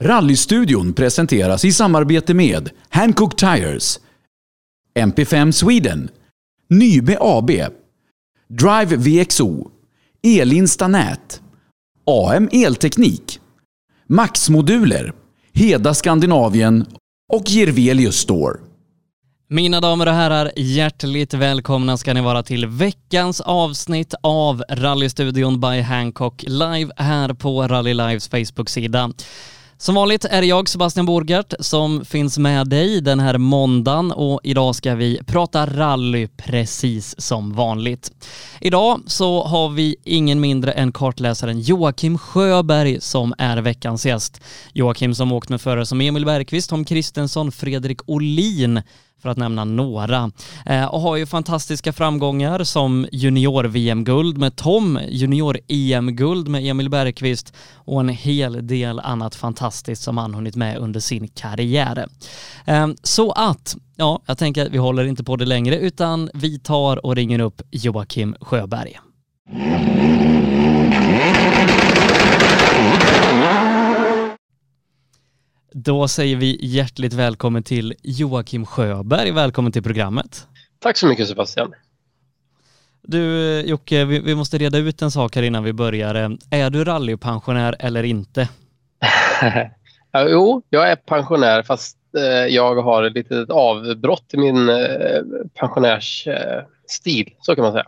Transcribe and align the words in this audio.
Rallystudion 0.00 0.92
presenteras 0.92 1.64
i 1.64 1.72
samarbete 1.72 2.34
med 2.34 2.70
Hancock 2.88 3.36
Tires, 3.36 4.00
MP5 4.98 5.50
Sweden, 5.50 6.08
Nybe 6.70 7.16
AB, 7.20 7.50
Drive 8.48 8.96
VXO, 8.96 9.70
Elinsta 10.22 10.88
Nät, 10.88 11.40
AM 12.06 12.48
Elteknik, 12.52 13.40
Max-moduler, 14.06 15.12
Heda 15.52 15.94
Skandinavien 15.94 16.86
och 17.32 17.44
Gervelius 17.46 18.16
Store. 18.16 18.58
Mina 19.48 19.80
damer 19.80 20.06
och 20.06 20.14
herrar, 20.14 20.52
hjärtligt 20.56 21.34
välkomna 21.34 21.96
ska 21.96 22.14
ni 22.14 22.20
vara 22.20 22.42
till 22.42 22.66
veckans 22.66 23.40
avsnitt 23.40 24.14
av 24.22 24.62
Rallystudion 24.68 25.60
by 25.60 25.80
Hancock 25.80 26.44
live 26.46 26.92
här 26.96 27.34
på 27.34 27.68
Rally 27.68 27.94
Lives 27.94 28.28
Facebook-sida. 28.28 29.10
Som 29.84 29.94
vanligt 29.94 30.24
är 30.24 30.40
det 30.40 30.46
jag, 30.46 30.68
Sebastian 30.68 31.06
Borgart, 31.06 31.54
som 31.60 32.04
finns 32.04 32.38
med 32.38 32.68
dig 32.68 33.00
den 33.00 33.20
här 33.20 33.38
måndagen 33.38 34.12
och 34.12 34.40
idag 34.42 34.74
ska 34.74 34.94
vi 34.94 35.20
prata 35.26 35.66
rally 35.66 36.26
precis 36.26 37.20
som 37.20 37.52
vanligt. 37.52 38.12
Idag 38.60 39.00
så 39.06 39.44
har 39.44 39.68
vi 39.68 39.96
ingen 40.04 40.40
mindre 40.40 40.72
än 40.72 40.92
kartläsaren 40.92 41.60
Joakim 41.60 42.18
Sjöberg 42.18 43.00
som 43.00 43.34
är 43.38 43.56
veckans 43.56 44.06
gäst. 44.06 44.40
Joakim 44.72 45.14
som 45.14 45.32
åkt 45.32 45.48
med 45.48 45.60
förare 45.60 45.86
som 45.86 46.00
Emil 46.00 46.24
Bergqvist, 46.24 46.70
Tom 46.70 46.84
Kristensson, 46.84 47.52
Fredrik 47.52 48.00
Olin 48.06 48.82
för 49.22 49.28
att 49.28 49.36
nämna 49.36 49.64
några. 49.64 50.30
Eh, 50.66 50.84
och 50.84 51.00
har 51.00 51.16
ju 51.16 51.26
fantastiska 51.26 51.92
framgångar 51.92 52.64
som 52.64 53.06
junior-VM-guld 53.12 54.38
med 54.38 54.56
Tom, 54.56 54.98
junior-EM-guld 55.08 56.48
med 56.48 56.66
Emil 56.66 56.90
Bergqvist 56.90 57.54
och 57.74 58.00
en 58.00 58.08
hel 58.08 58.66
del 58.66 59.00
annat 59.00 59.34
fantastiskt 59.34 60.02
som 60.02 60.18
han 60.18 60.34
hunnit 60.34 60.56
med 60.56 60.78
under 60.78 61.00
sin 61.00 61.28
karriär. 61.28 62.08
Eh, 62.64 62.88
så 63.02 63.32
att, 63.32 63.76
ja, 63.96 64.22
jag 64.26 64.38
tänker 64.38 64.66
att 64.66 64.72
vi 64.72 64.78
håller 64.78 65.04
inte 65.04 65.24
på 65.24 65.36
det 65.36 65.44
längre 65.44 65.78
utan 65.78 66.30
vi 66.34 66.58
tar 66.58 67.06
och 67.06 67.16
ringer 67.16 67.38
upp 67.38 67.62
Joakim 67.70 68.36
Sjöberg. 68.40 68.98
Då 75.76 76.08
säger 76.08 76.36
vi 76.36 76.58
hjärtligt 76.60 77.12
välkommen 77.12 77.62
till 77.62 77.94
Joakim 78.02 78.66
Sjöberg. 78.66 79.30
Välkommen 79.30 79.72
till 79.72 79.82
programmet. 79.82 80.46
Tack 80.78 80.96
så 80.96 81.06
mycket 81.06 81.28
Sebastian. 81.28 81.74
Du 83.02 83.60
Jocke, 83.60 84.04
vi, 84.04 84.18
vi 84.18 84.34
måste 84.34 84.58
reda 84.58 84.78
ut 84.78 85.02
en 85.02 85.10
sak 85.10 85.36
här 85.36 85.42
innan 85.42 85.64
vi 85.64 85.72
börjar. 85.72 86.38
Är 86.50 86.70
du 86.70 86.84
rallypensionär 86.84 87.76
eller 87.78 88.02
inte? 88.02 88.48
jo, 90.28 90.62
jag 90.70 90.90
är 90.90 90.96
pensionär 90.96 91.62
fast 91.62 91.96
eh, 92.16 92.22
jag 92.54 92.82
har 92.82 93.02
ett 93.02 93.14
litet 93.14 93.50
avbrott 93.50 94.30
i 94.32 94.36
min 94.36 94.68
eh, 94.68 94.76
pensionärsstil, 95.54 97.34
så 97.40 97.54
kan 97.54 97.64
man 97.64 97.72
säga. 97.72 97.86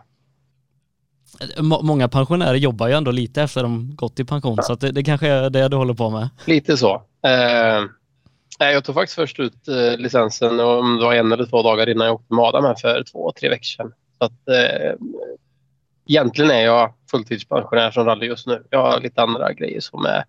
Många 1.61 2.07
pensionärer 2.07 2.55
jobbar 2.55 2.87
ju 2.87 2.93
ändå 2.93 3.11
lite 3.11 3.41
efter 3.41 3.63
de 3.63 3.95
gått 3.95 4.19
i 4.19 4.25
pension 4.25 4.53
ja. 4.57 4.63
så 4.63 4.75
det, 4.75 4.91
det 4.91 5.03
kanske 5.03 5.27
är 5.27 5.49
det 5.49 5.67
du 5.67 5.75
håller 5.77 5.93
på 5.93 6.09
med. 6.09 6.29
Lite 6.45 6.77
så. 6.77 7.03
Eh, 7.27 7.83
jag 8.59 8.83
tog 8.83 8.95
faktiskt 8.95 9.15
först 9.15 9.39
ut 9.39 9.67
eh, 9.67 9.97
licensen 9.97 10.59
om 10.59 10.97
det 10.97 11.05
var 11.05 11.13
en 11.13 11.31
eller 11.31 11.45
två 11.45 11.61
dagar 11.61 11.89
innan 11.89 12.07
jag 12.07 12.15
åkte 12.15 12.33
med 12.33 12.45
Adam 12.45 12.63
här 12.63 12.75
för 12.75 13.03
två, 13.03 13.31
tre 13.39 13.49
veckor 13.49 13.63
sedan. 13.63 13.93
Så 14.17 14.25
att, 14.25 14.47
eh, 14.47 14.93
egentligen 16.07 16.51
är 16.51 16.65
jag 16.65 16.93
fulltidspensionär 17.11 17.91
som 17.91 18.05
rally 18.05 18.25
just 18.25 18.47
nu. 18.47 18.63
Jag 18.69 18.81
har 18.81 18.99
lite 18.99 19.21
andra 19.21 19.53
grejer 19.53 19.79
som 19.79 20.05
är 20.05 20.23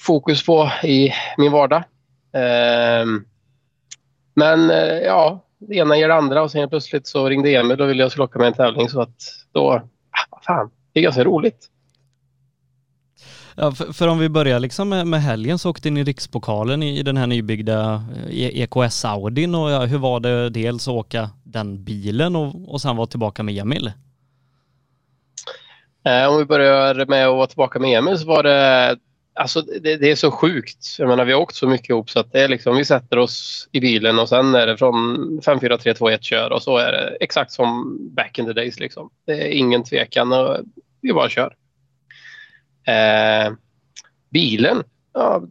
fokus 0.00 0.46
på 0.46 0.70
i 0.84 1.12
min 1.38 1.52
vardag. 1.52 1.84
Eh, 2.32 3.06
men 4.34 4.70
eh, 4.70 4.98
ja, 4.98 5.44
det 5.58 5.74
ena 5.74 5.96
ger 5.96 6.08
det 6.08 6.14
andra 6.14 6.42
och 6.42 6.50
sen 6.50 6.68
plötsligt 6.68 7.06
så 7.06 7.28
ringde 7.28 7.54
Emil 7.54 7.80
och 7.80 7.88
ville 7.88 8.02
jag 8.02 8.10
skulle 8.10 8.24
åka 8.24 8.38
med 8.38 8.48
en 8.48 8.54
tävling 8.54 8.88
så 8.88 9.00
att 9.00 9.16
då, 9.52 9.70
ah, 9.70 10.40
fan, 10.46 10.70
det 10.92 11.00
är 11.00 11.04
ganska 11.04 11.24
roligt. 11.24 11.70
Ja, 13.56 13.72
för, 13.72 13.92
för, 13.92 14.08
om 14.08 14.18
vi 14.18 14.28
börjar 14.28 14.60
liksom 14.60 14.88
med, 14.88 15.06
med 15.06 15.22
helgen 15.22 15.58
så 15.58 15.70
åkte 15.70 15.90
ni 15.90 16.00
i 16.00 16.04
rikspokalen 16.04 16.82
i, 16.82 16.98
i 16.98 17.02
den 17.02 17.16
här 17.16 17.26
nybyggda 17.26 18.04
eh, 18.16 18.38
e- 18.38 18.66
EKS-Audin 18.66 19.54
och 19.54 19.70
ja, 19.70 19.84
hur 19.84 19.98
var 19.98 20.20
det 20.20 20.50
dels 20.50 20.88
att 20.88 20.94
åka 20.94 21.30
den 21.44 21.84
bilen 21.84 22.36
och, 22.36 22.74
och 22.74 22.80
sen 22.80 22.96
vara 22.96 23.06
tillbaka 23.06 23.42
med 23.42 23.58
Emil? 23.58 23.92
Eh, 26.06 26.28
om 26.28 26.38
vi 26.38 26.44
börjar 26.44 27.06
med 27.06 27.26
att 27.26 27.36
vara 27.36 27.46
tillbaka 27.46 27.78
med 27.78 27.98
Emil 27.98 28.18
så 28.18 28.26
var 28.26 28.42
det 28.42 28.96
Alltså 29.36 29.62
det, 29.62 29.96
det, 29.96 30.10
är 30.10 30.16
så 30.16 30.30
sjukt. 30.30 30.96
Jag 30.98 31.08
menar, 31.08 31.24
vi 31.24 31.32
har 31.32 31.40
åkt 31.40 31.54
så 31.54 31.68
mycket 31.68 31.90
ihop 31.90 32.10
så 32.10 32.20
att 32.20 32.32
det 32.32 32.40
är 32.40 32.48
liksom, 32.48 32.76
vi 32.76 32.84
sätter 32.84 33.18
oss 33.18 33.68
i 33.72 33.80
bilen 33.80 34.18
och 34.18 34.28
sen 34.28 34.54
är 34.54 34.66
det 34.66 34.76
från 34.76 35.40
5, 35.44 35.60
4, 35.60 35.78
3, 35.78 35.94
2, 35.94 36.08
1 36.08 36.24
kör 36.24 36.52
och 36.52 36.62
så 36.62 36.78
är 36.78 36.92
det 36.92 37.16
exakt 37.20 37.52
som 37.52 37.98
back 38.14 38.38
in 38.38 38.46
the 38.46 38.52
days. 38.52 38.80
Liksom. 38.80 39.10
Det 39.26 39.32
är 39.32 39.48
ingen 39.48 39.84
tvekan 39.84 40.32
och 40.32 40.56
vi 41.00 41.12
bara 41.12 41.28
kör. 41.28 41.54
Eh, 42.86 43.52
bilen, 44.30 44.82
ja, 45.12 45.42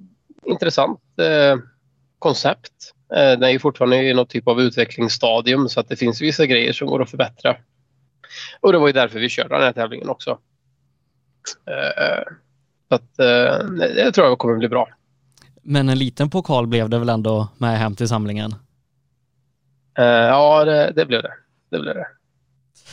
intressant 0.45 0.99
eh, 1.19 1.57
koncept. 2.19 2.93
Eh, 3.13 3.17
den 3.17 3.43
är 3.43 3.49
ju 3.49 3.59
fortfarande 3.59 4.03
i 4.03 4.13
något 4.13 4.29
typ 4.29 4.47
av 4.47 4.61
utvecklingsstadium 4.61 5.69
så 5.69 5.79
att 5.79 5.89
det 5.89 5.95
finns 5.95 6.21
vissa 6.21 6.45
grejer 6.45 6.73
som 6.73 6.87
går 6.87 7.01
att 7.01 7.09
förbättra. 7.09 7.55
Och 8.59 8.71
det 8.71 8.77
var 8.77 8.87
ju 8.87 8.93
därför 8.93 9.19
vi 9.19 9.29
körde 9.29 9.55
den 9.55 9.63
här 9.63 9.73
tävlingen 9.73 10.09
också. 10.09 10.39
Eh, 11.65 12.23
så 12.89 12.95
att, 12.95 13.19
eh, 13.19 13.65
det 13.69 14.11
tror 14.11 14.27
jag 14.27 14.37
kommer 14.37 14.57
bli 14.57 14.69
bra. 14.69 14.89
Men 15.61 15.89
en 15.89 15.99
liten 15.99 16.29
pokal 16.29 16.67
blev 16.67 16.89
det 16.89 16.99
väl 16.99 17.09
ändå 17.09 17.47
med 17.57 17.79
hem 17.79 17.95
till 17.95 18.07
samlingen? 18.07 18.55
Eh, 19.97 20.05
ja, 20.05 20.65
det, 20.65 20.91
det, 20.95 21.05
blev 21.05 21.21
det. 21.21 21.33
det 21.69 21.79
blev 21.79 21.95
det. 21.95 22.07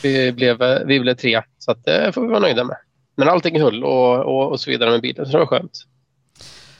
Vi 0.03 0.31
blev, 0.31 0.57
vi 0.85 0.99
blev 0.99 1.15
tre, 1.15 1.41
så 1.57 1.71
att 1.71 1.85
det 1.85 2.11
får 2.13 2.21
vi 2.21 2.27
vara 2.27 2.39
nöjda 2.39 2.63
med. 2.63 2.77
Men 3.15 3.29
allting 3.29 3.61
höll 3.61 3.83
och, 3.83 4.19
och, 4.19 4.51
och 4.51 4.59
så 4.59 4.71
vidare 4.71 4.91
med 4.91 5.01
bilen, 5.01 5.25
så 5.25 5.31
det 5.31 5.37
var 5.37 5.45
skönt. 5.45 5.85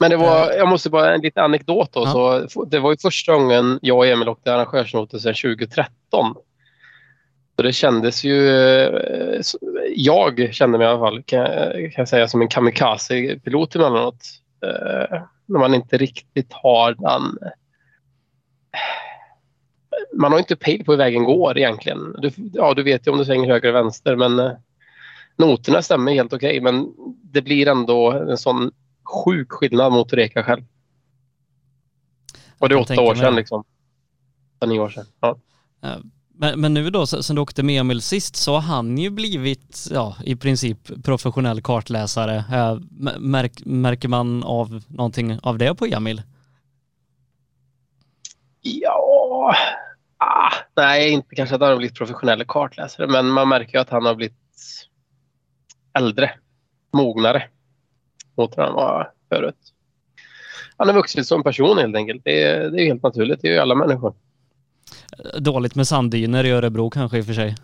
Men 0.02 0.10
det 0.10 0.18
var, 0.18 0.52
jag 0.52 0.70
måste 0.70 0.90
bara 0.90 1.14
en 1.14 1.22
liten 1.22 1.44
anekdot 1.44 1.92
då. 1.92 2.04
Ja. 2.06 2.48
Så 2.50 2.66
det 2.66 2.80
var 2.80 2.92
ju 2.92 2.98
första 2.98 3.34
gången 3.34 3.80
jag 3.82 3.98
och 3.98 4.06
Emil 4.06 4.30
åkte 4.30 4.54
arrangörsnoter 4.54 5.18
sedan 5.18 5.34
2013. 5.34 6.36
Så 7.56 7.62
det 7.62 7.74
kändes 7.74 8.24
ju... 8.24 8.50
Jag 9.96 10.50
kände 10.54 10.78
mig 10.78 10.88
i 10.88 10.90
alla 10.90 11.00
fall, 11.00 11.24
kan, 11.24 11.46
kan 11.72 11.92
jag 11.96 12.08
säga, 12.08 12.28
som 12.28 12.42
en 12.42 12.48
kamikaze-pilot 12.48 13.76
emellanåt. 13.76 14.26
Eh, 14.66 15.22
när 15.46 15.60
man 15.60 15.74
inte 15.74 15.98
riktigt 15.98 16.54
har 16.54 16.94
den... 16.94 17.38
Man 20.14 20.32
har 20.32 20.40
inte 20.40 20.56
pejl 20.56 20.86
på 20.86 20.92
hur 20.92 20.98
vägen 20.98 21.24
går 21.24 21.58
egentligen. 21.58 22.16
Du, 22.18 22.32
ja, 22.54 22.74
du 22.74 22.84
vet 22.84 23.08
ju 23.08 23.12
om 23.12 23.18
du 23.18 23.26
svänger 23.26 23.50
höger 23.50 23.70
och 23.70 23.76
vänster 23.76 24.16
men 24.16 24.40
eh, 24.40 24.52
noterna 25.38 25.82
stämmer 25.82 26.14
helt 26.14 26.34
okej 26.34 26.60
okay, 26.60 26.62
men 26.62 26.94
det 27.24 27.42
blir 27.42 27.68
ändå 27.68 28.12
en 28.12 28.38
sån 28.38 28.72
sjuk 29.04 29.52
skillnad 29.52 29.92
mot 29.92 30.14
Reka 30.14 30.44
själv. 30.44 30.64
Och 32.60 32.70
det 32.70 32.76
är 32.76 32.80
åtta 32.80 33.02
år 33.02 33.16
sedan 33.16 33.36
liksom. 33.36 33.64
Nio 34.66 34.80
år 34.80 34.90
sedan. 34.90 35.06
Ja. 35.20 35.38
Men, 36.42 36.62
men 36.62 36.74
nu 36.74 36.90
då, 36.90 37.06
sen 37.06 37.36
du 37.36 37.42
åkte 37.42 37.64
med 37.64 37.82
Emil 37.82 38.02
sist, 38.02 38.36
så 38.36 38.54
har 38.54 38.62
han 38.62 38.98
ju 38.98 39.10
blivit 39.10 39.88
ja, 39.92 40.16
i 40.24 40.36
princip 40.36 41.04
professionell 41.04 41.62
kartläsare. 41.62 42.44
Märk, 43.20 43.66
märker 43.66 44.08
man 44.08 44.44
av 44.44 44.84
någonting 44.88 45.40
av 45.44 45.58
det 45.58 45.76
på 45.76 45.86
Emil? 45.86 46.22
Ja, 48.62 49.56
ah, 50.18 50.52
nej, 50.76 51.12
inte 51.12 51.36
kanske 51.36 51.56
att 51.56 51.62
han 51.62 51.70
har 51.70 51.78
blivit 51.78 51.98
professionell 51.98 52.46
kartläsare, 52.46 53.08
men 53.08 53.28
man 53.28 53.50
märker 53.50 53.74
ju 53.74 53.82
att 53.82 53.90
han 53.90 54.06
har 54.06 54.16
blivit 54.16 54.38
äldre, 55.94 56.32
mognare 56.94 57.44
mot 58.38 58.58
vad 58.58 58.66
han 58.66 58.76
var 58.76 59.12
förut. 59.30 59.74
Han 60.78 60.90
är 60.90 60.94
vuxit 60.94 61.28
som 61.28 61.44
person 61.44 61.78
helt 61.78 61.96
enkelt. 61.96 62.22
Det 62.24 62.44
är, 62.44 62.70
det 62.70 62.82
är 62.82 62.86
helt 62.86 63.04
naturligt. 63.04 63.42
Det 63.42 63.48
är 63.48 63.52
ju 63.52 63.60
alla 63.60 63.76
människor. 63.76 64.14
Dåligt 65.40 65.76
med 65.76 65.88
sanddyner 65.88 66.44
i 66.44 66.52
Örebro 66.52 66.90
kanske 66.90 67.18
i 67.18 67.22
och 67.22 67.26
för 67.26 67.34
sig. 67.34 67.56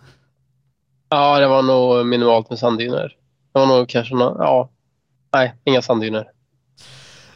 Ja, 1.08 1.38
det 1.38 1.48
var 1.48 1.62
nog 1.62 2.06
minimalt 2.06 2.50
med 2.50 2.58
sanddyner. 2.58 3.16
Det 3.52 3.58
var 3.58 3.66
nog 3.66 3.88
kanske 3.88 4.14
någon, 4.14 4.36
ja, 4.38 4.68
nej, 5.32 5.54
inga 5.64 5.82
sanddyner. 5.82 6.30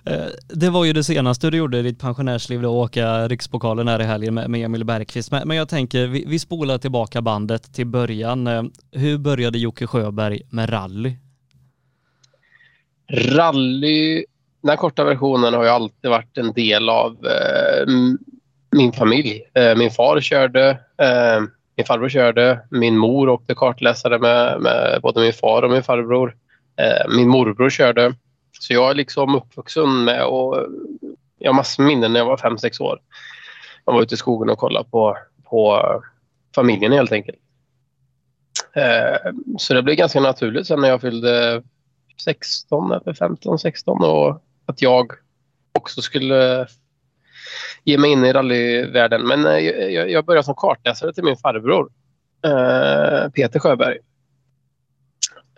Eh, 0.05 0.27
det 0.49 0.71
var 0.71 0.85
ju 0.85 0.93
det 0.93 1.05
senaste 1.05 1.51
du 1.51 1.57
gjorde 1.57 1.79
i 1.79 1.83
ditt 1.83 2.01
pensionärsliv 2.01 2.63
då, 2.63 2.69
åka 2.69 3.29
rikspokalen 3.29 3.89
här 3.89 4.01
i 4.01 4.05
helgen 4.05 4.35
med, 4.35 4.55
Emil 4.55 4.85
Bergqvist. 4.85 5.31
Men, 5.31 5.51
jag 5.51 5.69
tänker, 5.69 6.07
vi, 6.07 6.39
spolar 6.39 6.79
tillbaka 6.79 7.23
bandet 7.23 7.75
till 7.75 7.87
början. 7.87 8.47
Eh, 8.47 8.63
hur 8.93 9.19
började 9.19 9.59
Jocke 9.59 9.87
Sjöberg 9.87 10.43
med 10.51 10.73
rally? 10.73 11.17
Rally, 13.13 14.25
den 14.63 14.77
korta 14.77 15.05
versionen 15.05 15.55
har 15.55 15.65
ju 15.65 15.71
alltid 15.71 16.11
varit 16.11 16.39
en 16.39 16.53
del 16.53 16.89
av 16.89 17.27
eh, 17.27 17.87
min 18.77 18.93
familj. 18.93 19.43
Eh, 19.55 19.77
min 19.77 19.91
far 19.91 20.21
körde, 20.21 20.71
eh, 21.03 21.41
min 21.77 21.87
farbror 21.87 22.09
körde, 22.09 22.61
min 22.71 22.97
mor 22.97 23.29
åkte 23.29 23.55
kartläsare 23.55 24.19
med, 24.19 24.61
med 24.61 25.01
både 25.03 25.21
min 25.21 25.33
far 25.33 25.63
och 25.63 25.71
min 25.71 25.83
farbror. 25.83 26.37
Eh, 26.77 27.17
min 27.17 27.29
morbror 27.29 27.71
körde. 27.71 28.15
Så 28.63 28.73
jag 28.73 28.91
är 28.91 28.95
liksom 28.95 29.35
uppvuxen 29.35 30.05
med 30.05 30.25
och 30.25 30.67
jag 31.39 31.49
har 31.51 31.57
massor 31.57 31.83
med 31.83 31.89
minnen 31.89 32.13
när 32.13 32.21
jag 32.21 32.27
var 32.27 32.37
fem 32.37 32.59
sex 32.59 32.81
år. 32.81 33.01
Jag 33.85 33.93
var 33.93 34.03
ute 34.03 34.15
i 34.15 34.19
skogen 34.19 34.51
och 34.51 34.59
kollade 34.59 34.89
på, 34.91 35.19
på 35.45 35.83
familjen 36.55 36.93
helt 36.93 37.13
enkelt. 37.13 37.39
Eh, 38.73 39.33
så 39.59 39.75
det 39.75 39.83
blev 39.83 39.97
ganska 39.97 40.21
naturligt 40.21 40.67
sen 40.67 40.81
när 40.81 40.89
jag 40.89 41.01
fyllde 41.01 41.63
16 42.25 42.93
eller 42.93 43.15
15, 43.15 43.59
16 43.59 44.05
och 44.05 44.43
att 44.67 44.83
jag 44.83 45.13
också 45.73 46.03
skulle 46.03 46.67
ge 47.85 47.99
mig 47.99 48.11
in 48.11 48.25
i 48.25 48.33
rallyvärlden. 48.33 49.23
Men 49.23 49.47
eh, 49.47 49.59
jag 49.89 50.25
började 50.25 50.45
som 50.45 50.55
kartläsare 50.55 51.13
till 51.13 51.25
min 51.25 51.37
farbror 51.37 51.91
eh, 52.45 53.31
Peter 53.31 53.61
Sjöberg. 53.61 53.99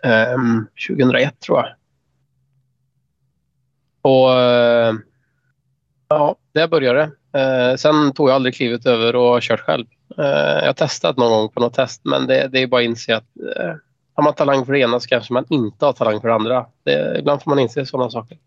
Ehm, 0.03 0.67
2001 0.87 1.39
tror 1.39 1.57
jag. 1.57 1.67
Och 4.05 4.29
ja, 6.09 6.35
där 6.53 6.67
började 6.67 7.11
det. 7.31 7.77
Sen 7.77 8.13
tog 8.13 8.29
jag 8.29 8.35
aldrig 8.35 8.55
klivet 8.55 8.85
över 8.85 9.15
och 9.15 9.41
kört 9.41 9.59
själv. 9.59 9.85
Jag 10.17 10.65
har 10.65 10.73
testat 10.73 11.17
någon 11.17 11.31
gång 11.31 11.49
på 11.49 11.59
något 11.59 11.73
test 11.73 12.01
men 12.03 12.27
det, 12.27 12.47
det 12.47 12.61
är 12.61 12.67
bara 12.67 12.81
att 12.81 12.85
inse 12.85 13.15
att 13.15 13.25
har 14.15 14.23
man 14.23 14.33
talang 14.33 14.65
för 14.65 14.73
det 14.73 14.79
ena 14.79 14.99
så 14.99 15.07
kanske 15.07 15.33
man 15.33 15.45
inte 15.49 15.85
har 15.85 15.93
talang 15.93 16.21
för 16.21 16.27
det 16.27 16.33
andra. 16.33 16.65
Det, 16.83 17.19
ibland 17.19 17.41
får 17.41 17.51
man 17.51 17.59
inse 17.59 17.85
sådana 17.85 18.09
saker. 18.09 18.37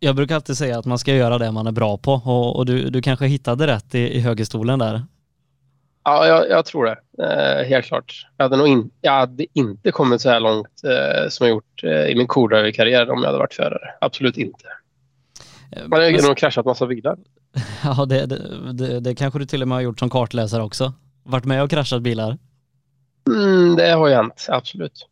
Jag 0.00 0.16
brukar 0.16 0.34
alltid 0.34 0.56
säga 0.56 0.78
att 0.78 0.86
man 0.86 0.98
ska 0.98 1.14
göra 1.14 1.38
det 1.38 1.52
man 1.52 1.66
är 1.66 1.72
bra 1.72 1.98
på 1.98 2.12
och, 2.12 2.56
och 2.56 2.66
du, 2.66 2.90
du 2.90 3.02
kanske 3.02 3.26
hittade 3.26 3.66
rätt 3.66 3.94
i, 3.94 3.98
i 3.98 4.20
högerstolen 4.20 4.78
där. 4.78 5.02
Ja, 6.04 6.26
jag, 6.26 6.50
jag 6.50 6.64
tror 6.64 6.84
det. 6.84 6.96
Eh, 7.24 7.68
helt 7.68 7.86
klart. 7.86 8.26
Jag 8.36 8.44
hade, 8.44 8.56
nog 8.56 8.68
in, 8.68 8.90
jag 9.00 9.12
hade 9.12 9.46
inte 9.52 9.90
kommit 9.90 10.20
så 10.20 10.30
här 10.30 10.40
långt 10.40 10.82
eh, 10.84 11.28
som 11.28 11.46
jag 11.46 11.54
gjort 11.54 11.84
eh, 11.84 12.06
i 12.06 12.14
min 12.14 12.26
co-driver-karriär 12.26 13.10
om 13.10 13.18
jag 13.18 13.26
hade 13.26 13.38
varit 13.38 13.54
förare. 13.54 13.94
Absolut 14.00 14.36
inte. 14.36 14.66
Eh, 15.70 15.88
man 15.88 16.00
har 16.00 16.28
nog 16.28 16.36
kraschat 16.36 16.64
massa 16.64 16.86
bilar. 16.86 17.18
Ja, 17.84 18.04
det, 18.04 18.26
det, 18.26 18.72
det, 18.72 19.00
det 19.00 19.14
kanske 19.14 19.38
du 19.38 19.46
till 19.46 19.62
och 19.62 19.68
med 19.68 19.76
har 19.76 19.82
gjort 19.82 19.98
som 19.98 20.10
kartläsare 20.10 20.62
också. 20.62 20.92
Varit 21.24 21.44
med 21.44 21.62
och 21.62 21.70
kraschat 21.70 22.02
bilar. 22.02 22.38
Mm, 23.26 23.76
det 23.76 23.90
har 23.90 24.08
ju 24.08 24.14
hänt, 24.14 24.46
absolut. 24.48 25.06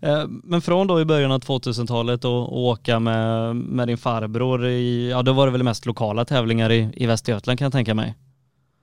Eh, 0.00 0.24
men 0.28 0.60
från 0.60 0.86
då 0.86 1.00
i 1.00 1.04
början 1.04 1.32
av 1.32 1.40
2000-talet 1.40 2.24
och, 2.24 2.58
åka 2.58 3.00
med, 3.00 3.56
med 3.56 3.88
din 3.88 3.98
farbror 3.98 4.66
i, 4.66 5.10
ja 5.10 5.22
då 5.22 5.32
var 5.32 5.46
det 5.46 5.52
väl 5.52 5.62
mest 5.62 5.86
lokala 5.86 6.24
tävlingar 6.24 6.72
i, 6.72 6.88
i 6.94 7.06
Västergötland 7.06 7.58
kan 7.58 7.66
jag 7.66 7.72
tänka 7.72 7.94
mig? 7.94 8.14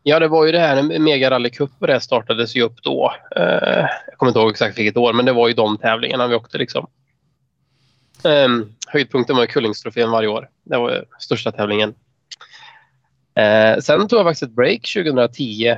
Ja, 0.03 0.19
det 0.19 0.27
var 0.27 0.45
ju 0.45 0.51
det 0.51 0.59
här, 0.59 0.99
Mega 0.99 1.31
Rally 1.31 1.49
Cup 1.49 1.71
och 1.79 1.87
det 1.87 1.99
startades 1.99 2.55
ju 2.55 2.61
upp 2.61 2.83
då. 2.83 3.13
Eh, 3.35 3.87
jag 4.07 4.17
kommer 4.17 4.29
inte 4.29 4.39
ihåg 4.39 4.51
exakt 4.51 4.77
vilket 4.77 4.97
år, 4.97 5.13
men 5.13 5.25
det 5.25 5.33
var 5.33 5.47
ju 5.47 5.53
de 5.53 5.77
tävlingarna 5.77 6.27
vi 6.27 6.35
åkte 6.35 6.57
liksom. 6.57 6.87
Um, 8.23 8.75
höjdpunkten 8.87 9.35
var 9.35 9.45
Kullingstrofén 9.45 10.11
varje 10.11 10.27
år. 10.27 10.49
Det 10.63 10.77
var 10.77 10.91
eh, 10.91 11.01
största 11.19 11.51
tävlingen. 11.51 11.89
Uh, 13.39 13.79
sen 13.79 14.07
tog 14.07 14.19
jag 14.19 14.25
faktiskt 14.25 14.43
ett 14.43 14.55
break 14.55 14.81
2010. 14.95 15.75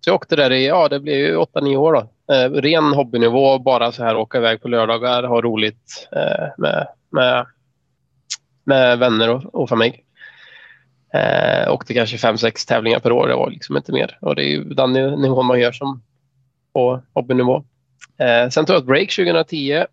Så 0.00 0.10
jag 0.10 0.14
åkte 0.14 0.36
där 0.36 0.52
i, 0.52 0.66
ja 0.66 0.88
det 0.88 1.00
blev 1.00 1.16
ju 1.16 1.36
8-9 1.36 1.76
år 1.76 1.92
då 1.92 2.08
Uh, 2.32 2.52
ren 2.52 2.84
hobbynivå, 2.84 3.58
bara 3.58 3.92
så 3.92 4.04
här 4.04 4.16
åka 4.16 4.38
iväg 4.38 4.62
på 4.62 4.68
lördagar, 4.68 5.22
ha 5.22 5.40
roligt 5.40 6.08
uh, 6.16 6.48
med, 6.58 6.86
med, 7.10 7.46
med 8.64 8.98
vänner 8.98 9.30
och, 9.30 9.54
och 9.54 9.68
familj. 9.68 10.04
Eh, 11.14 11.72
åkte 11.72 11.94
kanske 11.94 12.18
fem, 12.18 12.38
sex 12.38 12.66
tävlingar 12.66 13.00
per 13.00 13.12
år. 13.12 13.28
Det 13.28 13.34
var 13.34 13.50
liksom 13.50 13.76
inte 13.76 13.92
mer. 13.92 14.18
Och 14.20 14.36
det 14.36 14.44
är 14.44 14.48
ju 14.48 14.64
den 14.64 14.92
nivån 14.92 15.46
man 15.46 15.60
gör 15.60 15.72
som 15.72 16.02
på 16.72 17.02
hobbynivå. 17.14 17.64
Eh, 18.18 18.48
sen 18.48 18.64
tog 18.64 18.74
jag 18.74 18.80
ett 18.80 18.86
break 18.86 19.10
2010. 19.16 19.84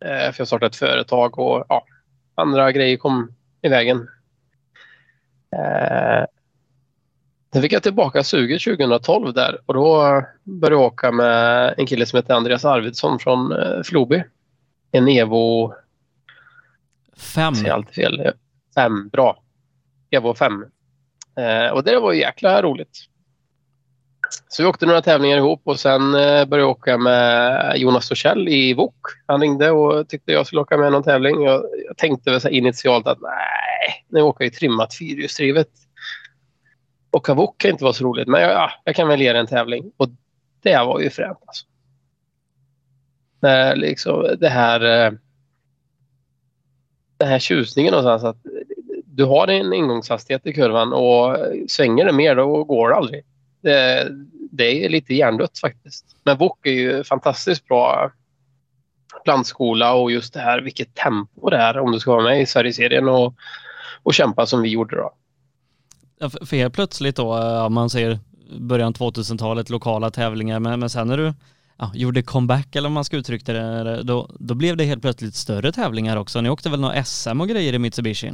Eh, 0.00 0.32
för 0.32 0.40
jag 0.40 0.46
startade 0.46 0.66
ett 0.66 0.76
företag 0.76 1.38
och 1.38 1.66
ja, 1.68 1.86
andra 2.34 2.72
grejer 2.72 2.96
kom 2.96 3.32
i 3.62 3.68
vägen. 3.68 4.08
Eh, 5.56 6.24
Sen 7.52 7.62
fick 7.62 7.72
jag 7.72 7.82
tillbaka 7.82 8.24
suget 8.24 8.62
2012 8.62 9.34
där 9.34 9.58
och 9.66 9.74
då 9.74 10.22
började 10.42 10.76
jag 10.82 10.86
åka 10.86 11.12
med 11.12 11.74
en 11.78 11.86
kille 11.86 12.06
som 12.06 12.16
heter 12.16 12.34
Andreas 12.34 12.64
Arvidsson 12.64 13.18
från 13.18 13.52
eh, 13.52 13.82
Floby. 13.82 14.24
En 14.92 15.08
Evo... 15.08 15.74
Fem. 17.16 17.54
Jag 17.54 17.74
alltid 17.74 17.94
fel. 17.94 18.32
Fem, 18.74 19.08
bra. 19.08 19.42
Evo 20.10 20.34
5. 20.34 20.64
Eh, 21.36 21.68
och 21.72 21.84
det 21.84 21.98
var 21.98 22.12
ju 22.12 22.20
jäkla 22.20 22.62
roligt. 22.62 22.98
Så 24.48 24.62
vi 24.62 24.68
åkte 24.68 24.86
några 24.86 25.02
tävlingar 25.02 25.36
ihop 25.36 25.60
och 25.64 25.80
sen 25.80 26.14
eh, 26.14 26.44
började 26.44 26.58
jag 26.58 26.70
åka 26.70 26.98
med 26.98 27.72
Jonas 27.76 28.08
Torssell 28.08 28.48
i 28.48 28.74
Wok. 28.74 28.96
Han 29.26 29.40
ringde 29.40 29.70
och 29.70 30.08
tyckte 30.08 30.32
jag 30.32 30.46
skulle 30.46 30.60
åka 30.60 30.76
med 30.76 30.92
någon 30.92 31.02
tävling. 31.02 31.42
Jag, 31.42 31.64
jag 31.86 31.96
tänkte 31.96 32.30
väl 32.30 32.40
så 32.40 32.48
initialt 32.48 33.06
att 33.06 33.20
nej, 33.20 34.04
nu 34.08 34.20
åker 34.22 34.44
jag 34.44 34.52
ju 34.52 34.58
trimmat 34.58 34.94
fyrhjulsdrivet 34.94 35.68
Åka 37.16 37.34
Wok 37.34 37.58
kan 37.58 37.70
inte 37.70 37.84
vara 37.84 37.92
så 37.92 38.04
roligt, 38.04 38.28
men 38.28 38.40
ja, 38.40 38.70
jag 38.84 38.96
kan 38.96 39.08
väl 39.08 39.20
ge 39.20 39.32
det 39.32 39.38
en 39.38 39.46
tävling. 39.46 39.92
Och 39.96 40.08
det 40.62 40.76
var 40.76 41.00
ju 41.00 41.10
fränt. 41.10 41.38
Alltså. 41.46 41.66
Det, 43.40 43.74
liksom, 43.74 44.36
det 44.38 44.48
här 44.48 45.06
eh, 45.06 45.12
den 47.16 47.28
här 47.28 47.38
tjusningen 47.38 47.90
någonstans 47.90 48.24
att 48.24 48.36
du 49.04 49.24
har 49.24 49.48
en 49.48 49.72
ingångshastighet 49.72 50.46
i 50.46 50.52
kurvan 50.52 50.92
och 50.92 51.36
svänger 51.68 52.04
det 52.04 52.12
mer 52.12 52.36
då 52.36 52.64
går 52.64 52.88
det 52.88 52.96
aldrig. 52.96 53.24
Det, 53.66 54.08
det 54.50 54.84
är 54.84 54.88
lite 54.88 55.14
hjärndött 55.14 55.58
faktiskt. 55.58 56.04
Men 56.24 56.38
Wok 56.38 56.66
är 56.66 56.70
ju 56.70 57.04
fantastiskt 57.04 57.68
bra 57.68 58.12
plantskola 59.24 59.94
och 59.94 60.12
just 60.12 60.34
det 60.34 60.40
här 60.40 60.60
vilket 60.60 60.94
tempo 60.94 61.50
det 61.50 61.56
är 61.56 61.78
om 61.78 61.92
du 61.92 62.00
ska 62.00 62.12
vara 62.12 62.22
med 62.22 62.40
i 62.40 62.46
Sverigeserien 62.46 63.08
och, 63.08 63.34
och 64.02 64.14
kämpa 64.14 64.46
som 64.46 64.62
vi 64.62 64.68
gjorde 64.68 64.96
då. 64.96 65.12
För 66.46 66.56
helt 66.56 66.74
plötsligt 66.74 67.16
då, 67.16 67.38
om 67.38 67.74
man 67.74 67.90
ser 67.90 68.18
början 68.58 68.94
2000-talet, 68.94 69.70
lokala 69.70 70.10
tävlingar, 70.10 70.60
men, 70.60 70.80
men 70.80 70.90
sen 70.90 71.08
när 71.08 71.16
du 71.16 71.32
ja, 71.78 71.90
gjorde 71.94 72.22
comeback 72.22 72.76
eller 72.76 72.86
om 72.86 72.92
man 72.92 73.04
ska 73.04 73.16
uttrycka 73.16 73.52
det, 73.52 74.02
då, 74.02 74.30
då 74.38 74.54
blev 74.54 74.76
det 74.76 74.84
helt 74.84 75.02
plötsligt 75.02 75.34
större 75.34 75.72
tävlingar 75.72 76.16
också. 76.16 76.40
Ni 76.40 76.50
åkte 76.50 76.70
väl 76.70 76.80
några 76.80 77.04
SM 77.04 77.40
och 77.40 77.48
grejer 77.48 77.72
i 77.72 77.78
Mitsubishi? 77.78 78.32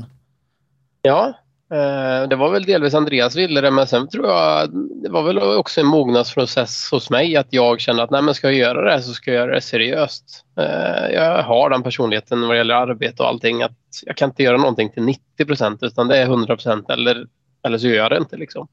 Ja, 1.03 1.29
eh, 1.29 1.35
Eh, 1.73 2.29
det 2.29 2.37
var 2.37 2.51
väl 2.51 2.65
delvis 2.65 2.95
Andreas 2.95 3.37
ville 3.37 3.61
det, 3.61 3.71
men 3.71 3.87
sen 3.87 4.09
tror 4.09 4.27
jag 4.27 4.71
det 5.03 5.09
var 5.09 5.23
väl 5.23 5.39
också 5.39 5.81
en 5.81 5.87
mognadsprocess 5.87 6.89
hos 6.91 7.11
mig 7.11 7.37
att 7.37 7.47
jag 7.51 7.81
kände 7.81 8.03
att 8.03 8.11
nej, 8.11 8.23
men 8.23 8.35
ska 8.35 8.47
jag 8.47 8.57
göra 8.57 8.85
det 8.85 8.91
här 8.91 9.01
så 9.01 9.13
ska 9.13 9.33
jag 9.33 9.41
göra 9.41 9.55
det 9.55 9.61
seriöst. 9.61 10.45
Eh, 10.59 11.15
jag 11.15 11.43
har 11.43 11.71
den 11.71 11.83
personligheten 11.83 12.41
vad 12.41 12.51
det 12.51 12.57
gäller 12.57 12.75
arbete 12.75 13.23
och 13.23 13.29
allting 13.29 13.63
att 13.63 13.79
jag 14.03 14.17
kan 14.17 14.29
inte 14.29 14.43
göra 14.43 14.57
någonting 14.57 14.91
till 14.91 15.03
90 15.03 15.45
procent 15.47 15.83
utan 15.83 16.09
det 16.09 16.17
är 16.17 16.27
100 16.27 16.57
procent 16.57 16.91
eller 16.91 17.27
eller 17.63 17.79
så 17.79 17.87
gör 17.87 17.97
jag 17.97 18.11
det 18.11 18.19
inte. 18.19 18.37
Liksom. 18.37 18.69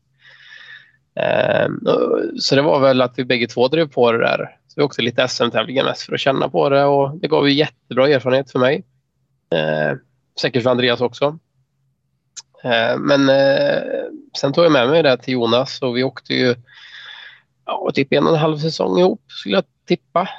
Ehm, 1.16 1.80
så 2.40 2.56
det 2.56 2.62
var 2.62 2.80
väl 2.80 3.02
att 3.02 3.20
vi 3.20 3.26
bägge 3.26 3.48
två 3.48 3.68
drev 3.68 3.88
på 3.88 4.12
det 4.12 4.18
där. 4.18 4.56
Så 4.68 4.74
vi 4.76 4.82
åkte 4.82 5.02
lite 5.02 5.28
SM-tävlingar 5.28 5.84
mest 5.84 6.02
för 6.02 6.14
att 6.14 6.20
känna 6.20 6.50
på 6.50 6.70
det 6.70 6.84
och 6.84 7.18
det 7.18 7.28
gav 7.28 7.50
ju 7.50 7.54
jättebra 7.54 8.10
erfarenhet 8.10 8.52
för 8.52 8.60
mig. 8.60 8.84
Ehm, 9.56 9.98
säkert 10.42 10.64
för 10.64 10.70
Andreas 10.70 11.02
också. 11.02 11.40
Eh, 12.64 12.98
men 12.98 13.30
eh, 13.30 13.82
sen 14.38 14.54
tog 14.54 14.66
jag 14.66 14.72
med 14.72 14.90
mig 14.90 15.04
det 15.04 15.18
till 15.18 15.34
Jonas 15.34 15.82
och 15.82 15.98
vi 15.98 16.04
åkte 16.04 16.34
ju 16.34 16.56
ja, 17.66 17.92
typ 17.94 18.14
en 18.14 18.28
och 18.28 18.34
en 18.34 18.40
halv 18.40 18.58
säsong 18.58 19.00
ihop 19.00 19.22
skulle 19.28 19.56
jag 19.56 19.64
tippa. 19.88 20.30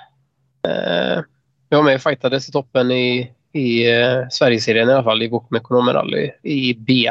Eh, 0.68 1.22
jag 1.68 1.78
var 1.78 1.82
med 1.82 1.94
och 1.94 2.02
fightades 2.02 2.48
i 2.48 2.52
toppen 2.52 2.90
i, 2.90 3.32
i 3.52 3.84
Sverigeserien 4.30 4.88
i 4.88 4.92
alla 4.92 5.04
fall 5.04 5.22
i 5.22 5.28
Bokmekonomen 5.28 5.94
Rally 5.94 6.30
i 6.42 6.74
B. 6.74 7.10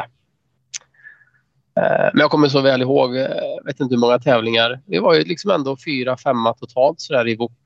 Men 2.12 2.18
jag 2.18 2.30
kommer 2.30 2.48
så 2.48 2.60
väl 2.60 2.82
ihåg, 2.82 3.16
jag 3.16 3.64
vet 3.64 3.80
inte 3.80 3.94
hur 3.94 4.00
många 4.00 4.18
tävlingar. 4.18 4.80
Vi 4.86 4.98
var 4.98 5.14
ju 5.14 5.24
liksom 5.24 5.50
ändå 5.50 5.76
fyra, 5.84 6.16
femma 6.16 6.54
totalt 6.54 7.00
sådär 7.00 7.28
i 7.28 7.36
bok. 7.36 7.58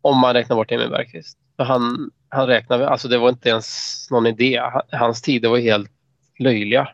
Om 0.00 0.18
man 0.18 0.34
räknar 0.34 0.56
bort 0.56 0.72
Emil 0.72 0.90
Bergqvist. 0.90 1.38
För 1.56 1.64
han, 1.64 2.10
han 2.28 2.46
räknade, 2.46 2.88
alltså 2.88 3.08
det 3.08 3.18
var 3.18 3.28
inte 3.28 3.48
ens 3.48 4.06
någon 4.10 4.26
idé. 4.26 4.60
Hans 4.92 5.22
tider 5.22 5.48
var 5.48 5.58
helt 5.58 5.90
löjliga. 6.38 6.88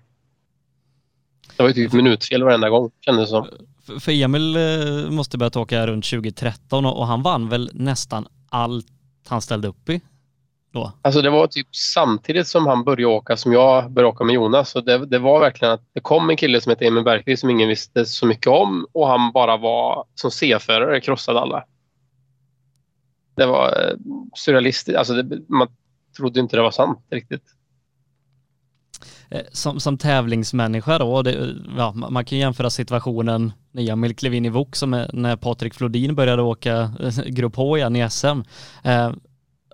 Det 1.56 1.62
var 1.62 1.68
ju 1.68 1.74
typ 1.74 1.92
minutfel 1.92 2.42
varenda 2.42 2.70
gång 2.70 2.90
kändes 3.00 3.24
det 3.24 3.30
som. 3.30 3.48
För 4.00 4.12
Emil 4.12 4.56
eh, 4.56 5.10
måste 5.10 5.38
börjat 5.38 5.56
åka 5.56 5.86
runt 5.86 6.04
2013 6.04 6.86
och 6.86 7.06
han 7.06 7.22
vann 7.22 7.48
väl 7.48 7.70
nästan 7.74 8.26
allt 8.50 8.86
han 9.28 9.42
ställde 9.42 9.68
upp 9.68 9.88
i 9.88 10.00
då? 10.74 10.92
Alltså 11.02 11.22
det 11.22 11.30
var 11.30 11.46
typ 11.46 11.76
samtidigt 11.76 12.48
som 12.48 12.66
han 12.66 12.84
började 12.84 13.14
åka 13.14 13.36
som 13.36 13.52
jag 13.52 13.90
började 13.90 14.14
åka 14.14 14.24
med 14.24 14.34
Jonas. 14.34 14.70
Så 14.70 14.80
det, 14.80 15.06
det 15.06 15.18
var 15.18 15.40
verkligen 15.40 15.74
att 15.74 15.82
det 15.94 16.00
kom 16.00 16.30
en 16.30 16.36
kille 16.36 16.60
som 16.60 16.70
hette 16.70 16.86
Emil 16.86 17.04
Bergqvist 17.04 17.40
som 17.40 17.50
ingen 17.50 17.68
visste 17.68 18.06
så 18.06 18.26
mycket 18.26 18.46
om 18.46 18.86
och 18.92 19.08
han 19.08 19.32
bara 19.32 19.56
var 19.56 20.04
som 20.14 20.30
C-förare, 20.30 21.00
krossade 21.00 21.40
alla. 21.40 21.64
Det 23.34 23.46
var 23.46 23.66
eh, 23.66 23.96
surrealistiskt. 24.34 24.98
Alltså 24.98 25.22
det, 25.22 25.40
man 25.48 25.68
trodde 26.16 26.40
inte 26.40 26.56
det 26.56 26.62
var 26.62 26.70
sant 26.70 26.98
riktigt. 27.10 27.42
Eh, 29.28 29.42
som, 29.52 29.80
som 29.80 29.98
tävlingsmänniska 29.98 30.98
då, 30.98 31.22
det, 31.22 31.54
ja, 31.76 31.92
man 31.92 32.24
kan 32.24 32.38
jämföra 32.38 32.70
situationen 32.70 33.52
när 33.72 33.90
Emil 33.90 34.14
klev 34.14 34.34
in 34.34 34.44
i 34.44 34.48
VOK 34.48 34.76
som 34.76 35.06
när 35.12 35.36
Patrik 35.36 35.74
Flodin 35.74 36.14
började 36.14 36.42
åka 36.42 36.92
eh, 37.00 37.24
Grupp 37.26 37.56
H 37.56 37.76
igen 37.76 37.96
i 37.96 38.10
SM. 38.10 38.40
Eh, 38.84 39.12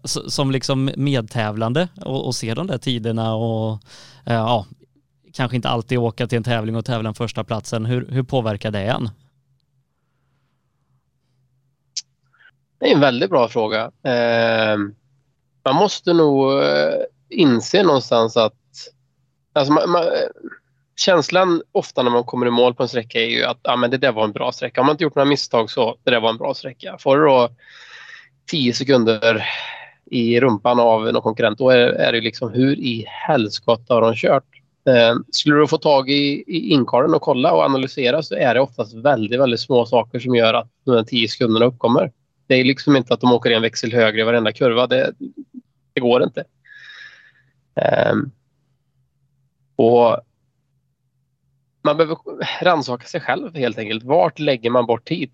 som 0.04 0.50
liksom 0.50 0.90
medtävlande 0.96 1.88
och, 2.00 2.26
och 2.26 2.34
se 2.34 2.54
de 2.54 2.66
där 2.66 2.78
tiderna 2.78 3.34
och 3.34 3.72
eh, 4.24 4.34
ja, 4.34 4.66
kanske 5.32 5.56
inte 5.56 5.68
alltid 5.68 5.98
åka 5.98 6.26
till 6.26 6.36
en 6.36 6.44
tävling 6.44 6.76
och 6.76 6.84
tävla 6.84 7.08
en 7.08 7.14
första 7.14 7.44
platsen. 7.44 7.86
Hur, 7.86 8.06
hur 8.10 8.22
påverkar 8.22 8.70
det 8.70 8.82
en? 8.82 9.08
Det 12.80 12.90
är 12.90 12.94
en 12.94 13.00
väldigt 13.00 13.30
bra 13.30 13.48
fråga. 13.48 13.90
Eh, 14.02 14.78
man 15.64 15.74
måste 15.74 16.12
nog 16.12 16.62
eh, 16.62 16.94
inse 17.28 17.82
någonstans 17.82 18.36
att 18.36 18.54
alltså 19.52 19.72
man, 19.72 19.90
man, 19.90 20.04
känslan 20.96 21.62
ofta 21.72 22.02
när 22.02 22.10
man 22.10 22.24
kommer 22.24 22.46
i 22.46 22.50
mål 22.50 22.74
på 22.74 22.82
en 22.82 22.88
sträcka 22.88 23.18
är 23.18 23.26
ju 23.26 23.44
att 23.44 23.58
ah, 23.62 23.76
men 23.76 23.90
det 23.90 23.96
där 23.96 24.12
var 24.12 24.24
en 24.24 24.32
bra 24.32 24.52
sträcka. 24.52 24.80
Har 24.80 24.86
man 24.86 24.94
inte 24.94 25.04
gjort 25.04 25.14
några 25.14 25.28
misstag 25.28 25.70
så 25.70 25.96
det 26.04 26.10
där 26.10 26.20
var 26.20 26.30
en 26.30 26.36
bra 26.36 26.54
sträcka. 26.54 26.96
Får 26.98 27.16
du 27.16 27.24
då 27.24 27.48
10 28.50 28.72
sekunder 28.72 29.44
i 30.10 30.40
rumpan 30.40 30.80
av 30.80 31.12
någon 31.12 31.22
konkurrent 31.22 31.58
då 31.58 31.70
är, 31.70 31.78
är 31.78 32.12
det 32.12 32.20
liksom 32.20 32.52
hur 32.52 32.78
i 32.78 33.04
helskotta 33.08 33.94
har 33.94 34.00
de 34.00 34.14
kört? 34.14 34.44
Eh, 34.88 35.14
skulle 35.30 35.56
du 35.56 35.66
få 35.66 35.78
tag 35.78 36.10
i, 36.10 36.44
i 36.46 36.70
inkarden 36.70 37.14
och 37.14 37.22
kolla 37.22 37.52
och 37.52 37.62
analysera 37.62 38.22
så 38.22 38.34
är 38.34 38.54
det 38.54 38.60
oftast 38.60 38.94
väldigt, 38.94 39.40
väldigt 39.40 39.60
små 39.60 39.86
saker 39.86 40.18
som 40.18 40.34
gör 40.34 40.54
att 40.54 40.68
de 40.84 40.90
här 40.90 41.04
10 41.04 41.28
sekunderna 41.28 41.66
uppkommer. 41.66 42.10
Det 42.50 42.56
är 42.56 42.64
liksom 42.64 42.96
inte 42.96 43.14
att 43.14 43.20
de 43.20 43.32
åker 43.32 43.50
en 43.50 43.62
växel 43.62 43.92
högre 43.92 44.20
i 44.20 44.24
varenda 44.24 44.52
kurva. 44.52 44.86
Det, 44.86 45.12
det 45.92 46.00
går 46.00 46.22
inte. 46.22 46.44
Um, 48.12 48.30
och 49.76 50.20
man 51.82 51.96
behöver 51.96 52.16
rannsaka 52.64 53.06
sig 53.06 53.20
själv 53.20 53.54
helt 53.54 53.78
enkelt. 53.78 54.04
Vart 54.04 54.38
lägger 54.38 54.70
man 54.70 54.86
bort 54.86 55.08
tid? 55.08 55.30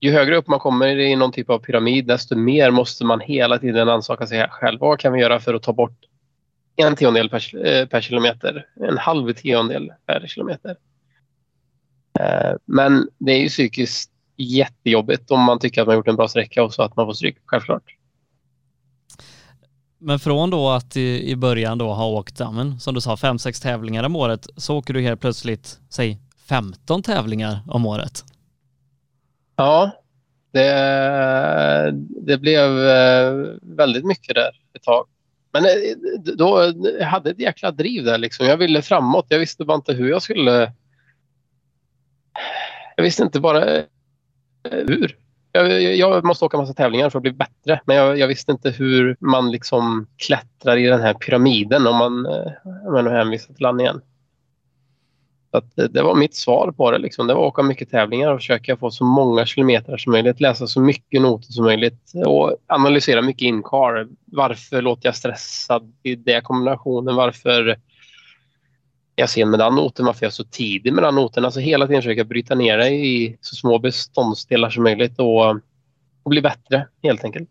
Ju 0.00 0.12
högre 0.12 0.36
upp 0.36 0.48
man 0.48 0.58
kommer 0.58 0.98
i 0.98 1.16
någon 1.16 1.32
typ 1.32 1.50
av 1.50 1.58
pyramid 1.58 2.06
desto 2.06 2.36
mer 2.36 2.70
måste 2.70 3.04
man 3.04 3.20
hela 3.20 3.58
tiden 3.58 3.86
rannsaka 3.86 4.26
sig 4.26 4.48
själv. 4.50 4.80
Vad 4.80 5.00
kan 5.00 5.12
vi 5.12 5.20
göra 5.20 5.40
för 5.40 5.54
att 5.54 5.62
ta 5.62 5.72
bort 5.72 5.98
en 6.76 6.96
tiondel 6.96 7.30
per, 7.30 7.66
eh, 7.66 7.86
per 7.86 8.00
kilometer? 8.00 8.66
En 8.80 8.98
halv 8.98 9.32
tiondel 9.32 9.92
per 10.06 10.26
kilometer? 10.26 10.76
Ehm, 12.20 12.58
men 12.64 13.08
det 13.18 13.32
är 13.32 13.40
ju 13.40 13.48
psykiskt 13.48 14.13
jättejobbigt 14.36 15.30
om 15.30 15.40
man 15.40 15.58
tycker 15.58 15.80
att 15.80 15.86
man 15.86 15.96
gjort 15.96 16.08
en 16.08 16.16
bra 16.16 16.28
sträcka 16.28 16.64
och 16.64 16.74
så 16.74 16.82
att 16.82 16.96
man 16.96 17.06
får 17.06 17.12
stryk, 17.12 17.36
självklart. 17.46 17.82
Men 19.98 20.18
från 20.18 20.50
då 20.50 20.70
att 20.70 20.96
i, 20.96 21.30
i 21.30 21.36
början 21.36 21.78
då 21.78 21.92
ha 21.92 22.06
åkt, 22.06 22.40
ja, 22.40 22.50
men, 22.50 22.80
som 22.80 22.94
du 22.94 23.00
sa, 23.00 23.16
fem, 23.16 23.38
sex 23.38 23.60
tävlingar 23.60 24.04
om 24.04 24.16
året, 24.16 24.46
så 24.56 24.76
åker 24.76 24.94
du 24.94 25.00
helt 25.00 25.20
plötsligt, 25.20 25.78
säg 25.88 26.18
15 26.48 27.02
tävlingar 27.02 27.58
om 27.66 27.86
året. 27.86 28.24
Ja, 29.56 29.90
det, 30.52 31.94
det 32.26 32.38
blev 32.38 32.88
eh, 32.88 33.32
väldigt 33.62 34.04
mycket 34.04 34.34
där 34.34 34.50
ett 34.74 34.82
tag. 34.82 35.06
Men 35.52 35.64
eh, 35.64 35.70
då, 36.36 36.72
jag 36.98 37.06
hade 37.06 37.30
ett 37.30 37.40
jäkla 37.40 37.70
driv 37.70 38.04
där 38.04 38.18
liksom. 38.18 38.46
Jag 38.46 38.56
ville 38.56 38.82
framåt. 38.82 39.26
Jag 39.28 39.38
visste 39.38 39.64
bara 39.64 39.74
inte 39.74 39.92
hur 39.92 40.10
jag 40.10 40.22
skulle... 40.22 40.72
Jag 42.96 43.04
visste 43.04 43.22
inte 43.22 43.40
bara 43.40 43.82
hur 44.70 45.16
jag, 45.52 45.96
jag, 45.96 46.24
måste 46.24 46.44
åka 46.44 46.56
massa 46.56 46.74
tävlingar 46.74 47.10
för 47.10 47.18
att 47.18 47.22
bli 47.22 47.32
bättre. 47.32 47.80
Men 47.84 47.96
jag, 47.96 48.18
jag, 48.18 48.28
visste 48.28 48.52
inte 48.52 48.70
hur 48.70 49.16
man 49.20 49.50
liksom 49.50 50.06
klättrar 50.16 50.76
i 50.76 50.86
den 50.86 51.00
här 51.00 51.14
pyramiden 51.14 51.86
om 51.86 51.96
man, 51.96 52.26
eh, 52.26 52.52
om 52.86 52.92
man 52.92 53.06
hänvisar 53.06 53.54
till 53.54 53.62
landningen. 53.62 54.00
Så 55.50 55.58
att 55.58 55.76
det, 55.76 55.88
det, 55.88 56.02
var 56.02 56.14
mitt 56.14 56.34
svar 56.34 56.72
på 56.76 56.90
det. 56.90 56.98
Liksom. 56.98 57.26
Det 57.26 57.34
var 57.34 57.42
att 57.42 57.52
åka 57.52 57.62
mycket 57.62 57.90
tävlingar 57.90 58.32
och 58.32 58.38
försöka 58.38 58.76
få 58.76 58.90
så 58.90 59.04
många 59.04 59.46
kilometer 59.46 59.96
som 59.96 60.12
möjligt. 60.12 60.40
Läsa 60.40 60.66
så 60.66 60.80
mycket 60.80 61.22
noter 61.22 61.52
som 61.52 61.64
möjligt 61.64 62.12
och 62.26 62.56
analysera 62.66 63.22
mycket 63.22 63.42
in-car. 63.42 64.08
Varför 64.24 64.82
låter 64.82 65.08
jag 65.08 65.16
stressad 65.16 65.92
i 66.02 66.14
den 66.14 66.42
kombinationen? 66.42 67.16
Varför 67.16 67.76
jag 69.14 69.30
sen 69.30 69.50
med 69.50 69.60
den 69.60 69.74
noten, 69.74 70.06
varför 70.06 70.26
jag 70.26 70.30
är 70.30 70.34
så 70.34 70.44
tidig 70.44 70.92
med 70.92 71.04
den 71.04 71.14
noten. 71.14 71.44
Alltså 71.44 71.60
hela 71.60 71.86
tiden 71.86 72.02
försöka 72.02 72.24
bryta 72.24 72.54
ner 72.54 72.78
det 72.78 72.90
i 72.90 73.38
så 73.40 73.56
små 73.56 73.78
beståndsdelar 73.78 74.70
som 74.70 74.82
möjligt 74.82 75.18
och, 75.18 75.50
och 76.22 76.30
bli 76.30 76.40
bättre 76.40 76.88
helt 77.02 77.24
enkelt. 77.24 77.48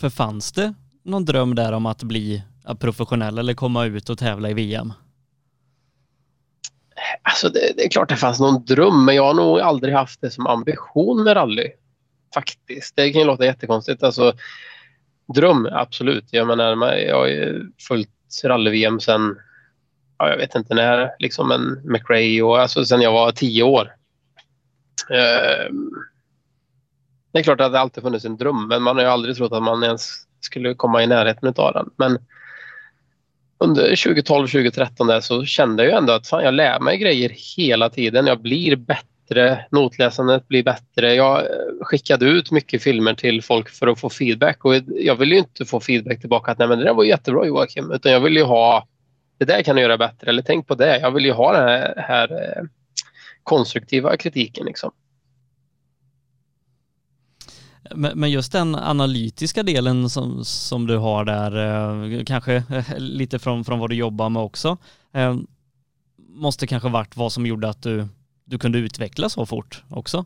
För 0.00 0.10
fanns 0.10 0.52
det 0.52 0.74
någon 1.02 1.24
dröm 1.24 1.54
där 1.54 1.72
om 1.72 1.86
att 1.86 2.02
bli 2.02 2.42
professionell 2.80 3.38
eller 3.38 3.54
komma 3.54 3.84
ut 3.84 4.10
och 4.10 4.18
tävla 4.18 4.50
i 4.50 4.54
VM? 4.54 4.92
Alltså 7.22 7.48
det, 7.48 7.72
det, 7.76 7.84
är 7.84 7.88
klart 7.90 8.08
det 8.08 8.16
fanns 8.16 8.40
någon 8.40 8.64
dröm, 8.64 9.04
men 9.04 9.14
jag 9.14 9.24
har 9.24 9.34
nog 9.34 9.60
aldrig 9.60 9.94
haft 9.94 10.20
det 10.20 10.30
som 10.30 10.46
ambition 10.46 11.24
med 11.24 11.36
rally. 11.36 11.70
Faktiskt. 12.34 12.96
Det 12.96 13.12
kan 13.12 13.20
ju 13.20 13.26
låta 13.26 13.44
jättekonstigt. 13.44 14.02
Alltså, 14.02 14.32
dröm, 15.34 15.68
absolut. 15.72 16.24
Jag 16.30 16.46
menar, 16.46 16.96
jag 16.96 17.16
har 17.16 17.62
följt 17.88 18.10
rally-VM 18.44 19.00
sedan 19.00 19.36
ja, 20.18 20.30
jag 20.30 20.36
vet 20.36 20.54
inte 20.54 20.74
när, 20.74 21.10
liksom 21.18 21.50
en 21.50 21.80
McRae 21.84 22.42
och 22.42 22.60
alltså 22.60 22.84
sen 22.84 23.00
jag 23.00 23.12
var 23.12 23.32
tio 23.32 23.62
år. 23.62 23.94
Eh, 25.10 25.72
det 27.32 27.38
är 27.38 27.42
klart 27.42 27.60
att 27.60 27.72
det 27.72 27.80
alltid 27.80 28.02
funnits 28.02 28.24
en 28.24 28.36
dröm, 28.36 28.68
men 28.68 28.82
man 28.82 28.96
har 28.96 29.02
ju 29.02 29.10
aldrig 29.10 29.36
trott 29.36 29.52
att 29.52 29.62
man 29.62 29.84
ens 29.84 30.10
skulle 30.40 30.74
komma 30.74 31.02
i 31.02 31.06
närheten 31.06 31.54
av 31.56 31.72
den. 31.72 31.90
Men 31.96 32.18
under 33.58 33.82
2012, 33.82 34.46
2013 34.46 35.06
där 35.06 35.20
så 35.20 35.44
kände 35.44 35.84
jag 35.84 35.98
ändå 35.98 36.12
att 36.12 36.26
fan, 36.26 36.44
jag 36.44 36.54
lär 36.54 36.80
mig 36.80 36.98
grejer 36.98 37.32
hela 37.56 37.90
tiden. 37.90 38.26
Jag 38.26 38.40
blir 38.40 38.76
bättre, 38.76 39.66
notläsandet 39.70 40.48
blir 40.48 40.62
bättre. 40.62 41.14
Jag 41.14 41.38
eh, 41.38 41.46
skickade 41.80 42.26
ut 42.26 42.50
mycket 42.50 42.82
filmer 42.82 43.14
till 43.14 43.42
folk 43.42 43.68
för 43.68 43.86
att 43.86 44.00
få 44.00 44.10
feedback 44.10 44.64
och 44.64 44.74
jag 44.86 45.16
ville 45.16 45.34
ju 45.34 45.40
inte 45.40 45.64
få 45.64 45.80
feedback 45.80 46.20
tillbaka 46.20 46.52
att 46.52 46.58
nej 46.58 46.68
men 46.68 46.78
det 46.78 46.84
där 46.84 46.94
var 46.94 47.04
jättebra 47.04 47.46
Joakim, 47.46 47.92
utan 47.92 48.12
jag 48.12 48.20
ville 48.20 48.40
ju 48.40 48.46
ha 48.46 48.86
det 49.38 49.44
där 49.44 49.62
kan 49.62 49.76
du 49.76 49.82
göra 49.82 49.98
bättre 49.98 50.30
eller 50.30 50.42
tänk 50.42 50.66
på 50.66 50.74
det. 50.74 51.00
Jag 51.00 51.10
vill 51.10 51.24
ju 51.24 51.32
ha 51.32 51.52
den 51.52 51.68
här, 51.68 51.94
här 51.96 52.32
eh, 52.32 52.64
konstruktiva 53.42 54.16
kritiken. 54.16 54.66
Liksom. 54.66 54.90
Men 57.94 58.30
just 58.30 58.52
den 58.52 58.74
analytiska 58.74 59.62
delen 59.62 60.10
som, 60.10 60.44
som 60.44 60.86
du 60.86 60.96
har 60.96 61.24
där, 61.24 61.56
eh, 62.16 62.24
kanske 62.24 62.54
eh, 62.54 62.98
lite 62.98 63.38
från, 63.38 63.64
från 63.64 63.78
vad 63.78 63.90
du 63.90 63.96
jobbar 63.96 64.28
med 64.28 64.42
också, 64.42 64.76
måste 66.16 66.66
kanske 66.66 66.88
varit 66.88 67.16
vad 67.16 67.32
som 67.32 67.46
gjorde 67.46 67.68
att 67.68 67.82
du, 67.82 68.08
du 68.44 68.58
kunde 68.58 68.78
utvecklas 68.78 69.32
så 69.32 69.46
fort 69.46 69.82
också? 69.90 70.24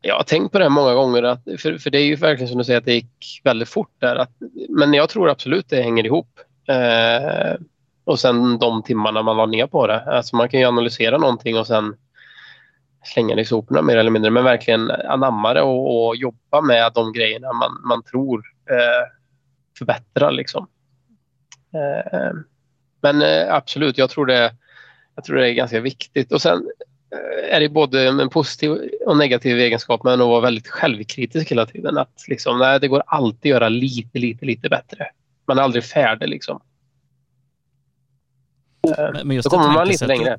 Jag 0.00 0.16
har 0.16 0.22
tänkt 0.22 0.52
på 0.52 0.58
det 0.58 0.68
många 0.68 0.94
gånger, 0.94 1.22
att, 1.22 1.42
för, 1.58 1.78
för 1.78 1.90
det 1.90 1.98
är 1.98 2.04
ju 2.04 2.16
verkligen 2.16 2.48
som 2.48 2.58
du 2.58 2.64
säger 2.64 2.78
att 2.78 2.84
det 2.84 2.94
gick 2.94 3.40
väldigt 3.44 3.68
fort 3.68 3.92
där. 3.98 4.16
Att, 4.16 4.30
men 4.68 4.94
jag 4.94 5.08
tror 5.08 5.30
absolut 5.30 5.68
det 5.68 5.82
hänger 5.82 6.06
ihop. 6.06 6.40
Eh, 6.66 7.56
och 8.04 8.20
sen 8.20 8.58
de 8.58 8.82
timmarna 8.82 9.22
man 9.22 9.36
la 9.36 9.46
ner 9.46 9.66
på 9.66 9.86
det. 9.86 10.00
Alltså 10.00 10.36
man 10.36 10.48
kan 10.48 10.60
ju 10.60 10.66
analysera 10.66 11.18
någonting 11.18 11.58
och 11.58 11.66
sen 11.66 11.96
slänga 13.04 13.34
det 13.34 13.42
i 13.42 13.44
soporna 13.44 13.82
mer 13.82 13.96
eller 13.96 14.10
mindre. 14.10 14.30
Men 14.30 14.44
verkligen 14.44 14.90
anamma 14.90 15.54
det 15.54 15.62
och, 15.62 16.06
och 16.06 16.16
jobba 16.16 16.60
med 16.60 16.92
de 16.94 17.12
grejerna 17.12 17.52
man, 17.52 17.80
man 17.88 18.02
tror 18.02 18.42
eh, 18.70 19.10
förbättrar. 19.78 20.32
Liksom. 20.32 20.66
Eh, 21.74 22.30
men 23.00 23.22
eh, 23.22 23.54
absolut, 23.54 23.98
jag 23.98 24.10
tror, 24.10 24.26
det, 24.26 24.54
jag 25.14 25.24
tror 25.24 25.36
det 25.36 25.48
är 25.48 25.52
ganska 25.52 25.80
viktigt. 25.80 26.32
Och 26.32 26.42
sen 26.42 26.70
eh, 27.12 27.56
är 27.56 27.60
det 27.60 27.68
både 27.68 28.08
en 28.08 28.28
positiv 28.28 28.90
och 29.06 29.16
negativ 29.16 29.58
egenskap 29.58 30.04
men 30.04 30.20
att 30.20 30.28
vara 30.28 30.40
väldigt 30.40 30.68
självkritisk 30.68 31.50
hela 31.50 31.66
tiden. 31.66 31.98
Att 31.98 32.24
liksom, 32.28 32.58
nej, 32.58 32.80
det 32.80 32.88
går 32.88 33.02
alltid 33.06 33.52
att 33.52 33.60
göra 33.60 33.68
lite, 33.68 34.18
lite, 34.18 34.44
lite 34.44 34.68
bättre 34.68 35.06
man 35.46 35.58
är 35.58 35.62
aldrig 35.62 35.84
färdig 35.84 36.28
liksom. 36.28 36.60
Men 39.24 39.30
just 39.30 39.50
Då 39.50 39.56
kommer 39.56 39.72
man 39.72 39.88
lite 39.88 40.06
längre. 40.06 40.38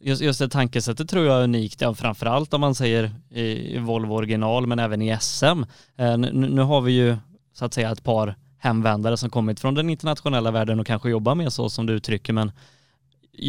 Just, 0.00 0.22
just 0.22 0.38
det 0.38 0.48
tankesättet 0.48 1.08
tror 1.08 1.26
jag 1.26 1.38
är 1.38 1.42
unikt, 1.42 1.80
ja, 1.80 1.94
framförallt 1.94 2.54
om 2.54 2.60
man 2.60 2.74
säger 2.74 3.10
i, 3.30 3.76
i 3.76 3.78
Volvo 3.78 4.14
original 4.14 4.66
men 4.66 4.78
även 4.78 5.02
i 5.02 5.16
SM. 5.20 5.62
Eh, 5.96 6.18
nu, 6.18 6.32
nu, 6.32 6.62
har 6.62 6.80
vi 6.80 6.92
ju 6.92 7.16
så 7.52 7.64
att 7.64 7.74
säga 7.74 7.90
ett 7.90 8.04
par 8.04 8.34
hemvändare 8.58 9.16
som 9.16 9.30
kommit 9.30 9.60
från 9.60 9.74
den 9.74 9.90
internationella 9.90 10.50
världen 10.50 10.80
och 10.80 10.86
kanske 10.86 11.10
jobbar 11.10 11.34
med 11.34 11.52
så 11.52 11.70
som 11.70 11.86
du 11.86 11.92
uttrycker 11.92 12.32
men 12.32 12.52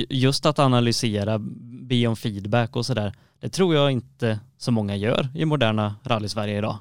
just 0.10 0.46
att 0.46 0.60
analysera, 0.60 1.38
be 1.82 2.08
om 2.08 2.16
feedback 2.16 2.76
och 2.76 2.86
sådär, 2.86 3.14
det 3.40 3.50
tror 3.50 3.76
jag 3.76 3.92
inte 3.92 4.40
så 4.58 4.72
många 4.72 4.96
gör 4.96 5.28
i 5.36 5.46
moderna 5.46 5.96
rally-Sverige 6.04 6.58
idag. 6.58 6.78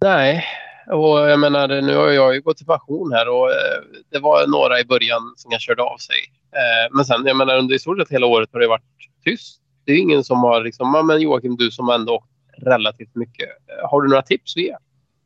Nej, 0.00 0.44
och 0.86 1.18
jag 1.18 1.40
menar, 1.40 1.68
nu 1.68 1.96
har 1.96 2.08
jag 2.08 2.34
ju 2.34 2.40
gått 2.40 2.60
i 2.60 2.64
pension 2.64 3.12
här 3.12 3.28
och 3.28 3.50
eh, 3.50 3.82
det 4.10 4.18
var 4.18 4.46
några 4.46 4.80
i 4.80 4.84
början 4.84 5.34
som 5.36 5.52
jag 5.52 5.60
körde 5.60 5.82
av 5.82 5.96
sig. 5.96 6.16
Eh, 6.52 6.96
men 6.96 7.04
sen, 7.04 7.26
jag 7.26 7.36
menar, 7.36 7.58
under 7.58 7.74
i 7.74 7.78
stort 7.78 7.98
sett 7.98 8.10
hela 8.10 8.26
året 8.26 8.48
har 8.52 8.60
det 8.60 8.68
varit 8.68 8.82
tyst. 9.24 9.60
Det 9.84 9.92
är 9.92 9.98
ingen 9.98 10.24
som 10.24 10.38
har 10.38 10.64
liksom, 10.64 11.06
men 11.06 11.20
Joakim, 11.20 11.56
du 11.56 11.70
som 11.70 11.88
ändå 11.88 12.14
åkt 12.14 12.30
relativt 12.58 13.14
mycket. 13.14 13.48
Eh, 13.48 13.90
har 13.90 14.02
du 14.02 14.08
några 14.08 14.22
tips 14.22 14.56
att 14.56 14.62
ge? 14.62 14.76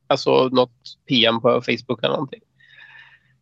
Alltså 0.07 0.49
något 0.49 0.81
PM 1.09 1.41
på 1.41 1.49
Facebook 1.61 1.99
eller 2.03 2.15
någonting. 2.15 2.41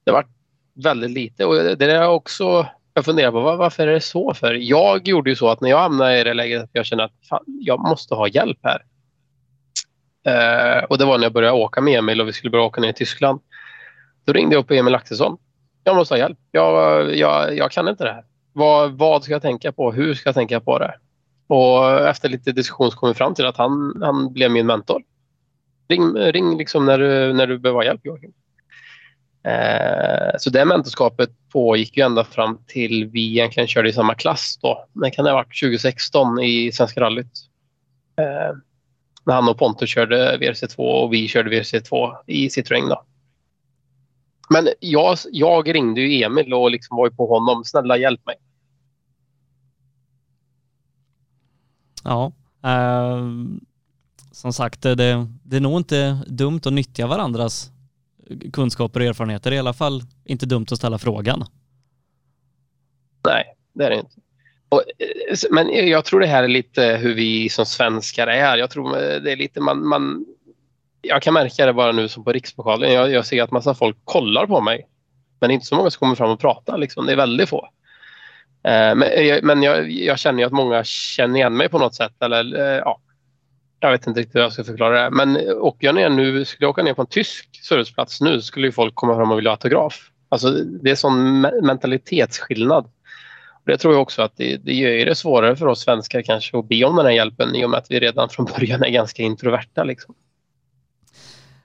Det 0.05 0.11
har 0.11 0.19
varit 0.19 0.37
väldigt 0.75 1.11
lite 1.11 1.45
och 1.45 1.55
det 1.55 1.93
är 1.93 2.09
också 2.09 2.67
jag 2.97 3.05
funderar 3.05 3.31
på 3.31 3.41
varför 3.41 3.87
är 3.87 3.93
det 3.93 4.01
så 4.01 4.35
för? 4.35 4.55
Jag 4.55 5.09
gjorde 5.09 5.31
ju 5.31 5.37
så 5.37 5.49
att 5.49 5.61
när 5.61 5.71
jag 5.71 5.79
hamnade 5.79 6.21
i 6.21 6.25
det 6.25 6.35
läget 6.35 6.63
att 6.63 6.71
jag 6.73 6.87
kände 6.87 7.05
att 7.05 7.13
fan, 7.29 7.45
jag 7.47 7.81
måste 7.81 8.15
ha 8.15 8.29
hjälp 8.29 8.59
här 8.63 8.83
Eh, 10.27 10.85
och 10.85 10.99
det 10.99 11.05
var 11.05 11.19
när 11.19 11.25
jag 11.25 11.33
började 11.33 11.57
åka 11.57 11.81
med 11.81 11.99
Emil 11.99 12.21
och 12.21 12.29
vi 12.29 12.33
skulle 12.33 12.51
börja 12.51 12.65
åka 12.65 12.81
ner 12.81 12.89
i 12.89 12.93
Tyskland. 12.93 13.41
Då 14.25 14.33
ringde 14.33 14.55
jag 14.55 14.61
upp 14.61 14.71
Emil 14.71 14.95
Axelsson. 14.95 15.39
Jag 15.85 15.97
måste 15.97 16.15
ha 16.15 16.19
hjälp. 16.19 16.39
Jag, 16.51 17.17
jag, 17.17 17.57
jag 17.57 17.71
kan 17.71 17.89
inte 17.89 18.05
det 18.05 18.13
här. 18.13 18.25
Vad, 18.53 18.93
vad 18.93 19.25
ska 19.25 19.33
jag 19.33 19.43
tänka 19.43 19.73
på? 19.73 19.93
Hur 19.93 20.15
ska 20.15 20.29
jag 20.29 20.35
tänka 20.35 20.61
på 20.61 20.79
det? 20.79 20.95
Och 21.47 22.01
efter 22.09 22.29
lite 22.29 22.53
diskussion 22.53 22.91
så 22.91 22.97
kom 22.97 23.09
vi 23.09 23.15
fram 23.15 23.35
till 23.35 23.47
att 23.47 23.57
han, 23.57 24.03
han 24.03 24.33
blev 24.33 24.51
min 24.51 24.67
mentor. 24.67 25.03
Ring, 25.89 26.15
ring 26.15 26.59
liksom 26.59 26.87
när, 26.87 26.99
du, 26.99 27.33
när 27.33 27.47
du 27.47 27.59
behöver 27.59 27.83
hjälp, 27.83 28.01
Joakim. 28.05 28.33
Eh, 29.47 30.37
så 30.39 30.51
det 30.51 30.65
mentorskapet 30.65 31.31
pågick 31.53 31.97
ju 31.97 32.03
ända 32.03 32.25
fram 32.25 32.59
till 32.67 33.07
vi 33.07 33.31
egentligen 33.31 33.67
körde 33.67 33.89
i 33.89 33.93
samma 33.93 34.15
klass 34.15 34.59
då. 34.63 34.87
Det 34.93 35.11
kan 35.11 35.25
det 35.25 35.31
ha 35.31 35.37
varit 35.37 35.61
2016 35.61 36.39
i 36.39 36.73
Svenska 36.73 37.01
rallyt. 37.01 37.33
Eh, 38.17 38.57
när 39.27 39.35
han 39.35 39.49
och 39.49 39.59
Pontus 39.59 39.91
körde 39.91 40.39
VRC2 40.39 40.77
och 40.79 41.13
vi 41.13 41.29
körde 41.29 41.51
VRC2 41.51 42.17
i 42.27 42.49
Citroën. 42.49 42.89
Då. 42.89 43.05
Men 44.49 44.69
jag, 44.81 45.19
jag 45.33 45.75
ringde 45.75 46.01
ju 46.01 46.23
Emil 46.23 46.55
och 46.55 46.71
liksom 46.71 46.97
var 46.97 47.11
på 47.11 47.27
honom. 47.27 47.65
Snälla 47.65 47.97
hjälp 47.97 48.27
mig. 48.27 48.37
Ja, 52.05 52.33
eh, 52.65 53.27
som 54.33 54.53
sagt, 54.53 54.83
det, 54.83 55.27
det 55.43 55.57
är 55.57 55.61
nog 55.61 55.77
inte 55.79 56.19
dumt 56.27 56.61
att 56.65 56.73
nyttja 56.73 57.07
varandras 57.07 57.71
kunskaper 58.53 59.01
och 59.01 59.07
erfarenheter. 59.07 59.53
I 59.53 59.59
alla 59.59 59.73
fall 59.73 60.03
inte 60.25 60.47
dumt 60.47 60.67
att 60.71 60.79
ställa 60.79 60.99
frågan. 60.99 61.45
Nej, 63.27 63.45
det 63.73 63.85
är 63.85 63.91
det 63.91 63.97
inte. 63.97 64.21
Och, 64.69 64.83
eh, 64.99 65.37
men 65.51 65.89
jag 65.89 66.05
tror 66.05 66.21
det 66.21 66.27
här 66.27 66.43
är 66.43 66.49
lite 66.49 66.83
hur 66.83 67.15
vi 67.15 67.49
som 67.49 67.67
svenskar 67.67 68.27
är. 68.27 68.57
Jag 68.57 68.71
tror 68.71 68.97
eh, 68.97 69.21
det 69.21 69.33
är 69.33 69.37
lite 69.37 69.61
man, 69.61 69.87
man 69.87 70.25
jag 71.03 71.23
kan 71.23 71.35
märka 71.35 71.67
det 71.67 71.73
bara 71.73 71.93
nu 71.93 72.09
som 72.09 72.25
på 72.25 72.33
Rikspokalen. 72.33 72.93
Jag, 72.93 73.11
jag 73.11 73.27
ser 73.27 73.43
att 73.43 73.51
massa 73.51 73.75
folk 73.75 73.97
kollar 74.05 74.47
på 74.47 74.61
mig. 74.61 74.87
Men 75.41 75.49
det 75.49 75.53
är 75.53 75.55
inte 75.55 75.67
så 75.67 75.77
många 75.77 75.91
som 75.91 75.99
kommer 75.99 76.15
fram 76.15 76.31
och 76.31 76.41
pratar. 76.41 76.79
Liksom. 76.79 77.07
Det 77.07 77.13
är 77.13 77.17
väldigt 77.17 77.49
få. 77.49 77.69
Eh, 78.67 78.95
men 78.95 79.03
eh, 79.03 79.39
men 79.43 79.63
jag, 79.63 79.91
jag, 79.91 80.19
känner 80.19 80.39
ju 80.39 80.47
att 80.47 80.53
många 80.53 80.85
känner 80.85 81.37
igen 81.37 81.57
mig 81.57 81.69
på 81.69 81.79
något 81.79 81.95
sätt. 81.95 82.13
Eller, 82.21 82.59
eh, 82.59 82.79
ja, 82.85 83.01
jag 83.81 83.91
vet 83.91 84.07
inte 84.07 84.21
riktigt 84.21 84.35
hur 84.35 84.41
jag 84.41 84.53
ska 84.53 84.65
förklara 84.65 85.03
det. 85.03 85.11
Men 85.11 85.51
åker 85.51 85.87
jag 85.87 85.95
ner 85.95 86.09
nu, 86.09 86.45
skulle 86.45 86.65
jag 86.65 86.71
åka 86.71 86.83
ner 86.83 86.95
på 86.95 87.03
en 87.03 87.09
tysk 87.09 87.65
serviceplats 87.65 88.21
nu 88.21 88.43
skulle 88.43 88.67
ju 88.67 88.73
folk 88.73 88.95
komma 88.95 89.17
fram 89.17 89.31
och 89.31 89.39
vilja 89.39 89.51
ha 89.51 89.55
autograf. 89.55 90.11
Alltså, 90.29 90.51
det 90.51 90.91
är 90.91 90.95
sån 90.95 91.41
mentalitetsskillnad. 91.41 92.91
Det 93.67 93.79
tror 93.79 93.95
jag 93.95 94.03
också 94.03 94.23
att 94.23 94.37
det, 94.37 94.57
det 94.57 94.75
gör 94.75 95.07
det 95.07 95.15
svårare 95.15 95.57
för 95.57 95.67
oss 95.67 95.81
svenskar 95.81 96.23
kanske 96.23 96.59
att 96.59 96.69
be 96.69 96.85
om 96.85 96.97
den 96.97 97.07
här 97.07 97.13
hjälpen 97.13 97.55
i 97.55 97.65
och 97.65 97.71
med 97.71 97.79
att 97.79 97.91
vi 97.91 98.01
redan 98.01 98.29
från 98.29 98.47
början 98.47 98.83
är 98.83 98.91
ganska 98.91 99.23
introverta. 99.23 99.85
Liksom. 99.85 100.15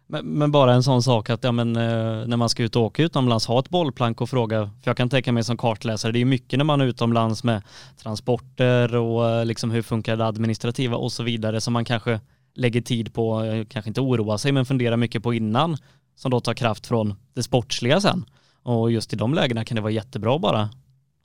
Men, 0.07 0.25
men, 0.25 0.51
bara 0.51 0.73
en 0.73 0.83
sån 0.83 1.03
sak 1.03 1.29
att 1.29 1.43
ja, 1.43 1.51
men, 1.51 1.75
eh, 1.75 2.27
när 2.27 2.37
man 2.37 2.49
ska 2.49 2.63
ut 2.63 2.75
och 2.75 2.81
åka 2.81 3.03
utomlands, 3.03 3.45
ha 3.45 3.59
ett 3.59 3.69
bollplank 3.69 4.21
och 4.21 4.29
fråga. 4.29 4.69
För 4.83 4.89
jag 4.89 4.97
kan 4.97 5.09
tänka 5.09 5.31
mig 5.31 5.43
som 5.43 5.57
kartläsare, 5.57 6.11
det 6.11 6.21
är 6.21 6.25
mycket 6.25 6.57
när 6.57 6.65
man 6.65 6.81
är 6.81 6.85
utomlands 6.85 7.43
med 7.43 7.61
transporter 8.03 8.95
och 8.95 9.29
eh, 9.29 9.45
liksom 9.45 9.71
hur 9.71 9.81
funkar 9.81 10.15
det 10.15 10.25
administrativa 10.25 10.97
och 10.97 11.11
så 11.11 11.23
vidare 11.23 11.61
som 11.61 11.73
man 11.73 11.85
kanske 11.85 12.19
lägger 12.53 12.81
tid 12.81 13.13
på, 13.13 13.43
eh, 13.43 13.65
kanske 13.65 13.89
inte 13.89 14.01
oroa 14.01 14.37
sig, 14.37 14.51
men 14.51 14.65
fundera 14.65 14.97
mycket 14.97 15.23
på 15.23 15.33
innan 15.33 15.77
som 16.15 16.31
då 16.31 16.39
tar 16.39 16.53
kraft 16.53 16.87
från 16.87 17.15
det 17.33 17.43
sportsliga 17.43 18.01
sen. 18.01 18.25
Och 18.63 18.91
just 18.91 19.13
i 19.13 19.15
de 19.15 19.33
lägena 19.33 19.65
kan 19.65 19.75
det 19.75 19.81
vara 19.81 19.91
jättebra 19.91 20.35
att 20.35 20.41
bara 20.41 20.69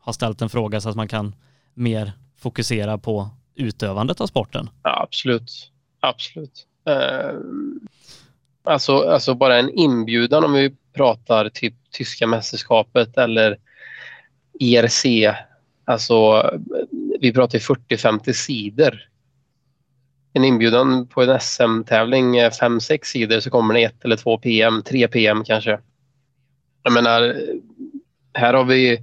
har 0.06 0.12
ställt 0.12 0.42
en 0.42 0.48
fråga 0.48 0.80
så 0.80 0.88
att 0.88 0.96
man 0.96 1.08
kan 1.08 1.34
mer 1.75 2.12
fokusera 2.36 2.98
på 2.98 3.30
utövandet 3.54 4.20
av 4.20 4.26
sporten. 4.26 4.70
Ja, 4.82 5.02
absolut, 5.02 5.70
absolut. 6.00 6.66
Uh, 6.88 7.40
alltså, 8.64 8.98
alltså 8.98 9.34
bara 9.34 9.58
en 9.58 9.70
inbjudan 9.70 10.44
om 10.44 10.52
vi 10.52 10.75
pratar 10.92 11.48
typ 11.48 11.75
tyska 11.90 12.26
mästerskapet 12.26 13.18
eller 13.18 13.58
ERC. 14.61 15.04
Alltså, 15.85 16.50
vi 17.20 17.33
pratar 17.33 17.59
40-50 17.59 18.33
sidor. 18.33 19.00
En 20.33 20.44
inbjudan 20.44 21.07
på 21.07 21.22
en 21.22 21.40
SM-tävling 21.40 22.37
är 22.37 22.46
eh, 22.46 22.50
5-6 22.50 23.04
sidor 23.04 23.40
så 23.40 23.50
kommer 23.50 23.74
det 23.74 23.85
ett 23.85 24.04
eller 24.04 24.16
två 24.16 24.38
PM, 24.38 24.83
tre 24.83 25.09
PM 25.09 25.44
kanske. 25.44 25.78
Jag 26.83 26.92
menar, 26.92 27.37
här 28.35 28.54
har 28.54 28.64
vi 28.64 29.02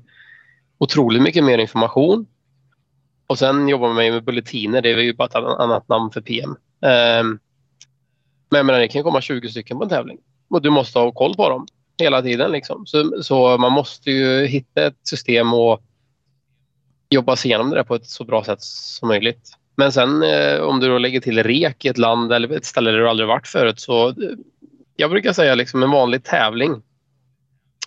otroligt 0.84 1.22
mycket 1.22 1.44
mer 1.44 1.58
information. 1.58 2.26
Och 3.28 3.40
sen 3.40 3.68
jobbar 3.68 3.88
man 3.88 3.96
med 3.96 4.24
bulletiner, 4.24 4.82
det 4.82 4.92
är 4.92 4.98
ju 4.98 5.14
bara 5.14 5.28
ett 5.28 5.36
annat 5.36 5.90
namn 5.90 6.12
för 6.12 6.22
PM. 6.22 6.50
Um, 6.50 6.58
ehm, 6.82 7.40
men 8.50 8.58
jag 8.58 8.66
menar, 8.66 8.80
det 8.80 8.88
kan 8.88 9.04
komma 9.04 9.22
20 9.22 9.50
stycken 9.50 9.78
på 9.78 9.84
en 9.84 9.90
tävling 9.90 10.18
och 10.50 10.62
du 10.62 10.70
måste 10.70 11.00
ha 11.00 11.12
koll 11.12 11.36
på 11.36 11.50
dem 11.50 11.68
hela 12.00 12.22
tiden. 12.22 12.52
Liksom. 12.52 12.86
Så, 12.86 13.24
så 13.24 13.58
man 13.58 13.72
måste 13.72 14.12
ju 14.12 14.46
hitta 14.46 14.86
ett 14.86 15.08
system 15.08 15.54
och 15.54 15.82
jobba 17.10 17.36
sig 17.36 17.50
igenom 17.52 17.70
det 17.70 17.76
där 17.76 17.84
på 17.84 17.96
ett 17.96 18.06
så 18.06 18.24
bra 18.24 18.44
sätt 18.44 18.62
som 18.62 19.08
möjligt. 19.08 19.52
Men 19.76 19.92
sen 19.92 20.24
eh, 20.24 20.60
om 20.60 20.80
du 20.80 20.88
då 20.88 20.98
lägger 20.98 21.20
till 21.20 21.44
REK 21.44 21.86
i 21.86 21.88
ett 21.88 21.98
land 21.98 22.34
eller 22.34 22.52
ett 22.52 22.66
ställe 22.66 22.92
där 22.92 22.98
du 22.98 23.10
aldrig 23.10 23.28
varit 23.28 23.48
förut 23.48 23.80
så 23.80 24.08
eh, 24.08 24.14
jag 24.96 25.10
brukar 25.10 25.34
säga 25.34 25.56
liksom 25.56 25.84
en 25.84 25.92
vanlig 25.92 26.24
tävling 26.24 26.82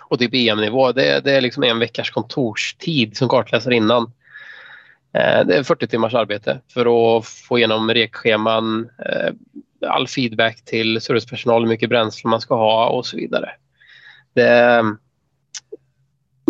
på 0.09 0.16
typ 0.16 0.35
EM-nivå. 0.35 0.92
Det, 0.92 1.25
det, 1.25 1.33
är 1.33 1.40
liksom 1.40 1.62
en 1.62 1.79
veckas 1.79 2.11
kontorstid 2.11 3.16
som 3.16 3.29
kartläsare 3.29 3.75
innan. 3.75 4.03
Eh, 5.12 5.47
det 5.47 5.57
är 5.57 5.62
40 5.62 5.87
timmars 5.87 6.14
arbete 6.14 6.61
för 6.75 7.19
att 7.19 7.27
få 7.27 7.59
igenom 7.59 7.90
rekscheman, 7.90 8.88
eh, 8.99 9.33
all 9.88 10.09
feedback 10.09 10.64
till 10.64 11.01
servicepersonal, 11.01 11.62
hur 11.62 11.69
mycket 11.69 11.88
bränsle 11.88 12.31
man 12.31 12.40
ska 12.40 12.55
ha 12.57 12.88
och 12.88 13.07
så 13.07 13.16
vidare. 13.16 13.51
Det, 14.35 14.83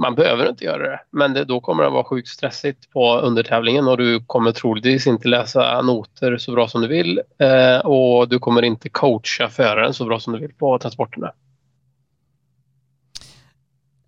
man 0.01 0.14
behöver 0.14 0.49
inte 0.49 0.64
göra 0.64 0.90
det, 0.90 1.01
men 1.11 1.35
det, 1.35 1.45
då 1.45 1.61
kommer 1.61 1.83
det 1.83 1.90
vara 1.90 2.05
sjukt 2.05 2.29
stressigt 2.29 2.90
på 2.90 3.19
undertävlingen 3.19 3.88
och 3.88 3.97
du 3.97 4.25
kommer 4.27 4.53
troligtvis 4.53 5.07
inte 5.07 5.29
läsa 5.29 5.83
noter 5.83 6.38
så 6.38 6.53
bra 6.53 6.69
som 6.69 6.83
du 6.83 6.88
vill 6.88 7.21
eh, 7.38 7.79
och 7.79 8.29
du 8.29 8.38
kommer 8.38 8.62
inte 8.62 8.88
coacha 8.88 9.49
föraren 9.49 9.95
så 9.95 10.05
bra 10.05 10.21
som 10.21 10.33
du 10.33 10.38
vill 10.38 10.55
på 10.55 10.79
transporterna. 10.79 11.33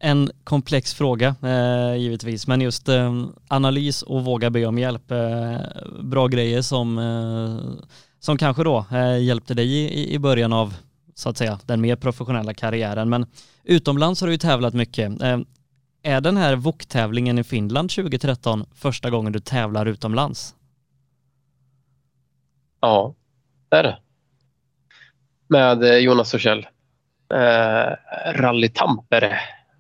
En 0.01 0.31
komplex 0.45 0.95
fråga 0.95 1.35
eh, 1.43 1.97
givetvis, 1.97 2.47
men 2.47 2.61
just 2.61 2.89
eh, 2.89 3.25
analys 3.49 4.03
och 4.03 4.25
våga 4.25 4.51
be 4.51 4.67
om 4.67 4.79
hjälp. 4.79 5.11
Eh, 5.11 5.57
bra 6.03 6.27
grejer 6.27 6.63
som, 6.63 6.99
eh, 6.99 7.85
som 8.21 8.39
kanske 8.39 8.65
då 8.65 8.87
eh, 8.93 9.19
hjälpte 9.19 9.55
dig 9.55 9.69
i, 9.69 10.15
i 10.15 10.19
början 10.19 10.53
av 10.53 10.75
så 11.15 11.29
att 11.29 11.37
säga 11.37 11.59
den 11.67 11.81
mer 11.81 11.97
professionella 11.97 12.55
karriären. 12.55 13.09
Men 13.09 13.27
utomlands 13.65 14.21
har 14.21 14.29
du 14.29 14.35
ju 14.35 14.39
tävlat 14.39 14.75
mycket. 14.75 15.23
Eh, 15.23 15.39
är 16.03 16.21
den 16.21 16.37
här 16.37 16.57
VOK-tävlingen 16.57 17.39
i 17.39 17.45
Finland 17.45 17.91
2013 17.91 18.65
första 18.75 19.11
gången 19.11 19.33
du 19.33 19.41
tävlar 19.41 19.87
utomlands? 19.87 20.55
Ja, 22.81 23.15
det 23.69 23.77
är 23.77 23.83
det. 23.83 23.99
Med 25.49 25.83
eh, 25.83 25.97
Jonas 25.97 26.35
och 26.35 26.41
Kjell. 26.41 26.67
Eh, 27.35 27.93
Rally 28.35 28.69
Tampere 28.69 29.39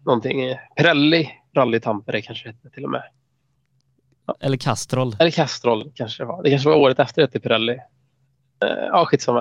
någonting. 0.09 0.55
Pirelli 0.77 1.31
Rally 1.57 1.81
Tampere 1.81 2.23
kanske 2.23 2.49
hette 2.49 2.71
till 2.71 2.85
och 2.85 2.90
med. 2.90 3.03
Ja. 4.27 4.37
Eller 4.40 4.57
Castrol. 4.57 5.16
Eller 5.18 5.31
Castrol 5.31 5.92
kanske 5.94 6.23
det 6.23 6.27
var. 6.27 6.42
Det 6.42 6.51
kanske 6.51 6.68
var 6.68 6.77
året 6.77 6.99
efter 6.99 7.23
det 7.23 7.29
till 7.29 7.40
Pirelli. 7.40 7.73
Uh, 8.64 8.87
ja, 8.92 9.05
skitsamma. 9.07 9.40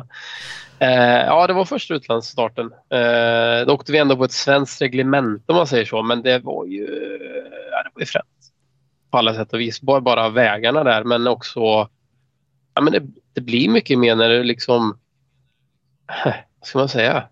Uh, 0.82 0.88
ja, 1.26 1.48
det 1.48 1.54
var 1.54 1.66
första 1.66 1.94
utlandsstarten. 1.94 2.66
Uh, 2.66 3.68
då 3.68 3.74
åkte 3.74 3.92
vi 3.92 3.98
ändå 3.98 4.18
på 4.18 4.24
ett 4.24 4.32
svenskt 4.32 4.82
reglement 4.82 5.44
om 5.50 5.56
man 5.56 5.68
säger 5.68 5.86
så, 5.86 6.04
men 6.04 6.22
det 6.22 6.40
var 6.40 6.66
ju, 6.66 6.88
ja, 7.72 7.84
det 7.84 7.90
var 7.94 8.00
ju 8.00 8.06
fränt. 8.06 8.26
På 9.12 9.18
alla 9.18 9.34
sätt 9.34 9.54
och 9.54 9.60
vis. 9.60 9.82
Bara, 9.82 10.02
bara 10.02 10.30
vägarna 10.30 10.84
där, 10.84 11.04
men 11.04 11.28
också... 11.28 11.60
Ja, 12.74 12.82
men 12.82 12.94
det, 12.94 13.02
det 13.34 13.42
blir 13.42 13.70
mycket 13.70 14.00
mer 14.00 14.16
när 14.16 14.30
du 14.30 14.44
liksom... 14.44 15.00
Vad 16.60 16.68
ska 16.68 16.80
man 16.80 16.90
säga? 16.90 17.28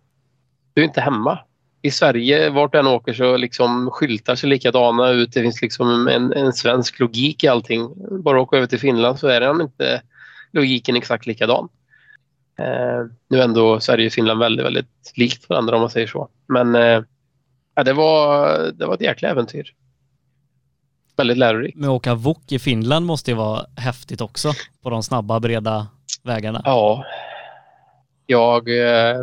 Du 0.73 0.81
är 0.81 0.85
inte 0.85 1.01
hemma 1.01 1.39
i 1.85 1.91
Sverige, 1.91 2.49
vart 2.49 2.71
du 2.71 2.79
än 2.79 2.87
åker, 2.87 3.13
så 3.13 3.37
liksom 3.37 3.91
skyltar 3.91 4.35
ser 4.35 4.47
likadana 4.47 5.09
ut. 5.09 5.33
Det 5.33 5.41
finns 5.41 5.61
liksom 5.61 6.07
en, 6.07 6.33
en 6.33 6.53
svensk 6.53 6.99
logik 6.99 7.43
i 7.43 7.47
allting. 7.47 7.93
Bara 8.23 8.41
åka 8.41 8.57
över 8.57 8.67
till 8.67 8.79
Finland 8.79 9.19
så 9.19 9.27
är 9.27 9.41
den 9.41 9.61
inte 9.61 10.01
logiken 10.51 10.95
exakt 10.95 11.25
likadan. 11.25 11.69
Eh, 12.59 13.05
nu 13.27 13.39
är 13.39 13.43
ändå 13.43 13.79
Sverige 13.79 14.07
och 14.07 14.13
Finland 14.13 14.39
väldigt, 14.39 14.65
väldigt 14.65 15.11
likt 15.15 15.49
varandra 15.49 15.75
om 15.75 15.81
man 15.81 15.89
säger 15.89 16.07
så. 16.07 16.29
Men 16.47 16.75
eh, 16.75 17.03
ja, 17.75 17.83
det, 17.83 17.93
var, 17.93 18.57
det 18.71 18.85
var 18.85 18.93
ett 18.93 19.01
jäkla 19.01 19.29
äventyr. 19.29 19.73
Väldigt 21.17 21.37
lärorikt. 21.37 21.77
Men 21.77 21.89
åka 21.89 22.15
VOK 22.15 22.51
i 22.51 22.59
Finland 22.59 23.05
måste 23.05 23.31
ju 23.31 23.37
vara 23.37 23.65
häftigt 23.77 24.21
också 24.21 24.51
på 24.83 24.89
de 24.89 25.03
snabba, 25.03 25.39
breda 25.39 25.87
vägarna. 26.23 26.61
Ja. 26.65 27.05
Jag... 28.25 28.69
Eh, 28.69 29.17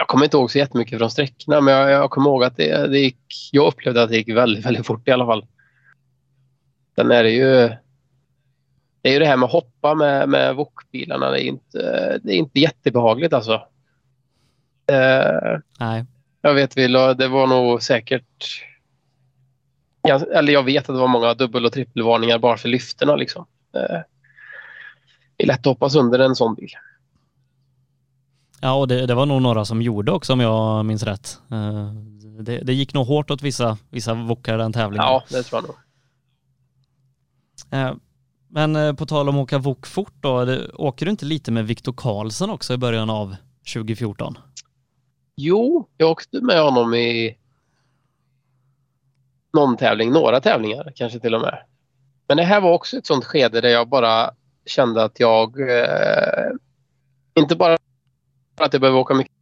jag 0.00 0.08
kommer 0.08 0.24
inte 0.24 0.36
ihåg 0.36 0.50
så 0.50 0.58
jättemycket 0.58 0.98
från 0.98 1.10
sträckorna, 1.10 1.60
men 1.60 1.74
jag, 1.74 1.90
jag 1.90 2.10
kommer 2.10 2.30
ihåg 2.30 2.44
att 2.44 2.56
det, 2.56 2.86
det 2.86 2.98
gick, 2.98 3.48
jag 3.52 3.66
upplevde 3.66 4.02
att 4.02 4.10
det 4.10 4.16
gick 4.16 4.28
väldigt, 4.28 4.66
väldigt 4.66 4.86
fort 4.86 5.08
i 5.08 5.10
alla 5.10 5.26
fall. 5.26 5.46
Sen 6.94 7.10
är 7.10 7.22
det 7.22 7.30
ju... 7.30 7.68
det 9.02 9.08
är 9.08 9.12
ju 9.12 9.18
det 9.18 9.26
här 9.26 9.36
med 9.36 9.46
att 9.46 9.52
hoppa 9.52 9.94
med, 9.94 10.28
med 10.28 10.54
wokbilarna. 10.54 11.30
Det 11.30 11.42
är 11.42 11.44
inte, 11.44 12.18
det 12.22 12.32
är 12.32 12.36
inte 12.36 12.60
jättebehagligt 12.60 13.32
alltså. 13.32 13.52
Eh, 14.86 15.58
Nej. 15.80 16.04
Jag 16.42 16.54
vet, 16.54 16.74
det 16.74 17.28
var 17.28 17.46
nog 17.46 17.82
säkert... 17.82 18.64
Eller 20.34 20.52
jag 20.52 20.62
vet 20.62 20.88
att 20.88 20.94
det 20.96 21.00
var 21.00 21.08
många 21.08 21.34
dubbel 21.34 21.66
och 21.66 21.72
trippelvarningar 21.72 22.38
bara 22.38 22.56
för 22.56 22.68
lyftena. 22.68 23.16
Liksom. 23.16 23.46
Eh, 23.74 24.00
det 25.36 25.44
är 25.44 25.46
lätt 25.46 25.58
att 25.58 25.66
hoppa 25.66 25.90
sönder 25.90 26.18
en 26.18 26.36
sån 26.36 26.54
bil. 26.54 26.70
Ja, 28.60 28.74
och 28.74 28.88
det, 28.88 29.06
det, 29.06 29.14
var 29.14 29.26
nog 29.26 29.42
några 29.42 29.64
som 29.64 29.82
gjorde 29.82 30.12
också 30.12 30.32
om 30.32 30.40
jag 30.40 30.86
minns 30.86 31.02
rätt. 31.02 31.40
Eh, 31.50 31.92
det, 32.42 32.58
det 32.58 32.72
gick 32.72 32.94
nog 32.94 33.06
hårt 33.06 33.30
åt 33.30 33.42
vissa, 33.42 33.78
vissa 33.90 34.14
wokar 34.14 34.58
den 34.58 34.72
tävlingen. 34.72 35.06
Ja, 35.06 35.24
det 35.30 35.42
tror 35.42 35.62
jag 35.62 35.68
nog. 35.68 35.76
Eh, 37.80 37.94
men 38.48 38.96
på 38.96 39.06
tal 39.06 39.28
om 39.28 39.36
att 39.36 39.42
åka 39.42 39.58
wok 39.58 39.86
fort 39.86 40.14
då, 40.20 40.56
åker 40.74 41.06
du 41.06 41.10
inte 41.10 41.24
lite 41.24 41.52
med 41.52 41.66
Viktor 41.66 41.92
Karlsson 41.96 42.50
också 42.50 42.74
i 42.74 42.78
början 42.78 43.10
av 43.10 43.36
2014? 43.74 44.38
Jo, 45.36 45.88
jag 45.96 46.10
åkte 46.10 46.40
med 46.40 46.62
honom 46.62 46.94
i 46.94 47.36
någon 49.52 49.76
tävling, 49.76 50.12
några 50.12 50.40
tävlingar 50.40 50.92
kanske 50.94 51.20
till 51.20 51.34
och 51.34 51.40
med. 51.40 51.58
Men 52.28 52.36
det 52.36 52.42
här 52.42 52.60
var 52.60 52.72
också 52.72 52.96
ett 52.96 53.06
sånt 53.06 53.24
skede 53.24 53.60
där 53.60 53.68
jag 53.68 53.88
bara 53.88 54.30
kände 54.66 55.04
att 55.04 55.20
jag 55.20 55.60
eh, 55.60 56.50
inte 57.34 57.56
bara 57.56 57.76
att 58.64 58.72
jag 58.72 58.80
behöver 58.80 58.98
åka 58.98 59.14
mycket, 59.14 59.32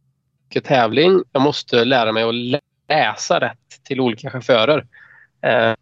mycket 0.49 0.65
tävling, 0.65 1.23
jag 1.31 1.41
måste 1.41 1.85
lära 1.85 2.11
mig 2.11 2.23
att 2.23 2.61
läsa 2.89 3.39
rätt 3.39 3.83
till 3.83 4.01
olika 4.01 4.29
chaufförer. 4.29 4.85
Eh, 5.41 5.75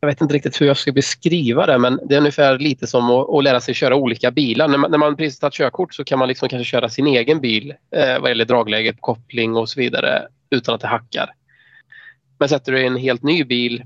jag 0.00 0.08
vet 0.08 0.20
inte 0.20 0.34
riktigt 0.34 0.60
hur 0.60 0.66
jag 0.66 0.76
ska 0.76 0.92
beskriva 0.92 1.66
det 1.66 1.78
men 1.78 2.00
det 2.08 2.14
är 2.14 2.18
ungefär 2.18 2.58
lite 2.58 2.86
som 2.86 3.10
att, 3.10 3.28
att 3.30 3.44
lära 3.44 3.60
sig 3.60 3.74
köra 3.74 3.96
olika 3.96 4.30
bilar. 4.30 4.68
När 4.68 4.78
man, 4.78 4.90
när 4.90 4.98
man 4.98 5.16
precis 5.16 5.38
tagit 5.38 5.54
körkort 5.54 5.94
så 5.94 6.04
kan 6.04 6.18
man 6.18 6.28
liksom 6.28 6.48
kanske 6.48 6.70
köra 6.70 6.88
sin 6.88 7.06
egen 7.06 7.40
bil 7.40 7.74
eh, 7.90 8.20
vad 8.20 8.30
gäller 8.30 8.44
dragläge, 8.44 8.94
koppling 9.00 9.56
och 9.56 9.68
så 9.68 9.80
vidare 9.80 10.28
utan 10.50 10.74
att 10.74 10.80
det 10.80 10.86
hackar. 10.86 11.30
Men 12.38 12.48
sätter 12.48 12.72
du 12.72 12.82
i 12.82 12.86
en 12.86 12.96
helt 12.96 13.22
ny 13.22 13.44
bil 13.44 13.82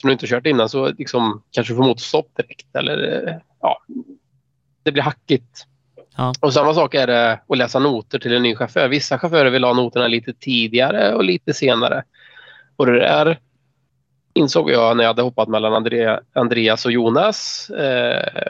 som 0.00 0.08
du 0.08 0.12
inte 0.12 0.26
kört 0.26 0.46
innan 0.46 0.68
så 0.68 0.88
liksom, 0.88 1.42
kanske 1.50 1.72
du 1.72 1.76
får 1.76 1.84
motorstopp 1.84 2.36
direkt 2.36 2.76
eller 2.76 3.28
eh, 3.28 3.34
ja, 3.60 3.78
det 4.82 4.92
blir 4.92 5.02
hackigt. 5.02 5.66
Ja. 6.18 6.32
Och 6.40 6.52
samma 6.52 6.74
sak 6.74 6.94
är 6.94 7.06
det 7.06 7.40
att 7.48 7.58
läsa 7.58 7.78
noter 7.78 8.18
till 8.18 8.32
en 8.32 8.42
ny 8.42 8.56
chaufför. 8.56 8.88
Vissa 8.88 9.18
chaufförer 9.18 9.50
vill 9.50 9.64
ha 9.64 9.72
noterna 9.72 10.06
lite 10.06 10.32
tidigare 10.32 11.14
och 11.14 11.24
lite 11.24 11.54
senare. 11.54 12.04
Och 12.76 12.86
det 12.86 12.98
där 12.98 13.38
insåg 14.34 14.70
jag 14.70 14.96
när 14.96 15.04
jag 15.04 15.08
hade 15.08 15.22
hoppat 15.22 15.48
mellan 15.48 15.74
Andrea, 15.74 16.20
Andreas 16.32 16.84
och 16.86 16.92
Jonas 16.92 17.70
eh, 17.70 18.46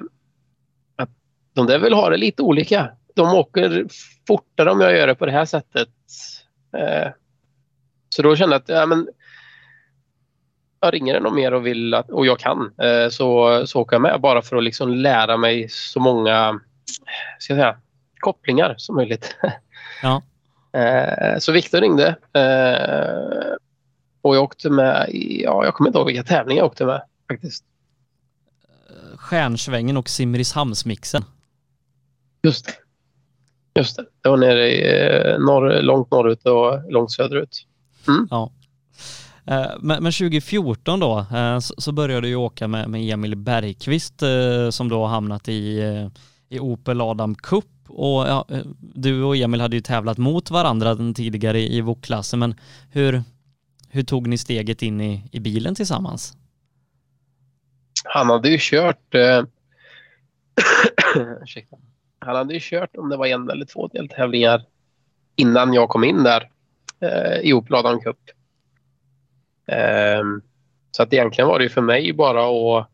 att 0.97 1.11
de 1.55 1.67
där 1.67 1.79
vill 1.79 1.93
ha 1.93 2.11
det 2.11 2.17
lite 2.17 2.43
olika. 2.43 2.91
De 3.15 3.35
åker 3.35 3.87
fortare 4.27 4.71
om 4.71 4.81
jag 4.81 4.97
gör 4.97 5.07
det 5.07 5.15
på 5.15 5.27
det 5.27 5.33
här 5.33 5.45
sättet. 5.45 5.89
Eh, 6.77 7.09
så 8.09 8.23
då 8.23 8.37
kände 8.37 8.55
jag 8.55 8.63
att 8.63 8.69
ja, 8.69 8.87
men, 8.87 9.09
jag 10.81 10.95
ringer 10.95 11.21
någon 11.21 11.35
mer 11.35 11.55
och 11.55 11.67
vill 11.67 11.95
att, 11.95 12.11
och 12.11 12.27
jag 12.27 12.39
kan 12.39 12.73
eh, 12.83 13.09
så, 13.09 13.63
så 13.67 13.81
åker 13.81 13.95
jag 13.95 14.03
med 14.03 14.21
bara 14.21 14.43
för 14.43 14.57
att 14.57 14.65
liksom 14.65 14.95
lära 14.95 15.37
mig 15.37 15.69
så 15.69 16.01
många 16.01 16.61
ska 17.39 17.53
jag 17.53 17.59
säga, 17.61 17.77
kopplingar 18.19 18.75
som 18.79 18.97
möjligt. 18.97 19.37
Ja. 20.03 20.23
Eh, 20.73 21.39
så 21.39 21.53
Viktor 21.53 21.81
ringde 21.81 22.09
eh, 22.33 23.57
och 24.23 24.37
jag 24.37 24.43
åkte 24.43 24.71
med 24.71 25.09
i, 25.09 25.43
ja, 25.43 25.65
jag 25.65 25.75
kommer 25.75 25.89
inte 25.89 25.99
ihåg 25.99 26.07
vilka 26.07 26.23
tävlingar 26.23 26.61
jag 26.61 26.67
åkte 26.67 26.87
med 26.87 27.03
faktiskt. 27.29 27.65
Stjärnsvängen 29.17 29.97
och 29.97 30.09
Simrishamnsmixen. 30.09 31.25
Just 32.43 32.67
det. 32.67 32.73
Just 33.79 33.97
det. 33.97 34.05
Det 34.23 34.29
var 34.29 34.37
nere 34.37 34.69
i 34.69 35.31
eh, 35.31 35.39
norr, 35.39 35.83
långt 35.83 36.11
norrut 36.11 36.47
och 36.47 36.93
långt 36.93 37.13
söderut. 37.13 37.67
Mm. 38.09 38.29
Ja. 38.31 38.53
Eh, 39.47 39.71
men, 39.81 39.97
2014 39.99 41.01
då 41.01 41.19
eh, 41.19 41.59
så 41.59 41.93
började 41.93 42.29
du 42.29 42.35
åka 42.35 42.69
med, 42.69 43.13
Emil 43.13 43.37
Bergqvist 43.37 44.23
som 44.71 44.89
då 44.89 45.07
hamnat 45.07 45.49
i, 45.49 45.81
i 46.49 46.59
Opel 46.61 47.01
Adam 47.01 47.35
Cup 47.35 47.65
och 47.89 48.29
ja, 48.29 48.47
eh, 48.51 48.63
du 48.81 49.23
och 49.23 49.37
Emil 49.37 49.61
hade 49.61 49.77
ju 49.77 49.83
tävlat 49.83 50.19
mot 50.19 50.51
varandra 50.51 50.95
den 50.95 51.15
tidigare 51.15 51.61
i 51.61 51.81
VOK-klassen 51.81 52.39
men 52.39 52.55
hur, 52.91 53.23
hur 53.89 54.03
tog 54.03 54.27
ni 54.27 54.39
steget 54.39 54.83
in 54.83 55.01
i, 55.01 55.29
i 55.33 55.41
bilen 55.41 55.75
tillsammans? 55.75 56.37
Han 58.05 58.31
hade 58.31 58.49
ju 58.49 58.59
kört... 58.61 59.15
Eh, 59.15 59.45
han 62.19 62.37
hade 62.37 62.55
ju 62.55 62.61
kört 62.63 62.97
om 62.97 63.09
det 63.09 63.17
var 63.17 63.27
en 63.27 63.51
eller 63.51 63.67
två 63.67 63.87
deltävlingar 63.87 64.65
innan 65.37 65.75
jag 65.75 65.89
kom 65.89 66.05
in 66.05 66.23
där 66.23 66.51
eh, 67.01 67.39
i 67.43 67.53
Opel 67.53 67.75
Adam 67.75 68.01
Cup. 68.01 68.19
Eh, 69.67 70.23
så 70.91 71.03
att 71.03 71.13
egentligen 71.13 71.49
var 71.49 71.59
det 71.59 71.69
för 71.69 71.81
mig 71.81 72.13
bara 72.13 72.79
att 72.79 72.89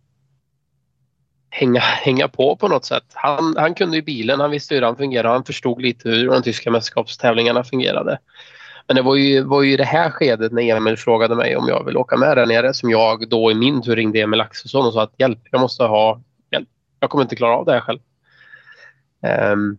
hänga, 1.55 1.81
hänga 1.81 2.29
på 2.29 2.57
på 2.57 2.69
något 2.69 2.85
sätt. 2.85 3.05
Han, 3.13 3.57
han 3.57 3.75
kunde 3.75 3.97
ju 3.97 4.03
bilen, 4.03 4.41
han 4.41 4.51
visste 4.51 4.75
hur 4.75 4.81
den 4.81 4.97
fungerade, 4.97 5.29
han 5.29 5.45
förstod 5.45 5.83
lite 5.83 6.09
hur 6.09 6.27
de 6.27 6.43
tyska 6.43 6.71
mästerskapstävlingarna 6.71 7.65
fungerade. 7.65 8.19
Men 8.87 8.97
det 8.97 9.03
var 9.03 9.17
ju, 9.17 9.43
var 9.43 9.63
ju 9.63 9.77
det 9.77 9.85
här 9.85 10.11
skedet 10.11 10.53
när 10.53 10.63
Emil 10.63 10.97
frågade 10.97 11.35
mig 11.35 11.57
om 11.57 11.69
jag 11.69 11.85
vill 11.85 11.97
åka 11.97 12.17
med 12.17 12.37
där 12.37 12.47
nere 12.47 12.75
som 12.75 12.91
jag 12.91 13.29
då 13.29 13.51
i 13.51 13.55
min 13.55 13.83
tur 13.83 13.97
ringde 13.97 14.21
Emil 14.21 14.41
Axelsson 14.41 14.87
och 14.87 14.93
sa 14.93 15.03
att 15.03 15.15
hjälp, 15.19 15.39
jag 15.51 15.61
måste 15.61 15.85
ha 15.85 16.21
hjälp. 16.53 16.69
Jag 17.01 17.11
kommer 17.11 17.23
inte 17.23 17.37
klara 17.37 17.57
av 17.57 17.65
det 17.65 17.73
här 17.73 17.81
själv. 17.81 18.01
Um, 19.53 19.79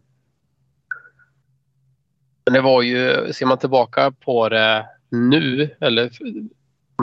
men 2.45 2.53
det 2.53 2.61
var 2.61 2.81
ju, 2.81 3.33
ser 3.33 3.45
man 3.45 3.57
tillbaka 3.57 4.11
på 4.11 4.49
det 4.49 4.85
nu, 5.09 5.69
eller 5.81 6.09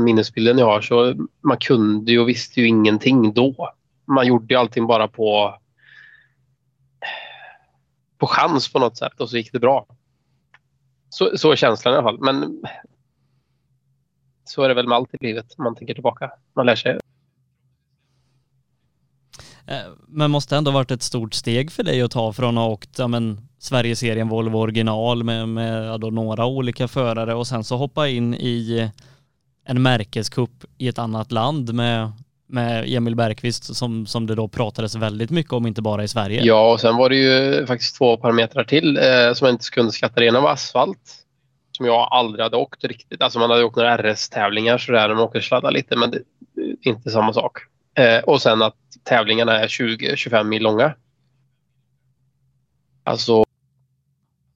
minnesbilden 0.00 0.58
jag 0.58 0.66
har, 0.66 0.80
så 0.80 1.14
man 1.40 1.56
kunde 1.56 2.12
ju 2.12 2.18
och 2.18 2.28
visste 2.28 2.60
ju 2.60 2.66
ingenting 2.66 3.32
då. 3.32 3.72
Man 4.14 4.26
gjorde 4.26 4.54
ju 4.54 4.60
allting 4.60 4.86
bara 4.86 5.08
på 5.08 5.58
på 8.18 8.26
chans 8.26 8.72
på 8.72 8.78
något 8.78 8.96
sätt 8.96 9.20
och 9.20 9.30
så 9.30 9.36
gick 9.36 9.52
det 9.52 9.58
bra. 9.58 9.86
Så, 11.08 11.38
så 11.38 11.52
är 11.52 11.56
känslan 11.56 11.94
i 11.94 11.96
alla 11.96 12.06
fall. 12.06 12.18
Men 12.20 12.62
så 14.44 14.62
är 14.62 14.68
det 14.68 14.74
väl 14.74 14.88
med 14.88 14.96
allt 14.96 15.14
i 15.14 15.16
livet 15.20 15.54
om 15.58 15.64
man 15.64 15.74
tänker 15.74 15.94
tillbaka. 15.94 16.30
Man 16.56 16.66
lär 16.66 16.76
sig. 16.76 16.98
Eh, 19.66 19.92
men 20.06 20.30
måste 20.30 20.56
ändå 20.56 20.70
varit 20.70 20.90
ett 20.90 21.02
stort 21.02 21.34
steg 21.34 21.72
för 21.72 21.82
dig 21.82 22.02
att 22.02 22.10
ta 22.10 22.32
från 22.32 22.58
att 22.58 22.64
ha 22.64 22.70
åkt 22.70 22.98
ja, 22.98 23.08
men, 23.08 23.48
Sverigeserien 23.58 24.28
Volvo 24.28 24.58
original 24.58 25.24
med, 25.24 25.48
med 25.48 25.86
ja, 25.86 25.96
några 25.96 26.46
olika 26.46 26.88
förare 26.88 27.34
och 27.34 27.46
sen 27.46 27.64
så 27.64 27.76
hoppa 27.76 28.08
in 28.08 28.34
i 28.34 28.90
en 29.64 29.82
märkeskupp 29.82 30.64
i 30.78 30.88
ett 30.88 30.98
annat 30.98 31.32
land 31.32 31.74
med 31.74 32.12
med 32.52 32.84
Emil 32.88 33.16
Bergqvist 33.16 33.76
som, 33.76 34.06
som 34.06 34.26
det 34.26 34.34
då 34.34 34.48
pratades 34.48 34.94
väldigt 34.94 35.30
mycket 35.30 35.52
om, 35.52 35.66
inte 35.66 35.82
bara 35.82 36.04
i 36.04 36.08
Sverige. 36.08 36.40
Ja, 36.44 36.72
och 36.72 36.80
sen 36.80 36.96
var 36.96 37.08
det 37.08 37.16
ju 37.16 37.66
faktiskt 37.66 37.96
två 37.96 38.16
parametrar 38.16 38.64
till 38.64 38.96
eh, 38.96 39.32
som 39.34 39.46
jag 39.46 39.54
inte 39.54 39.70
kunde 39.70 39.92
skatta. 39.92 40.20
Det 40.20 40.26
ena 40.26 40.40
var 40.40 40.50
asfalt 40.52 41.24
som 41.72 41.86
jag 41.86 42.08
aldrig 42.10 42.42
hade 42.42 42.56
åkt 42.56 42.84
riktigt. 42.84 43.22
Alltså 43.22 43.38
man 43.38 43.50
hade 43.50 43.64
åkt 43.64 43.76
några 43.76 43.96
RS-tävlingar 43.96 44.78
sådär 44.78 45.08
när 45.08 45.14
man 45.14 45.24
åker 45.24 45.40
sladda 45.40 45.70
lite 45.70 45.96
men 45.96 46.10
det 46.10 46.18
eh, 46.18 46.74
inte 46.80 47.10
samma 47.10 47.32
sak. 47.32 47.58
Eh, 47.94 48.18
och 48.18 48.42
sen 48.42 48.62
att 48.62 48.76
tävlingarna 49.04 49.58
är 49.58 49.68
20-25 49.68 50.44
mil 50.44 50.62
långa. 50.62 50.94
Alltså 53.04 53.44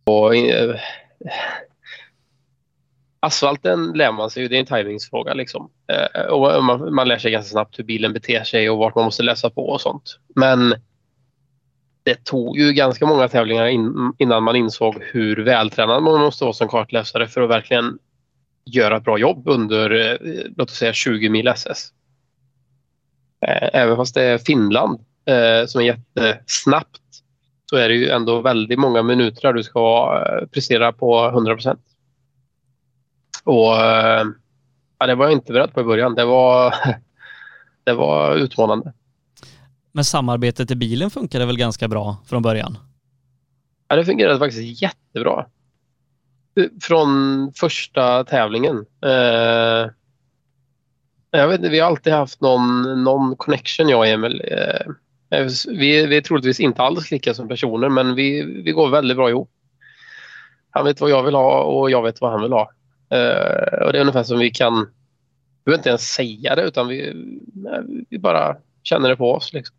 och, 0.05 0.37
eh, 0.37 0.77
asfalten 3.27 3.93
lär 3.93 4.13
man 4.13 4.31
sig 4.31 4.43
ju, 4.43 4.49
det 4.49 4.57
är 4.57 4.61
en 4.61 4.67
tajmingsfråga. 4.67 5.35
Liksom. 5.35 5.71
Eh, 5.93 6.27
och 6.27 6.65
man, 6.65 6.95
man 6.95 7.09
lär 7.09 7.19
sig 7.19 7.31
ganska 7.31 7.51
snabbt 7.51 7.79
hur 7.79 7.85
bilen 7.85 8.13
beter 8.13 8.45
sig 8.45 8.71
och 8.71 8.79
vart 8.79 8.95
man 8.95 9.05
måste 9.05 9.23
läsa 9.23 9.51
på 9.51 9.69
och 9.69 9.81
sånt. 9.81 10.19
Men 10.35 10.75
det 12.03 12.25
tog 12.25 12.59
ju 12.59 12.73
ganska 12.73 13.07
många 13.07 13.29
tävlingar 13.29 13.67
in, 13.67 14.13
innan 14.19 14.43
man 14.43 14.57
insåg 14.57 14.97
hur 15.01 15.37
vältränad 15.37 16.03
man 16.03 16.21
måste 16.21 16.45
vara 16.45 16.55
som 16.55 16.69
kartläsare 16.69 17.29
för 17.29 17.41
att 17.41 17.51
verkligen 17.51 17.99
göra 18.65 18.97
ett 18.97 19.05
bra 19.05 19.19
jobb 19.19 19.49
under, 19.49 19.91
eh, 19.91 20.43
låt 20.57 20.71
oss 20.71 20.77
säga 20.77 20.93
20 20.93 21.29
mil 21.29 21.49
SS. 21.49 21.89
Eh, 23.47 23.69
även 23.73 23.97
fast 23.97 24.15
det 24.15 24.23
är 24.23 24.39
Finland 24.39 25.01
eh, 25.27 25.67
som 25.67 25.81
är 25.81 25.85
jättesnabbt 25.85 27.01
så 27.71 27.77
är 27.77 27.89
det 27.89 27.95
ju 27.95 28.09
ändå 28.09 28.41
väldigt 28.41 28.79
många 28.79 29.03
minuter 29.03 29.53
du 29.53 29.63
ska 29.63 30.15
eh, 30.27 30.47
prestera 30.47 30.93
på 30.93 31.29
100 31.29 31.55
procent. 31.55 31.81
Och 33.47 33.77
eh, 33.77 34.27
ja, 34.99 35.07
det 35.07 35.15
var 35.15 35.25
jag 35.25 35.33
inte 35.33 35.53
beredd 35.53 35.75
på 35.75 35.81
i 35.81 35.85
början. 35.85 36.15
Det 36.15 36.25
var, 36.25 36.75
det 37.85 37.93
var 37.93 38.37
utmanande. 38.37 38.93
Men 39.93 40.05
samarbetet 40.05 40.71
i 40.71 40.77
bilen 40.77 41.11
funkade 41.11 41.47
väl 41.47 41.59
ganska 41.59 41.89
bra 41.89 42.17
från 42.27 42.43
början? 42.43 42.79
Ja, 43.89 43.97
det 43.97 44.05
fungerade 44.05 44.39
faktiskt 44.39 44.83
jättebra. 44.83 45.47
Från 46.83 47.53
första 47.53 48.25
tävlingen. 48.25 48.87
Eh, 49.05 49.91
jag 51.31 51.49
vet 51.49 51.59
inte, 51.59 51.69
vi 51.69 51.81
har 51.81 51.87
alltid 51.87 52.13
haft 52.13 52.41
någon, 52.41 53.05
någon 53.05 53.37
connection 53.37 53.89
jag 53.89 53.99
och 53.99 54.07
Emil. 54.07 54.43
Eh, 54.45 54.93
Eh, 55.31 55.47
vi, 55.69 56.07
vi 56.07 56.17
är 56.17 56.21
troligtvis 56.21 56.61
inte 56.61 56.83
alls 56.83 57.11
lika 57.11 57.35
som 57.35 57.49
personer 57.49 57.89
men 57.89 58.15
vi, 58.15 58.43
vi 58.65 58.73
går 58.73 58.91
väldigt 58.91 59.17
bra 59.17 59.31
ihop. 59.31 59.51
Han 60.71 60.85
vet 60.85 61.01
vad 61.01 61.11
jag 61.11 61.23
vill 61.23 61.35
ha 61.35 61.63
och 61.63 61.91
jag 61.91 62.03
vet 62.03 62.21
vad 62.21 62.33
han 62.33 62.43
vill 62.43 62.53
ha. 62.53 62.71
Uh, 63.15 63.87
och 63.87 63.93
Det 63.93 63.99
är 63.99 64.01
ungefär 64.01 64.23
som 64.23 64.39
vi 64.39 64.51
kan, 64.51 64.79
vi 64.81 65.65
behöver 65.65 65.79
inte 65.79 65.89
ens 65.89 66.13
säga 66.13 66.55
det 66.55 66.63
utan 66.63 66.89
vi, 66.89 67.13
vi 68.11 68.19
bara 68.19 68.57
känner 68.83 69.09
det 69.09 69.17
på 69.17 69.33
oss. 69.33 69.53
Liksom. 69.53 69.77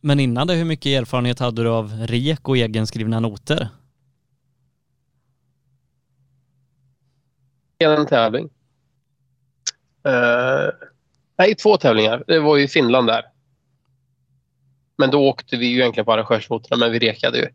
Men 0.00 0.20
innan 0.20 0.46
det, 0.46 0.54
hur 0.54 0.64
mycket 0.64 1.00
erfarenhet 1.00 1.38
hade 1.38 1.62
du 1.62 1.68
av 1.68 1.92
rek 1.92 2.48
och 2.48 2.56
egenskrivna 2.56 3.20
noter? 3.20 3.68
En 7.78 8.06
tävling. 8.06 8.44
Uh, 10.08 10.70
nej, 11.38 11.54
två 11.54 11.76
tävlingar. 11.76 12.24
Det 12.26 12.38
var 12.38 12.56
ju 12.56 12.68
Finland 12.68 13.06
där. 13.06 13.22
Men 14.98 15.10
då 15.10 15.28
åkte 15.28 15.56
vi 15.56 15.66
ju 15.66 15.80
egentligen 15.80 16.04
på 16.04 16.12
arrangörsnoterna, 16.12 16.76
men 16.76 16.92
vi 16.92 16.98
rekade 16.98 17.38
ju. 17.38 17.48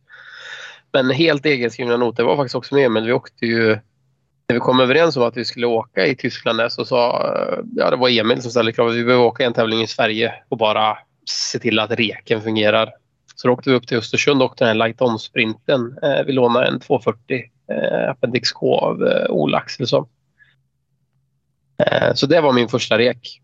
Men 0.91 1.09
helt 1.09 1.45
egenskrivna 1.45 1.97
noter 1.97 2.23
var 2.23 2.37
faktiskt 2.37 2.55
också 2.55 2.75
med, 2.75 2.91
men 2.91 3.05
vi 3.05 3.11
åkte 3.11 3.45
ju 3.45 3.79
när 4.51 4.55
vi 4.55 4.59
kom 4.59 4.79
överens 4.79 5.17
om 5.17 5.23
att 5.23 5.37
vi 5.37 5.45
skulle 5.45 5.67
åka 5.67 6.07
i 6.07 6.15
Tyskland 6.15 6.71
så 6.71 6.85
sa, 6.85 7.33
ja 7.75 7.89
det 7.89 7.95
var 7.95 8.09
Emil 8.09 8.41
som 8.41 8.51
ställde 8.51 8.71
kravet, 8.71 8.95
vi 8.95 9.03
behöver 9.03 9.25
åka 9.25 9.45
en 9.45 9.53
tävling 9.53 9.81
i 9.81 9.87
Sverige 9.87 10.33
och 10.49 10.57
bara 10.57 10.97
se 11.25 11.59
till 11.59 11.79
att 11.79 11.91
reken 11.91 12.41
fungerar. 12.41 12.93
Så 13.35 13.47
då 13.47 13.53
åkte 13.53 13.69
vi 13.69 13.75
upp 13.75 13.87
till 13.87 13.97
Östersund 13.97 14.41
och 14.41 14.45
åkte 14.45 14.63
den 14.63 14.67
här 14.67 14.87
light 14.87 15.01
on-sprinten. 15.01 15.97
Eh, 16.03 16.25
vi 16.25 16.31
lånade 16.33 16.67
en 16.67 16.79
240 16.79 17.43
eh, 17.71 18.09
Appendix 18.09 18.51
K 18.51 18.79
av 18.79 19.07
eh, 19.07 19.29
Ola 19.29 19.57
Axelsson. 19.57 20.07
Eh, 21.77 22.13
så 22.13 22.25
det 22.25 22.41
var 22.41 22.53
min 22.53 22.69
första 22.69 22.97
rek. 22.97 23.41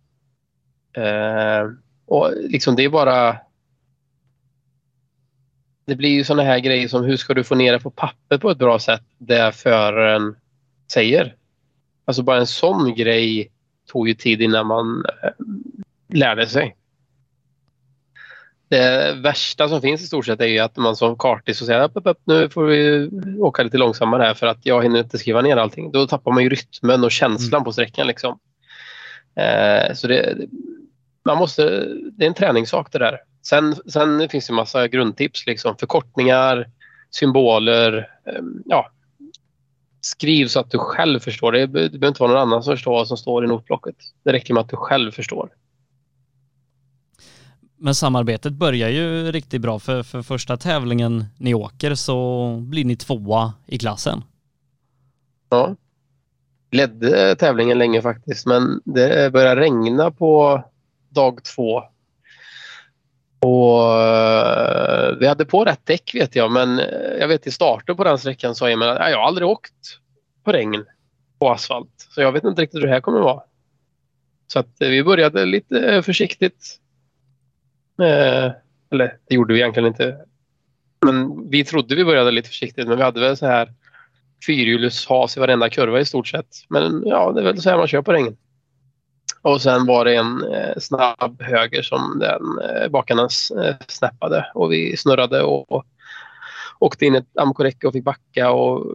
Eh, 0.98 1.70
och 2.06 2.32
liksom 2.36 2.76
det 2.76 2.84
är 2.84 2.90
bara... 2.90 3.38
Det 5.86 5.96
blir 5.96 6.10
ju 6.10 6.24
såna 6.24 6.44
här 6.44 6.60
grejer 6.60 6.88
som 6.88 7.04
hur 7.04 7.18
ska 7.18 7.34
du 7.34 7.44
få 7.44 7.56
ner 7.56 7.74
det 7.74 7.80
på 7.80 7.92
papper 7.92 8.38
på 8.38 8.50
ett 8.50 8.58
bra 8.58 8.80
sätt 8.80 9.04
där 9.18 9.52
föraren 9.52 10.36
säger. 10.92 11.36
Alltså 12.06 12.24
bara 12.24 12.38
en 12.38 12.48
sån 12.48 12.96
grej 12.96 13.52
tog 13.92 14.08
ju 14.08 14.14
tid 14.14 14.42
innan 14.42 14.68
man 14.68 15.06
eh, 15.24 15.30
lärde 16.14 16.48
sig. 16.48 16.76
Det 18.70 19.14
värsta 19.14 19.70
som 19.70 19.82
finns 19.82 20.02
i 20.02 20.08
stort 20.08 20.26
sett 20.26 20.42
är 20.42 20.46
ju 20.46 20.60
att 20.60 20.78
man 20.78 20.96
som 20.96 21.18
kartis 21.18 21.58
säger 21.58 21.80
att 21.80 22.18
nu 22.26 22.50
får 22.50 22.66
vi 22.66 23.10
åka 23.40 23.64
lite 23.64 23.78
långsammare 23.78 24.24
här 24.24 24.34
för 24.34 24.48
att 24.48 24.66
jag 24.66 24.84
hinner 24.84 25.00
inte 25.00 25.18
skriva 25.18 25.42
ner 25.42 25.58
allting. 25.58 25.92
Då 25.92 26.08
tappar 26.08 26.32
man 26.32 26.44
ju 26.44 26.50
rytmen 26.50 27.04
och 27.04 27.12
känslan 27.12 27.60
mm. 27.60 27.64
på 27.64 27.72
sträckan. 27.72 28.08
Liksom. 28.08 28.40
Eh, 29.36 29.94
så 29.94 30.08
det, 30.08 30.38
man 31.26 31.38
måste, 31.38 31.64
det 32.12 32.26
är 32.26 32.28
en 32.28 32.34
träningssak 32.34 32.92
det 32.92 33.00
där. 33.00 33.18
Sen, 33.42 33.76
sen 33.76 34.30
finns 34.30 34.48
det 34.48 34.54
massa 34.54 34.88
grundtips, 34.88 35.46
liksom, 35.46 35.78
förkortningar, 35.78 36.70
symboler. 37.12 38.10
Eh, 38.26 38.42
ja, 38.66 38.92
skriv 40.02 40.48
så 40.48 40.60
att 40.60 40.72
du 40.72 40.78
själv 40.78 41.20
förstår. 41.20 41.52
Det, 41.52 41.60
det 41.60 41.68
behöver 41.68 42.08
inte 42.08 42.22
vara 42.22 42.32
någon 42.32 42.42
annan 42.42 42.64
som 42.64 42.74
förstår 42.74 42.92
vad 42.92 43.08
som 43.08 43.18
står 43.18 43.46
i 43.46 43.48
notblocket. 43.48 43.96
Det 44.24 44.34
räcker 44.34 44.54
med 44.54 44.62
att 44.62 44.70
du 44.70 44.76
själv 44.76 45.12
förstår. 45.12 45.50
Men 47.78 47.96
samarbetet 47.96 48.54
börjar 48.54 48.90
ju 48.90 49.32
riktigt 49.32 49.62
bra 49.62 49.80
för, 49.80 50.04
för 50.04 50.22
första 50.22 50.58
tävlingen 50.58 51.26
ni 51.38 51.54
åker 51.54 51.96
så 51.96 52.50
blir 52.60 52.86
ni 52.86 52.96
tvåa 52.96 53.54
i 53.66 53.78
klassen. 53.78 54.24
Ja. 55.50 55.76
Ledde 56.72 57.36
tävlingen 57.36 57.78
länge 57.78 58.02
faktiskt 58.02 58.46
men 58.46 58.82
det 58.86 59.34
började 59.34 59.62
regna 59.62 60.12
på 60.12 60.64
dag 61.10 61.44
två. 61.44 61.84
Och 63.40 64.02
eh, 64.02 65.16
vi 65.20 65.28
hade 65.28 65.46
på 65.46 65.66
rätt 65.66 65.86
däck 65.86 66.16
vet 66.16 66.36
jag 66.36 66.52
men 66.52 66.80
eh, 66.80 66.86
jag 67.20 67.28
vet 67.28 67.48
i 67.48 67.52
starten 67.52 67.96
på 67.96 68.04
den 68.04 68.18
sträckan 68.18 68.56
sa 68.56 68.70
Emil 68.70 68.88
att 68.88 69.12
jag 69.12 69.18
har 69.18 69.28
aldrig 69.28 69.48
åkt 69.48 70.00
på 70.44 70.52
regn 70.52 70.86
på 71.40 71.50
asfalt. 71.52 72.08
Så 72.10 72.22
jag 72.22 72.32
vet 72.32 72.44
inte 72.44 72.62
riktigt 72.62 72.82
hur 72.82 72.88
det 72.88 72.94
här 72.94 73.02
kommer 73.02 73.20
att 73.20 73.26
vara. 73.26 73.44
Så 74.48 74.60
att 74.60 74.82
eh, 74.82 74.90
vi 74.90 75.04
började 75.04 75.46
lite 75.46 76.04
försiktigt 76.04 76.80
Eh, 78.02 78.52
eller 78.92 79.18
det 79.28 79.36
gjorde 79.36 79.54
vi 79.54 79.60
egentligen 79.60 79.88
inte. 79.88 80.18
Men 81.06 81.50
vi 81.50 81.64
trodde 81.64 81.96
vi 81.96 82.06
började 82.06 82.32
lite 82.32 82.50
försiktigt 82.50 82.88
men 82.88 82.98
vi 82.98 83.04
hade 83.04 83.20
väl 83.20 83.38
så 83.38 83.46
här 83.46 83.74
fyrhjulshas 84.46 85.38
i 85.38 85.40
varenda 85.40 85.70
kurva 85.70 86.00
i 86.00 86.06
stort 86.06 86.28
sett. 86.28 86.48
Men 86.70 87.04
ja, 87.06 87.32
det 87.32 87.42
är 87.42 87.44
väl 87.44 87.62
så 87.62 87.70
här 87.70 87.78
man 87.78 87.88
kör 87.88 88.02
på 88.02 88.14
regn. 88.14 88.38
Och 89.48 89.62
sen 89.62 89.86
var 89.86 90.06
det 90.06 90.16
en 90.16 90.54
eh, 90.54 90.78
snabb 90.78 91.42
höger 91.42 91.82
som 91.82 92.20
den 92.20 92.60
eh, 92.70 92.90
bakarna 92.90 93.22
eh, 93.64 93.76
snappade 93.88 94.52
och 94.54 94.72
vi 94.72 94.98
snurrade 94.98 95.44
och, 95.44 95.72
och 95.72 95.86
åkte 96.80 97.06
in 97.06 97.16
ett 97.16 97.38
amkorräcke 97.38 97.88
och 97.88 97.94
fick 97.94 98.04
backa 98.04 98.52
och 98.52 98.86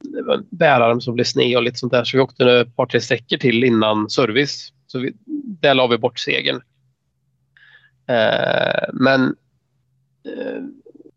det 0.00 0.22
var 0.22 0.34
en 0.34 0.46
bärarm 0.50 1.00
som 1.00 1.14
blev 1.14 1.24
sned 1.24 1.56
och 1.56 1.62
lite 1.62 1.78
sånt 1.78 1.92
där. 1.92 2.04
Så 2.04 2.16
vi 2.16 2.20
åkte 2.20 2.52
ett 2.52 2.76
par 2.76 2.86
tre 2.86 3.00
sträckor 3.00 3.36
till 3.36 3.64
innan 3.64 4.10
service. 4.10 4.72
Så 4.86 4.98
vi, 4.98 5.12
där 5.60 5.74
la 5.74 5.86
vi 5.86 5.98
bort 5.98 6.18
segern. 6.18 6.60
Eh, 8.06 8.88
men 8.92 9.36
eh, 10.24 10.62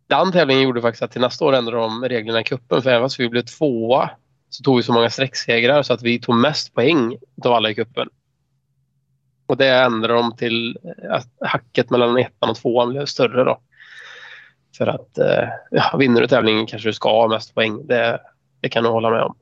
den 0.08 0.32
tävlingen 0.32 0.64
gjorde 0.64 0.82
faktiskt 0.82 1.04
att 1.04 1.12
till 1.12 1.22
nästa 1.22 1.46
år 1.46 1.56
ändrade 1.56 1.82
de 1.82 2.04
reglerna 2.04 2.42
i 2.42 2.44
kuppen 2.44 2.82
för 2.82 2.90
även 2.90 3.06
fast 3.06 3.20
vi 3.20 3.30
blev 3.30 3.42
tvåa 3.42 4.10
så 4.50 4.64
tog 4.64 4.78
vi 4.78 4.84
så 4.84 4.94
många 4.94 5.10
sträcksegrar 5.10 5.84
så 5.84 5.94
att 5.94 6.04
vi 6.04 6.20
tog 6.20 6.36
mest 6.36 6.74
poäng 6.74 7.18
av 7.46 7.54
alla 7.54 7.70
i 7.70 7.76
kuppen. 7.76 8.10
Och 9.48 9.58
det 9.58 9.70
ändrade 9.70 10.14
de 10.14 10.36
till 10.36 10.78
eh, 10.84 11.14
att 11.14 11.28
hacket 11.42 11.90
mellan 11.90 12.18
ettan 12.18 12.50
och 12.50 12.56
tvåan 12.56 12.90
blev 12.90 13.06
större 13.06 13.44
då. 13.44 13.60
För 14.78 14.88
att 14.88 15.18
eh, 15.18 15.50
ja, 15.72 15.98
vinner 15.98 16.22
du 16.22 16.28
tävlingen 16.28 16.66
kanske 16.66 16.90
du 16.90 16.94
ska 16.94 17.10
ha 17.10 17.28
mest 17.28 17.56
poäng. 17.56 17.88
Det, 17.88 18.20
det 18.60 18.70
kan 18.70 18.84
du 18.84 18.90
hålla 18.90 19.10
med 19.10 19.22
om. 19.22 19.36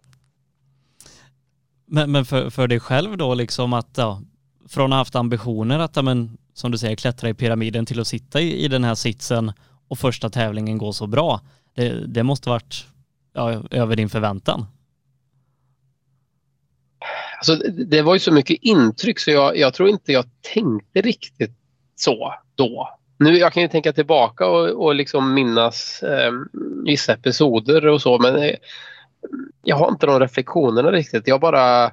Men, 1.85 2.11
men 2.11 2.25
för, 2.25 2.49
för 2.49 2.67
dig 2.67 2.79
själv 2.79 3.17
då 3.17 3.33
liksom 3.33 3.73
att 3.73 3.89
ja, 3.97 4.21
från 4.69 4.85
att 4.85 4.91
ha 4.91 4.97
haft 4.97 5.15
ambitioner 5.15 5.79
att 5.79 5.95
ja, 5.95 6.01
men, 6.01 6.37
som 6.53 6.71
du 6.71 6.77
säger, 6.77 6.95
klättra 6.95 7.29
i 7.29 7.33
pyramiden 7.33 7.85
till 7.85 7.99
att 7.99 8.07
sitta 8.07 8.41
i, 8.41 8.65
i 8.65 8.67
den 8.67 8.83
här 8.83 8.95
sitsen 8.95 9.51
och 9.87 9.99
första 9.99 10.29
tävlingen 10.29 10.77
går 10.77 10.91
så 10.91 11.07
bra. 11.07 11.41
Det, 11.73 12.07
det 12.07 12.23
måste 12.23 12.49
varit 12.49 12.85
ja, 13.33 13.51
över 13.71 13.95
din 13.95 14.09
förväntan. 14.09 14.65
Alltså, 17.38 17.56
det 17.69 18.02
var 18.02 18.13
ju 18.13 18.19
så 18.19 18.32
mycket 18.32 18.58
intryck 18.62 19.19
så 19.19 19.32
jag, 19.32 19.58
jag 19.58 19.74
tror 19.74 19.89
inte 19.89 20.12
jag 20.12 20.26
tänkte 20.54 21.02
riktigt 21.02 21.52
så 21.95 22.34
då. 22.56 23.00
Nu, 23.17 23.38
jag 23.38 23.54
kan 23.54 23.63
ju 23.63 23.69
tänka 23.69 23.93
tillbaka 23.93 24.48
och, 24.48 24.86
och 24.86 24.95
liksom 24.95 25.34
minnas 25.34 26.04
eh, 26.04 26.32
vissa 26.86 27.13
episoder 27.13 27.88
och 27.88 28.02
så 28.02 28.19
men 28.19 28.36
eh, 28.36 28.56
jag 29.63 29.76
har 29.76 29.89
inte 29.89 30.06
de 30.06 30.19
reflektionerna 30.19 30.91
riktigt. 30.91 31.28
Jag 31.28 31.41
bara 31.41 31.91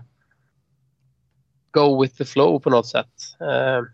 go 1.71 2.03
with 2.03 2.17
the 2.17 2.25
flow 2.25 2.61
på 2.61 2.71
något 2.71 2.87
sätt. 2.87 3.13
Eh, 3.41 3.85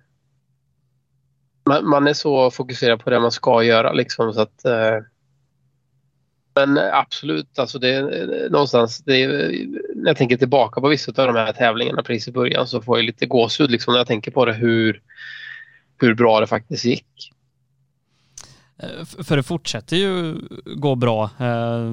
man, 1.69 1.89
man, 1.89 2.07
är 2.07 2.13
så 2.13 2.51
fokuserad 2.51 3.05
på 3.05 3.11
det 3.11 3.21
man 3.21 3.33
ska 3.33 3.63
göra 3.63 3.93
liksom 3.93 4.33
så 4.33 4.41
att 4.41 4.65
eh, 4.65 4.99
men 6.55 6.79
absolut, 6.79 7.59
alltså 7.59 7.79
det 7.79 7.95
eh, 7.97 8.51
någonstans, 8.51 8.99
det 8.99 9.23
är, 9.23 9.53
när 10.03 10.11
jag 10.11 10.17
tänker 10.17 10.37
tillbaka 10.37 10.81
på 10.81 10.89
vissa 10.89 11.23
av 11.23 11.27
de 11.27 11.37
här 11.37 11.53
tävlingarna 11.53 12.03
precis 12.03 12.29
i 12.29 12.33
början 12.33 12.67
så 12.67 12.83
får 12.83 12.99
jag 12.99 13.05
lite 13.05 13.27
gåshud 13.27 13.71
liksom 13.71 13.93
när 13.93 13.99
jag 13.99 14.07
tänker 14.07 14.31
på 14.31 14.45
det 14.45 14.53
hur, 14.53 15.03
hur 16.01 16.15
bra 16.15 16.41
det 16.41 16.47
faktiskt 16.47 16.85
gick. 16.85 17.33
Eh, 18.79 19.05
för 19.05 19.37
det 19.37 19.43
fortsätter 19.43 19.97
ju 19.97 20.37
gå 20.77 20.95
bra. 20.95 21.31
Eh, 21.39 21.93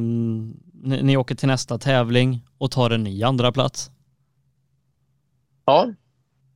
ni, 0.83 1.03
ni 1.03 1.17
åker 1.17 1.35
till 1.35 1.47
nästa 1.47 1.77
tävling 1.77 2.41
och 2.57 2.71
tar 2.71 2.89
en 2.89 3.03
ny 3.03 3.23
andra 3.23 3.51
plats. 3.51 3.91
Ja, 5.65 5.93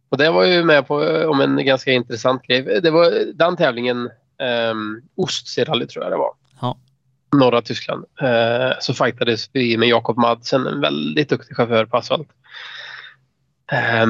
och 0.09 0.17
det 0.17 0.31
var 0.31 0.45
ju 0.45 0.63
med 0.63 0.87
på 0.87 0.95
om 1.27 1.41
en 1.41 1.65
ganska 1.65 1.91
intressant 1.91 2.43
grej. 2.43 2.81
Det 2.81 2.91
var 2.91 3.33
den 3.33 3.57
tävlingen, 3.57 4.09
um, 4.71 5.01
Ostseerally 5.15 5.87
tror 5.87 6.05
jag 6.05 6.11
det 6.11 6.17
var. 6.17 6.33
Norra 7.31 7.61
Tyskland. 7.61 8.05
Eh, 8.21 8.71
så 8.79 8.93
fightades 8.93 9.49
vi 9.53 9.77
med 9.77 9.89
Jakob 9.89 10.17
Madsen, 10.17 10.67
en 10.67 10.81
väldigt 10.81 11.29
duktig 11.29 11.55
chaufför 11.55 11.85
på 11.85 11.97
asfalt. 11.97 12.29
Eh, 13.71 14.05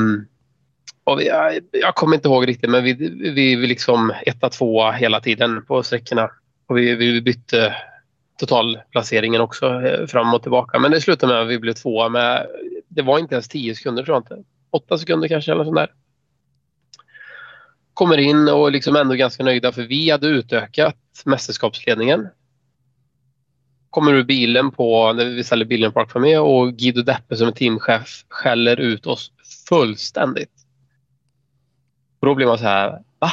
och 1.04 1.20
vi, 1.20 1.28
jag, 1.28 1.60
jag 1.72 1.96
kommer 1.96 2.16
inte 2.16 2.28
ihåg 2.28 2.48
riktigt 2.48 2.70
men 2.70 2.84
vi, 2.84 2.94
vi, 3.34 3.56
vi 3.56 3.68
liksom 3.68 4.14
etta, 4.26 4.50
tvåa 4.50 4.92
hela 4.92 5.20
tiden 5.20 5.66
på 5.66 5.84
sträckorna. 5.84 6.30
Och 6.68 6.78
vi, 6.78 6.96
vi 6.96 7.22
bytte 7.22 7.76
totalplaceringen 8.40 9.42
också 9.42 9.82
eh, 9.82 10.08
fram 10.08 10.34
och 10.34 10.42
tillbaka. 10.42 10.80
Men 10.80 10.92
det 10.92 11.02
slutade 11.02 11.34
med 11.34 11.42
att 11.42 11.50
vi 11.50 11.60
blev 11.60 11.74
tvåa 11.74 12.10
med, 12.10 12.48
det 12.88 13.02
var 13.02 13.20
inte 13.20 13.36
ens 13.36 13.48
tio 13.48 13.76
sekunder 13.76 14.04
tror 14.04 14.16
jag 14.16 14.22
inte 14.22 14.50
åtta 14.72 14.98
sekunder 14.98 15.28
kanske 15.28 15.52
eller 15.52 15.64
sånt 15.64 15.76
där. 15.76 15.92
Kommer 17.94 18.18
in 18.18 18.48
och 18.50 18.72
liksom 18.72 18.96
ändå 18.96 19.16
ganska 19.16 19.44
nöjda 19.44 19.72
för 19.72 19.82
vi 19.82 20.10
hade 20.10 20.28
utökat 20.28 20.98
mästerskapsledningen. 21.26 22.28
Kommer 23.90 24.14
ur 24.14 24.24
bilen 24.24 24.72
på, 24.72 25.14
när 25.14 25.26
vi 25.26 25.44
ställer 25.44 25.66
bilen 25.66 25.92
på 25.92 26.06
för 26.06 26.40
och 26.40 26.74
Guido 26.74 27.02
Deppe 27.02 27.36
som 27.36 27.48
är 27.48 27.52
teamchef 27.52 28.26
skäller 28.30 28.80
ut 28.80 29.06
oss 29.06 29.32
fullständigt. 29.70 30.52
Och 32.20 32.28
då 32.28 32.36
blir 32.36 32.48
man 32.48 32.58
så 32.58 32.64
här, 32.64 32.90
va? 33.20 33.32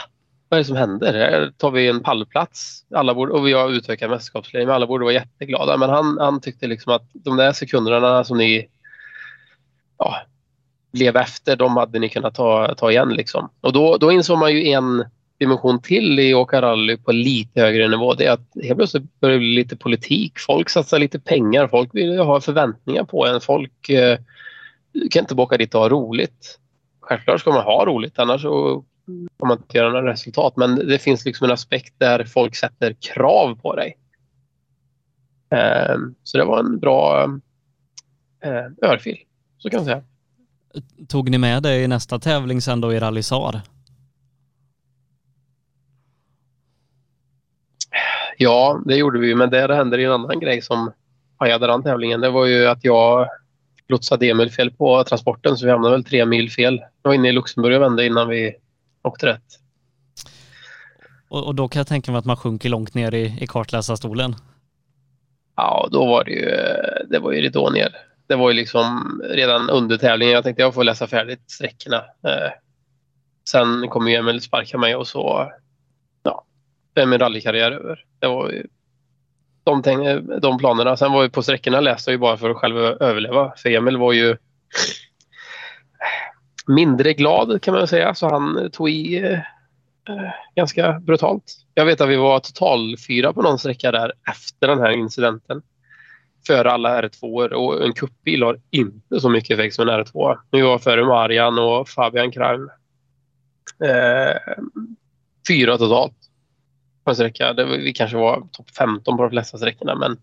vad 0.49 0.59
är 0.59 0.62
det 0.62 0.66
som 0.66 0.77
händer? 0.77 1.12
Här 1.12 1.53
tar 1.57 1.71
vi 1.71 1.88
en 1.88 2.03
pallplats 2.03 2.85
alla 2.95 3.14
borde, 3.14 3.33
och 3.33 3.47
vi 3.47 3.53
har 3.53 3.71
utökat 3.71 4.11
mästerskapsledningen. 4.11 4.75
Alla 4.75 4.87
borde 4.87 5.05
vara 5.05 5.14
jätteglada. 5.14 5.77
Men 5.77 5.90
han, 5.90 6.19
han 6.19 6.40
tyckte 6.40 6.66
liksom 6.66 6.92
att 6.92 7.11
de 7.12 7.37
där 7.37 7.53
sekunderna 7.53 8.25
som 8.25 8.38
ni 8.38 8.69
ja, 9.99 10.16
blev 10.92 11.16
efter, 11.16 11.57
de 11.57 11.77
hade 11.77 11.99
ni 11.99 12.09
kunnat 12.09 12.35
ta, 12.35 12.75
ta 12.75 12.90
igen. 12.90 13.09
Liksom. 13.09 13.51
Och 13.61 13.73
då, 13.73 13.97
då 13.97 14.12
insåg 14.12 14.38
man 14.38 14.53
ju 14.53 14.69
en 14.69 15.05
dimension 15.38 15.83
till 15.83 16.18
i 16.18 16.35
åka 16.35 16.62
rally 16.62 16.96
på 16.96 17.12
lite 17.12 17.61
högre 17.61 17.88
nivå. 17.88 18.14
Det 18.14 18.27
är 18.27 18.33
att 18.33 18.49
helt 18.62 18.77
plötsligt 18.77 19.20
börjar 19.20 19.35
det 19.35 19.38
bli 19.38 19.55
lite 19.55 19.77
politik. 19.77 20.33
Folk 20.38 20.68
satsar 20.68 20.99
lite 20.99 21.20
pengar. 21.20 21.68
Folk 21.68 21.94
vill 21.94 22.18
ha 22.18 22.40
förväntningar 22.40 23.05
på 23.05 23.27
en. 23.27 23.40
Folk 23.40 23.88
eh, 23.88 24.18
kan 25.11 25.20
inte 25.20 25.35
bara 25.35 25.42
åka 25.42 25.57
dit 25.57 25.75
och 25.75 25.81
ha 25.81 25.88
roligt. 25.88 26.59
Självklart 27.01 27.40
ska 27.40 27.51
man 27.51 27.64
ha 27.64 27.87
roligt 27.87 28.18
annars 28.18 28.42
så 28.42 28.85
kommer 29.07 29.55
man 29.55 29.59
inte 29.59 29.79
göra 29.79 29.92
några 29.92 30.12
resultat. 30.12 30.57
Men 30.57 30.75
det 30.75 30.99
finns 30.99 31.25
liksom 31.25 31.44
en 31.44 31.51
aspekt 31.51 31.94
där 31.99 32.25
folk 32.25 32.57
sätter 32.57 32.92
krav 32.92 33.55
på 33.55 33.77
dig. 33.77 33.96
Eh, 35.51 35.96
så 36.22 36.38
det 36.38 36.44
var 36.44 36.59
en 36.59 36.79
bra 36.79 37.25
eh, 38.44 38.90
örfil, 38.90 39.18
så 39.59 39.70
kan 39.70 39.79
man 39.79 39.85
säga. 39.85 40.03
Tog 41.09 41.31
ni 41.31 41.38
med 41.38 41.62
det 41.62 41.83
i 41.83 41.88
nästa 41.88 42.18
tävling 42.18 42.61
sen 42.61 42.81
då 42.81 42.92
i 42.92 43.01
Rally 43.01 43.22
SAR? 43.22 43.61
Ja, 48.38 48.81
det 48.85 48.96
gjorde 48.96 49.18
vi, 49.18 49.35
men 49.35 49.51
det 49.51 49.75
hände 49.75 50.03
en 50.03 50.12
annan 50.12 50.40
grej 50.40 50.62
som 50.62 50.92
pajade 51.38 51.66
den 51.66 51.83
tävlingen. 51.83 52.20
Det 52.20 52.31
var 52.31 52.46
ju 52.46 52.66
att 52.66 52.85
jag 52.85 53.29
lotsade 53.88 54.27
Emil 54.27 54.51
fel 54.51 54.70
på 54.70 55.05
transporten 55.05 55.57
så 55.57 55.66
vi 55.66 55.72
hamnade 55.72 55.94
väl 55.94 56.05
tre 56.05 56.27
mil 56.27 56.51
fel. 56.51 56.81
Jag 57.03 57.11
var 57.11 57.14
inne 57.14 57.29
i 57.29 57.33
Luxemburg 57.33 57.77
och 57.77 57.83
vände 57.83 58.07
innan 58.07 58.29
vi 58.29 58.55
åkte 59.03 59.27
rätt. 59.27 59.42
Och, 61.29 61.46
och 61.46 61.55
då 61.55 61.68
kan 61.68 61.81
jag 61.81 61.87
tänka 61.87 62.12
mig 62.12 62.18
att 62.18 62.25
man 62.25 62.37
sjunker 62.37 62.68
långt 62.68 62.94
ner 62.94 63.14
i, 63.14 63.37
i 63.40 63.46
kartläsarstolen. 63.46 64.35
Ja, 65.57 65.88
då 65.92 66.07
var 66.07 66.25
det 66.25 66.31
ju, 66.31 66.51
det 67.11 67.18
var 67.18 67.33
ju 67.33 67.40
ridå 67.40 67.70
ner. 67.70 67.96
Det 68.27 68.35
var 68.35 68.51
ju 68.51 68.57
liksom 68.57 69.20
redan 69.31 69.70
under 69.70 69.96
tävlingen. 69.96 70.35
Jag 70.35 70.44
tänkte 70.44 70.62
jag 70.62 70.75
får 70.75 70.85
läsa 70.85 71.07
färdigt 71.07 71.51
sträckorna. 71.51 71.96
Eh, 71.96 72.53
sen 73.51 73.88
kom 73.88 74.09
ju 74.09 74.14
Emil 74.14 74.40
sparka 74.40 74.79
mig 74.79 74.96
och 74.96 75.07
så 75.07 75.53
är 77.02 77.06
min 77.06 77.18
rallykarriär 77.18 77.72
över. 77.72 78.04
Det 78.18 78.26
var 78.26 78.50
ju 78.50 78.66
de, 79.64 79.82
de 80.42 80.59
planerna. 80.59 80.96
Sen 80.96 81.12
var 81.12 81.22
ju 81.22 81.30
på 81.30 81.42
sträckorna 81.42 81.80
läste 81.80 82.11
jag 82.11 82.14
ju 82.14 82.18
bara 82.18 82.37
för 82.37 82.50
att 82.50 82.56
själv 82.56 82.76
överleva. 82.78 83.52
För 83.56 83.70
Emil 83.70 83.96
var 83.96 84.12
ju 84.12 84.37
mindre 86.66 87.12
glad 87.12 87.62
kan 87.62 87.74
man 87.74 87.88
säga 87.88 88.14
så 88.14 88.28
han 88.28 88.70
tog 88.72 88.90
i 88.90 89.16
eh, 89.16 89.32
eh, 90.09 90.30
ganska 90.56 91.00
brutalt. 91.00 91.56
Jag 91.74 91.85
vet 91.85 92.00
att 92.00 92.09
vi 92.09 92.16
var 92.16 92.40
total 92.40 92.96
fyra 93.09 93.32
på 93.32 93.42
någon 93.42 93.59
sträcka 93.59 93.92
där 93.92 94.12
efter 94.30 94.68
den 94.68 94.78
här 94.78 94.90
incidenten. 94.90 95.62
Före 96.46 96.70
alla 96.70 97.02
R2 97.02 97.48
och 97.52 97.85
en 97.85 97.92
kuppbil 97.92 98.42
har 98.42 98.61
inte 98.70 99.20
så 99.20 99.28
mycket 99.30 99.59
effekt 99.59 99.74
som 99.74 99.88
en 99.88 100.04
R2. 100.04 100.38
Vi 100.50 100.62
var 100.62 100.78
före 100.78 101.04
Marian 101.04 101.59
och 101.59 101.88
Fabian 101.88 102.32
Kraim. 102.32 102.70
Eh, 103.85 104.54
fyra 105.48 105.78
totalt 105.78 106.25
på 107.07 107.11
en 107.11 107.16
sträcka. 107.16 107.53
Det, 107.53 107.64
vi 107.64 107.92
kanske 107.92 108.16
var 108.16 108.49
topp 108.53 108.71
15 108.71 109.16
på 109.16 109.23
de 109.23 109.31
flesta 109.31 109.59
sträckorna 109.59 109.95
men 109.95 110.16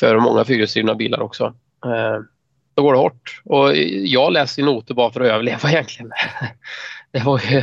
för 0.00 0.18
många 0.18 0.44
fyrhjulsdrivna 0.44 0.94
bilar 0.94 1.20
också. 1.20 1.44
Eh, 1.84 2.20
då 2.74 2.82
går 2.82 2.92
det 2.92 2.98
hårt. 2.98 3.42
Och 3.44 3.76
jag 3.76 4.32
läser 4.32 4.62
noter 4.62 4.94
bara 4.94 5.12
för 5.12 5.20
att 5.20 5.26
överleva 5.26 5.70
egentligen. 5.70 6.12
det 7.10 7.20
var 7.20 7.40
ju, 7.50 7.58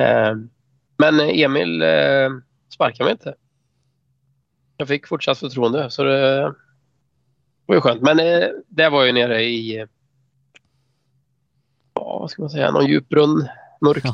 eh, 0.00 0.34
men 0.96 1.20
Emil 1.20 1.82
eh, 1.82 2.30
sparkade 2.74 3.04
mig 3.04 3.12
inte. 3.12 3.34
Jag 4.76 4.88
fick 4.88 5.06
fortsatt 5.06 5.38
förtroende 5.38 5.90
så 5.90 6.04
det 6.04 6.54
var 7.66 7.74
ju 7.74 7.80
skönt. 7.80 8.02
Men 8.02 8.18
eh, 8.18 8.48
det 8.68 8.88
var 8.88 9.04
ju 9.04 9.12
nere 9.12 9.42
i 9.42 9.86
ja, 11.94 12.18
vad 12.18 12.30
ska 12.30 12.42
man 12.42 12.50
säga, 12.50 12.70
någon 12.70 12.86
djup 12.86 13.08
brunn, 13.08 13.48
mörkt, 13.80 14.06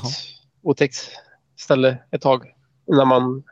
otäckt 0.62 1.10
ställe 1.56 1.98
ett 2.10 2.22
tag 2.22 2.54
när 2.90 3.04
man... 3.04 3.42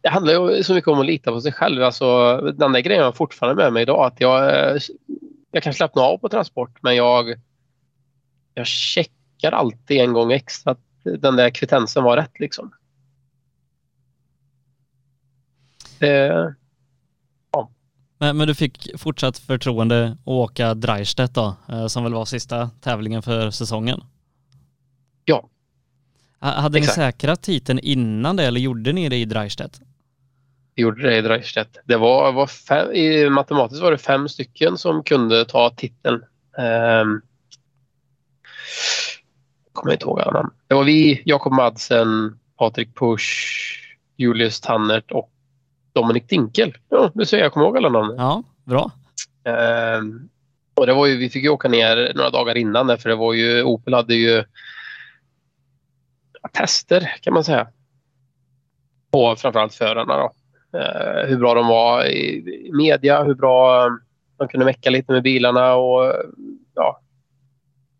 Det 0.00 0.08
handlar 0.08 0.32
ju 0.32 0.64
så 0.64 0.74
mycket 0.74 0.88
om 0.88 1.00
att 1.00 1.06
lita 1.06 1.30
på 1.30 1.40
sig 1.40 1.52
själv. 1.52 1.82
Alltså, 1.82 2.36
den 2.40 2.72
där 2.72 2.80
grejen 2.80 3.04
har 3.04 3.12
fortfarande 3.12 3.62
med 3.62 3.72
mig 3.72 3.82
idag. 3.82 4.06
Att 4.06 4.20
jag, 4.20 4.78
jag 5.50 5.62
kan 5.62 5.74
slappna 5.74 6.02
av 6.02 6.18
på 6.18 6.28
transport 6.28 6.78
men 6.82 6.96
jag, 6.96 7.34
jag 8.54 8.66
checkar 8.66 9.52
alltid 9.52 10.00
en 10.00 10.12
gång 10.12 10.32
extra 10.32 10.72
att 10.72 10.80
den 11.02 11.36
där 11.36 11.50
kvittensen 11.50 12.04
var 12.04 12.16
rätt. 12.16 12.40
Liksom. 12.40 12.72
Det, 15.98 16.54
ja. 17.52 17.70
men, 18.18 18.36
men, 18.36 18.48
du 18.48 18.54
fick 18.54 18.98
fortsatt 18.98 19.38
förtroende 19.38 20.16
att 20.20 20.28
åka 20.28 20.74
Dreistedt 20.74 21.34
då, 21.34 21.56
eh, 21.68 21.86
som 21.86 22.02
väl 22.02 22.14
var 22.14 22.24
sista 22.24 22.70
tävlingen 22.80 23.22
för 23.22 23.50
säsongen? 23.50 24.00
Ja, 25.24 25.48
hade 26.40 26.78
Exakt. 26.78 26.96
ni 26.96 27.02
säkrat 27.02 27.42
titeln 27.42 27.78
innan 27.78 28.36
det 28.36 28.44
eller 28.44 28.60
gjorde 28.60 28.92
ni 28.92 29.08
det 29.08 29.16
i 29.16 29.24
Dreistedt? 29.24 29.80
Vi 30.74 30.82
gjorde 30.82 31.02
det 31.02 31.16
i 31.16 31.20
Dreistedt. 31.20 31.78
Det 31.84 31.96
var, 31.96 32.32
var 32.32 32.46
fem, 32.46 32.92
i 32.92 33.30
matematiskt 33.30 33.82
var 33.82 33.90
det 33.90 33.98
fem 33.98 34.28
stycken 34.28 34.78
som 34.78 35.02
kunde 35.02 35.44
ta 35.44 35.70
titeln. 35.70 36.24
Um, 37.04 37.22
kommer 39.72 39.92
inte 39.92 40.04
ihåg 40.04 40.20
alla 40.20 40.32
namn. 40.32 40.50
Det 40.66 40.74
var 40.74 40.84
vi, 40.84 41.22
Jakob 41.24 41.52
Madsen, 41.52 42.38
Patrik 42.58 42.94
Pusch, 42.94 43.98
Julius 44.16 44.60
Tannert 44.60 45.12
och 45.12 45.30
Dominik 45.92 46.28
Dinkel. 46.28 46.76
Ja, 46.88 47.10
nu 47.14 47.26
ser 47.26 47.36
jag, 47.36 47.44
jag 47.44 47.52
kommer 47.52 47.66
ihåg 47.66 47.76
alla 47.76 47.88
namn. 47.88 48.14
Ja, 48.18 48.42
bra. 48.64 48.90
Um, 49.98 50.28
och 50.74 50.86
det 50.86 50.92
var 50.92 51.06
ju, 51.06 51.16
vi 51.16 51.30
fick 51.30 51.42
ju 51.42 51.48
åka 51.48 51.68
ner 51.68 52.12
några 52.14 52.30
dagar 52.30 52.56
innan 52.56 52.98
för 52.98 53.08
det 53.08 53.16
var 53.16 53.32
ju, 53.32 53.62
Opel 53.62 53.94
hade 53.94 54.14
ju 54.14 54.44
tester 56.52 57.14
kan 57.20 57.34
man 57.34 57.44
säga. 57.44 57.68
På 59.10 59.36
framförallt 59.36 59.74
förarna. 59.74 60.16
Då. 60.16 60.32
Eh, 60.78 61.28
hur 61.28 61.38
bra 61.38 61.54
de 61.54 61.66
var 61.66 62.04
i, 62.04 62.70
media, 62.72 63.22
hur 63.22 63.34
bra 63.34 63.86
eh, 63.86 63.92
de 64.38 64.48
kunde 64.48 64.66
mecka 64.66 64.90
lite 64.90 65.12
med 65.12 65.22
bilarna. 65.22 65.74
och 65.74 66.12
ja, 66.74 67.00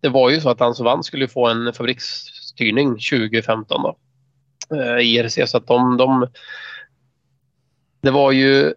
Det 0.01 0.09
var 0.09 0.31
ju 0.31 0.41
så 0.41 0.51
att 0.51 0.61
han 0.61 0.75
som 0.75 0.85
vann 0.85 1.05
skulle 1.05 1.29
få 1.29 1.49
en 1.49 1.73
fabriksstyrning 1.73 2.89
2015 2.89 3.83
då, 3.83 3.97
eh, 4.77 4.99
IRC. 4.99 5.51
Så 5.51 5.57
att 5.57 5.67
de, 5.67 5.97
de, 5.97 6.27
det 8.01 8.11
var 8.11 8.33
ju 8.33 8.75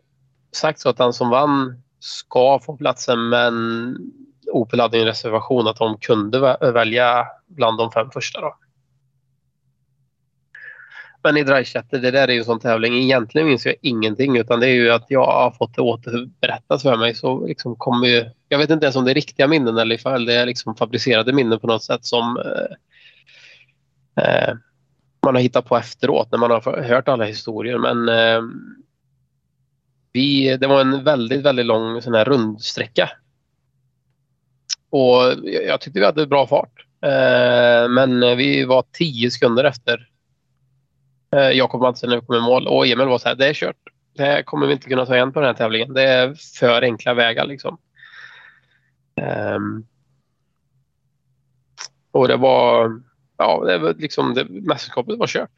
sagt 0.52 0.80
så 0.80 0.90
att 0.90 1.00
han 1.00 1.14
som 1.14 1.30
vann 1.30 1.82
ska 2.00 2.60
få 2.60 2.78
platsen 2.78 3.30
men 3.30 3.98
Opel 4.52 4.80
hade 4.80 5.00
en 5.00 5.06
reservation 5.06 5.68
att 5.68 5.78
de 5.78 5.98
kunde 5.98 6.58
välja 6.74 7.28
bland 7.48 7.78
de 7.78 7.92
fem 7.92 8.12
första. 8.12 8.42
Då. 8.42 8.56
Men 11.24 11.38
i 11.38 11.44
Dreichatter, 11.44 12.00
det 12.00 12.12
där 12.12 12.28
är 12.28 12.32
ju 12.32 12.40
en 12.40 12.46
sån 12.46 12.60
tävling. 12.60 12.94
Egentligen 12.94 13.48
minns 13.48 13.66
jag 13.66 13.76
ingenting 13.82 14.38
utan 14.38 14.60
det 14.60 14.68
är 14.68 14.74
ju 14.74 14.92
att 14.92 15.06
jag 15.08 15.26
har 15.26 15.52
fått 15.52 15.76
det 15.76 15.82
återberättat 15.82 16.82
för 16.82 16.98
mig. 16.98 17.16
Så 17.16 17.48
liksom 17.48 17.76
kommer 17.76 18.08
ju, 18.08 18.30
jag 18.50 18.58
vet 18.58 18.70
inte 18.70 18.86
ens 18.86 18.96
om 18.96 19.06
det 19.06 19.12
är 19.12 19.16
riktiga 19.16 19.48
minnen 19.48 19.78
eller 19.78 19.96
ifall 19.96 20.26
det 20.26 20.34
är 20.34 20.46
liksom 20.46 20.76
fabricerade 20.76 21.34
minnen 21.34 21.60
på 21.60 21.68
något 21.68 21.84
sätt 21.84 22.06
som 22.06 22.38
eh, 22.38 24.24
eh, 24.24 24.54
man 25.26 25.36
har 25.36 25.42
hittat 25.42 25.66
på 25.66 25.78
efteråt 25.78 26.32
när 26.32 26.40
man 26.40 26.52
har 26.52 26.82
hört 26.82 27.08
alla 27.08 27.26
historier. 27.26 27.78
Men 27.78 28.10
eh, 28.10 28.42
vi, 30.12 30.58
det 30.58 30.68
var 30.68 30.82
en 30.82 31.04
väldigt, 31.04 31.42
väldigt 31.42 31.66
lång 31.66 32.02
sån 32.02 32.14
här 32.14 32.26
rundsträcka. 32.26 33.10
Och 34.90 35.24
jag 35.68 35.82
tyckte 35.82 36.00
vi 36.00 36.06
hade 36.06 36.28
bra 36.28 36.48
fart. 36.48 36.86
Eh, 37.02 37.90
men 37.90 38.38
vi 38.38 38.66
var 38.66 38.84
tio 38.92 39.32
sekunder 39.32 39.64
efter 39.64 40.11
Eh, 41.36 41.52
Jakob 41.52 41.82
Madsen 41.82 42.10
när 42.10 42.16
vi 42.16 42.26
kom 42.26 42.36
i 42.36 42.40
mål 42.40 42.68
och 42.68 42.88
Emil 42.88 43.08
var 43.08 43.18
så 43.18 43.28
här, 43.30 43.36
det 43.36 43.48
är 43.48 43.54
kört. 43.54 43.78
Det 44.14 44.24
här 44.24 44.44
kommer 44.44 44.68
vi 44.68 44.74
inte 44.74 44.90
kunna 44.90 45.06
ta 45.06 45.16
igen 45.16 45.34
på 45.34 45.40
den 45.40 45.48
här 45.48 45.54
tävlingen. 45.54 45.94
Det 45.94 46.04
är 46.04 46.34
för 46.60 46.82
enkla 46.82 47.14
vägar 47.14 47.46
liksom. 47.46 47.78
Um, 49.56 49.88
och 52.12 52.28
det 52.28 52.38
var, 52.38 53.02
ja, 53.38 53.64
det 53.66 53.78
var 53.78 53.94
liksom, 53.94 54.34
det, 54.34 54.46
mästerskapet 54.50 55.18
var 55.18 55.28
kört. 55.28 55.52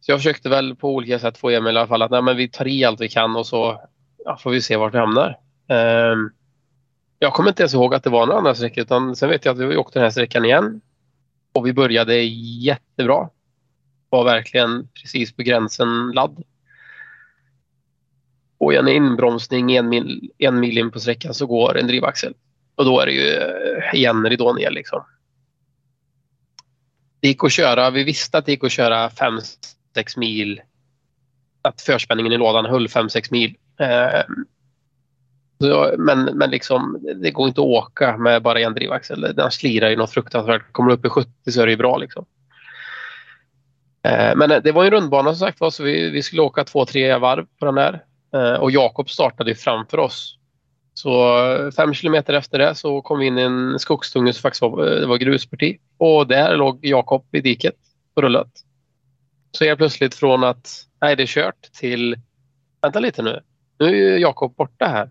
Så 0.00 0.12
jag 0.12 0.18
försökte 0.18 0.48
väl 0.48 0.76
på 0.76 0.94
olika 0.94 1.18
sätt 1.18 1.38
få 1.38 1.50
Emil 1.50 1.76
i 1.76 1.78
alla 1.78 1.86
fall 1.86 2.02
att 2.02 2.10
nej, 2.10 2.22
men 2.22 2.36
vi 2.36 2.48
tar 2.48 2.68
i 2.68 2.84
allt 2.84 3.00
vi 3.00 3.08
kan 3.08 3.36
och 3.36 3.46
så 3.46 3.80
ja, 4.24 4.36
får 4.36 4.50
vi 4.50 4.62
se 4.62 4.76
vart 4.76 4.94
vi 4.94 4.98
hamnar. 4.98 5.38
Um, 5.68 6.32
jag 7.18 7.32
kommer 7.32 7.48
inte 7.48 7.62
ens 7.62 7.74
ihåg 7.74 7.94
att 7.94 8.04
det 8.04 8.10
var 8.10 8.26
några 8.26 8.38
andra 8.38 8.54
sträckor 8.54 8.82
utan 8.82 9.16
sen 9.16 9.28
vet 9.28 9.44
jag 9.44 9.52
att 9.52 9.70
vi 9.70 9.76
åkte 9.76 9.98
den 9.98 10.04
här 10.04 10.10
sträckan 10.10 10.44
igen. 10.44 10.80
Och 11.52 11.66
vi 11.66 11.72
började 11.72 12.22
jättebra 12.22 13.28
var 14.12 14.24
verkligen 14.24 14.88
precis 14.88 15.32
på 15.32 15.42
gränsen 15.42 16.12
ladd. 16.14 16.42
Och 18.58 18.72
i 18.72 18.76
en 18.76 18.88
inbromsning 18.88 19.76
en 19.76 19.88
mil, 19.88 20.30
en 20.38 20.60
mil 20.60 20.78
in 20.78 20.90
på 20.90 21.00
sträckan 21.00 21.34
så 21.34 21.46
går 21.46 21.78
en 21.78 21.86
drivaxel. 21.86 22.34
Och 22.74 22.84
då 22.84 23.00
är 23.00 23.06
det 23.06 23.12
ju 23.12 23.30
eh, 23.30 23.94
igen 23.94 24.26
ridå 24.26 24.52
ner 24.52 24.70
liksom. 24.70 25.04
det 27.20 27.28
gick 27.28 27.44
att 27.44 27.52
köra, 27.52 27.90
vi 27.90 28.04
visste 28.04 28.38
att 28.38 28.46
det 28.46 28.52
gick 28.52 28.64
att 28.64 28.72
köra 28.72 29.08
5-6 29.08 29.40
mil. 30.16 30.60
Att 31.62 31.80
förspänningen 31.80 32.32
i 32.32 32.38
lådan 32.38 32.64
höll 32.64 32.86
5-6 32.86 33.28
mil. 33.30 33.56
Eh, 33.80 34.22
så, 35.60 35.94
men, 35.98 36.24
men 36.24 36.50
liksom, 36.50 37.06
det 37.22 37.30
går 37.30 37.48
inte 37.48 37.60
att 37.60 37.66
åka 37.66 38.16
med 38.16 38.42
bara 38.42 38.60
en 38.60 38.74
drivaxel. 38.74 39.32
Den 39.36 39.50
slirar 39.50 39.90
ju 39.90 39.96
något 39.96 40.10
fruktansvärt. 40.10 40.72
Kommer 40.72 40.88
du 40.88 40.94
upp 40.94 41.06
i 41.06 41.08
70 41.08 41.52
så 41.52 41.60
är 41.62 41.66
det 41.66 41.72
ju 41.72 41.78
bra. 41.78 41.96
Liksom. 41.96 42.24
Eh, 44.02 44.36
men 44.36 44.50
eh, 44.50 44.62
det 44.62 44.72
var 44.72 44.84
en 44.84 44.90
rundbana 44.90 45.34
som 45.34 45.46
sagt 45.46 45.60
var, 45.60 45.70
så 45.70 45.82
vi, 45.82 46.10
vi 46.10 46.22
skulle 46.22 46.42
åka 46.42 46.64
två, 46.64 46.84
tre 46.84 47.18
varv 47.18 47.46
på 47.58 47.66
den 47.66 47.74
där. 47.74 48.04
Eh, 48.34 48.54
och 48.54 48.70
Jakob 48.70 49.10
startade 49.10 49.54
framför 49.54 49.98
oss. 49.98 50.38
Så 50.94 51.72
fem 51.76 51.94
kilometer 51.94 52.34
efter 52.34 52.58
det 52.58 52.74
så 52.74 53.02
kom 53.02 53.18
vi 53.18 53.26
in 53.26 53.38
i 53.38 53.42
en 53.42 53.78
skogsdunge 53.78 54.32
som 54.32 54.42
faktiskt 54.42 54.62
var, 54.62 54.86
det 54.86 55.06
var 55.06 55.16
grusparti. 55.16 55.78
Och 55.96 56.26
där 56.26 56.56
låg 56.56 56.86
Jakob 56.86 57.26
i 57.32 57.40
diket 57.40 57.76
och 58.14 58.22
rullat. 58.22 58.50
Så 59.52 59.64
helt 59.64 59.78
plötsligt 59.78 60.14
från 60.14 60.44
att 60.44 60.86
nej, 61.00 61.16
det 61.16 61.22
är 61.22 61.26
kört 61.26 61.72
till 61.72 62.16
vänta 62.82 63.00
lite 63.00 63.22
nu. 63.22 63.40
Nu 63.78 63.86
är 63.86 63.90
ju 63.90 64.18
Jakob 64.18 64.56
borta 64.56 64.86
här. 64.86 65.10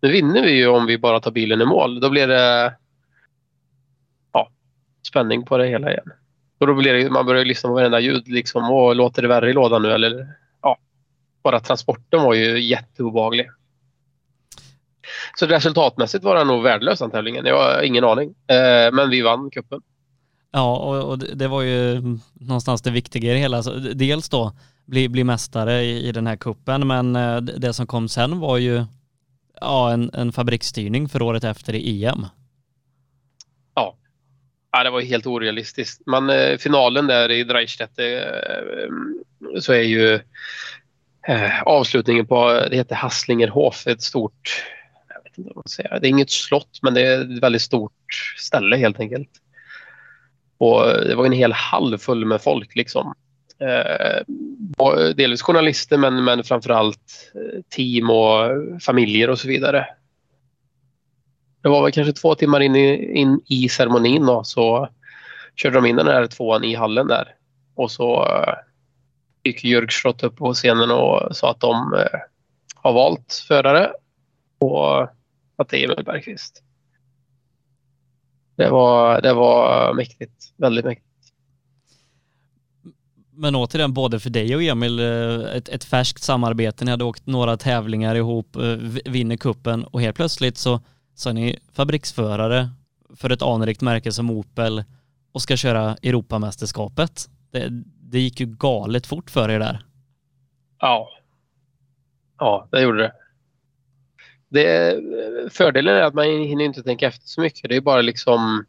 Nu 0.00 0.12
vinner 0.12 0.42
vi 0.42 0.50
ju 0.50 0.66
om 0.66 0.86
vi 0.86 0.98
bara 0.98 1.20
tar 1.20 1.30
bilen 1.30 1.60
i 1.60 1.64
mål. 1.64 2.00
Då 2.00 2.10
blir 2.10 2.26
det 2.26 2.74
ja, 4.32 4.50
spänning 5.08 5.44
på 5.44 5.58
det 5.58 5.66
hela 5.66 5.90
igen. 5.90 6.12
Och 6.58 6.66
då 6.66 6.74
blir 6.74 6.94
det, 6.94 7.10
man 7.10 7.26
börjar 7.26 7.44
lyssna 7.44 7.68
på 7.68 7.74
varenda 7.74 8.00
ljud 8.00 8.28
liksom. 8.28 8.70
Och 8.70 8.96
låter 8.96 9.22
det 9.22 9.28
värre 9.28 9.50
i 9.50 9.52
lådan 9.52 9.82
nu? 9.82 9.92
Eller, 9.92 10.26
ja, 10.62 10.78
bara 11.42 11.60
transporten 11.60 12.22
var 12.22 12.34
ju 12.34 12.60
jätteobehaglig. 12.60 13.46
Så 15.38 15.46
resultatmässigt 15.46 16.24
var 16.24 16.36
den 16.36 16.46
nog 16.46 16.62
värdelös 16.62 16.98
den 16.98 17.10
tävlingen. 17.10 17.46
Jag 17.46 17.56
har 17.56 17.82
ingen 17.82 18.04
aning. 18.04 18.28
Eh, 18.28 18.92
men 18.92 19.10
vi 19.10 19.22
vann 19.22 19.50
kuppen. 19.50 19.80
Ja, 20.50 20.76
och, 20.76 21.10
och, 21.10 21.18
det 21.18 21.48
var 21.48 21.62
ju 21.62 22.02
någonstans 22.34 22.82
det 22.82 22.90
viktiga 22.90 23.30
i 23.30 23.34
det 23.34 23.40
hela. 23.40 23.62
Dels 23.94 24.28
då 24.28 24.52
bli, 24.86 25.08
bli 25.08 25.24
mästare 25.24 25.82
i, 25.82 26.08
i 26.08 26.12
den 26.12 26.26
här 26.26 26.36
kuppen 26.36 26.86
men 26.86 27.16
eh, 27.16 27.36
det 27.36 27.72
som 27.72 27.86
kom 27.86 28.08
sen 28.08 28.40
var 28.40 28.58
ju 28.58 28.84
ja, 29.60 29.92
en, 29.92 30.10
en 30.14 30.32
fabriksstyrning 30.32 31.08
för 31.08 31.22
året 31.22 31.44
efter 31.44 31.74
i 31.74 32.04
EM. 32.04 32.26
Ja, 34.72 34.84
det 34.84 34.90
var 34.90 35.00
helt 35.00 35.26
orealistiskt. 35.26 36.02
Men 36.06 36.30
eh, 36.30 36.58
finalen 36.58 37.06
där 37.06 37.30
i 37.30 37.44
Dreistedt 37.44 37.98
eh, 37.98 38.06
mm, 38.84 39.24
så 39.60 39.72
är 39.72 39.82
ju 39.82 40.20
eh, 41.28 41.62
avslutningen 41.62 42.26
på, 42.26 42.66
det 42.70 42.76
heter 42.76 42.94
Hasslingerhof, 42.94 43.86
ett 43.86 44.02
stort, 44.02 44.64
jag 45.08 45.22
vet 45.24 45.38
inte 45.38 45.48
vad 45.48 45.56
man 45.56 45.68
säger, 45.68 46.00
det 46.00 46.06
är 46.06 46.10
inget 46.10 46.30
slott 46.30 46.78
men 46.82 46.94
det 46.94 47.02
är 47.02 47.20
ett 47.20 47.42
väldigt 47.42 47.62
stort 47.62 48.34
ställe 48.36 48.76
helt 48.76 49.00
enkelt. 49.00 49.30
Och 50.58 50.90
eh, 50.90 51.00
det 51.00 51.14
var 51.14 51.26
en 51.26 51.32
hel 51.32 51.52
hall 51.52 51.98
full 51.98 52.24
med 52.24 52.42
folk 52.42 52.76
liksom. 52.76 53.14
Eh, 53.60 54.22
delvis 55.14 55.42
journalister 55.42 55.96
men, 55.96 56.24
men 56.24 56.44
framförallt 56.44 57.32
eh, 57.34 57.62
team 57.68 58.10
och 58.10 58.44
eh, 58.44 58.78
familjer 58.80 59.30
och 59.30 59.38
så 59.38 59.48
vidare. 59.48 59.86
Det 61.62 61.68
var 61.68 61.82
väl 61.82 61.92
kanske 61.92 62.12
två 62.12 62.34
timmar 62.34 62.60
in 62.60 62.76
i, 62.76 63.18
in 63.18 63.40
i 63.46 63.68
ceremonin 63.68 64.26
då, 64.26 64.44
så 64.44 64.88
körde 65.56 65.76
de 65.76 65.86
in 65.86 65.96
den 65.96 66.06
här 66.06 66.26
tvåan 66.26 66.64
i 66.64 66.74
hallen 66.74 67.06
där. 67.06 67.34
Och 67.74 67.90
så 67.90 68.26
eh, 68.26 68.54
gick 69.44 69.64
Jörg 69.64 69.88
Schrott 69.88 70.22
upp 70.22 70.36
på 70.36 70.54
scenen 70.54 70.90
och 70.90 71.36
sa 71.36 71.50
att 71.50 71.60
de 71.60 71.94
eh, 71.94 72.20
har 72.74 72.92
valt 72.92 73.44
förare 73.48 73.92
och 74.58 75.00
eh, 75.00 75.08
att 75.56 75.68
det 75.68 75.84
är 75.84 75.84
Emil 75.84 76.04
Bergqvist. 76.04 76.62
Det 78.56 78.70
var, 78.70 79.20
det 79.20 79.32
var 79.32 79.94
mäktigt, 79.94 80.52
väldigt 80.56 80.84
mäktigt. 80.84 81.04
Men 83.32 83.54
återigen, 83.56 83.94
både 83.94 84.20
för 84.20 84.30
dig 84.30 84.56
och 84.56 84.62
Emil, 84.62 85.00
ett, 85.00 85.68
ett 85.68 85.84
färskt 85.84 86.22
samarbete. 86.22 86.84
Ni 86.84 86.90
hade 86.90 87.04
åkt 87.04 87.26
några 87.26 87.56
tävlingar 87.56 88.14
ihop, 88.14 88.56
vinner 89.04 89.36
kuppen 89.36 89.84
och 89.84 90.00
helt 90.00 90.16
plötsligt 90.16 90.58
så, 90.58 90.80
så 91.18 91.28
är 91.28 91.32
ni 91.34 91.58
fabriksförare 91.72 92.68
för 93.16 93.30
ett 93.30 93.42
anrikt 93.42 93.80
märke 93.80 94.12
som 94.12 94.30
Opel 94.30 94.84
och 95.32 95.42
ska 95.42 95.56
köra 95.56 95.96
Europamästerskapet. 96.02 97.28
Det, 97.50 97.68
det 98.00 98.18
gick 98.18 98.40
ju 98.40 98.46
galet 98.46 99.06
fort 99.06 99.30
för 99.30 99.48
er 99.48 99.58
där. 99.58 99.80
Ja. 100.78 101.08
Ja, 102.38 102.68
det 102.70 102.82
gjorde 102.82 103.02
det. 103.02 103.12
det. 104.48 104.96
Fördelen 105.52 105.96
är 105.96 106.02
att 106.02 106.14
man 106.14 106.24
hinner 106.24 106.64
inte 106.64 106.82
tänka 106.82 107.06
efter 107.06 107.26
så 107.26 107.40
mycket. 107.40 107.68
Det 107.68 107.76
är 107.76 107.80
bara 107.80 108.00
liksom 108.00 108.64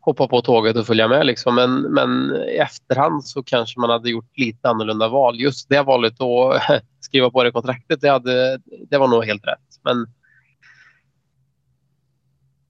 hoppa 0.00 0.28
på 0.28 0.42
tåget 0.42 0.76
och 0.76 0.86
följa 0.86 1.08
med. 1.08 1.26
Liksom. 1.26 1.54
Men, 1.54 1.80
men 1.80 2.36
i 2.48 2.56
efterhand 2.56 3.24
så 3.24 3.42
kanske 3.42 3.80
man 3.80 3.90
hade 3.90 4.10
gjort 4.10 4.38
lite 4.38 4.68
annorlunda 4.68 5.08
val. 5.08 5.40
Just 5.40 5.68
det 5.68 5.82
valet 5.82 6.20
att 6.20 6.62
skriva 7.00 7.30
på 7.30 7.44
det 7.44 7.52
kontraktet, 7.52 8.00
det, 8.00 8.08
hade, 8.08 8.60
det 8.90 8.98
var 8.98 9.08
nog 9.08 9.24
helt 9.24 9.46
rätt. 9.46 9.80
Men 9.84 10.06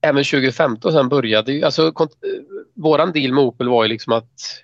även 0.03 0.23
2015 0.23 0.91
sen 0.91 1.09
började 1.09 1.53
ju... 1.53 1.63
Alltså, 1.63 1.93
våran 2.75 3.11
deal 3.11 3.33
med 3.33 3.43
Opel 3.43 3.69
var 3.69 3.83
ju 3.83 3.89
liksom 3.89 4.13
att 4.13 4.63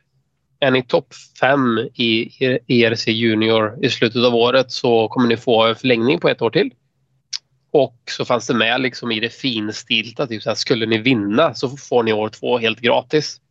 är 0.60 0.72
ni 0.72 0.84
topp 0.84 1.14
fem 1.40 1.78
i 1.94 2.30
ERC 2.68 3.08
Junior 3.08 3.86
i 3.86 3.90
slutet 3.90 4.26
av 4.26 4.36
året 4.36 4.72
så 4.72 5.08
kommer 5.08 5.28
ni 5.28 5.38
få 5.38 5.64
en 5.64 5.76
förlängning 5.76 6.20
på 6.20 6.30
ett 6.30 6.42
år 6.42 6.50
till. 6.50 6.74
Och 7.72 7.98
så 8.06 8.26
fanns 8.26 8.48
det 8.48 8.54
med 8.54 8.82
liksom 8.82 9.12
i 9.12 9.20
det 9.20 9.30
finstilta, 9.30 10.28
typ 10.28 10.44
så 10.44 10.50
här, 10.50 10.56
skulle 10.56 10.86
ni 10.86 10.98
vinna 10.98 11.54
så 11.54 11.70
får 11.70 12.04
ni 12.04 12.14
år 12.14 12.30
två 12.30 12.58
helt 12.58 12.80
gratis. 12.80 13.42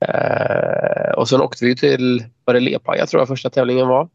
Eh, 0.00 1.12
och 1.16 1.28
sen 1.28 1.40
åkte 1.40 1.64
vi 1.64 1.76
till, 1.76 2.24
var 2.44 2.54
det 2.54 2.60
Lepaja 2.60 3.06
tror 3.06 3.20
jag 3.20 3.28
första 3.28 3.50
tävlingen 3.50 3.88
var. 3.88 4.08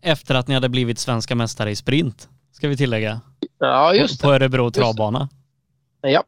Efter 0.00 0.34
att 0.34 0.48
ni 0.48 0.54
hade 0.54 0.68
blivit 0.68 0.98
svenska 0.98 1.34
mästare 1.34 1.70
i 1.70 1.76
sprint, 1.76 2.28
ska 2.52 2.68
vi 2.68 2.76
tillägga. 2.76 3.20
Ja, 3.58 3.94
just 3.94 4.20
det. 4.20 4.26
På 4.26 4.32
Örebro 4.32 4.70
travbana. 4.70 5.28
Japp, 6.02 6.26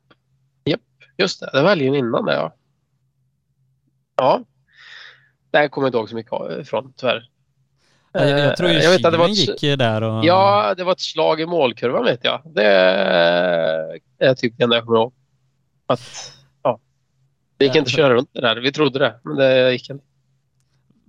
japp, 0.64 0.80
just 1.16 1.40
det. 1.40 1.50
Det 1.52 1.62
var 1.62 1.68
helgen 1.68 1.94
innan 1.94 2.24
det 2.24 2.34
ja. 2.34 2.54
Ja. 4.16 4.40
Det 5.50 5.68
kommer 5.68 5.86
jag 5.86 5.88
inte 5.88 5.98
ihåg 5.98 6.08
så 6.08 6.14
mycket 6.14 6.60
ifrån 6.60 6.92
tyvärr. 6.96 7.30
Jag, 8.12 8.30
jag 8.30 8.56
tror 8.56 8.70
ju 8.70 8.78
jag 8.78 8.90
vet 8.90 9.04
att 9.04 9.12
det 9.12 9.18
var 9.18 9.28
ett, 9.28 9.36
gick 9.36 9.60
där 9.60 10.02
och... 10.02 10.24
Ja, 10.24 10.74
det 10.76 10.84
var 10.84 10.92
ett 10.92 11.00
slag 11.00 11.40
i 11.40 11.46
målkurvan 11.46 12.04
vet 12.04 12.24
jag. 12.24 12.42
Det 12.44 12.64
är 14.18 14.34
typ 14.34 14.54
det 14.56 14.64
enda 14.64 14.76
jag 14.76 14.84
kommer 14.84 14.98
ihåg. 14.98 15.12
Att, 15.86 16.32
ja. 16.62 16.80
Det 17.56 17.64
gick 17.64 17.76
inte 17.76 17.88
att 17.88 17.92
köra 17.92 18.14
runt 18.14 18.30
det 18.32 18.40
där. 18.40 18.56
Vi 18.56 18.72
trodde 18.72 18.98
det, 18.98 19.20
men 19.24 19.36
det 19.36 19.72
gick 19.72 19.90
inte. 19.90 20.04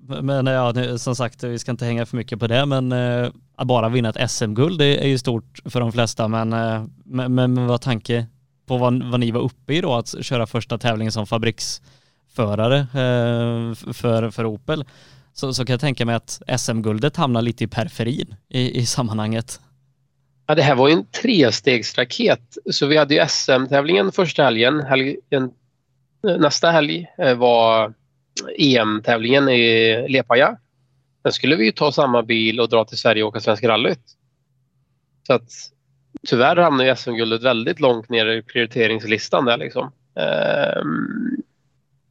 Men 0.08 0.48
eh, 0.48 0.54
ja, 0.54 0.98
som 0.98 1.16
sagt, 1.16 1.44
vi 1.44 1.60
ska 1.60 1.72
inte 1.72 1.86
hänga 1.86 2.06
för 2.06 2.18
mycket 2.18 2.40
på 2.40 2.48
det, 2.48 2.66
men 2.66 2.92
eh, 2.92 3.30
att 3.56 3.68
bara 3.68 3.90
vinna 3.90 4.10
ett 4.10 4.32
SM-guld 4.32 4.82
är 4.82 5.08
ju 5.08 5.18
stort 5.18 5.60
för 5.66 5.80
de 5.80 5.92
flesta. 5.92 6.28
Men, 6.28 6.54
eh, 6.54 6.84
med 7.06 7.32
men, 7.32 7.54
men 7.54 7.68
vad 7.68 7.82
tanke 7.82 8.26
på 8.66 8.78
vad, 8.78 9.12
vad 9.12 9.20
ni 9.20 9.32
var 9.32 9.42
uppe 9.42 9.74
i 9.74 9.82
då, 9.82 9.96
att 9.96 10.26
köra 10.26 10.48
första 10.48 10.78
tävlingen 10.78 11.12
som 11.12 11.28
fabriksförare 11.28 12.78
eh, 12.80 13.94
för, 13.94 14.32
för 14.32 14.46
Opel 14.46 14.86
så, 15.34 15.54
så 15.54 15.66
kan 15.66 15.74
jag 15.74 15.80
tänka 15.80 16.06
mig 16.06 16.16
att 16.16 16.42
SM-guldet 16.58 17.16
hamnar 17.16 17.42
lite 17.42 17.64
i 17.64 17.68
periferin 17.68 18.36
i, 18.50 18.80
i 18.80 18.86
sammanhanget. 18.86 19.60
Ja, 20.48 20.56
det 20.56 20.62
här 20.62 20.76
var 20.76 20.88
ju 20.88 20.94
en 20.94 21.06
trestegsraket. 21.06 22.58
Så 22.72 22.86
vi 22.86 22.98
hade 22.98 23.16
ju 23.16 23.26
SM-tävlingen 23.28 24.12
första 24.12 24.44
helgen. 24.44 24.82
helgen. 24.82 25.52
Eh, 26.28 26.38
nästa 26.38 26.72
helg 26.72 27.08
var 27.38 27.94
EM-tävlingen 28.58 29.50
i 29.50 30.06
Lepaja. 30.10 30.58
Sen 31.24 31.32
skulle 31.32 31.56
vi 31.56 31.72
ta 31.72 31.92
samma 31.92 32.24
bil 32.24 32.60
och 32.60 32.70
dra 32.70 32.86
till 32.86 32.98
Sverige 32.98 33.24
och 33.24 33.30
åka 33.30 33.40
Svenska 33.40 33.68
rallyt. 33.68 34.18
Så 35.28 35.34
att 35.34 35.52
tyvärr 36.28 36.56
hamnade 36.56 36.96
SM-guldet 36.96 37.44
väldigt 37.44 37.80
långt 37.80 38.10
ner 38.10 38.26
i 38.26 38.42
prioriteringslistan 38.42 39.46
där 39.46 39.58
liksom. 39.58 39.92
Um, 40.82 41.44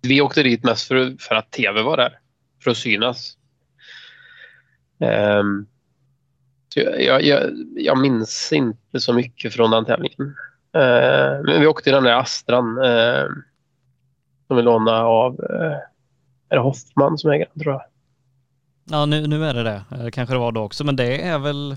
vi 0.03 0.21
åkte 0.21 0.43
dit 0.43 0.65
mest 0.65 0.89
för, 0.89 1.17
för 1.21 1.35
att 1.35 1.51
tv 1.51 1.83
var 1.83 1.97
där 1.97 2.19
för 2.63 2.71
att 2.71 2.77
synas. 2.77 3.37
Um, 5.41 5.67
jag, 6.75 7.23
jag, 7.23 7.51
jag, 7.77 7.99
minns 7.99 8.53
inte 8.53 9.01
så 9.01 9.13
mycket 9.13 9.55
från 9.55 9.71
den 9.71 9.85
tävlingen. 9.85 10.23
Uh, 10.77 11.43
men 11.45 11.61
vi 11.61 11.67
åkte 11.67 11.91
i 11.91 11.93
den 11.93 12.05
där 12.05 12.21
Astran 12.21 12.79
uh, 12.79 13.29
som 14.47 14.57
vi 14.57 14.63
lånade 14.63 15.01
av 15.01 15.41
uh, 15.41 15.77
är 16.49 16.57
det 16.57 16.63
Hoffman 16.63 17.19
som 17.19 17.31
äger 17.31 17.49
den 17.55 17.63
tror 17.63 17.75
jag. 17.75 17.83
Ja 18.85 19.07
nu, 19.07 19.27
nu 19.27 19.45
är 19.45 19.55
det 19.55 19.63
det. 19.63 20.11
Kanske 20.11 20.35
det 20.35 20.39
var 20.39 20.53
då 20.53 20.61
också 20.61 20.85
men 20.85 20.97
det 20.97 21.23
är 21.23 21.39
väl 21.39 21.77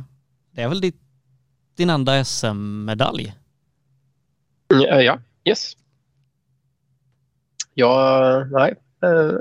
det 0.51 0.61
är 0.61 0.69
väl 0.69 0.81
ditt, 0.81 1.01
din 1.75 1.89
andra 1.89 2.23
SM-medalj? 2.25 3.35
Mm, 4.73 5.05
ja, 5.05 5.19
yes. 5.43 5.77
Ja, 7.73 8.47
nej. 8.51 8.75
Eh, 9.03 9.31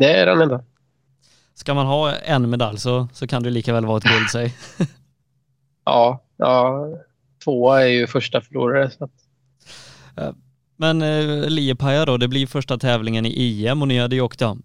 det 0.00 0.20
är 0.20 0.26
den 0.26 0.40
enda. 0.40 0.64
Ska 1.54 1.74
man 1.74 1.86
ha 1.86 2.12
en 2.12 2.50
medalj 2.50 2.78
så, 2.78 3.08
så 3.12 3.26
kan 3.26 3.42
det 3.42 3.50
lika 3.50 3.72
väl 3.72 3.86
vara 3.86 3.98
ett 3.98 4.04
guld 4.04 4.30
säg. 4.30 4.54
ja, 5.84 6.24
ja, 6.36 6.88
tvåa 7.44 7.82
är 7.82 7.86
ju 7.86 8.06
första 8.06 8.40
förlorare. 8.40 8.90
Så 8.90 9.04
att... 9.04 9.10
Men 10.76 11.02
eh, 11.02 11.48
Liepaja 11.48 12.04
då, 12.04 12.16
det 12.16 12.28
blir 12.28 12.46
första 12.46 12.78
tävlingen 12.78 13.26
i 13.26 13.66
EM 13.66 13.82
och 13.82 13.88
ni 13.88 13.98
hade 13.98 14.16
ju 14.16 14.22
åkt 14.22 14.40
ja, 14.40 14.56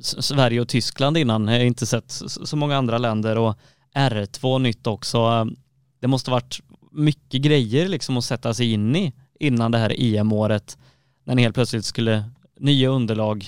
Sverige 0.00 0.60
och 0.60 0.68
Tyskland 0.68 1.16
innan. 1.16 1.48
Jag 1.48 1.58
har 1.58 1.64
inte 1.64 1.86
sett 1.86 2.10
så 2.26 2.56
många 2.56 2.76
andra 2.76 2.98
länder 2.98 3.38
och 3.38 3.58
R2 3.94 4.58
nytt 4.58 4.86
också. 4.86 5.18
Ehm, 5.18 5.56
det 6.00 6.06
måste 6.06 6.30
varit 6.30 6.60
mycket 6.92 7.42
grejer 7.42 7.88
liksom 7.88 8.16
att 8.16 8.24
sätta 8.24 8.54
sig 8.54 8.72
in 8.72 8.96
i 8.96 9.12
innan 9.40 9.72
det 9.72 9.78
här 9.78 9.94
EM-året 9.98 10.78
när 11.24 11.34
ni 11.34 11.42
helt 11.42 11.54
plötsligt 11.54 11.84
skulle 11.84 12.24
nya 12.60 12.88
underlag, 12.88 13.44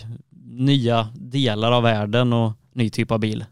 nya 0.46 1.08
delar 1.14 1.72
av 1.72 1.82
världen 1.82 2.32
och 2.32 2.52
ny 2.72 2.90
typ 2.90 3.10
av 3.10 3.18
bil. 3.18 3.44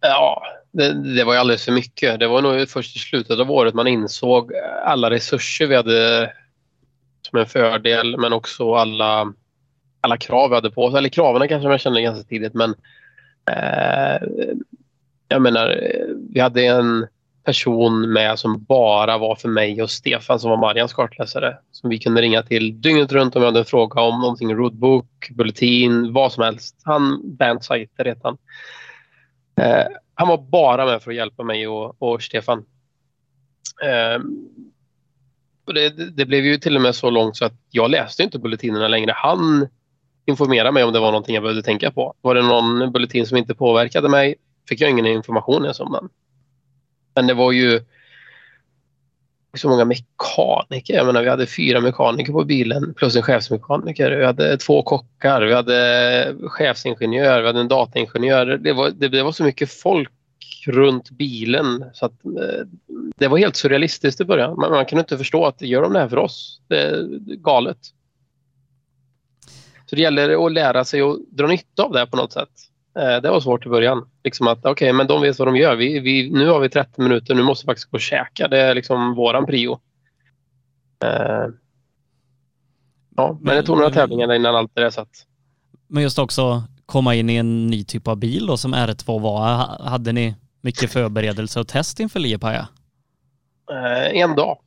Ja, 0.00 0.42
det, 0.72 1.14
det 1.14 1.24
var 1.24 1.32
ju 1.32 1.40
alldeles 1.40 1.64
för 1.64 1.72
mycket. 1.72 2.20
Det 2.20 2.28
var 2.28 2.42
nog 2.42 2.68
först 2.68 2.96
i 2.96 2.98
slutet 2.98 3.40
av 3.40 3.50
året 3.50 3.74
man 3.74 3.86
insåg 3.86 4.52
alla 4.84 5.10
resurser 5.10 5.66
vi 5.66 5.76
hade 5.76 6.32
med 7.32 7.48
fördel 7.48 8.16
men 8.18 8.32
också 8.32 8.74
alla, 8.74 9.32
alla 10.00 10.16
krav 10.16 10.48
vi 10.50 10.54
hade 10.54 10.70
på 10.70 10.84
oss. 10.84 10.94
Eller 10.94 11.08
kraven 11.08 11.48
kanske 11.48 11.68
man 11.68 11.78
kände 11.78 12.02
ganska 12.02 12.28
tidigt 12.28 12.54
men 12.54 12.74
eh, 13.50 14.28
jag 15.28 15.42
menar, 15.42 15.80
vi 16.30 16.40
hade 16.40 16.66
en 16.66 17.06
person 17.46 18.12
med 18.12 18.38
som 18.38 18.64
bara 18.64 19.18
var 19.18 19.34
för 19.34 19.48
mig 19.48 19.82
och 19.82 19.90
Stefan 19.90 20.40
som 20.40 20.50
var 20.50 20.56
Marians 20.56 20.92
kartläsare. 20.92 21.58
Som 21.72 21.90
vi 21.90 21.98
kunde 21.98 22.22
ringa 22.22 22.42
till 22.42 22.80
dygnet 22.80 23.12
runt 23.12 23.36
om 23.36 23.42
jag 23.42 23.48
hade 23.48 23.58
en 23.58 23.64
fråga 23.64 24.00
om 24.00 24.20
någonting, 24.20 24.54
roadbook, 24.54 25.30
bulletin, 25.30 26.12
vad 26.12 26.32
som 26.32 26.44
helst. 26.44 26.80
Han, 26.84 27.20
bandsajter 27.36 28.04
heter 28.04 28.22
han. 28.24 28.38
Eh, 29.60 29.86
han 30.14 30.28
var 30.28 30.38
bara 30.38 30.86
med 30.86 31.02
för 31.02 31.10
att 31.10 31.16
hjälpa 31.16 31.42
mig 31.42 31.68
och, 31.68 32.02
och 32.02 32.22
Stefan. 32.22 32.64
Eh, 33.84 34.20
det, 35.72 36.10
det, 36.10 36.26
blev 36.26 36.44
ju 36.44 36.58
till 36.58 36.76
och 36.76 36.82
med 36.82 36.94
så 36.94 37.10
långt 37.10 37.36
så 37.36 37.44
att 37.44 37.54
jag 37.70 37.90
läste 37.90 38.22
inte 38.22 38.38
bulletinerna 38.38 38.88
längre. 38.88 39.12
Han 39.16 39.68
informerade 40.26 40.72
mig 40.72 40.84
om 40.84 40.92
det 40.92 41.00
var 41.00 41.10
någonting 41.12 41.34
jag 41.34 41.42
behövde 41.42 41.62
tänka 41.62 41.90
på. 41.90 42.14
Var 42.20 42.34
det 42.34 42.42
någon 42.42 42.92
bulletin 42.92 43.26
som 43.26 43.36
inte 43.36 43.54
påverkade 43.54 44.08
mig 44.08 44.34
fick 44.68 44.80
jag 44.80 44.90
ingen 44.90 45.06
information 45.06 45.62
ens 45.62 45.80
om 45.80 45.92
den. 45.92 46.08
Men 47.14 47.26
det 47.26 47.34
var 47.34 47.52
ju 47.52 47.80
så 49.54 49.68
många 49.68 49.84
mekaniker. 49.84 50.94
Jag 50.94 51.06
menar, 51.06 51.22
vi 51.22 51.28
hade 51.28 51.46
fyra 51.46 51.80
mekaniker 51.80 52.32
på 52.32 52.44
bilen 52.44 52.94
plus 52.94 53.16
en 53.16 53.22
chefsmekaniker. 53.22 54.10
Vi 54.10 54.24
hade 54.24 54.56
två 54.56 54.82
kockar, 54.82 55.42
vi 55.42 55.54
hade 55.54 56.34
chefsingenjör, 56.42 57.40
vi 57.40 57.46
hade 57.46 57.60
en 57.60 57.68
dataingenjör. 57.68 58.46
Det 58.46 58.72
var, 58.72 58.90
det, 58.90 59.08
det 59.08 59.22
var 59.22 59.32
så 59.32 59.44
mycket 59.44 59.70
folk 59.70 60.10
runt 60.66 61.10
bilen 61.10 61.84
så 61.92 62.06
att 62.06 62.24
eh, 62.24 62.66
det 63.16 63.28
var 63.28 63.38
helt 63.38 63.56
surrealistiskt 63.56 64.20
i 64.20 64.24
början. 64.24 64.56
Man, 64.60 64.70
man 64.70 64.86
kunde 64.86 65.00
inte 65.00 65.18
förstå 65.18 65.46
att 65.46 65.62
gör 65.62 65.82
de 65.82 65.92
det 65.92 65.98
här 65.98 66.08
för 66.08 66.18
oss? 66.18 66.60
Det 66.68 66.80
är 66.80 67.02
galet. 67.36 67.78
Så 69.86 69.96
det 69.96 70.02
gäller 70.02 70.46
att 70.46 70.52
lära 70.52 70.84
sig 70.84 71.00
att 71.00 71.16
dra 71.30 71.46
nytta 71.46 71.82
av 71.82 71.92
det 71.92 72.06
på 72.06 72.16
något 72.16 72.32
sätt. 72.32 72.48
Eh, 72.98 73.22
det 73.22 73.30
var 73.30 73.40
svårt 73.40 73.66
i 73.66 73.68
början. 73.68 74.08
Liksom 74.24 74.46
att 74.46 74.58
okej, 74.58 74.70
okay, 74.70 74.92
men 74.92 75.06
de 75.06 75.22
vet 75.22 75.38
vad 75.38 75.48
de 75.48 75.56
gör. 75.56 75.76
Vi, 75.76 76.00
vi, 76.00 76.30
nu 76.30 76.48
har 76.48 76.60
vi 76.60 76.68
30 76.68 77.02
minuter, 77.02 77.34
nu 77.34 77.42
måste 77.42 77.64
vi 77.64 77.66
faktiskt 77.66 77.90
gå 77.90 77.96
och 77.96 78.00
käka. 78.00 78.48
Det 78.48 78.60
är 78.60 78.74
liksom 78.74 79.14
våran 79.14 79.46
prio. 79.46 79.72
Uh, 81.04 81.54
ja, 83.16 83.38
men 83.40 83.56
det 83.56 83.62
tog 83.62 83.76
några 83.76 83.90
tävlingar 83.90 84.34
innan 84.34 84.56
allt 84.56 84.70
det 84.74 84.80
där 84.80 84.90
satt. 84.90 85.26
Men 85.88 86.02
just 86.02 86.18
också 86.18 86.62
komma 86.86 87.14
in 87.14 87.30
i 87.30 87.36
en 87.36 87.66
ny 87.66 87.84
typ 87.84 88.08
av 88.08 88.16
bil 88.16 88.46
då 88.46 88.56
som 88.56 88.74
R2 88.74 89.20
var. 89.20 89.42
Hade 89.88 90.12
ni 90.12 90.34
mycket 90.60 90.92
förberedelse 90.92 91.60
och 91.60 91.68
test 91.68 92.00
inför 92.00 92.20
Liepaja? 92.20 92.68
Eh, 93.72 94.20
en 94.20 94.34
dag 94.36 94.58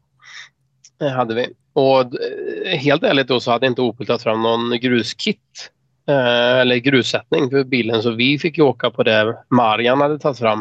eh, 1.01 1.07
hade 1.07 1.35
vi. 1.35 1.47
Och 1.73 2.01
eh, 2.01 2.77
helt 2.77 3.03
ärligt 3.03 3.27
då 3.27 3.39
så 3.39 3.51
hade 3.51 3.67
inte 3.67 3.81
Opel 3.81 4.07
tagit 4.07 4.21
fram 4.21 4.41
någon 4.41 4.79
gruskit 4.79 5.71
Eh, 6.09 6.59
eller 6.59 6.75
grussättning 6.75 7.49
för 7.49 7.63
bilen 7.63 8.03
så 8.03 8.11
vi 8.11 8.39
fick 8.39 8.57
ju 8.57 8.63
åka 8.63 8.89
på 8.89 9.03
det 9.03 9.37
Marian 9.49 10.01
hade 10.01 10.19
tagit 10.19 10.39
fram. 10.39 10.59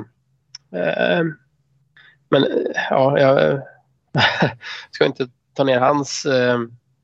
Eh, 0.74 1.24
men 2.30 2.47
ja, 2.91 3.18
jag 3.18 3.61
ska 4.91 5.05
inte 5.05 5.28
ta 5.55 5.64
ner 5.64 5.80
hans 5.80 6.26
eh, 6.26 6.59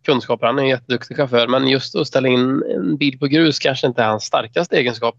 kunskaper. 0.06 0.46
Han 0.46 0.58
är 0.58 0.62
en 0.62 0.68
jätteduktig 0.68 1.16
chaufför 1.16 1.48
men 1.48 1.68
just 1.68 1.96
att 1.96 2.06
ställa 2.06 2.28
in 2.28 2.62
en 2.74 2.96
bil 2.96 3.18
på 3.18 3.26
grus 3.26 3.58
kanske 3.58 3.86
inte 3.86 4.02
är 4.02 4.06
hans 4.06 4.24
starkaste 4.24 4.76
egenskap. 4.76 5.16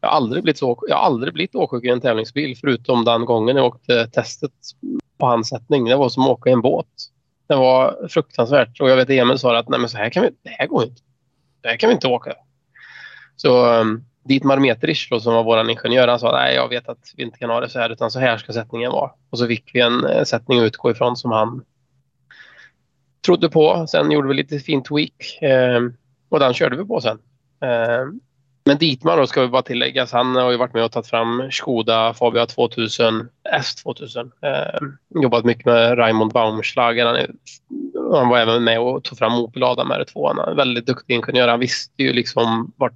Jag 0.00 0.08
har 0.08 0.16
aldrig 0.16 0.42
blivit, 0.42 0.58
så, 0.58 0.84
jag 0.88 0.96
har 0.96 1.02
aldrig 1.02 1.34
blivit 1.34 1.54
åksjuk 1.54 1.84
i 1.84 1.88
en 1.88 2.00
tävlingsbil 2.00 2.56
förutom 2.60 3.04
den 3.04 3.24
gången 3.24 3.56
jag 3.56 3.66
åkte 3.66 4.06
testet 4.06 4.52
på 5.18 5.26
handsättning. 5.26 5.84
Det 5.84 5.96
var 5.96 6.08
som 6.08 6.22
att 6.22 6.28
åka 6.28 6.50
i 6.50 6.52
en 6.52 6.62
båt. 6.62 6.86
Det 7.48 7.56
var 7.56 8.08
fruktansvärt 8.08 8.80
och 8.80 8.90
jag 8.90 8.96
vet 8.96 9.10
Emil 9.10 9.38
sa 9.38 9.58
att 9.58 9.68
Nej, 9.68 9.80
men 9.80 9.88
så 9.88 9.96
här 9.96 10.10
kan 10.10 10.22
vi, 10.22 10.30
det 10.42 10.50
här 10.50 10.66
går 10.66 10.84
inte 10.84 11.02
det 11.62 11.68
här 11.68 11.76
kan 11.76 11.88
vi 11.88 11.94
inte 11.94 12.08
åka. 12.08 12.34
Så 13.36 13.66
ehm, 13.66 13.88
um, 13.88 14.04
Dietmar 14.24 14.58
Meterich 14.58 15.08
som 15.08 15.34
var 15.34 15.44
vår 15.44 15.70
ingenjör, 15.70 16.08
han 16.08 16.20
sa 16.20 16.32
nej 16.32 16.54
jag 16.54 16.68
vet 16.68 16.88
att 16.88 17.12
vi 17.16 17.22
inte 17.22 17.38
kan 17.38 17.50
ha 17.50 17.60
det 17.60 17.68
så 17.68 17.78
här 17.78 17.90
utan 17.90 18.10
så 18.10 18.18
här 18.18 18.38
ska 18.38 18.52
sättningen 18.52 18.92
vara. 18.92 19.10
Och 19.30 19.38
så 19.38 19.46
fick 19.46 19.70
vi 19.74 19.80
en 19.80 20.04
eh, 20.04 20.24
sättning 20.24 20.58
att 20.58 20.64
utgå 20.64 20.90
ifrån 20.90 21.16
som 21.16 21.30
han 21.30 21.64
trodde 23.26 23.48
på. 23.48 23.86
Sen 23.88 24.10
gjorde 24.10 24.28
vi 24.28 24.34
lite 24.34 24.58
fin 24.58 24.82
tweak 24.82 25.42
eh, 25.42 25.80
och 26.28 26.40
den 26.40 26.54
körde 26.54 26.76
vi 26.76 26.84
på 26.84 27.00
sen. 27.00 27.18
Eh, 27.62 28.06
men 28.68 28.78
Dietmar 28.78 29.16
då 29.16 29.26
ska 29.26 29.42
vi 29.42 29.48
bara 29.48 29.62
tilläggas, 29.62 30.12
han 30.12 30.36
har 30.36 30.50
ju 30.50 30.56
varit 30.56 30.74
med 30.74 30.84
och 30.84 30.92
tagit 30.92 31.06
fram 31.06 31.48
Skoda 31.52 32.14
Fabia 32.14 32.46
2000 32.46 33.28
S2000. 33.54 34.30
Eh, 34.42 34.88
jobbat 35.22 35.44
mycket 35.44 35.66
med 35.66 35.98
Raimond 35.98 36.32
Baumschlager. 36.32 37.06
Han, 37.06 37.16
är, 37.16 37.30
han 38.14 38.28
var 38.28 38.38
även 38.38 38.64
med 38.64 38.80
och 38.80 39.04
tog 39.04 39.18
fram 39.18 39.34
Opel 39.34 39.62
Adam 39.62 39.92
R2. 39.92 40.28
Han 40.28 40.38
är 40.38 40.54
väldigt 40.54 40.86
duktig 40.86 41.14
ingenjör. 41.14 41.48
Han 41.48 41.60
visste 41.60 42.02
ju 42.02 42.12
liksom 42.12 42.72
vart, 42.76 42.92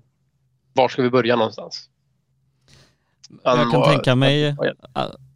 var 0.72 0.88
ska 0.88 1.02
vi 1.02 1.10
börja 1.10 1.36
någonstans. 1.36 1.88
Han 3.44 3.58
Jag 3.58 3.70
kan 3.70 3.80
var, 3.80 3.92
tänka 3.92 4.14
mig 4.14 4.56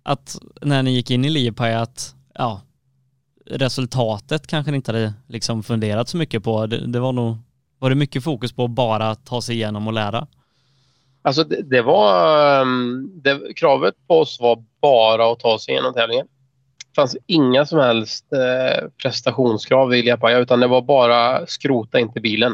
att 0.02 0.38
när 0.62 0.82
ni 0.82 0.90
gick 0.90 1.10
in 1.10 1.24
i 1.24 1.30
Liepaj 1.30 1.74
att 1.74 2.14
ja, 2.34 2.60
resultatet 3.46 4.46
kanske 4.46 4.70
ni 4.70 4.76
inte 4.76 4.92
hade 4.92 5.12
liksom 5.26 5.62
funderat 5.62 6.08
så 6.08 6.16
mycket 6.16 6.44
på. 6.44 6.66
Det, 6.66 6.86
det 6.86 7.00
var 7.00 7.12
nog 7.12 7.36
var 7.86 7.90
det 7.90 7.96
mycket 7.96 8.24
fokus 8.24 8.52
på 8.52 8.64
att 8.64 8.70
bara 8.70 9.14
ta 9.14 9.42
sig 9.42 9.54
igenom 9.54 9.86
och 9.86 9.92
lära? 9.92 10.26
Alltså 11.22 11.44
det, 11.44 11.62
det 11.62 11.82
var... 11.82 12.62
Ehm, 12.62 13.10
det, 13.22 13.54
kravet 13.56 13.94
på 14.06 14.20
oss 14.20 14.40
var 14.40 14.64
bara 14.80 15.32
att 15.32 15.40
ta 15.40 15.58
sig 15.58 15.74
igenom 15.74 15.94
tävlingen. 15.94 16.26
Det 16.78 16.94
fanns 16.96 17.16
inga 17.26 17.66
som 17.66 17.78
helst 17.78 18.32
eh, 18.32 18.88
prestationskrav 19.02 19.94
i 19.94 20.02
Liapaja 20.02 20.38
utan 20.38 20.60
det 20.60 20.66
var 20.66 20.82
bara 20.82 21.46
skrota 21.46 21.98
inte 21.98 22.20
bilen. 22.20 22.52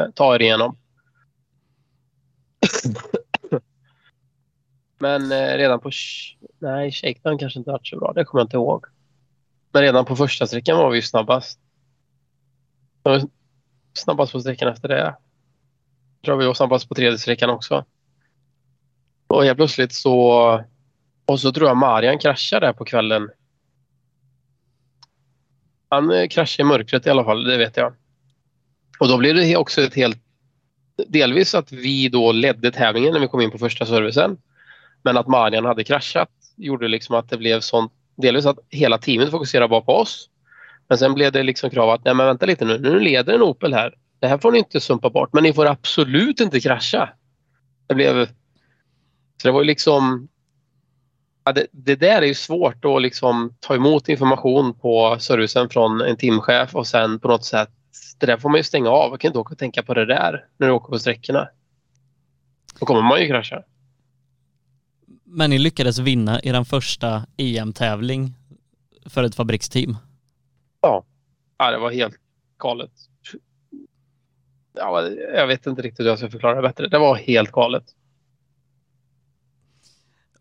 Eh, 0.00 0.06
ta 0.14 0.34
er 0.34 0.42
igenom. 0.42 0.76
Men 4.98 5.32
eh, 5.32 5.56
redan 5.56 5.80
på... 5.80 5.90
Nej, 6.58 6.92
shakedown 6.92 7.38
kanske 7.38 7.58
inte 7.58 7.70
varit 7.70 7.86
så 7.86 7.98
bra. 7.98 8.12
Det 8.12 8.24
kommer 8.24 8.40
jag 8.40 8.46
inte 8.46 8.56
ihåg. 8.56 8.84
Men 9.72 9.82
redan 9.82 10.04
på 10.04 10.16
första 10.16 10.46
sträckan 10.46 10.78
var 10.78 10.90
vi 10.90 11.02
snabbast 11.02 11.60
snabbast 13.98 14.32
på 14.32 14.40
sträckan 14.40 14.68
efter 14.68 14.88
det. 14.88 15.16
Tror 16.24 16.36
vi 16.36 16.46
var 16.46 16.54
snabbast 16.54 16.88
på 16.88 16.94
tredje 16.94 17.18
sträckan 17.18 17.50
också. 17.50 17.84
Och 19.26 19.44
helt 19.44 19.56
plötsligt 19.56 19.92
så... 19.92 20.64
Och 21.26 21.40
så 21.40 21.52
tror 21.52 21.68
jag 21.68 21.76
Marian 21.76 22.18
kraschar 22.18 22.60
där 22.60 22.72
på 22.72 22.84
kvällen. 22.84 23.30
Han 25.88 26.10
eh, 26.10 26.28
kraschar 26.28 26.64
i 26.64 26.66
mörkret 26.66 27.06
i 27.06 27.10
alla 27.10 27.24
fall, 27.24 27.44
det 27.44 27.56
vet 27.56 27.76
jag. 27.76 27.94
Och 28.98 29.08
då 29.08 29.18
blev 29.18 29.34
det 29.34 29.56
också 29.56 29.82
ett 29.82 29.94
helt... 29.94 30.18
Delvis 31.08 31.54
att 31.54 31.72
vi 31.72 32.08
då 32.08 32.32
ledde 32.32 32.72
tävlingen 32.72 33.12
när 33.12 33.20
vi 33.20 33.28
kom 33.28 33.40
in 33.40 33.50
på 33.50 33.58
första 33.58 33.86
servicen. 33.86 34.38
Men 35.02 35.16
att 35.16 35.26
Marian 35.26 35.64
hade 35.64 35.84
kraschat 35.84 36.30
gjorde 36.56 36.88
liksom 36.88 37.14
att 37.14 37.30
det 37.30 37.36
blev 37.36 37.60
sånt... 37.60 37.92
Delvis 38.16 38.46
att 38.46 38.58
hela 38.68 38.98
teamet 38.98 39.30
fokuserade 39.30 39.68
bara 39.68 39.80
på 39.80 39.92
oss. 39.92 40.28
Men 40.88 40.98
sen 40.98 41.14
blev 41.14 41.32
det 41.32 41.42
liksom 41.42 41.70
krav 41.70 41.90
att 41.90 42.04
nej 42.04 42.14
men 42.14 42.26
vänta 42.26 42.46
lite 42.46 42.64
nu, 42.64 42.78
nu 42.78 43.00
leder 43.00 43.34
en 43.34 43.42
Opel 43.42 43.74
här. 43.74 43.94
Det 44.18 44.26
här 44.26 44.38
får 44.38 44.52
ni 44.52 44.58
inte 44.58 44.80
sumpa 44.80 45.10
bort 45.10 45.32
men 45.32 45.42
ni 45.42 45.52
får 45.52 45.66
absolut 45.66 46.40
inte 46.40 46.60
krascha. 46.60 47.08
Det 47.86 47.94
blev... 47.94 48.26
Så 49.42 49.48
det 49.48 49.50
var 49.50 49.60
ju 49.60 49.66
liksom... 49.66 50.28
Ja, 51.44 51.52
det, 51.52 51.66
det, 51.70 51.96
där 51.96 52.22
är 52.22 52.26
ju 52.26 52.34
svårt 52.34 52.84
att 52.84 53.02
liksom 53.02 53.56
ta 53.60 53.74
emot 53.74 54.08
information 54.08 54.74
på 54.74 55.16
servicen 55.20 55.68
från 55.68 56.00
en 56.00 56.16
teamchef 56.16 56.74
och 56.74 56.86
sen 56.86 57.20
på 57.20 57.28
något 57.28 57.44
sätt 57.44 57.70
det 58.18 58.26
där 58.26 58.36
får 58.36 58.48
man 58.48 58.58
ju 58.58 58.64
stänga 58.64 58.90
av. 58.90 59.10
Man 59.10 59.18
kan 59.18 59.28
inte 59.28 59.38
åka 59.38 59.52
och 59.52 59.58
tänka 59.58 59.82
på 59.82 59.94
det 59.94 60.06
där 60.06 60.44
när 60.56 60.66
du 60.66 60.72
åker 60.72 60.88
på 60.88 60.98
sträckorna. 60.98 61.48
Då 62.80 62.86
kommer 62.86 63.02
man 63.02 63.20
ju 63.20 63.28
krascha. 63.28 63.62
Men 65.24 65.50
ni 65.50 65.58
lyckades 65.58 65.98
vinna 65.98 66.40
er 66.42 66.64
första 66.64 67.26
EM-tävling 67.36 68.34
för 69.06 69.24
ett 69.24 69.34
fabriksteam. 69.34 69.96
Ja. 70.86 71.04
ja, 71.58 71.70
det 71.70 71.78
var 71.78 71.90
helt 71.90 72.14
galet. 72.58 72.90
Ja, 74.72 75.08
jag 75.34 75.46
vet 75.46 75.66
inte 75.66 75.82
riktigt 75.82 76.04
hur 76.04 76.10
jag 76.10 76.18
ska 76.18 76.30
förklara 76.30 76.54
det 76.54 76.62
bättre. 76.62 76.88
Det 76.88 76.98
var 76.98 77.16
helt 77.16 77.52
galet. 77.52 77.84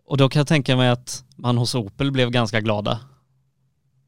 Och 0.05 0.17
då 0.17 0.29
kan 0.29 0.39
jag 0.39 0.47
tänka 0.47 0.75
mig 0.75 0.89
att 0.89 1.23
man 1.35 1.57
hos 1.57 1.75
Opel 1.75 2.11
blev 2.11 2.29
ganska 2.29 2.61
glada. 2.61 2.99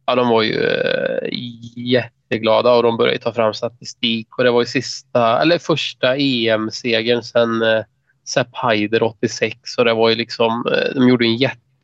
ja, 0.05 0.15
de 0.15 0.29
var 0.29 0.41
ju 0.41 0.63
eh, 0.63 1.29
jätteglada 1.75 2.73
och 2.73 2.83
de 2.83 2.97
började 2.97 3.19
ta 3.19 3.33
fram 3.33 3.53
statistik. 3.53 4.37
Och 4.37 4.43
det 4.43 4.51
var 4.51 4.61
ju 4.61 4.65
sista, 4.65 5.41
eller 5.41 5.57
första 5.57 6.15
EM-segern 6.17 7.23
sen 7.23 7.61
eh, 7.61 7.83
Sepp 8.27 8.55
Heider 8.55 9.03
86. 9.03 9.77
Och 9.77 9.85
det 9.85 9.93
var 9.93 10.09
ju 10.09 10.15
liksom, 10.15 10.65
eh, 10.71 10.95
de 10.95 11.09
gjorde 11.09 11.25
en 11.25 11.37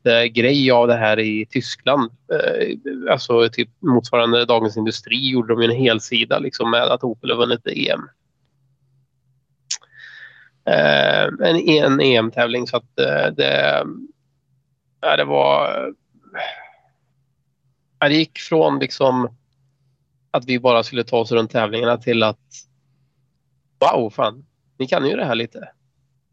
jättegrej 0.05 0.71
av 0.71 0.87
det 0.87 0.95
här 0.95 1.19
i 1.19 1.45
Tyskland. 1.45 2.11
Eh, 2.33 3.11
alltså 3.11 3.49
typ 3.49 3.69
motsvarande 3.79 4.45
Dagens 4.45 4.77
Industri 4.77 5.29
gjorde 5.29 5.53
de 5.53 5.61
ju 5.61 5.69
en 5.69 5.75
hel 5.75 6.01
sida 6.01 6.39
liksom 6.39 6.71
med 6.71 6.83
att 6.83 7.03
Opel 7.03 7.29
har 7.29 7.37
vunnit 7.37 7.67
EM. 7.67 8.09
Eh, 10.65 11.23
en, 11.23 11.69
en 11.69 12.01
EM-tävling 12.01 12.67
så 12.67 12.77
att 12.77 12.99
eh, 12.99 13.33
det, 13.37 13.83
ja, 15.01 15.17
det 15.17 15.23
var 15.23 15.93
det 17.99 18.15
gick 18.15 18.39
från 18.39 18.79
liksom 18.79 19.35
att 20.31 20.45
vi 20.45 20.59
bara 20.59 20.83
skulle 20.83 21.03
ta 21.03 21.17
oss 21.17 21.31
runt 21.31 21.51
tävlingarna 21.51 21.97
till 21.97 22.23
att 22.23 22.39
wow, 23.79 24.09
fan, 24.09 24.45
ni 24.77 24.87
kan 24.87 25.07
ju 25.07 25.15
det 25.15 25.25
här 25.25 25.35
lite. 25.35 25.69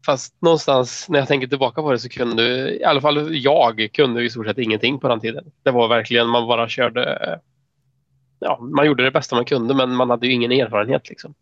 Fast 0.05 0.41
någonstans 0.41 1.05
när 1.09 1.19
jag 1.19 1.27
tänker 1.27 1.47
tillbaka 1.47 1.81
på 1.81 1.91
det 1.91 1.99
så 1.99 2.09
kunde 2.09 2.43
i 2.79 2.83
alla 2.83 3.01
fall 3.01 3.35
jag 3.35 3.89
kunde 3.93 4.23
i 4.23 4.29
stort 4.29 4.45
sett 4.45 4.57
ingenting 4.57 4.99
på 4.99 5.07
den 5.07 5.19
tiden. 5.19 5.51
Det 5.63 5.71
var 5.71 5.87
verkligen 5.87 6.27
man 6.27 6.47
bara 6.47 6.69
körde. 6.69 7.39
Ja, 8.39 8.59
man 8.61 8.85
gjorde 8.85 9.03
det 9.03 9.11
bästa 9.11 9.35
man 9.35 9.45
kunde, 9.45 9.73
men 9.73 9.95
man 9.95 10.09
hade 10.09 10.27
ju 10.27 10.33
ingen 10.33 10.51
erfarenhet 10.51 11.09
liksom. 11.09 11.33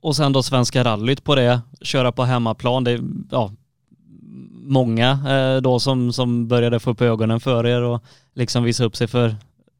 Och 0.00 0.16
sen 0.16 0.32
då 0.32 0.42
Svenska 0.42 0.84
rallyt 0.84 1.24
på 1.24 1.34
det, 1.34 1.60
köra 1.80 2.12
på 2.12 2.22
hemmaplan. 2.22 2.84
Det, 2.84 3.00
ja, 3.30 3.52
många 4.52 5.10
eh, 5.10 5.62
då 5.62 5.80
som, 5.80 6.12
som 6.12 6.48
började 6.48 6.80
få 6.80 6.90
upp 6.90 7.00
ögonen 7.00 7.40
för 7.40 7.66
er 7.66 7.82
och 7.82 8.04
liksom 8.34 8.64
visa 8.64 8.84
upp 8.84 8.96
sig 8.96 9.06
för 9.06 9.36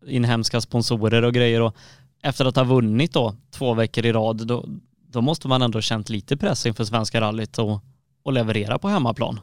inhemska 0.06 0.60
sponsorer 0.60 1.24
och 1.24 1.34
grejer 1.34 1.60
och 1.62 1.76
efter 2.22 2.44
att 2.44 2.56
ha 2.56 2.64
vunnit 2.64 3.12
då 3.12 3.34
två 3.50 3.74
veckor 3.74 4.06
i 4.06 4.12
rad 4.12 4.46
då, 4.46 4.64
då 5.08 5.20
måste 5.20 5.48
man 5.48 5.62
ändå 5.62 5.80
känt 5.80 6.08
lite 6.08 6.36
press 6.36 6.66
inför 6.66 6.84
Svenska 6.84 7.20
rallyt 7.20 7.58
och, 7.58 7.80
och 8.22 8.32
leverera 8.32 8.78
på 8.78 8.88
hemmaplan. 8.88 9.40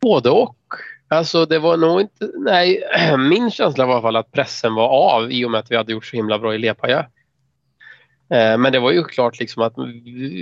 Både 0.00 0.30
och. 0.30 0.56
Alltså 1.08 1.46
det 1.46 1.58
var 1.58 1.76
nog 1.76 2.00
inte, 2.00 2.30
nej, 2.38 2.82
min 3.18 3.50
känsla 3.50 3.86
var 3.86 3.92
i 3.92 3.96
alla 3.96 4.02
fall 4.02 4.16
att 4.16 4.32
pressen 4.32 4.74
var 4.74 4.88
av 4.88 5.32
i 5.32 5.44
och 5.44 5.50
med 5.50 5.60
att 5.60 5.70
vi 5.70 5.76
hade 5.76 5.92
gjort 5.92 6.06
så 6.06 6.16
himla 6.16 6.38
bra 6.38 6.54
i 6.54 6.58
Lepaja. 6.58 7.06
Eh, 8.30 8.58
men 8.58 8.72
det 8.72 8.80
var 8.80 8.90
ju 8.90 9.04
klart 9.04 9.40
liksom 9.40 9.62
att 9.62 9.74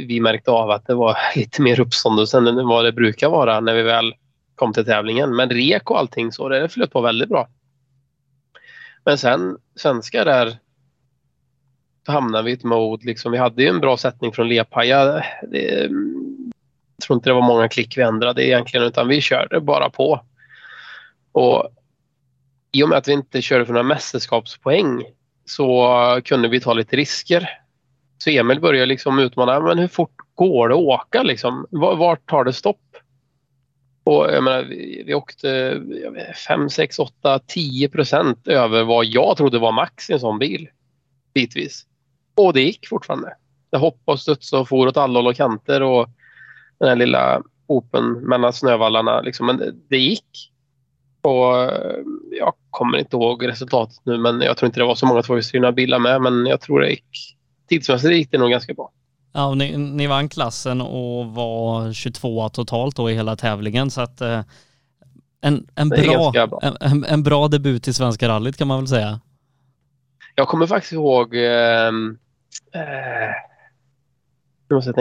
vi 0.06 0.20
märkte 0.20 0.50
av 0.50 0.70
att 0.70 0.86
det 0.86 0.94
var 0.94 1.16
lite 1.36 1.62
mer 1.62 1.80
uppståndelse 1.80 2.38
än 2.38 2.66
vad 2.66 2.84
det 2.84 2.92
brukar 2.92 3.28
vara 3.28 3.60
när 3.60 3.74
vi 3.74 3.82
väl 3.82 4.14
kom 4.54 4.72
till 4.72 4.84
tävlingen. 4.84 5.36
Men 5.36 5.50
rek 5.50 5.90
och 5.90 5.98
allting 5.98 6.32
så, 6.32 6.48
det 6.48 6.68
flöt 6.68 6.92
på 6.92 7.00
väldigt 7.00 7.28
bra. 7.28 7.48
Men 9.04 9.18
sen 9.18 9.56
svenskar 9.76 10.24
där 10.24 10.58
så 12.08 12.12
hamnade 12.12 12.44
vi 12.44 12.50
i 12.50 12.54
ett 12.54 12.64
mode. 12.64 13.06
Liksom, 13.06 13.32
vi 13.32 13.38
hade 13.38 13.62
ju 13.62 13.68
en 13.68 13.80
bra 13.80 13.96
sättning 13.96 14.32
från 14.32 14.48
Lepaja. 14.48 15.24
jag 15.52 15.90
tror 17.02 17.16
inte 17.16 17.30
det 17.30 17.34
var 17.34 17.42
många 17.42 17.68
klick 17.68 17.98
vi 17.98 18.02
ändrade 18.02 18.46
egentligen 18.46 18.86
utan 18.86 19.08
vi 19.08 19.20
körde 19.20 19.60
bara 19.60 19.90
på. 19.90 20.20
Och 21.32 21.70
I 22.72 22.82
och 22.82 22.88
med 22.88 22.98
att 22.98 23.08
vi 23.08 23.12
inte 23.12 23.42
körde 23.42 23.66
för 23.66 23.72
några 23.72 23.88
mästerskapspoäng 23.88 25.04
så 25.44 26.20
kunde 26.24 26.48
vi 26.48 26.60
ta 26.60 26.72
lite 26.72 26.96
risker. 26.96 27.48
Så 28.18 28.30
Emil 28.30 28.60
började 28.60 28.86
liksom 28.86 29.18
utmana, 29.18 29.60
men 29.60 29.78
hur 29.78 29.88
fort 29.88 30.16
går 30.34 30.68
det 30.68 30.74
att 30.74 30.80
åka 30.80 31.22
liksom? 31.22 31.66
Vart 31.70 32.28
tar 32.28 32.44
det 32.44 32.52
stopp? 32.52 32.96
Och 34.04 34.26
jag 34.32 34.44
menar, 34.44 34.62
vi, 34.62 35.02
vi 35.06 35.14
åkte 35.14 35.80
5, 36.48 36.70
6, 36.70 36.98
8, 36.98 37.40
10 37.46 37.88
procent 37.88 38.48
över 38.48 38.84
vad 38.84 39.04
jag 39.04 39.36
trodde 39.36 39.58
var 39.58 39.72
max 39.72 40.10
i 40.10 40.12
en 40.12 40.20
sån 40.20 40.38
bil. 40.38 40.68
Bitvis. 41.34 41.87
Och 42.38 42.52
det 42.52 42.60
gick 42.60 42.88
fortfarande. 42.88 43.34
Det 43.70 43.78
hoppade 43.78 44.14
och 44.14 44.20
studsade 44.20 44.60
och 44.60 44.68
for 44.68 44.86
åt 44.86 44.96
alla 44.96 45.18
håll 45.18 45.26
och 45.26 45.36
kanter 45.36 45.82
och 45.82 46.08
den 46.78 46.88
här 46.88 46.96
lilla 46.96 47.42
open 47.66 48.12
mellan 48.12 48.52
snövallarna. 48.52 49.20
Liksom. 49.20 49.46
Men 49.46 49.82
det, 49.88 49.98
gick. 49.98 50.52
Och 51.22 51.54
jag 52.38 52.54
kommer 52.70 52.98
inte 52.98 53.16
ihåg 53.16 53.48
resultatet 53.48 54.00
nu 54.04 54.18
men 54.18 54.40
jag 54.40 54.56
tror 54.56 54.66
inte 54.66 54.80
det 54.80 54.86
var 54.86 54.94
så 54.94 55.06
många 55.06 55.22
tvåhjulsdrivna 55.22 55.72
bilar 55.72 55.98
med 55.98 56.22
men 56.22 56.46
jag 56.46 56.60
tror 56.60 56.80
det 56.80 56.90
gick 56.90 57.36
tidsmässigt 57.68 58.14
gick 58.14 58.30
det 58.30 58.38
nog 58.38 58.50
ganska 58.50 58.74
bra. 58.74 58.90
Ja, 59.32 59.54
ni, 59.54 59.76
ni 59.76 60.06
vann 60.06 60.28
klassen 60.28 60.80
och 60.80 61.26
var 61.26 61.92
22 61.92 62.48
totalt 62.48 62.96
då 62.96 63.10
i 63.10 63.14
hela 63.14 63.36
tävlingen 63.36 63.90
så 63.90 64.00
att 64.00 64.20
eh, 64.20 64.40
en, 65.40 65.66
en, 65.74 65.88
bra, 65.88 66.32
bra. 66.32 66.60
En, 66.80 67.04
en, 67.04 67.22
bra 67.22 67.48
debut 67.48 67.88
i 67.88 67.92
Svenska 67.92 68.28
rallyt 68.28 68.56
kan 68.56 68.68
man 68.68 68.78
väl 68.78 68.88
säga. 68.88 69.20
Jag 70.34 70.48
kommer 70.48 70.66
faktiskt 70.66 70.92
ihåg 70.92 71.36
eh, 71.36 71.92
eh, 72.74 73.32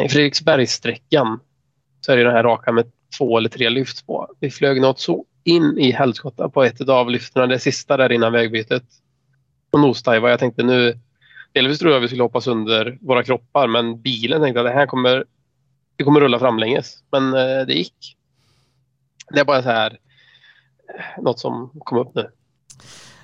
Fredriksbergssträckan. 0.09 1.39
Så 2.01 2.11
är 2.11 2.17
det 2.17 2.23
den 2.23 2.33
här 2.33 2.43
raka 2.43 2.71
med 2.71 2.91
två 3.17 3.37
eller 3.37 3.49
tre 3.49 3.69
lyft 3.69 4.07
på. 4.07 4.27
Vi 4.39 4.49
flög 4.49 4.81
något 4.81 4.99
så 4.99 5.25
in 5.43 5.77
i 5.77 5.91
helskotta 5.91 6.49
på 6.49 6.63
ett 6.63 6.89
av 6.89 7.11
lyfterna, 7.11 7.47
det 7.47 7.59
sista 7.59 7.97
där 7.97 8.11
innan 8.11 8.33
vägbytet. 8.33 8.83
Och 9.71 9.79
nosdivade. 9.79 10.29
Jag 10.29 10.39
tänkte 10.39 10.63
nu 10.63 10.99
Delvis 11.57 11.79
tror 11.79 11.93
jag 11.93 11.99
vi 11.99 12.07
skulle 12.07 12.23
hoppas 12.23 12.47
under 12.47 12.97
våra 13.01 13.23
kroppar 13.23 13.67
men 13.67 14.01
bilen 14.01 14.41
tänkte 14.41 14.59
att 14.59 14.65
det 14.65 14.73
här 14.73 14.85
kommer, 14.85 15.25
det 15.95 16.03
kommer 16.03 16.19
rulla 16.19 16.39
framlänges. 16.39 17.03
Men 17.11 17.33
eh, 17.33 17.65
det 17.67 17.73
gick. 17.73 18.17
Det 19.29 19.39
är 19.39 19.45
bara 19.45 19.63
så 19.63 19.69
här 19.69 19.99
eh, 20.97 21.23
något 21.23 21.39
som 21.39 21.71
kom 21.79 21.97
upp 21.97 22.15
nu. 22.15 22.31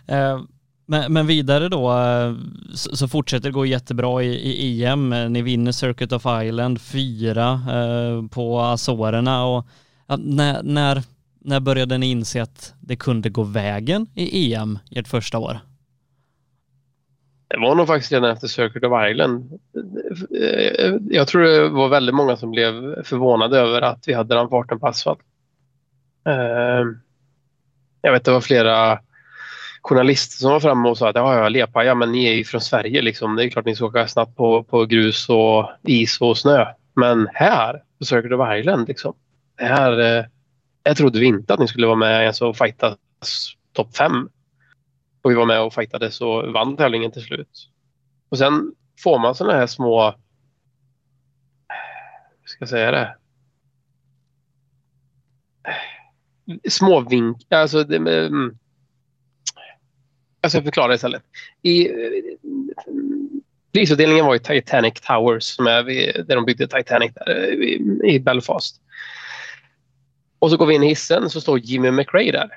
Eh, 0.08 0.42
men, 0.86 1.14
men, 1.14 1.28
vidare 1.28 1.70
då 1.70 1.92
eh, 1.92 2.34
så, 2.74 2.96
så, 2.96 3.08
fortsätter 3.08 3.50
det 3.50 3.54
gå 3.54 3.66
jättebra 3.66 4.24
i, 4.24 4.34
i 4.34 4.86
EM. 4.86 5.14
Eh, 5.14 5.30
ni 5.30 5.42
vinner 5.42 5.72
Circuit 5.72 6.12
of 6.12 6.26
Island 6.44 6.82
fyra 6.82 7.52
eh, 7.52 8.28
på 8.28 8.60
Azorerna 8.60 9.46
och 9.46 9.66
ja, 10.08 10.18
när, 10.18 10.64
när, 10.64 11.04
när 11.40 11.60
började 11.60 11.98
ni 11.98 12.12
inse 12.12 12.42
att 12.42 12.74
det 12.80 12.96
kunde 12.96 13.30
gå 13.30 13.44
vägen 13.44 14.08
i 14.16 14.54
EM 14.54 14.80
ert 14.92 15.08
första 15.08 15.40
år? 15.40 15.60
Det 17.48 17.58
var 17.58 17.76
nog 17.76 17.88
faktiskt 17.88 18.12
redan 18.12 18.32
efter 18.32 18.48
Circuit 18.48 18.84
of 18.84 19.10
Island. 19.12 19.60
Eh, 20.42 20.96
jag 21.10 21.28
tror 21.28 21.42
det 21.42 21.70
var 21.70 21.90
väldigt 21.90 22.16
många 22.16 22.38
som 22.38 22.52
blev 22.52 23.04
förvånade 23.04 23.60
över 23.60 23.82
att 23.82 24.04
vi 24.08 24.14
hade 24.14 24.36
den 24.36 24.50
farten 24.50 24.80
på 24.80 24.88
asfalt. 24.88 25.20
Jag 28.02 28.12
vet 28.12 28.26
det 28.26 28.32
var 28.32 28.42
flera 28.42 29.00
journalister 29.84 30.38
som 30.38 30.52
var 30.52 30.60
framme 30.60 30.90
och 30.90 30.98
sa 30.98 31.10
att 31.10 31.16
ja, 31.16 31.38
ja, 31.38 31.50
Lepaja, 31.50 31.96
men 31.96 32.12
ni 32.12 32.26
är 32.26 32.34
ju 32.34 32.44
från 32.44 32.62
Sverige 32.62 33.02
liksom. 33.02 33.36
Det 33.36 33.44
är 33.44 33.50
klart 33.50 33.66
ni 33.66 33.76
ska 33.76 33.86
åka 33.86 34.08
snabbt 34.08 34.36
på, 34.36 34.64
på 34.64 34.86
grus 34.86 35.30
och 35.30 35.70
is 35.84 36.22
och 36.22 36.38
snö. 36.38 36.66
Men 36.94 37.28
här 37.34 37.84
på 38.00 38.06
Circle 38.06 38.36
of 38.36 38.60
Island, 38.60 38.88
liksom. 38.88 39.14
Det 39.58 39.64
här, 39.64 40.00
eh, 40.00 40.26
jag 40.84 40.98
trodde 40.98 41.20
vi 41.20 41.26
inte 41.26 41.54
att 41.54 41.60
ni 41.60 41.68
skulle 41.68 41.88
vara 41.88 41.96
med 41.96 42.22
ens 42.22 42.42
och 42.42 42.58
fightas 42.58 42.98
topp 43.74 43.96
fem. 43.96 44.30
Och 45.22 45.32
vi 45.32 45.36
var 45.36 45.46
med 45.46 45.62
och 45.62 45.74
fightades 45.74 46.22
och 46.22 46.54
vann 46.54 46.78
tävlingen 46.78 47.12
till 47.12 47.22
slut. 47.22 47.70
Och 48.30 48.38
sen 48.38 48.74
får 49.04 49.20
man 49.20 49.36
sådana 49.36 49.60
här 49.60 49.68
små... 49.68 50.06
Hur 52.42 52.48
ska 52.48 52.62
jag 52.62 52.70
säga 52.70 52.92
det? 52.92 53.16
Små 56.70 57.00
vink... 57.00 57.38
Alltså, 57.50 57.84
det. 57.84 57.96
Mm, 57.96 58.58
alltså 60.44 60.58
jag 60.58 60.64
förklarar 60.66 60.94
istället. 60.94 61.24
I, 61.62 61.88
eh, 61.88 61.94
prisutdelningen 63.74 64.26
var 64.26 64.36
i 64.36 64.40
Titanic 64.40 64.94
Towers 64.94 65.44
som 65.44 65.68
är 65.68 65.84
vid, 65.84 66.26
där 66.28 66.36
de 66.36 66.46
byggde 66.46 66.68
Titanic 66.68 67.12
där, 67.14 67.30
eh, 67.30 67.54
i, 67.54 68.00
i 68.04 68.20
Belfast. 68.20 68.82
Och 70.40 70.52
så 70.52 70.58
går 70.58 70.66
vi 70.66 70.76
in 70.76 70.84
i 70.84 70.88
hissen 70.88 71.30
så 71.30 71.42
står 71.42 71.60
Jimmy 71.60 71.92
McRae 71.92 72.32
där. 72.32 72.50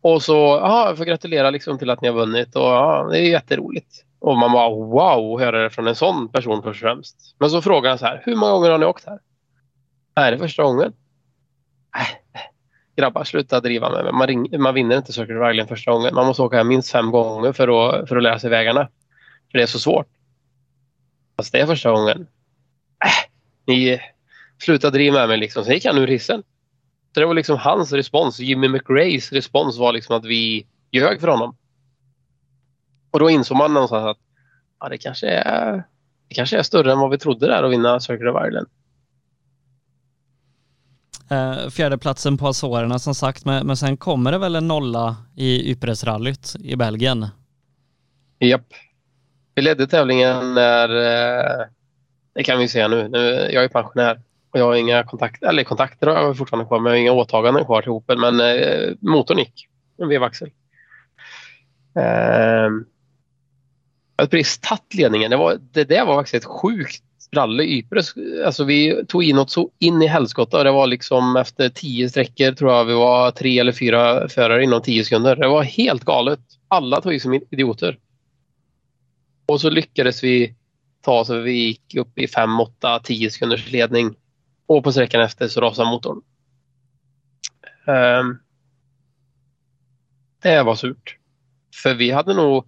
Och 0.00 0.22
så, 0.22 0.34
ja, 0.34 0.88
jag 0.88 0.96
får 0.96 1.04
gratulera 1.04 1.50
liksom 1.50 1.78
till 1.78 1.90
att 1.90 2.00
ni 2.00 2.08
har 2.08 2.14
vunnit 2.14 2.56
och 2.56 2.62
ja, 2.62 3.08
det 3.10 3.18
är 3.18 3.30
jätteroligt. 3.30 4.04
Och 4.18 4.36
man 4.36 4.52
bara 4.52 4.68
wow, 4.68 5.34
att 5.34 5.40
höra 5.40 5.62
det 5.62 5.70
från 5.70 5.86
en 5.86 5.94
sån 5.94 6.28
person 6.28 6.62
först 6.62 6.82
och 6.82 6.88
främst. 6.88 7.34
Men 7.38 7.50
så 7.50 7.62
frågar 7.62 7.90
han 7.90 7.98
så 7.98 8.06
här, 8.06 8.22
hur 8.24 8.36
många 8.36 8.52
gånger 8.52 8.70
har 8.70 8.78
ni 8.78 8.86
åkt 8.86 9.06
här? 9.06 9.18
Är 10.14 10.32
det 10.32 10.38
första 10.38 10.62
gången? 10.62 10.92
Äh, 11.96 12.40
grabbar, 12.98 13.24
sluta 13.24 13.60
driva 13.60 13.90
med 13.90 14.04
mig. 14.04 14.12
Man, 14.12 14.26
ring, 14.26 14.60
man 14.60 14.74
vinner 14.74 14.96
inte 14.96 15.12
Circle 15.12 15.38
of 15.38 15.50
Ireland 15.50 15.68
första 15.68 15.92
gången. 15.92 16.14
Man 16.14 16.26
måste 16.26 16.42
åka 16.42 16.56
här 16.56 16.64
minst 16.64 16.90
fem 16.90 17.10
gånger 17.10 17.52
för 17.52 17.68
att, 17.68 18.08
för 18.08 18.16
att 18.16 18.22
lära 18.22 18.38
sig 18.38 18.50
vägarna. 18.50 18.88
För 19.50 19.58
det 19.58 19.62
är 19.62 19.66
så 19.66 19.78
svårt. 19.78 20.06
Fast 21.36 21.52
det 21.52 21.60
är 21.60 21.66
första 21.66 21.90
gången. 21.90 22.20
Äh, 23.04 23.30
ni, 23.66 24.00
sluta 24.58 24.90
driva 24.90 25.18
med 25.18 25.28
mig 25.28 25.38
liksom. 25.38 25.64
Sen 25.64 25.74
gick 25.74 25.86
han 25.86 25.98
ur 25.98 26.06
hissen. 26.06 26.42
Så 27.14 27.20
det 27.20 27.26
var 27.26 27.34
liksom 27.34 27.58
hans 27.58 27.92
respons. 27.92 28.40
Jimmy 28.40 28.68
McRays 28.68 29.32
respons 29.32 29.78
var 29.78 29.92
liksom 29.92 30.16
att 30.16 30.24
vi 30.24 30.66
ljög 30.90 31.20
för 31.20 31.28
honom. 31.28 31.56
Och 33.10 33.18
då 33.18 33.30
insåg 33.30 33.56
man 33.56 33.74
någonstans 33.74 34.04
att 34.04 34.18
ja, 34.80 34.88
det, 34.88 34.98
kanske 34.98 35.28
är, 35.28 35.72
det 36.28 36.34
kanske 36.34 36.58
är 36.58 36.62
större 36.62 36.92
än 36.92 36.98
vad 36.98 37.10
vi 37.10 37.18
trodde 37.18 37.46
där 37.46 37.62
att 37.62 37.72
vinna 37.72 38.00
Circle 38.00 38.30
of 38.30 38.46
Ireland. 38.46 38.68
Eh, 41.30 41.68
fjärdeplatsen 41.70 42.38
på 42.38 42.48
Azorerna 42.48 42.98
som 42.98 43.14
sagt, 43.14 43.44
men, 43.44 43.66
men 43.66 43.76
sen 43.76 43.96
kommer 43.96 44.32
det 44.32 44.38
väl 44.38 44.56
en 44.56 44.68
nolla 44.68 45.16
i 45.36 45.70
Ypresrallyt 45.70 46.56
i 46.60 46.76
Belgien? 46.76 47.26
Japp. 48.38 48.66
Vi 49.54 49.62
ledde 49.62 49.86
tävlingen 49.86 50.54
när, 50.54 50.88
eh, 50.88 51.66
det 52.34 52.42
kan 52.42 52.58
vi 52.58 52.68
säga 52.68 52.88
nu, 52.88 53.08
nu 53.08 53.48
jag 53.52 53.64
är 53.64 53.68
pensionär 53.68 54.20
och 54.50 54.60
jag 54.60 54.64
har 54.64 54.74
inga 54.74 55.04
kontakter, 55.04 55.48
eller 55.48 55.64
kontakter 55.64 56.06
har 56.06 56.14
jag 56.14 56.36
fortfarande 56.36 56.68
kvar, 56.68 56.80
men 56.80 56.92
jag 56.92 56.96
har 56.96 57.00
inga 57.00 57.12
åtaganden 57.12 57.64
kvar 57.64 57.82
till 57.82 57.90
Opel, 57.90 58.18
men 58.18 58.40
eh, 58.40 58.94
motorn 59.00 59.38
gick, 59.38 59.68
en 59.98 60.08
vevaxel. 60.08 60.50
Eh, 61.96 62.70
jag 64.16 64.22
hade 64.22 64.30
precis 64.30 64.58
tagit 64.58 64.94
ledningen. 64.94 65.30
Det, 65.30 65.36
var, 65.36 65.58
det 65.72 65.84
där 65.84 66.06
var 66.06 66.16
faktiskt 66.16 66.44
ett 66.44 66.50
sjukt 66.50 67.02
rally. 67.30 67.64
Ypres, 67.64 68.14
alltså 68.44 68.64
vi 68.64 69.04
tog 69.08 69.24
in 69.24 69.36
något 69.36 69.50
så 69.50 69.70
in 69.78 70.02
i 70.02 70.06
helskotta. 70.06 70.64
Det 70.64 70.70
var 70.70 70.86
liksom 70.86 71.36
efter 71.36 71.68
tio 71.68 72.08
sträckor 72.08 72.52
tror 72.52 72.72
jag 72.72 72.84
vi 72.84 72.94
var 72.94 73.30
tre 73.30 73.58
eller 73.58 73.72
fyra 73.72 74.28
förare 74.28 74.64
inom 74.64 74.82
tio 74.82 75.04
sekunder. 75.04 75.36
Det 75.36 75.48
var 75.48 75.62
helt 75.62 76.04
galet. 76.04 76.40
Alla 76.68 77.00
tog 77.00 77.14
i 77.14 77.20
som 77.20 77.40
idioter. 77.50 77.98
Och 79.46 79.60
så 79.60 79.70
lyckades 79.70 80.24
vi 80.24 80.54
ta 81.00 81.24
så 81.24 81.40
vi 81.40 81.52
gick 81.52 81.94
upp 81.94 82.18
i 82.18 82.28
5, 82.28 82.60
8, 82.60 83.00
10 83.04 83.30
sekunders 83.30 83.72
ledning. 83.72 84.14
Och 84.66 84.84
på 84.84 84.92
sträckan 84.92 85.20
efter 85.20 85.48
så 85.48 85.60
rasade 85.60 85.90
motorn. 85.90 86.20
Um, 87.86 88.38
det 90.42 90.62
var 90.62 90.74
surt. 90.74 91.16
För 91.82 91.94
vi 91.94 92.10
hade 92.10 92.34
nog, 92.34 92.64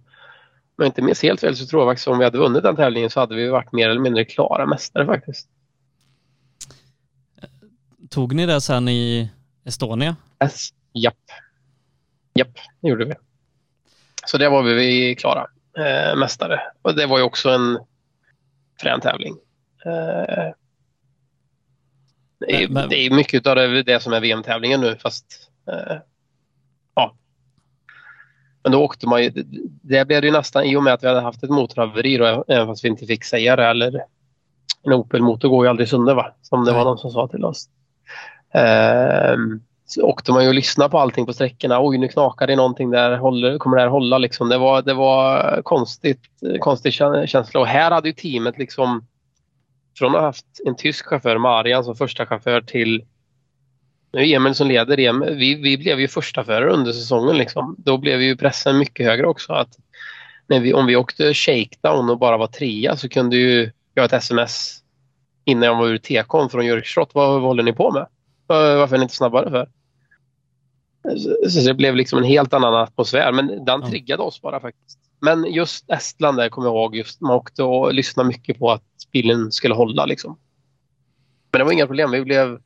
jag 0.83 0.89
inte 0.89 1.01
minns 1.01 1.23
helt 1.23 1.39
fel, 1.39 1.55
så 1.55 1.65
tror 1.65 1.81
jag 1.81 1.89
faktiskt 1.89 2.07
om 2.07 2.17
vi 2.17 2.23
hade 2.23 2.37
vunnit 2.37 2.63
den 2.63 2.75
tävlingen 2.75 3.09
så 3.09 3.19
hade 3.19 3.35
vi 3.35 3.47
varit 3.49 3.71
mer 3.71 3.89
eller 3.89 4.01
mindre 4.01 4.25
klara 4.25 4.65
mästare 4.65 5.05
faktiskt. 5.05 5.47
Tog 8.09 8.35
ni 8.35 8.45
det 8.45 8.61
sen 8.61 8.89
i 8.89 9.31
Estonia? 9.65 10.15
Yes. 10.43 10.69
Japp. 10.93 11.15
Japp, 12.33 12.57
det 12.81 12.89
gjorde 12.89 13.05
vi. 13.05 13.13
Så 14.25 14.37
det 14.37 14.49
var 14.49 14.63
vi 14.63 15.15
klara 15.15 15.47
eh, 15.77 16.15
mästare. 16.15 16.61
Och 16.81 16.95
det 16.95 17.05
var 17.05 17.17
ju 17.17 17.23
också 17.23 17.49
en 17.49 17.79
frän 18.81 19.01
tävling. 19.01 19.37
Eh, 19.85 20.53
det, 22.39 22.63
är, 22.63 22.67
men, 22.69 22.89
det 22.89 22.95
är 22.95 23.15
mycket 23.15 23.47
av 23.47 23.55
det, 23.55 23.83
det 23.83 23.99
som 23.99 24.13
är 24.13 24.19
VM-tävlingen 24.19 24.81
nu 24.81 24.95
fast 24.95 25.49
eh. 25.67 25.97
Men 28.63 28.71
då 28.71 28.83
åkte 28.83 29.07
man 29.07 29.23
ju, 29.23 29.31
det 29.81 30.07
blev 30.07 30.25
ju 30.25 30.31
nästan 30.31 30.63
i 30.63 30.75
och 30.75 30.83
med 30.83 30.93
att 30.93 31.03
vi 31.03 31.07
hade 31.07 31.21
haft 31.21 31.43
ett 31.43 31.49
motorhaveri 31.49 32.17
då, 32.17 32.43
även 32.47 32.67
fast 32.67 32.83
vi 32.83 32.89
inte 32.89 33.05
fick 33.05 33.23
säga 33.23 33.55
det 33.55 33.65
eller 33.65 34.01
en 34.83 34.93
Opel-motor 34.93 35.49
går 35.49 35.65
ju 35.65 35.69
aldrig 35.69 35.89
sönder 35.89 36.13
va, 36.13 36.33
som 36.41 36.65
det 36.65 36.71
var 36.71 36.83
någon 36.83 36.97
som 36.97 37.11
sa 37.11 37.27
till 37.27 37.45
oss. 37.45 37.69
Um, 39.33 39.61
så 39.85 40.01
åkte 40.01 40.31
man 40.31 40.43
ju 40.43 40.47
och 40.47 40.55
lyssnade 40.55 40.89
på 40.89 40.99
allting 40.99 41.25
på 41.25 41.33
sträckorna. 41.33 41.87
Oj, 41.87 41.97
nu 41.97 42.07
knakar 42.07 42.47
det 42.47 42.55
någonting 42.55 42.91
där. 42.91 43.17
Håller, 43.17 43.57
kommer 43.57 43.77
det 43.77 43.83
här 43.83 43.89
hålla? 43.89 44.17
Liksom. 44.17 44.49
Det, 44.49 44.57
var, 44.57 44.81
det 44.81 44.93
var 44.93 45.61
konstigt, 45.61 46.21
konstig 46.59 46.93
känsla. 46.93 47.59
Och 47.59 47.67
här 47.67 47.91
hade 47.91 48.07
ju 48.07 48.13
teamet 48.13 48.57
liksom 48.57 49.07
från 49.97 50.15
att 50.15 50.21
ha 50.21 50.27
haft 50.27 50.45
en 50.65 50.75
tysk 50.75 51.05
chaufför, 51.05 51.37
Marian, 51.37 51.83
som 51.83 51.95
första 51.95 52.25
chaufför 52.25 52.61
till 52.61 53.05
nu 54.13 54.21
är 54.21 54.35
Emil 54.35 54.55
som 54.55 54.67
leder 54.67 54.97
det. 54.97 55.35
Vi, 55.35 55.55
vi 55.55 55.77
blev 55.77 55.99
ju 55.99 56.07
första 56.07 56.43
förare 56.43 56.73
under 56.73 56.91
säsongen. 56.91 57.37
Liksom. 57.37 57.75
Då 57.77 57.97
blev 57.97 58.21
ju 58.21 58.37
pressen 58.37 58.77
mycket 58.77 59.05
högre 59.05 59.27
också. 59.27 59.53
Att 59.53 59.77
när 60.47 60.59
vi, 60.59 60.73
om 60.73 60.85
vi 60.85 60.95
åkte 60.95 61.33
shakedown 61.33 62.09
och 62.09 62.17
bara 62.17 62.37
var 62.37 62.47
trea 62.47 62.95
så 62.97 63.09
kunde 63.09 63.37
ju 63.37 63.71
jag 63.93 64.05
ett 64.05 64.13
sms 64.13 64.83
innan 65.45 65.63
jag 65.63 65.75
var 65.75 65.87
ur 65.87 65.97
tekon 65.97 66.49
från 66.49 66.65
Jörgstrott. 66.65 67.09
Vad, 67.13 67.33
vad 67.33 67.41
håller 67.41 67.63
ni 67.63 67.73
på 67.73 67.91
med? 67.91 68.07
Varför 68.47 68.95
är 68.95 68.99
ni 68.99 69.03
inte 69.03 69.15
snabbare 69.15 69.49
för? 69.49 69.69
Så 71.49 71.59
det 71.67 71.73
blev 71.73 71.95
liksom 71.95 72.19
en 72.19 72.25
helt 72.25 72.53
annan 72.53 72.73
atmosfär. 72.73 73.31
Men 73.31 73.65
den 73.65 73.89
triggade 73.89 74.23
oss 74.23 74.41
bara 74.41 74.59
faktiskt. 74.59 74.99
Men 75.19 75.53
just 75.53 75.89
Estland 75.89 76.37
där 76.37 76.49
kommer 76.49 76.67
jag 76.67 76.75
ihåg. 76.75 76.95
Just, 76.95 77.21
man 77.21 77.35
åkte 77.35 77.63
och 77.63 77.93
lyssnade 77.93 78.27
mycket 78.27 78.59
på 78.59 78.71
att 78.71 78.83
bilen 79.11 79.51
skulle 79.51 79.73
hålla. 79.73 80.05
Liksom. 80.05 80.37
Men 81.51 81.59
det 81.59 81.65
var 81.65 81.71
inga 81.71 81.87
problem. 81.87 82.11
Vi 82.11 82.21
blev 82.21 82.59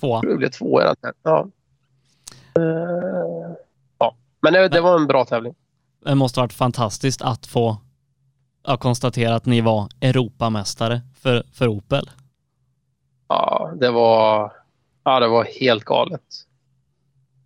tvåa. 0.00 0.20
Vi 0.26 0.36
blev 0.36 0.50
tvåa 0.50 0.94
ja. 1.22 1.48
Uh, 2.58 3.54
ja. 3.98 4.14
Men 4.42 4.52
det, 4.52 4.68
det, 4.68 4.80
var 4.80 4.96
en 4.96 5.06
bra 5.06 5.24
tävling. 5.24 5.54
Det 6.04 6.14
måste 6.14 6.40
ha 6.40 6.44
varit 6.44 6.52
fantastiskt 6.52 7.22
att 7.22 7.46
få 7.46 7.76
ja, 8.66 8.76
konstatera 8.76 9.34
att 9.34 9.46
ni 9.46 9.60
var 9.60 9.88
Europamästare 10.00 11.00
för, 11.22 11.42
för 11.52 11.68
Opel. 11.68 12.10
Ja, 13.28 13.72
det 13.80 13.90
var, 13.90 14.52
ja, 15.04 15.20
det 15.20 15.28
var 15.28 15.44
helt 15.44 15.84
galet. 15.84 16.22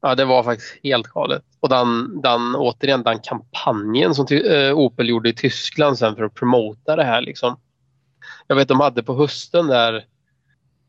Ja, 0.01 0.15
det 0.15 0.25
var 0.25 0.43
faktiskt 0.43 0.79
helt 0.83 1.07
galet. 1.07 1.43
Och 1.61 1.69
den, 1.69 2.21
den, 2.21 2.55
återigen 2.55 3.03
den 3.03 3.19
kampanjen 3.19 4.15
som 4.15 4.27
äh, 4.31 4.75
Opel 4.75 5.09
gjorde 5.09 5.29
i 5.29 5.35
Tyskland 5.35 5.99
sen 5.99 6.17
för 6.17 6.25
att 6.25 6.35
promota 6.35 6.97
det 6.97 7.05
här. 7.05 7.21
Liksom. 7.21 7.57
Jag 8.47 8.57
vet 8.57 8.69
de 8.69 8.81
hade 8.81 9.03
på 9.03 9.15
hösten 9.15 9.67
där 9.67 10.05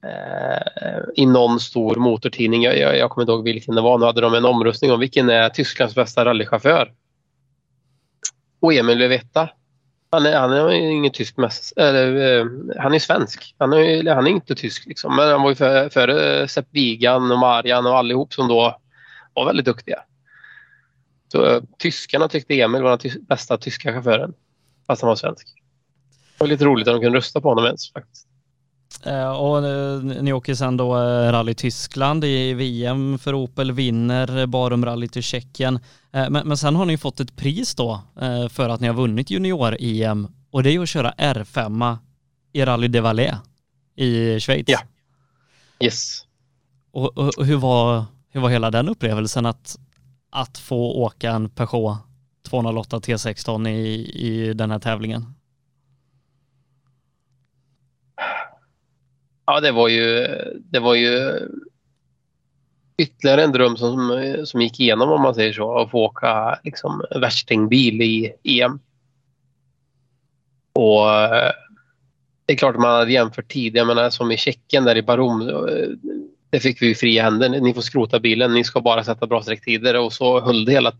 Eh, 0.06 1.01
i 1.16 1.26
någon 1.26 1.60
stor 1.60 1.95
motortidning, 1.95 2.64
jag, 2.64 2.78
jag, 2.78 2.97
jag 2.97 3.10
kommer 3.10 3.24
inte 3.24 3.32
ihåg 3.32 3.43
vilken 3.43 3.76
det 3.76 3.82
var, 3.82 3.97
nu 3.97 4.06
hade 4.06 4.22
de 4.22 4.34
en 4.34 4.45
omröstning 4.45 4.91
om 4.91 4.99
vilken 4.99 5.30
är 5.30 5.49
Tysklands 5.49 5.95
bästa 5.95 6.26
rallychaufför. 6.26 6.93
Och 8.60 8.74
Emil 8.74 8.97
blev 8.97 9.12
etta. 9.12 9.49
Han 10.10 10.26
är, 10.26 10.39
han 10.39 10.53
är 10.53 10.72
ingen 10.72 11.12
tysk 11.12 11.36
eller, 11.76 12.39
eh, 12.39 12.45
Han 12.78 12.93
är 12.93 12.99
svensk. 12.99 13.56
Han 13.58 13.74
är, 13.74 14.14
han 14.14 14.28
är 14.28 14.32
inte 14.32 14.56
tysk 14.56 14.86
liksom. 14.86 15.16
Men 15.16 15.30
han 15.30 15.41
var 15.41 15.49
ju 15.49 15.56
före 15.56 15.89
för 15.89 16.47
Sepp 16.47 16.68
Wigan 16.72 17.32
och 17.32 17.39
Marian 17.39 17.86
och 17.86 17.97
allihop 17.97 18.34
som 18.34 18.47
då 18.47 18.80
var 19.34 19.45
väldigt 19.45 19.66
duktiga. 19.66 19.99
Så, 21.32 21.45
eh, 21.45 21.62
tyskarna 21.78 22.28
tyckte 22.28 22.62
Emil 22.62 22.84
var 22.84 22.89
den 22.89 22.99
ty 22.99 23.12
bästa 23.20 23.58
tyska 23.58 23.93
chauffören. 23.93 24.34
Fast 24.88 25.01
han 25.01 25.10
var 25.10 25.16
svensk. 25.16 25.47
Det 26.38 26.43
var 26.43 26.47
lite 26.47 26.66
roligt 26.66 26.88
att 26.88 26.93
de 26.93 27.01
kunde 27.01 27.18
rösta 27.18 27.41
på 27.41 27.49
honom 27.49 27.66
ens 27.66 27.91
faktiskt. 27.91 28.28
Uh, 29.08 29.30
och 29.30 29.64
uh, 29.64 30.03
ni 30.03 30.34
åker 30.34 30.56
sen 30.56 30.78
då 30.78 30.95
Rally 31.32 31.53
Tyskland 31.53 32.24
i 32.24 32.53
VM 32.53 33.20
för 33.20 33.34
Opel, 33.34 33.72
vinner 33.72 34.45
Barum 34.45 34.86
Rally 34.86 35.08
till 35.08 35.24
Tjeckien. 35.24 35.80
Men, 36.12 36.47
men, 36.47 36.58
sen 36.58 36.76
har 36.76 36.86
ni 36.86 36.97
fått 36.97 37.20
ett 37.20 37.36
pris 37.36 37.76
då 37.76 38.01
för 38.49 38.70
att 38.70 38.80
ni 38.80 38.88
har 38.88 38.93
vunnit 38.93 39.30
junior-EM 39.30 40.28
och 40.51 40.64
det 40.64 40.76
är 40.76 40.80
att 40.80 40.89
köra 40.89 41.12
R5 41.12 41.97
i 42.53 42.66
Rally 42.66 42.88
de 42.88 43.01
Valais 43.01 43.36
i 43.95 44.39
Schweiz. 44.39 44.66
Ja. 44.68 44.80
Yes. 45.80 46.26
Och, 46.91 47.18
och, 47.18 47.38
och 47.38 47.45
hur 47.45 47.56
var 47.56 48.06
hur 48.36 48.41
var 48.41 48.49
hela 48.49 48.72
den 48.72 48.89
upplevelsen 48.89 49.45
att, 49.45 49.80
att 50.30 50.58
få 50.58 50.93
åka 50.93 51.32
en 51.32 51.49
Peugeot 51.49 51.97
208 52.49 52.99
T16 52.99 53.70
i, 53.70 54.10
i 54.10 54.53
den 54.53 54.72
här 54.72 54.80
tävlingen? 54.80 55.36
Ja, 59.46 59.60
det 59.60 59.72
var 59.72 59.88
ju, 59.88 60.28
det 60.56 60.80
var 60.80 60.96
ju 60.96 61.39
ytterligare 62.98 63.43
en 63.43 63.52
dröm 63.52 63.78
som, 63.78 64.26
som 64.46 64.62
gick 64.62 64.80
igenom 64.80 65.12
om 65.12 65.22
man 65.22 65.36
säger 65.36 65.54
så. 65.54 65.78
Att 65.78 65.91
få 65.91 66.00
åka 66.00 66.60
liksom, 66.64 67.04
värstingbil 67.16 68.02
i 68.02 68.34
EM. 68.43 68.80
Och 70.74 71.06
det 72.46 72.54
är 72.54 72.58
klart 72.58 72.76
man 72.76 72.96
hade 72.96 73.12
jämfört 73.12 73.52
tid. 73.52 73.76
Jag 73.76 73.88
menar 73.88 74.10
som 74.10 74.32
i 74.32 74.38
Tjeckien 74.38 74.84
där 74.84 74.98
i 74.98 75.02
Barom 75.02 75.68
det 76.56 76.60
fick 76.60 76.82
vi 76.82 76.96
fria 76.96 77.24
händer. 77.24 77.50
Ni 77.50 77.74
får 77.74 77.82
skrota 77.82 78.20
bilen, 78.20 78.54
ni 78.54 78.64
ska 78.64 78.82
bara 78.82 79.04
sätta 79.04 79.28
bra 79.28 79.41
sträcktider 79.41 80.00
och 80.00 80.14
så 80.14 80.41
höll 80.41 80.66
det 80.66 80.72
hela, 80.72 80.93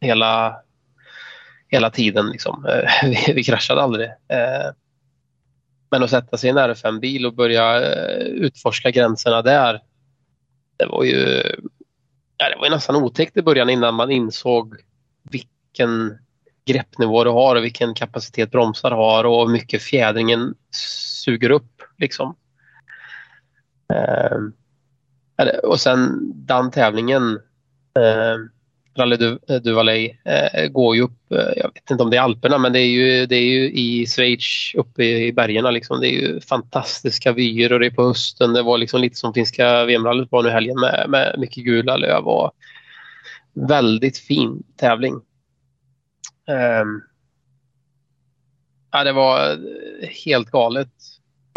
hela, 0.00 0.56
hela 1.68 1.90
tiden. 1.90 2.30
Liksom. 2.30 2.66
Vi, 3.02 3.32
vi 3.34 3.44
kraschade 3.44 3.82
aldrig. 3.82 4.08
Eh, 4.08 4.70
men 5.96 6.04
att 6.04 6.10
sätta 6.10 6.36
sig 6.36 6.48
i 6.48 6.50
en 6.50 6.58
R5-bil 6.58 7.26
och 7.26 7.34
börja 7.34 7.80
eh, 7.80 8.26
utforska 8.26 8.90
gränserna 8.90 9.42
där, 9.42 9.80
det 10.76 10.86
var 10.86 11.04
ju, 11.04 11.42
ja, 12.36 12.48
det 12.50 12.56
var 12.60 12.70
nästan 12.70 12.96
otäckt 12.96 13.36
i 13.36 13.42
början 13.42 13.70
innan 13.70 13.94
man 13.94 14.10
insåg 14.10 14.76
vilken 15.22 16.18
greppnivå 16.64 17.24
du 17.24 17.30
har 17.30 17.56
och 17.56 17.64
vilken 17.64 17.94
kapacitet 17.94 18.50
bromsar 18.50 18.90
har 18.90 19.24
och 19.24 19.46
hur 19.46 19.52
mycket 19.52 19.82
fjädringen 19.82 20.54
suger 21.24 21.50
upp. 21.50 21.82
Liksom. 21.98 22.36
Eh, 23.94 24.38
och 25.62 25.80
sen 25.80 26.32
den 26.34 26.70
tävlingen, 26.70 27.40
eh, 27.98 28.36
Rally 28.96 29.16
du, 29.16 29.38
eh, 29.48 29.56
du 29.56 29.72
Valais, 29.72 30.12
eh, 30.24 30.68
går 30.68 30.96
ju 30.96 31.02
upp, 31.02 31.32
eh, 31.32 31.52
jag 31.56 31.70
vet 31.74 31.90
inte 31.90 32.02
om 32.02 32.10
det 32.10 32.16
är 32.16 32.20
Alperna, 32.20 32.58
men 32.58 32.72
det 32.72 32.80
är 32.80 32.86
ju, 32.86 33.26
det 33.26 33.36
är 33.36 33.46
ju 33.46 33.70
i 33.70 34.06
Schweiz 34.06 34.74
uppe 34.74 35.04
i 35.04 35.32
bergen. 35.32 35.74
Liksom. 35.74 36.00
Det 36.00 36.08
är 36.08 36.12
ju 36.12 36.40
fantastiska 36.40 37.32
vyer 37.32 37.72
och 37.72 37.80
det 37.80 37.86
är 37.86 37.90
på 37.90 38.06
hösten. 38.06 38.52
Det 38.52 38.62
var 38.62 38.78
liksom 38.78 39.00
lite 39.00 39.16
som 39.16 39.34
finska 39.34 39.84
VM-rallyt 39.84 40.32
var 40.32 40.42
nu 40.42 40.48
helgen 40.48 40.80
med, 40.80 41.06
med 41.08 41.34
mycket 41.38 41.64
gula 41.64 41.96
löv 41.96 42.28
och 42.28 42.52
väldigt 43.54 44.18
fin 44.18 44.62
tävling. 44.76 45.14
Um, 46.48 47.02
ja, 48.92 49.04
det 49.04 49.12
var 49.12 49.58
helt 50.24 50.50
galet. 50.50 50.88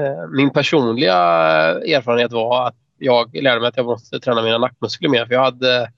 Uh, 0.01 0.29
min 0.35 0.49
personliga 0.49 1.15
erfarenhet 1.15 2.31
var 2.31 2.67
att 2.67 2.75
jag 2.97 3.35
lärde 3.35 3.59
mig 3.59 3.69
att 3.69 3.77
jag 3.77 3.85
måste 3.85 4.19
träna 4.19 4.41
mina 4.41 4.57
nackmuskler 4.57 5.09
mer. 5.09 5.25
För 5.25 5.33
jag 5.33 5.43
hade 5.43 5.91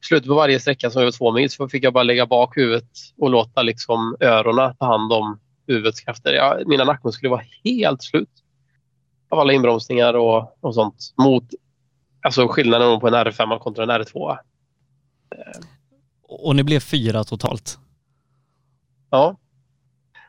slutet 0.00 0.28
på 0.28 0.34
varje 0.34 0.60
sträcka 0.60 0.90
som 0.90 1.04
var 1.04 1.10
två 1.10 1.32
mil 1.32 1.50
så 1.50 1.68
fick 1.68 1.84
jag 1.84 1.92
bara 1.92 2.04
lägga 2.04 2.26
bak 2.26 2.56
huvudet 2.56 2.90
och 3.18 3.30
låta 3.30 3.62
liksom 3.62 4.16
öronen 4.20 4.74
ta 4.76 4.86
hand 4.86 5.12
om 5.12 5.40
huvudets 5.66 6.00
krafter. 6.00 6.32
Jag, 6.32 6.68
mina 6.68 6.84
nackmuskler 6.84 7.30
var 7.30 7.44
helt 7.64 8.02
slut 8.02 8.30
av 9.28 9.38
alla 9.38 9.52
inbromsningar 9.52 10.14
och, 10.14 10.58
och 10.60 10.74
sånt. 10.74 11.14
Mot 11.16 11.44
alltså 12.20 12.48
skillnaden 12.48 13.00
på 13.00 13.08
en 13.08 13.14
R5 13.14 13.58
kontra 13.58 13.84
en 13.84 13.90
R2. 13.90 14.38
Och 16.22 16.56
ni 16.56 16.62
blev 16.62 16.80
fyra 16.80 17.24
totalt? 17.24 17.78
Ja. 19.10 19.36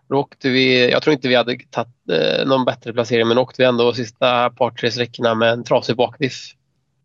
Då 0.10 0.18
åkte 0.18 0.50
vi, 0.50 0.92
jag 0.92 1.04
tror 1.04 1.14
inte 1.14 1.28
vi 1.28 1.36
hade 1.36 1.58
tagit 1.70 2.10
eh, 2.12 2.48
någon 2.48 2.66
bättre 2.66 2.94
placering 2.94 3.28
men 3.28 3.38
åkte 3.38 3.62
vi 3.62 3.66
ändå 3.68 3.94
sista 3.94 4.50
par 4.50 4.72
tre 4.72 4.92
sträckorna 4.92 5.36
med 5.36 5.54
en 5.54 5.64
trasig 5.64 5.96
bakdiff. 5.96 6.56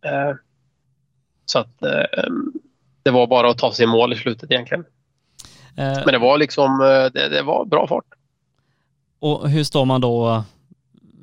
Eh, 0.05 0.37
så 1.45 1.59
att 1.59 1.83
eh, 1.83 2.25
det 3.03 3.11
var 3.11 3.27
bara 3.27 3.51
att 3.51 3.59
ta 3.59 3.73
sig 3.73 3.85
i 3.85 3.87
mål 3.87 4.13
i 4.13 4.17
slutet 4.17 4.51
egentligen. 4.51 4.85
Eh, 5.77 5.93
men 6.05 6.13
det 6.13 6.19
var 6.19 6.39
liksom, 6.39 6.81
eh, 6.81 7.13
det, 7.13 7.29
det, 7.29 7.43
var 7.43 7.65
bra 7.65 7.87
fart. 7.87 8.05
Och 9.19 9.51
hur 9.51 9.65
står 9.65 9.85
man 9.85 10.01
då 10.01 10.45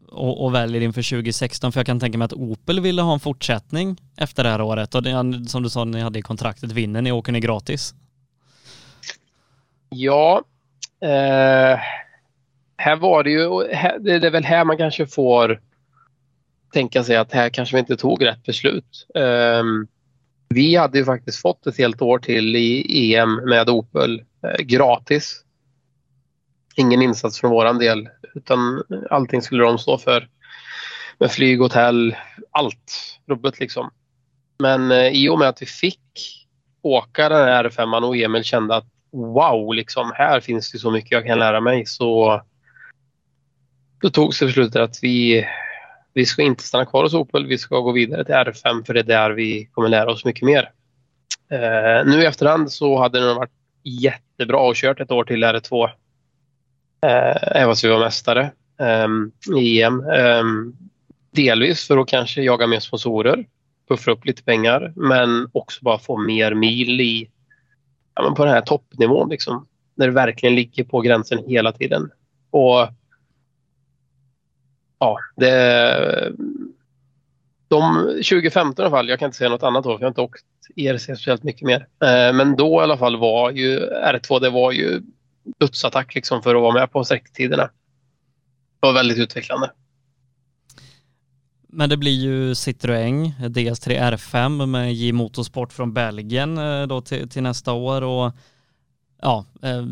och, 0.08 0.46
och, 0.46 0.54
väljer 0.56 0.82
inför 0.82 1.10
2016? 1.10 1.72
För 1.72 1.80
jag 1.80 1.86
kan 1.86 2.00
tänka 2.00 2.18
mig 2.18 2.26
att 2.26 2.34
Opel 2.34 2.80
ville 2.80 3.02
ha 3.02 3.14
en 3.14 3.20
fortsättning 3.20 3.98
efter 4.18 4.44
det 4.44 4.50
här 4.50 4.62
året 4.62 4.96
och 4.96 5.04
det, 5.04 5.12
som 5.48 5.64
du 5.64 5.70
sa, 5.70 5.84
ni 5.84 6.00
hade 6.02 6.20
i 6.20 6.22
kontraktet, 6.22 6.72
vinner 6.72 7.02
ni 7.02 7.12
åker 7.12 7.32
ni 7.32 7.40
gratis? 7.40 7.94
Ja, 9.90 10.42
eh, 11.02 11.80
här 12.78 12.96
var 12.96 13.24
det 13.24 13.30
ju, 13.30 13.74
här, 13.74 14.00
det 14.00 14.28
är 14.28 14.32
väl 14.32 14.44
här 14.44 14.66
man 14.66 14.78
kanske 14.78 15.08
får 15.08 15.62
tänka 16.74 17.04
sig 17.04 17.16
att 17.16 17.32
här 17.32 17.50
kanske 17.50 17.76
vi 17.76 17.80
inte 17.80 17.98
tog 17.98 18.26
rätt 18.26 18.44
beslut. 18.44 19.08
Eh, 19.16 19.64
vi 20.50 20.76
hade 20.76 20.98
ju 20.98 21.06
faktiskt 21.06 21.42
fått 21.42 21.68
ett 21.68 21.78
helt 21.78 22.02
år 22.02 22.20
till 22.20 22.56
i 22.56 23.16
EM 23.16 23.36
med 23.36 23.70
Opel 23.70 24.24
eh, 24.44 24.66
gratis. 24.66 25.44
Ingen 26.76 27.02
insats 27.02 27.40
från 27.40 27.52
våran 27.52 27.78
del 27.78 28.10
utan 28.36 28.84
allting 29.10 29.42
skulle 29.42 29.64
de 29.64 29.78
stå 29.78 29.98
för. 29.98 30.30
Med 31.18 31.32
flyg, 31.32 31.60
hotell, 31.60 32.16
allt 32.52 33.20
rubbet 33.28 33.60
liksom. 33.60 33.92
Men 34.60 34.92
eh, 34.92 35.08
i 35.08 35.30
och 35.30 35.40
med 35.40 35.50
att 35.50 35.62
vi 35.62 35.66
fick 35.66 36.00
åka 36.82 37.30
den 37.30 37.48
här 37.48 37.64
R5 37.64 38.04
och 38.04 38.18
Emil 38.18 38.44
kände 38.44 38.76
att 38.76 38.88
wow, 39.12 39.74
liksom, 39.74 40.12
här 40.16 40.40
finns 40.40 40.72
det 40.72 40.78
så 40.78 40.92
mycket 40.92 41.12
jag 41.12 41.26
kan 41.26 41.40
lära 41.40 41.62
mig 41.62 41.86
så 41.86 42.42
då 44.02 44.10
togs 44.10 44.40
det 44.40 44.46
beslutet 44.46 44.82
att 44.82 45.00
vi, 45.02 45.48
vi 46.14 46.26
ska 46.26 46.42
inte 46.42 46.64
stanna 46.64 46.86
kvar 46.86 47.04
hos 47.04 47.14
Opel, 47.14 47.46
vi 47.46 47.58
ska 47.58 47.80
gå 47.80 47.92
vidare 47.92 48.26
till 48.26 48.36
R5 48.36 48.86
för 48.86 48.94
det 48.94 49.00
är 49.00 49.04
där 49.04 49.32
vi 49.32 49.66
kommer 49.66 49.90
lära 49.90 50.12
oss 50.12 50.26
mycket 50.26 50.46
mer. 50.46 50.72
Eh, 51.52 52.06
nu 52.06 52.22
i 52.22 52.26
efterhand 52.26 52.72
så 52.72 53.00
hade 53.00 53.28
det 53.28 53.34
varit 53.34 53.52
jättebra 53.84 54.72
att 54.72 54.78
kört 54.78 55.00
ett 55.00 55.12
år 55.12 55.24
till 55.24 55.44
R2. 55.44 55.90
Eh, 57.06 57.58
även 57.58 57.72
fast 57.72 57.84
vi 57.84 57.90
var 57.90 58.00
mästare 58.00 58.52
eh, 58.80 59.08
i 59.60 59.82
EM. 59.82 60.10
Eh, 60.10 60.44
delvis 61.32 61.88
för 61.88 61.98
att 61.98 62.08
kanske 62.08 62.42
jaga 62.42 62.68
mer 62.68 62.80
sponsorer, 62.80 63.46
puffra 63.88 64.14
upp 64.14 64.26
lite 64.26 64.44
pengar 64.44 64.94
men 64.96 65.50
också 65.52 65.80
bara 65.82 66.00
få 66.00 66.18
mer 66.18 66.54
mil 66.54 67.02
i 67.02 67.30
ja, 68.16 68.24
men 68.24 68.36
på 68.36 68.46
den 68.46 68.54
här 68.54 68.62
toppnivån. 68.62 69.30
Liksom, 69.30 69.68
när 69.96 70.08
det 70.08 70.14
verkligen 70.14 70.56
ligger 70.56 70.84
på 70.84 71.02
gränsen 71.02 71.44
hela 71.48 71.72
tiden. 71.72 72.12
Och 72.52 72.88
ja, 75.00 75.20
det... 75.36 76.34
De 77.68 78.06
2015 78.06 78.84
i 78.84 78.86
alla 78.86 78.98
fall, 78.98 79.10
jag 79.10 79.20
kan 79.20 79.26
inte 79.26 79.38
säga 79.38 79.50
något 79.50 79.64
annat 79.64 79.84
då 79.84 79.90
för 79.90 80.00
jag 80.00 80.06
har 80.06 80.12
inte 80.12 80.22
åkt 80.22 80.44
ERC 80.76 81.04
speciellt 81.04 81.44
mycket 81.44 81.62
mer. 81.62 81.88
Eh, 82.04 82.34
men 82.34 82.56
då 82.56 82.82
i 82.82 82.84
alla 82.84 82.98
fall 82.98 83.18
var 83.18 83.52
ju 83.52 83.80
R2, 83.80 84.40
det 84.40 84.50
var 84.50 84.72
ju 84.72 85.02
dödsattack 85.60 86.16
liksom 86.16 86.42
för 86.42 86.56
att 86.56 86.62
vara 86.62 86.74
med 86.74 86.92
på 86.92 87.04
sträcktiderna. 87.04 87.64
Det 87.64 88.88
var 88.88 88.94
väldigt 88.94 89.18
utvecklande. 89.18 89.72
Men 91.68 91.90
det 91.90 91.98
blir 91.98 92.12
ju 92.12 92.54
Citroën 92.54 93.32
DS3 93.40 94.12
R5 94.12 94.66
med 94.66 94.94
J 94.94 95.14
Motorsport 95.14 95.74
från 95.74 95.94
Belgien 95.94 96.58
eh, 96.58 96.88
då 96.88 97.02
till, 97.02 97.30
till 97.30 97.44
nästa 97.44 97.74
år 97.74 98.02
och 98.02 98.32
ja, 99.22 99.46
eh, 99.62 99.86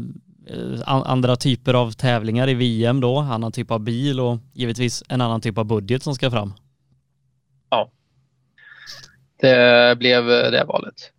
andra 0.86 1.36
typer 1.36 1.74
av 1.74 1.92
tävlingar 1.92 2.50
i 2.50 2.54
VM 2.54 3.02
då, 3.02 3.20
annan 3.20 3.52
typ 3.52 3.72
av 3.72 3.80
bil 3.80 4.20
och 4.20 4.38
givetvis 4.54 5.04
en 5.10 5.22
annan 5.22 5.42
typ 5.42 5.58
av 5.58 5.66
budget 5.66 6.04
som 6.04 6.16
ska 6.16 6.32
fram. 6.32 6.54
Ja, 7.70 7.92
det 9.42 9.98
blev 10.00 10.26
det 10.26 10.64
valet. 10.68 11.12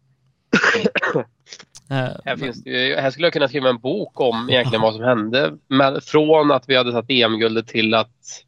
Eh, 1.90 2.08
här, 2.24 2.36
finns 2.36 2.64
det, 2.64 3.00
här 3.00 3.10
skulle 3.10 3.26
jag 3.26 3.32
kunna 3.32 3.48
skriva 3.48 3.68
en 3.68 3.78
bok 3.78 4.20
om 4.20 4.50
egentligen 4.50 4.82
vad 4.82 4.94
som 4.94 5.04
hände. 5.04 5.56
Men 5.68 6.00
från 6.00 6.50
att 6.50 6.68
vi 6.68 6.76
hade 6.76 6.92
tagit 6.92 7.10
EM-guldet 7.10 7.66
till 7.66 7.94
att 7.94 8.44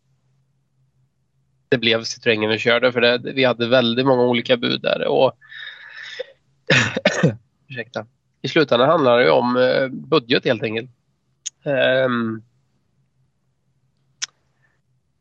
det 1.68 1.78
blev 1.78 2.00
Citroën 2.00 2.48
vi 2.48 2.58
körde. 2.58 2.92
För 2.92 3.00
det, 3.00 3.32
vi 3.32 3.44
hade 3.44 3.68
väldigt 3.68 4.06
många 4.06 4.22
olika 4.22 4.56
bud 4.56 4.80
där. 4.82 5.06
Och 5.06 5.32
ursäkta. 7.68 8.06
I 8.42 8.48
slutändan 8.48 8.88
handlar 8.88 9.18
det 9.18 9.30
om 9.30 9.56
eh, 9.56 9.88
budget 9.88 10.44
helt 10.44 10.62
enkelt. 10.62 10.90
Um, 12.06 12.42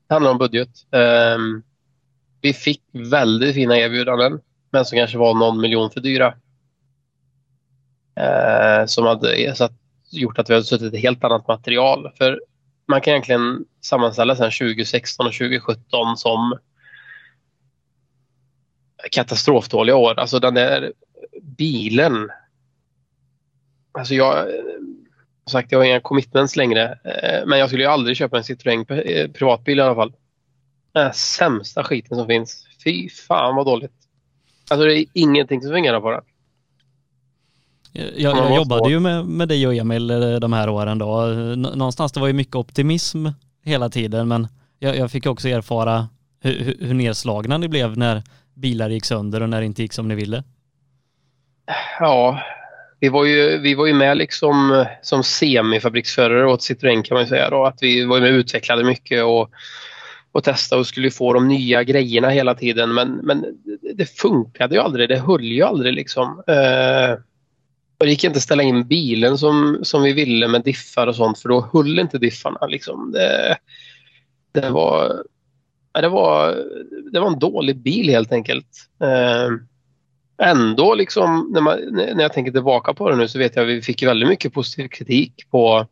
det 0.07 0.13
handlar 0.13 0.31
om 0.31 0.37
budget. 0.37 0.69
Um, 0.91 1.63
vi 2.41 2.53
fick 2.53 2.81
väldigt 2.91 3.55
fina 3.55 3.77
erbjudanden 3.77 4.39
men 4.71 4.85
som 4.85 4.97
kanske 4.97 5.17
var 5.17 5.33
någon 5.33 5.61
miljon 5.61 5.91
för 5.91 5.99
dyra. 5.99 6.33
Uh, 8.19 8.85
som 8.85 9.05
hade 9.05 9.55
satt, 9.55 9.71
gjort 10.11 10.39
att 10.39 10.49
vi 10.49 10.53
hade 10.53 10.65
suttit 10.65 10.93
ett 10.93 11.01
helt 11.01 11.23
annat 11.23 11.47
material. 11.47 12.11
För 12.17 12.41
man 12.87 13.01
kan 13.01 13.11
egentligen 13.11 13.65
sammanställa 13.81 14.35
sedan 14.35 14.51
2016 14.51 15.27
och 15.27 15.33
2017 15.33 16.17
som 16.17 16.57
katastrofdåliga 19.11 19.95
år. 19.95 20.19
Alltså 20.19 20.39
den 20.39 20.53
där 20.53 20.93
bilen. 21.41 22.29
Alltså 23.99 24.13
jag, 24.13 24.47
sagt, 25.49 25.71
jag 25.71 25.79
har 25.79 25.85
inga 25.85 25.99
commitments 25.99 26.55
längre. 26.55 26.99
Eh, 27.03 27.45
men 27.45 27.59
jag 27.59 27.69
skulle 27.69 27.83
ju 27.83 27.89
aldrig 27.89 28.17
köpa 28.17 28.37
en 28.37 28.43
Citroën 28.43 28.91
eh, 28.91 29.31
privatbil 29.31 29.79
i 29.79 29.81
alla 29.81 29.95
fall. 29.95 30.13
Den 30.91 31.13
sämsta 31.13 31.83
skiten 31.83 32.17
som 32.17 32.27
finns. 32.27 32.67
Fy 32.83 33.09
fan 33.09 33.55
vad 33.55 33.65
dåligt. 33.65 33.91
Alltså 34.69 34.85
det 34.85 34.99
är 34.99 35.05
ingenting 35.13 35.61
som 35.61 35.71
fungerar 35.71 36.01
på 36.01 36.11
den. 36.11 36.21
Jag, 37.93 38.37
jag 38.37 38.55
jobbade 38.55 38.89
ju 38.89 38.99
med, 38.99 39.25
med 39.25 39.47
dig 39.47 39.67
och 39.67 39.75
Emil 39.75 40.11
eh, 40.11 40.35
de 40.35 40.53
här 40.53 40.69
åren 40.69 40.97
då. 40.97 41.25
Någonstans 41.55 42.11
det 42.11 42.19
var 42.19 42.27
ju 42.27 42.33
mycket 42.33 42.55
optimism 42.55 43.27
hela 43.63 43.89
tiden 43.89 44.27
men 44.27 44.47
jag, 44.79 44.97
jag 44.97 45.11
fick 45.11 45.25
också 45.25 45.47
erfara 45.47 46.07
hur, 46.41 46.77
hur 46.79 46.93
nedslagna 46.93 47.57
ni 47.57 47.67
blev 47.67 47.97
när 47.97 48.23
bilar 48.53 48.89
gick 48.89 49.05
sönder 49.05 49.43
och 49.43 49.49
när 49.49 49.59
det 49.59 49.65
inte 49.65 49.81
gick 49.81 49.93
som 49.93 50.07
ni 50.07 50.15
ville. 50.15 50.43
Ja, 51.99 52.39
vi 52.99 53.09
var 53.09 53.25
ju, 53.25 53.57
vi 53.57 53.75
var 53.75 53.85
ju 53.87 53.93
med 53.93 54.17
liksom 54.17 54.71
eh, 54.71 54.87
som 55.01 55.23
semifabriksförare 55.23 56.47
åt 56.47 56.59
Citroën 56.59 57.03
kan 57.03 57.17
man 57.17 57.27
säga. 57.27 57.49
Då, 57.49 57.65
att 57.65 57.77
vi 57.81 58.05
var 58.05 58.19
med 58.19 58.33
och 58.33 58.37
utvecklade 58.37 58.83
mycket 58.83 59.23
och, 59.23 59.51
och 60.31 60.43
testade 60.43 60.79
och 60.79 60.87
skulle 60.87 61.11
få 61.11 61.33
de 61.33 61.47
nya 61.47 61.83
grejerna 61.83 62.29
hela 62.29 62.55
tiden. 62.55 62.93
Men, 62.93 63.11
men 63.11 63.45
det 63.93 64.05
funkade 64.05 64.75
ju 64.75 64.81
aldrig. 64.81 65.09
Det 65.09 65.19
höll 65.19 65.43
ju 65.43 65.63
aldrig 65.63 65.93
liksom. 65.93 66.43
Eh, 66.47 67.11
och 67.99 68.05
det 68.05 68.11
gick 68.11 68.23
inte 68.23 68.37
att 68.37 68.43
ställa 68.43 68.63
in 68.63 68.87
bilen 68.87 69.37
som, 69.37 69.79
som 69.83 70.03
vi 70.03 70.13
ville 70.13 70.47
med 70.47 70.63
diffar 70.63 71.07
och 71.07 71.15
sånt 71.15 71.39
för 71.39 71.49
då 71.49 71.69
höll 71.73 71.99
inte 71.99 72.17
diffarna. 72.17 72.67
Liksom. 72.67 73.11
Det, 73.11 73.57
det, 74.51 74.69
var, 74.69 75.23
det, 76.01 76.09
var, 76.09 76.55
det 77.11 77.19
var 77.19 77.27
en 77.27 77.39
dålig 77.39 77.77
bil 77.77 78.09
helt 78.09 78.31
enkelt. 78.31 78.67
Eh, 79.03 79.49
ändå, 80.41 80.95
liksom, 80.95 81.49
när, 81.53 81.61
man, 81.61 81.79
när 81.91 82.21
jag 82.21 82.33
tänker 82.33 82.51
tillbaka 82.51 82.93
på 82.93 83.09
det 83.09 83.15
nu 83.15 83.27
så 83.27 83.39
vet 83.39 83.55
jag 83.55 83.63
att 83.63 83.69
vi 83.69 83.81
fick 83.81 84.03
väldigt 84.03 84.29
mycket 84.29 84.53
positiv 84.53 84.87
kritik 84.87 85.33
på 85.51 85.87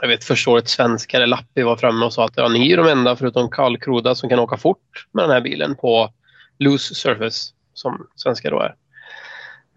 jag 0.00 0.08
vet 0.08 0.24
första 0.24 0.50
året 0.50 0.68
svenskar 0.68 1.26
Lappi 1.26 1.62
var 1.62 1.76
framme 1.76 2.04
och 2.04 2.12
sa 2.12 2.24
att 2.24 2.36
ja, 2.36 2.48
ni 2.48 2.72
är 2.72 2.76
de 2.76 2.88
enda 2.88 3.16
förutom 3.16 3.50
Karl 3.50 3.76
Kroda 3.76 4.14
som 4.14 4.28
kan 4.28 4.38
åka 4.38 4.56
fort 4.56 5.06
med 5.12 5.24
den 5.24 5.30
här 5.30 5.40
bilen 5.40 5.74
på 5.76 6.12
loose 6.58 6.94
surface 6.94 7.52
som 7.74 8.06
svenskar 8.16 8.50
då 8.50 8.60
är. 8.60 8.74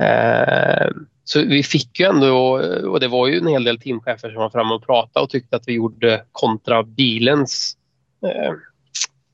Eh, 0.02 0.92
så 1.24 1.40
vi 1.40 1.64
fick 1.64 2.00
ju 2.00 2.06
ändå, 2.06 2.62
och 2.90 3.00
det 3.00 3.08
var 3.08 3.28
ju 3.28 3.38
en 3.38 3.48
hel 3.48 3.64
del 3.64 3.80
teamchefer 3.80 4.30
som 4.30 4.42
var 4.42 4.50
framme 4.50 4.74
och 4.74 4.86
pratade 4.86 5.24
och 5.24 5.30
tyckte 5.30 5.56
att 5.56 5.68
vi 5.68 5.74
gjorde 5.74 6.24
kontra 6.32 6.84
bilens 6.84 7.78
eh, 8.26 8.54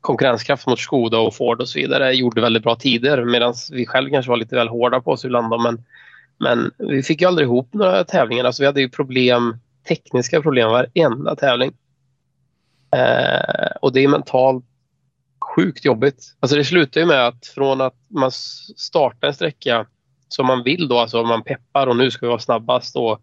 konkurrenskraft 0.06 0.68
mot 0.68 0.80
Skoda 0.80 1.20
och 1.20 1.36
Ford 1.36 1.62
och 1.62 1.70
så 1.70 1.80
vidare 1.80 2.14
gjorde 2.14 2.42
väldigt 2.42 2.64
bra 2.64 2.76
tider 2.76 3.26
medan 3.26 3.54
vi 3.72 3.86
själva 3.86 4.10
kanske 4.10 4.30
var 4.30 4.38
lite 4.38 4.56
väl 4.56 4.68
hårda 4.68 5.02
på 5.02 5.12
oss 5.12 5.26
ibland. 5.26 5.62
Men, 5.64 5.84
men 6.38 6.72
vi 6.78 7.04
fick 7.04 7.22
ju 7.22 7.28
aldrig 7.28 7.48
ihop 7.48 7.74
några 7.74 8.04
tävlingar. 8.04 8.44
Alltså 8.44 8.64
vi 8.64 8.68
hade 8.68 8.82
ju 8.82 8.90
problem, 8.90 9.58
tekniska 9.88 10.42
problem 10.42 10.70
varenda 10.70 11.36
tävling. 11.36 11.74
Eh, 12.96 13.72
och 13.82 13.94
det 13.94 14.04
är 14.04 14.08
mentalt 14.08 14.66
sjukt 15.56 15.86
jobbigt. 15.86 16.36
Alltså 16.40 16.58
det 16.58 16.66
slutar 16.66 17.02
ju 17.02 17.08
med 17.08 17.28
att 17.28 17.46
från 17.48 17.82
att 17.82 17.96
man 18.10 18.32
startar 18.32 19.28
en 19.28 19.34
sträcka 19.34 19.86
som 20.28 20.46
man 20.46 20.64
vill 20.64 20.88
då, 20.88 21.00
alltså 21.00 21.24
man 21.24 21.44
peppar 21.44 21.88
och 21.88 21.98
nu 21.98 22.12
ska 22.12 22.26
vi 22.26 22.30
vara 22.30 22.40
snabbast 22.40 22.96
och 22.96 23.22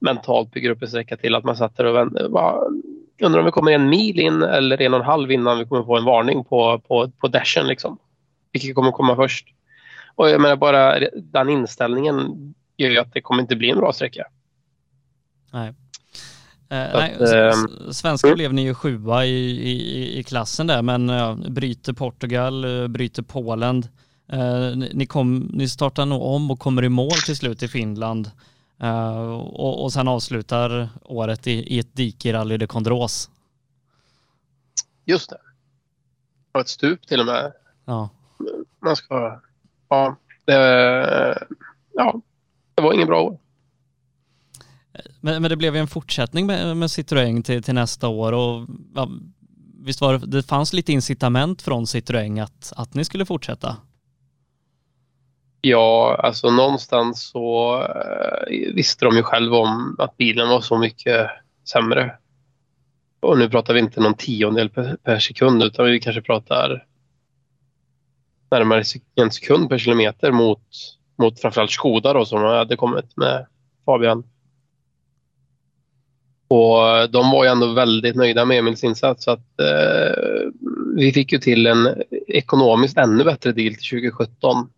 mentalt 0.00 0.50
bygger 0.50 0.70
upp 0.70 0.82
en 0.82 0.88
sträcka 0.88 1.16
till 1.16 1.34
att 1.34 1.44
man 1.44 1.56
satt 1.56 1.76
där 1.76 1.84
och 1.84 1.96
vänder. 1.96 2.28
Undrar 3.20 3.40
om 3.40 3.46
vi 3.46 3.52
kommer 3.52 3.72
en 3.72 3.88
mil 3.88 4.20
in 4.20 4.42
eller 4.42 4.82
en 4.82 4.94
och 4.94 5.00
en 5.00 5.06
halv 5.06 5.32
innan 5.32 5.58
vi 5.58 5.64
kommer 5.64 5.82
få 5.82 5.96
en 5.96 6.04
varning 6.04 6.44
på, 6.44 6.78
på, 6.88 7.10
på 7.20 7.28
dashen 7.28 7.66
liksom. 7.66 7.98
Vilket 8.52 8.74
kommer 8.74 8.92
komma 8.92 9.16
först. 9.16 9.46
Och 10.14 10.30
jag 10.30 10.40
menar 10.40 10.56
bara 10.56 11.00
den 11.14 11.48
inställningen 11.48 12.34
gör 12.76 12.90
ju 12.90 12.98
att 12.98 13.12
det 13.12 13.20
kommer 13.20 13.42
inte 13.42 13.56
bli 13.56 13.70
en 13.70 13.78
bra 13.78 13.92
sträcka. 13.92 14.24
Nej. 15.52 15.68
Eh, 16.70 16.88
nej, 16.94 17.16
att, 17.20 17.96
svenska 17.96 18.28
mm. 18.28 18.36
blev 18.36 18.54
ni 18.54 18.62
ju 18.62 18.74
sjua 18.74 19.26
i, 19.26 19.50
i, 19.70 20.18
i 20.18 20.22
klassen 20.22 20.66
där 20.66 20.82
men 20.82 21.08
ja, 21.08 21.38
bryter 21.48 21.92
Portugal, 21.92 22.82
eh, 22.82 22.88
bryter 22.88 23.22
Polen. 23.22 23.84
Eh, 24.32 24.76
ni, 24.92 25.06
kom, 25.06 25.50
ni 25.52 25.68
startar 25.68 26.06
nog 26.06 26.22
om 26.22 26.50
och 26.50 26.58
kommer 26.58 26.84
i 26.84 26.88
mål 26.88 27.18
till 27.26 27.36
slut 27.36 27.62
i 27.62 27.68
Finland 27.68 28.30
eh, 28.80 29.30
och, 29.40 29.82
och 29.82 29.92
sen 29.92 30.08
avslutar 30.08 30.88
året 31.04 31.46
i, 31.46 31.52
i 31.52 31.78
ett 31.78 31.96
dike 31.96 32.28
i 32.28 32.32
Rally 32.32 32.56
de 32.56 32.66
Condros. 32.66 33.30
Just 35.04 35.30
det. 35.30 35.38
Och 36.52 36.60
ett 36.60 36.68
stup 36.68 37.06
till 37.06 37.20
och 37.20 37.26
med. 37.26 37.52
Ja. 37.84 38.10
Man 38.80 38.96
ska... 38.96 39.40
Ja, 39.88 40.16
det, 40.44 41.46
ja, 41.92 42.20
det 42.74 42.82
var 42.82 42.92
ingen 42.92 43.06
bra 43.06 43.22
år. 43.22 43.38
Men, 45.20 45.42
men 45.42 45.50
det 45.50 45.56
blev 45.56 45.74
ju 45.74 45.80
en 45.80 45.88
fortsättning 45.88 46.46
med, 46.46 46.76
med 46.76 46.86
Citroën 46.86 47.42
till, 47.42 47.62
till 47.62 47.74
nästa 47.74 48.08
år 48.08 48.32
och 48.32 48.68
ja, 48.94 49.10
visst 49.78 50.00
var 50.00 50.12
det, 50.12 50.26
det 50.26 50.42
fanns 50.42 50.72
lite 50.72 50.92
incitament 50.92 51.62
från 51.62 51.84
Citroën 51.84 52.42
att, 52.42 52.72
att 52.76 52.94
ni 52.94 53.04
skulle 53.04 53.26
fortsätta? 53.26 53.76
Ja, 55.60 56.20
alltså 56.22 56.50
någonstans 56.50 57.28
så 57.28 57.76
eh, 57.82 58.74
visste 58.74 59.04
de 59.04 59.16
ju 59.16 59.22
själva 59.22 59.56
om 59.56 59.96
att 59.98 60.16
bilen 60.16 60.48
var 60.48 60.60
så 60.60 60.78
mycket 60.78 61.30
sämre. 61.68 62.16
Och 63.20 63.38
nu 63.38 63.48
pratar 63.48 63.74
vi 63.74 63.80
inte 63.80 64.00
någon 64.00 64.14
tiondel 64.14 64.70
per, 64.70 64.96
per 64.96 65.18
sekund 65.18 65.62
utan 65.62 65.86
vi 65.86 66.00
kanske 66.00 66.22
pratar 66.22 66.86
närmare 68.50 68.84
en 69.14 69.30
sekund 69.30 69.68
per 69.68 69.78
kilometer 69.78 70.32
mot, 70.32 70.62
mot 71.18 71.40
framförallt 71.40 71.70
Skoda 71.70 72.12
då, 72.12 72.24
som 72.24 72.42
hade 72.42 72.76
kommit 72.76 73.16
med 73.16 73.46
Fabian. 73.84 74.24
Och 76.48 76.88
eh, 76.88 77.10
de 77.10 77.30
var 77.30 77.44
ju 77.44 77.50
ändå 77.50 77.72
väldigt 77.72 78.16
nöjda 78.16 78.44
med 78.44 78.58
Emils 78.58 78.84
insats. 78.84 79.24
Så 79.24 79.30
att, 79.30 79.60
eh, 79.60 80.50
vi 80.96 81.12
fick 81.12 81.32
ju 81.32 81.38
till 81.38 81.66
en 81.66 82.02
ekonomiskt 82.28 82.98
ännu 82.98 83.24
bättre 83.24 83.52
deal 83.52 83.74
till 83.74 84.00
2017. 84.00 84.68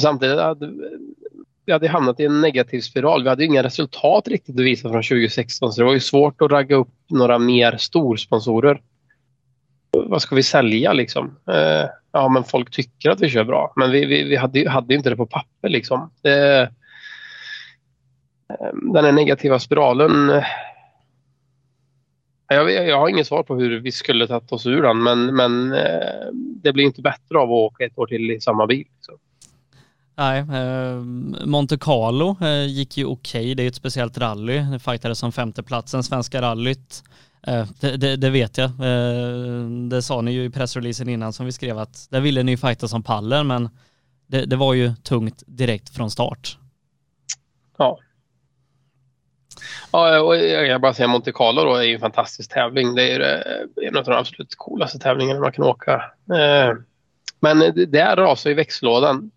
Samtidigt 0.00 0.38
hade 0.38 0.72
vi 1.66 1.72
hade 1.72 1.88
hamnat 1.88 2.20
i 2.20 2.24
en 2.24 2.40
negativ 2.40 2.80
spiral. 2.80 3.22
Vi 3.22 3.28
hade 3.28 3.44
inga 3.44 3.62
resultat 3.62 4.28
riktigt 4.28 4.54
att 4.54 4.64
visa 4.64 4.88
från 4.88 5.02
2016 5.02 5.72
så 5.72 5.80
det 5.80 5.84
var 5.84 5.94
ju 5.94 6.00
svårt 6.00 6.42
att 6.42 6.50
ragga 6.50 6.76
upp 6.76 6.94
några 7.10 7.38
mer 7.38 7.76
storsponsorer. 7.76 8.80
Vad 9.90 10.22
ska 10.22 10.34
vi 10.34 10.42
sälja 10.42 10.92
liksom? 10.92 11.36
Eh, 11.50 11.88
ja 12.12 12.28
men 12.28 12.44
folk 12.44 12.70
tycker 12.70 13.10
att 13.10 13.20
vi 13.20 13.28
kör 13.28 13.44
bra 13.44 13.72
men 13.76 13.90
vi, 13.90 14.04
vi, 14.04 14.22
vi 14.22 14.36
hade, 14.36 14.70
hade 14.70 14.94
inte 14.94 15.10
det 15.10 15.16
på 15.16 15.26
papper 15.26 15.68
liksom. 15.68 16.00
Eh, 16.22 16.68
den 18.94 19.04
här 19.04 19.12
negativa 19.12 19.58
spiralen. 19.58 20.30
Eh, 20.30 20.44
jag, 22.48 22.70
jag 22.70 22.98
har 22.98 23.08
inget 23.08 23.26
svar 23.26 23.42
på 23.42 23.54
hur 23.54 23.80
vi 23.80 23.92
skulle 23.92 24.26
tagit 24.26 24.52
oss 24.52 24.66
ur 24.66 24.82
den 24.82 25.02
men, 25.02 25.36
men 25.36 25.72
eh, 25.72 26.26
det 26.32 26.72
blir 26.72 26.84
inte 26.84 27.02
bättre 27.02 27.38
av 27.38 27.48
att 27.48 27.72
åka 27.72 27.84
ett 27.84 27.98
år 27.98 28.06
till 28.06 28.30
i 28.30 28.40
samma 28.40 28.66
bil. 28.66 28.86
Liksom. 28.96 29.18
Nej, 30.18 30.38
eh, 30.38 30.96
Monte 31.46 31.78
Carlo 31.78 32.36
eh, 32.40 32.66
gick 32.66 32.96
ju 32.96 33.04
okej. 33.04 33.40
Okay. 33.40 33.54
Det 33.54 33.62
är 33.62 33.68
ett 33.68 33.74
speciellt 33.74 34.18
rally. 34.18 34.58
Det 34.58 34.78
fightades 34.78 35.18
som 35.18 35.32
femteplatsen, 35.32 36.02
svenska 36.02 36.42
rallyt. 36.42 37.02
Eh, 37.46 37.66
det, 37.80 37.96
det, 37.96 38.16
det, 38.16 38.30
vet 38.30 38.58
jag. 38.58 38.70
Eh, 38.70 39.68
det 39.90 40.02
sa 40.02 40.20
ni 40.20 40.32
ju 40.32 40.44
i 40.44 40.50
pressreleasen 40.50 41.08
innan 41.08 41.32
som 41.32 41.46
vi 41.46 41.52
skrev 41.52 41.78
att 41.78 42.10
där 42.10 42.20
ville 42.20 42.42
ni 42.42 42.52
ju 42.52 42.56
fighta 42.56 42.88
som 42.88 43.02
pallen, 43.02 43.46
men 43.46 43.68
det, 44.26 44.44
det 44.44 44.56
var 44.56 44.74
ju 44.74 44.94
tungt 44.94 45.42
direkt 45.46 45.94
från 45.94 46.10
start. 46.10 46.58
Ja, 47.78 47.98
Ja, 49.92 50.16
eh, 50.16 50.20
och 50.20 50.36
jag 50.36 50.68
kan 50.68 50.80
bara 50.80 50.94
säga 50.94 51.08
Monte 51.08 51.32
Carlo 51.32 51.64
då 51.64 51.74
är 51.74 51.82
ju 51.82 51.94
en 51.94 52.00
fantastisk 52.00 52.52
tävling. 52.52 52.94
Det 52.94 53.12
är 53.12 53.20
eh, 53.20 53.88
en 53.88 53.96
av 53.96 54.04
de 54.04 54.12
absolut 54.12 54.54
coolaste 54.56 54.98
tävlingarna 54.98 55.40
man 55.40 55.52
kan 55.52 55.64
åka. 55.64 56.04
Men 57.40 57.58
där 57.90 58.16
rasar 58.16 58.50
ju 58.50 58.56
växellådan. 58.56 59.30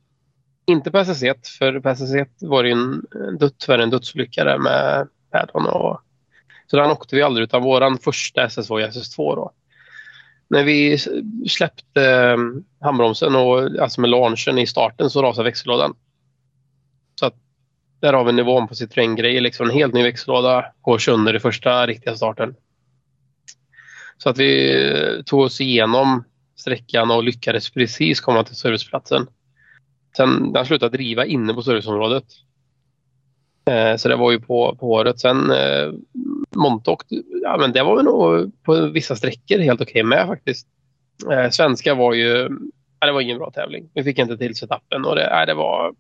Inte 0.70 0.92
på 0.92 0.98
SS1, 0.98 1.58
för 1.60 1.80
på 1.80 1.90
SS1 1.90 2.28
var 2.40 2.64
det 2.64 2.70
ju 2.70 2.76
en, 2.76 3.02
tyvärr 3.58 3.80
en 3.80 3.90
dödsolycka 3.90 4.44
där 4.44 4.58
med 4.58 5.08
Paddon. 5.32 5.66
Och, 5.66 6.02
så 6.68 6.78
den 6.78 6.92
åkte 6.92 7.16
vi 7.16 7.22
aldrig 7.22 7.44
utan 7.44 7.64
vår 7.64 7.98
första 7.98 8.44
SS 8.44 8.70
var 8.70 8.82
SS2 8.82 9.36
då. 9.36 9.52
När 10.50 10.64
vi 10.64 10.98
släppte 11.50 12.06
ehm, 12.06 12.64
handbromsen 12.82 13.36
och 13.36 13.82
alltså 13.82 14.02
med 14.02 14.10
launchen 14.10 14.58
i 14.58 14.68
starten 14.68 15.10
så 15.10 15.22
rasade 15.22 15.50
växellådan. 15.50 15.96
Så 17.20 17.26
att 17.26 17.36
där 18.00 18.14
har 18.14 18.24
vi 18.24 18.32
nivån 18.32 18.68
på 18.68 18.74
Citroën-grejer. 18.74 19.42
Liksom 19.42 19.70
en 19.70 19.76
helt 19.76 19.94
ny 19.94 20.04
växellåda 20.04 20.66
går 20.82 20.98
sönder 20.98 21.36
i 21.36 21.40
första 21.40 21.88
riktiga 21.88 22.16
starten. 22.16 22.56
Så 24.18 24.30
att 24.30 24.38
vi 24.38 24.84
eh, 24.92 25.24
tog 25.24 25.40
oss 25.40 25.62
igenom 25.62 26.24
sträckan 26.56 27.12
och 27.12 27.24
lyckades 27.24 27.70
precis 27.70 28.22
komma 28.22 28.44
till 28.44 28.56
serviceplatsen. 28.56 29.28
Sen 30.18 30.54
den 30.54 30.66
slutade 30.66 30.98
driva 30.98 31.26
inne 31.26 31.54
på 31.54 31.62
serviceområdet. 31.62 32.24
Eh, 33.70 33.96
så 33.96 34.10
det 34.10 34.16
var 34.16 34.32
ju 34.32 34.40
på, 34.40 34.76
på 34.80 34.92
året. 34.92 35.20
Sen 35.20 35.52
eh, 35.52 35.92
Montauk, 36.56 37.02
ja 37.44 37.58
men 37.58 37.72
det 37.72 37.84
var 37.84 37.96
väl 37.96 38.06
nog 38.06 38.52
på 38.64 38.88
vissa 38.88 39.16
sträckor 39.16 39.60
helt 39.60 39.82
okej 39.82 39.92
okay 39.92 40.04
med 40.04 40.28
faktiskt. 40.28 40.68
Eh, 41.32 41.50
svenska 41.50 41.96
var 41.96 42.14
ju, 42.14 42.50
ja, 43.00 43.08
det 43.08 43.12
var 43.14 43.22
ingen 43.22 43.38
bra 43.38 43.52
tävling. 43.52 43.90
Vi 43.94 44.04
fick 44.04 44.20
inte 44.20 44.38
till 44.38 44.56
setupen 44.56 45.06
och 45.06 45.16
det, 45.16 45.24
ja, 45.24 45.46
det 45.46 45.54
var 45.54 45.94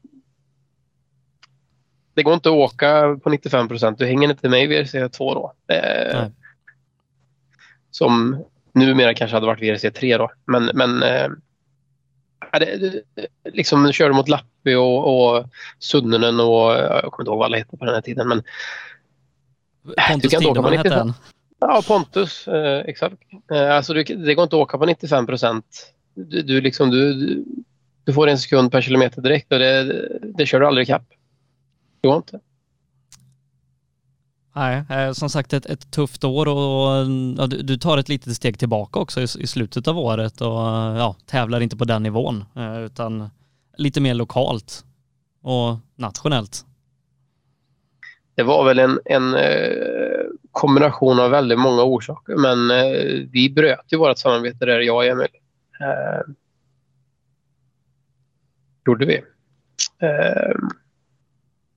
det 2.14 2.24
går 2.24 2.34
inte 2.34 2.49
att 2.49 2.55
åka 2.55 3.20
på 3.24 3.30
95 3.30 3.68
procent. 3.68 3.99
Du 3.99 4.05
hänger 4.05 4.30
inte 4.30 4.49
med 4.49 4.64
i 4.64 4.68
VRC 4.68 5.10
2 5.10 5.34
då. 5.34 5.53
Eh, 5.74 6.26
som 7.91 8.43
numera 8.74 9.14
kanske 9.14 9.36
hade 9.36 9.45
varit 9.45 9.62
VRC 9.62 9.91
3 9.91 10.18
då. 10.18 10.32
Men, 10.45 10.70
men 10.74 11.03
eh, 11.03 11.30
det, 12.51 13.03
liksom 13.53 13.91
körde 13.91 14.13
mot 14.13 14.27
Lappi 14.27 14.75
och, 14.75 15.35
och 15.35 15.45
Sunnenen 15.79 16.39
och 16.39 16.71
jag 16.71 17.11
kommer 17.11 17.23
inte 17.23 17.29
ihåg 17.29 17.37
vad 17.37 17.45
alla 17.45 17.57
hette 17.57 17.77
på 17.77 17.85
den 17.85 17.93
här 17.93 18.01
tiden. 18.01 18.27
Men, 18.27 18.43
Pontus 20.09 20.31
Tideman 20.31 20.77
hette 20.77 20.93
han. 20.93 21.13
Ja, 21.59 21.81
Pontus. 21.87 22.47
Eh, 22.47 22.79
exakt. 22.79 23.15
Eh, 23.51 23.75
alltså, 23.75 23.93
du, 23.93 24.03
det 24.03 24.35
går 24.35 24.43
inte 24.43 24.55
att 24.55 24.61
åka 24.61 24.77
på 24.77 24.85
95 24.85 25.25
procent. 25.25 25.93
Du, 26.13 26.41
du, 26.41 26.61
liksom, 26.61 26.89
du, 26.89 27.13
du, 28.03 28.13
får 28.13 28.27
en 28.27 28.37
sekund 28.37 28.71
per 28.71 28.81
kilometer 28.81 29.21
direkt 29.21 29.51
och 29.51 29.59
det, 29.59 30.09
det 30.21 30.45
kör 30.45 30.59
du 30.59 30.67
aldrig 30.67 30.83
ikapp. 30.83 31.05
Det 32.01 32.07
går 32.07 32.17
inte. 32.17 32.39
Nej, 34.60 34.84
eh, 34.89 35.12
som 35.12 35.30
sagt 35.30 35.53
ett, 35.53 35.66
ett 35.66 35.91
tufft 35.91 36.24
år 36.24 36.47
och 36.47 37.05
ja, 37.38 37.47
du, 37.47 37.62
du, 37.62 37.78
tar 37.78 37.97
ett 37.97 38.10
litet 38.10 38.36
steg 38.36 38.60
tillbaka 38.60 38.99
också 38.99 39.22
i, 39.22 39.24
i, 39.24 39.47
slutet 39.47 39.88
av 39.88 39.99
året 39.99 40.41
och 40.41 40.57
ja, 40.97 41.16
tävlar 41.26 41.62
inte 41.62 41.78
på 41.78 41.86
den 41.86 42.03
nivån 42.03 42.45
eh, 42.55 42.80
utan 42.80 43.30
lite 43.78 44.01
mer 44.01 44.14
lokalt 44.14 44.86
och 45.41 45.78
nationellt. 45.95 46.66
Det 48.36 48.43
var 48.43 48.66
väl 48.66 48.80
en, 48.80 48.99
en 49.05 49.36
eh, 49.36 50.26
kombination 50.51 51.20
av 51.20 51.32
väldigt 51.32 51.60
många 51.60 51.84
orsaker 51.84 52.36
men 52.36 52.72
eh, 52.72 53.28
vi 53.32 53.49
bröt 53.49 53.86
ju 53.88 53.97
vårt 53.97 54.18
samarbete 54.18 54.66
där, 54.66 54.80
jag 54.80 54.95
och 54.95 55.05
Emil. 55.05 55.28
Eh, 55.82 56.34
gjorde 58.86 59.05
vi. 59.05 59.16
Eh, 60.01 60.55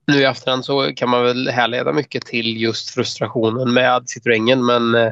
nu 0.05 0.17
i 0.19 0.23
efterhand 0.23 0.65
så 0.65 0.91
kan 0.95 1.09
man 1.09 1.23
väl 1.23 1.47
härleda 1.47 1.93
mycket 1.93 2.25
till 2.25 2.61
just 2.61 2.89
frustrationen 2.89 3.73
med 3.73 4.09
Citroengen 4.09 4.65
men 4.65 4.95
eh, 4.95 5.11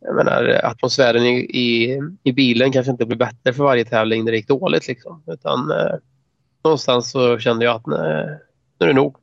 jag 0.00 0.16
menar, 0.16 0.60
atmosfären 0.64 1.22
i, 1.22 1.36
i, 1.36 2.00
i, 2.22 2.32
bilen 2.32 2.72
kanske 2.72 2.92
inte 2.92 3.06
blir 3.06 3.16
bättre 3.16 3.52
för 3.52 3.64
varje 3.64 3.84
tävling 3.84 4.24
när 4.24 4.32
det 4.32 4.36
gick 4.36 4.48
dåligt. 4.48 4.88
Liksom. 4.88 5.22
Utan, 5.26 5.70
eh, 5.70 5.94
någonstans 6.64 7.10
så 7.10 7.38
kände 7.38 7.64
jag 7.64 7.76
att 7.76 7.86
nej, 7.86 8.38
nu 8.80 8.84
är 8.84 8.86
det 8.86 8.92
nog. 8.92 9.16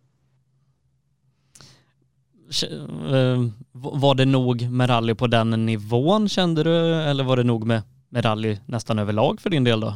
Eh, 3.11 3.45
var 3.71 4.15
det 4.15 4.25
nog 4.25 4.69
med 4.69 4.89
rally 4.89 5.15
på 5.15 5.27
den 5.27 5.65
nivån 5.65 6.29
kände 6.29 6.63
du 6.63 6.95
eller 6.95 7.23
var 7.23 7.37
det 7.37 7.43
nog 7.43 7.65
med, 7.65 7.81
med 8.09 8.25
rally 8.25 8.57
nästan 8.65 8.99
överlag 8.99 9.41
för 9.41 9.49
din 9.49 9.63
del 9.63 9.79
då? 9.79 9.93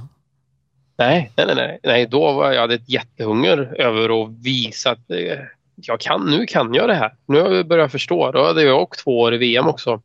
Nej, 0.98 1.32
nej, 1.36 1.56
nej, 1.56 1.80
nej. 1.84 2.08
Då 2.08 2.34
var 2.34 2.52
jag 2.52 2.62
hade 2.62 2.76
ett 2.76 2.90
jättehunger 2.90 3.82
över 3.82 4.24
att 4.24 4.32
visa 4.44 4.92
att 4.92 5.12
eh, 5.12 5.40
jag 5.76 6.00
kan, 6.00 6.26
nu 6.26 6.46
kan 6.46 6.74
jag 6.74 6.90
det 6.90 6.96
här. 6.96 7.16
Nu 7.26 7.42
har 7.42 7.54
jag 7.54 7.68
börjat 7.68 7.92
förstå. 7.92 8.32
Då 8.32 8.46
hade 8.46 8.64
jag 8.64 8.82
åkt 8.82 9.00
två 9.00 9.20
år 9.20 9.34
i 9.34 9.38
VM 9.38 9.68
också. 9.68 10.02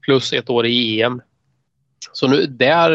Plus 0.00 0.32
ett 0.32 0.50
år 0.50 0.66
i 0.66 1.02
EM. 1.02 1.22
Så 2.12 2.28
nu 2.28 2.46
där, 2.46 2.90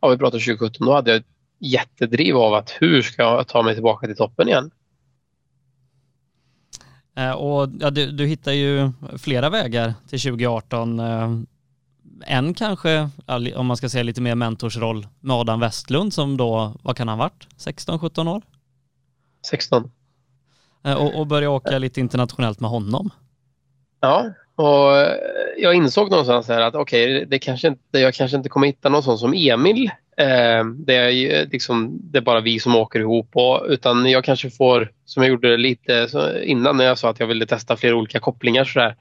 ja 0.00 0.08
vi 0.08 0.18
pratar 0.18 0.38
2017, 0.38 0.86
då 0.86 0.92
hade 0.92 1.10
jag 1.10 1.20
ett 1.20 1.26
jättedriv 1.58 2.36
av 2.36 2.54
att 2.54 2.70
hur 2.80 3.02
ska 3.02 3.22
jag 3.22 3.48
ta 3.48 3.62
mig 3.62 3.74
tillbaka 3.74 4.06
till 4.06 4.16
toppen 4.16 4.48
igen? 4.48 4.70
Och 7.36 7.68
ja, 7.80 7.90
du, 7.90 8.10
du 8.10 8.26
hittar 8.26 8.52
ju 8.52 8.90
flera 9.18 9.50
vägar 9.50 9.94
till 10.08 10.20
2018 10.20 11.00
en 12.26 12.54
kanske, 12.54 13.08
om 13.54 13.66
man 13.66 13.76
ska 13.76 13.88
säga 13.88 14.02
lite 14.02 14.20
mer 14.20 14.34
mentorsroll, 14.34 15.06
med 15.20 15.36
Adam 15.36 15.60
Westlund 15.60 16.14
som 16.14 16.36
då, 16.36 16.74
vad 16.82 16.96
kan 16.96 17.08
han 17.08 17.18
varit, 17.18 17.46
16-17 17.58 18.28
år? 18.28 18.42
16. 19.46 19.90
Eh, 20.84 20.94
och, 20.94 21.20
och 21.20 21.26
börja 21.26 21.50
åka 21.50 21.78
lite 21.78 22.00
internationellt 22.00 22.60
med 22.60 22.70
honom. 22.70 23.10
Ja, 24.00 24.24
och 24.56 25.06
jag 25.56 25.74
insåg 25.74 26.10
någonstans 26.10 26.48
här 26.48 26.60
att 26.60 26.74
okej, 26.74 27.16
okay, 27.16 27.24
det 27.24 27.38
kanske 27.38 27.68
inte, 27.68 27.98
jag 27.98 28.14
kanske 28.14 28.36
inte 28.36 28.48
kommer 28.48 28.66
hitta 28.66 28.88
någon 28.88 29.02
sån 29.02 29.18
som 29.18 29.34
Emil. 29.36 29.90
Eh, 30.16 30.64
det, 30.86 30.94
är 30.94 31.46
liksom, 31.50 31.98
det 32.02 32.18
är 32.18 32.22
bara 32.22 32.40
vi 32.40 32.60
som 32.60 32.76
åker 32.76 33.00
ihop. 33.00 33.30
Och, 33.32 33.64
utan 33.68 34.10
jag 34.10 34.24
kanske 34.24 34.50
får, 34.50 34.92
som 35.04 35.22
jag 35.22 35.30
gjorde 35.30 35.56
lite 35.56 36.08
innan 36.44 36.76
när 36.76 36.84
jag 36.84 36.98
sa 36.98 37.10
att 37.10 37.20
jag 37.20 37.26
ville 37.26 37.46
testa 37.46 37.76
flera 37.76 37.96
olika 37.96 38.20
kopplingar. 38.20 38.64
Så 38.64 38.78
där, 38.78 38.96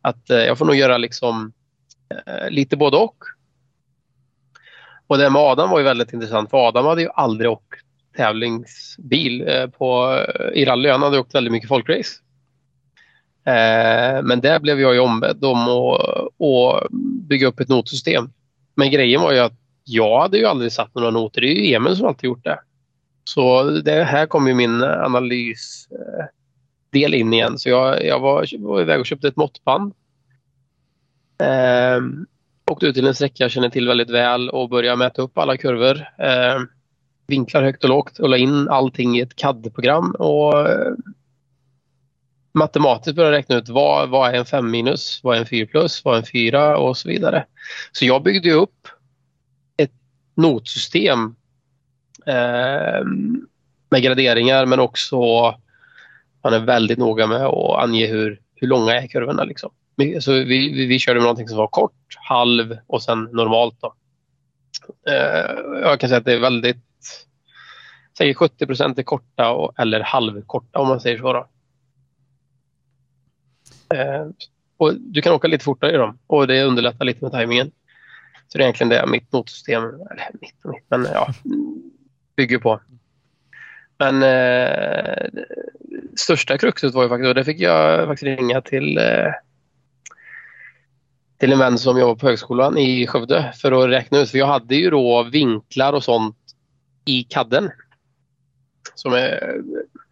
att 0.00 0.30
eh, 0.30 0.38
jag 0.38 0.58
får 0.58 0.66
nog 0.66 0.76
göra 0.76 0.98
liksom 0.98 1.52
Eh, 1.52 1.59
Eh, 2.10 2.50
lite 2.50 2.76
både 2.76 2.96
och. 2.96 3.16
Och 5.06 5.18
det 5.18 5.30
med 5.30 5.42
Adam 5.42 5.70
var 5.70 5.78
ju 5.78 5.84
väldigt 5.84 6.12
intressant 6.12 6.50
för 6.50 6.68
Adam 6.68 6.86
hade 6.86 7.02
ju 7.02 7.08
aldrig 7.14 7.50
åkt 7.50 7.80
tävlingsbil 8.16 9.48
eh, 9.48 9.66
på, 9.66 10.18
i 10.54 10.64
rally. 10.64 10.88
Han 10.88 11.02
hade 11.02 11.18
åkt 11.18 11.34
väldigt 11.34 11.52
mycket 11.52 11.68
folkrace. 11.68 12.20
Eh, 13.44 14.22
men 14.22 14.40
där 14.40 14.60
blev 14.60 14.80
jag 14.80 14.94
ju 14.94 15.00
ombedd 15.00 15.44
om 15.44 15.68
att 15.68 16.86
bygga 17.28 17.46
upp 17.46 17.60
ett 17.60 17.68
notsystem. 17.68 18.30
Men 18.74 18.90
grejen 18.90 19.20
var 19.20 19.32
ju 19.32 19.38
att 19.38 19.60
jag 19.84 20.20
hade 20.20 20.38
ju 20.38 20.46
aldrig 20.46 20.72
satt 20.72 20.94
några 20.94 21.10
noter. 21.10 21.40
Det 21.40 21.46
är 21.46 21.54
ju 21.54 21.74
Emil 21.74 21.96
som 21.96 22.06
alltid 22.06 22.28
gjort 22.28 22.44
det. 22.44 22.60
Så 23.24 23.62
det 23.62 24.04
här 24.04 24.26
kom 24.26 24.48
ju 24.48 24.54
min 24.54 24.82
analysdel 24.82 25.94
eh, 26.94 27.20
in 27.20 27.32
igen. 27.32 27.58
Så 27.58 27.68
jag, 27.68 28.04
jag 28.04 28.20
var, 28.20 28.46
var 28.58 28.80
iväg 28.80 29.00
och 29.00 29.06
köpte 29.06 29.28
ett 29.28 29.36
måttband 29.36 29.94
Eh, 31.40 32.00
åkte 32.70 32.86
ut 32.86 32.94
till 32.94 33.06
en 33.06 33.14
sträcka 33.14 33.44
jag 33.44 33.50
känner 33.50 33.68
till 33.68 33.88
väldigt 33.88 34.10
väl 34.10 34.50
och 34.50 34.68
började 34.68 34.96
mäta 34.96 35.22
upp 35.22 35.38
alla 35.38 35.56
kurvor. 35.56 35.96
Eh, 36.18 36.60
vinklar 37.26 37.62
högt 37.62 37.84
och 37.84 37.90
lågt 37.90 38.18
och 38.18 38.28
la 38.28 38.36
in 38.36 38.68
allting 38.68 39.16
i 39.16 39.20
ett 39.20 39.36
CAD-program 39.36 40.10
och 40.10 40.68
eh, 40.68 40.92
matematiskt 42.52 43.16
började 43.16 43.36
räkna 43.36 43.56
ut 43.56 43.68
vad, 43.68 44.08
vad 44.08 44.34
är 44.34 44.38
en 44.38 44.44
5 44.44 44.70
minus, 44.70 45.20
vad 45.22 45.36
är 45.36 45.40
en 45.40 45.46
4 45.46 45.66
plus, 45.66 46.04
vad 46.04 46.14
är 46.14 46.18
en 46.18 46.26
4 46.26 46.78
och 46.78 46.96
så 46.96 47.08
vidare. 47.08 47.44
Så 47.92 48.04
jag 48.04 48.22
byggde 48.22 48.52
upp 48.52 48.88
ett 49.76 49.92
notsystem 50.34 51.34
eh, 52.26 53.04
med 53.90 54.02
graderingar 54.02 54.66
men 54.66 54.80
också 54.80 55.16
man 56.42 56.54
är 56.54 56.60
väldigt 56.60 56.98
noga 56.98 57.26
med 57.26 57.46
att 57.46 57.82
ange 57.82 58.06
hur, 58.06 58.40
hur 58.54 58.68
långa 58.68 58.94
är 58.94 59.06
kurvorna. 59.06 59.44
Liksom. 59.44 59.70
Så 60.20 60.32
vi, 60.32 60.44
vi, 60.44 60.86
vi 60.86 60.98
körde 60.98 61.20
med 61.20 61.24
någonting 61.24 61.48
som 61.48 61.58
var 61.58 61.66
kort, 61.66 62.16
halv 62.28 62.76
och 62.86 63.02
sen 63.02 63.28
normalt. 63.32 63.76
Då. 63.80 63.94
Eh, 65.12 65.80
jag 65.82 66.00
kan 66.00 66.08
säga 66.08 66.18
att 66.18 66.24
det 66.24 66.32
är 66.32 66.40
väldigt... 66.40 66.76
Säkert 68.18 68.36
70 68.36 68.66
procent 68.66 68.98
är 68.98 69.02
korta 69.02 69.50
och, 69.50 69.80
eller 69.80 70.00
halvkorta 70.00 70.78
om 70.78 70.88
man 70.88 71.00
säger 71.00 71.18
så. 71.18 71.32
Då. 71.32 71.48
Eh, 73.94 74.26
och 74.76 74.94
du 74.94 75.22
kan 75.22 75.32
åka 75.32 75.48
lite 75.48 75.64
fortare 75.64 75.94
i 75.94 75.96
dem 75.96 76.18
och 76.26 76.46
det 76.46 76.64
underlättar 76.64 77.04
lite 77.04 77.24
med 77.24 77.32
tajmingen. 77.32 77.70
Så 78.48 78.58
det 78.58 78.64
är 78.64 78.64
egentligen 78.64 78.88
det 78.88 79.06
mitt 79.06 79.32
motorsystem 79.32 79.84
eller 79.84 80.30
mitt 80.40 80.64
och 80.64 80.70
mitt, 80.70 80.84
men 80.88 81.04
ja, 81.04 81.34
bygger 82.36 82.58
på. 82.58 82.80
Men 83.98 84.22
eh, 84.22 85.28
största 86.16 86.58
kruxet 86.58 86.94
var 86.94 87.02
ju 87.02 87.08
faktiskt, 87.08 87.28
och 87.28 87.34
det 87.34 87.44
fick 87.44 87.60
jag 87.60 88.06
faktiskt 88.06 88.38
ringa 88.38 88.60
till 88.60 88.98
eh, 88.98 89.32
till 91.40 91.52
en 91.52 91.58
vän 91.58 91.78
som 91.78 91.98
jobbar 91.98 92.14
på 92.14 92.26
högskolan 92.26 92.78
i 92.78 93.06
Skövde 93.06 93.52
för 93.56 93.72
att 93.72 93.90
räkna 93.90 94.18
ut. 94.18 94.30
För 94.30 94.38
jag 94.38 94.46
hade 94.46 94.74
ju 94.74 94.90
då 94.90 95.22
vinklar 95.22 95.92
och 95.92 96.04
sånt 96.04 96.36
i 97.04 97.22
kadden 97.22 97.70
som 98.94 99.12
är 99.12 99.60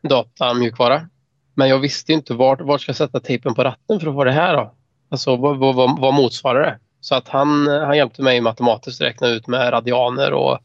datamjukvara. 0.03 1.09
Men 1.55 1.69
jag 1.69 1.79
visste 1.79 2.13
inte 2.13 2.35
vart, 2.35 2.61
vart 2.61 2.81
ska 2.81 2.91
jag 2.91 2.97
sätta 2.97 3.21
tejpen 3.21 3.55
på 3.55 3.65
ratten 3.65 4.01
för 4.01 4.07
att 4.07 4.15
få 4.15 4.25
det 4.25 4.33
här 4.33 4.57
då? 4.57 4.75
Alltså 5.09 5.37
vad, 5.37 5.59
vad, 5.59 6.01
vad 6.01 6.15
motsvarar 6.15 6.61
det? 6.61 6.79
Så 7.01 7.15
att 7.15 7.29
han, 7.29 7.67
han 7.67 7.97
hjälpte 7.97 8.23
mig 8.23 8.41
matematiskt 8.41 9.01
att 9.01 9.07
räkna 9.07 9.29
ut 9.29 9.47
med 9.47 9.73
radianer 9.73 10.33
och 10.33 10.59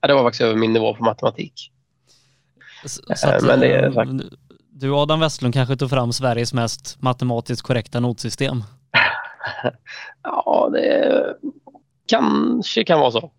ja, 0.00 0.08
det 0.08 0.14
var 0.14 0.22
faktiskt 0.22 0.42
över 0.42 0.54
min 0.54 0.72
nivå 0.72 0.94
på 0.94 1.04
matematik. 1.04 1.70
Så, 2.84 3.02
så 3.16 3.28
att, 3.28 3.42
Men 3.42 3.60
det 3.60 3.72
är, 3.72 3.98
eh, 3.98 4.14
du 4.70 4.94
Adam 4.94 5.20
Westlund 5.20 5.54
kanske 5.54 5.76
tog 5.76 5.90
fram 5.90 6.12
Sveriges 6.12 6.54
mest 6.54 7.02
matematiskt 7.02 7.62
korrekta 7.62 8.00
notsystem? 8.00 8.62
ja, 10.22 10.70
det 10.72 11.36
kanske 12.06 12.84
kan 12.84 13.00
vara 13.00 13.10
så. 13.10 13.30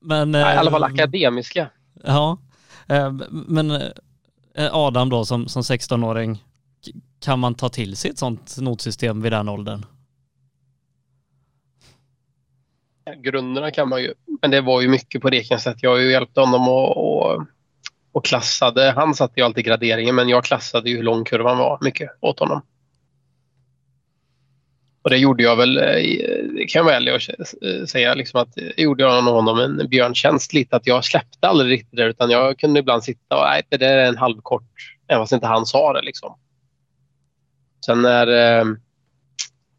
Men, 0.00 0.30
Nej, 0.30 0.54
I 0.54 0.58
alla 0.58 0.70
fall 0.70 0.82
eh, 0.82 0.88
akademiska. 0.88 1.70
Ja, 2.04 2.38
eh, 2.88 3.12
men 3.30 3.70
eh, 3.70 4.74
Adam 4.74 5.10
då 5.10 5.24
som, 5.24 5.48
som 5.48 5.62
16-åring, 5.62 6.44
kan 7.20 7.38
man 7.38 7.54
ta 7.54 7.68
till 7.68 7.96
sig 7.96 8.10
ett 8.10 8.18
sånt 8.18 8.56
notsystem 8.60 9.22
vid 9.22 9.32
den 9.32 9.48
åldern? 9.48 9.84
grunderna 13.16 13.70
kan 13.70 13.88
man 13.88 14.02
ju, 14.02 14.14
men 14.42 14.50
det 14.50 14.60
var 14.60 14.80
ju 14.80 14.88
mycket 14.88 15.22
på 15.22 15.30
det 15.30 15.60
sätt. 15.60 15.76
Jag 15.80 15.90
har 15.90 15.98
ju 15.98 16.10
hjälpt 16.10 16.36
honom 16.36 16.68
och, 16.68 16.96
och, 16.96 17.46
och 18.12 18.24
klassade. 18.24 18.92
Han 18.96 19.14
satte 19.14 19.40
ju 19.40 19.46
alltid 19.46 19.64
graderingen 19.64 20.14
men 20.14 20.28
jag 20.28 20.44
klassade 20.44 20.90
ju 20.90 20.96
hur 20.96 21.02
lång 21.02 21.24
kurvan 21.24 21.58
var 21.58 21.78
mycket 21.80 22.10
åt 22.20 22.38
honom. 22.38 22.62
Och 25.02 25.10
det 25.10 25.16
gjorde 25.16 25.42
jag 25.42 25.56
väl, 25.56 25.78
eh, 25.78 26.66
kan 26.68 26.80
jag 26.80 26.84
vara 26.84 26.96
ärlig 26.96 27.14
och 27.14 27.20
eh, 27.68 27.84
säga, 27.84 28.14
liksom 28.14 28.40
att 28.40 28.48
jag 28.54 28.78
gjorde 28.78 29.02
jag 29.02 29.22
honom 29.22 29.58
en 29.58 29.88
björntjänst 29.88 30.52
lite. 30.52 30.76
Att 30.76 30.86
jag 30.86 31.04
släppte 31.04 31.48
aldrig 31.48 31.70
riktigt 31.70 31.96
det 31.96 32.04
utan 32.04 32.30
jag 32.30 32.58
kunde 32.58 32.80
ibland 32.80 33.04
sitta 33.04 33.36
och 33.36 33.44
nej, 33.44 33.62
det 33.68 33.76
där 33.76 33.98
är 33.98 34.06
en 34.06 34.16
halvkort, 34.16 34.96
även 35.08 35.22
fast 35.22 35.32
inte 35.32 35.46
han 35.46 35.66
sa 35.66 35.92
det. 35.92 36.02
Liksom. 36.02 36.34
Sen 37.86 38.02
när, 38.02 38.26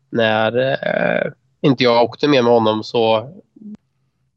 när 0.10 1.34
inte 1.62 1.84
jag 1.84 2.04
åkte 2.04 2.28
med 2.28 2.44
med 2.44 2.54
honom 2.54 2.84
så 2.84 3.34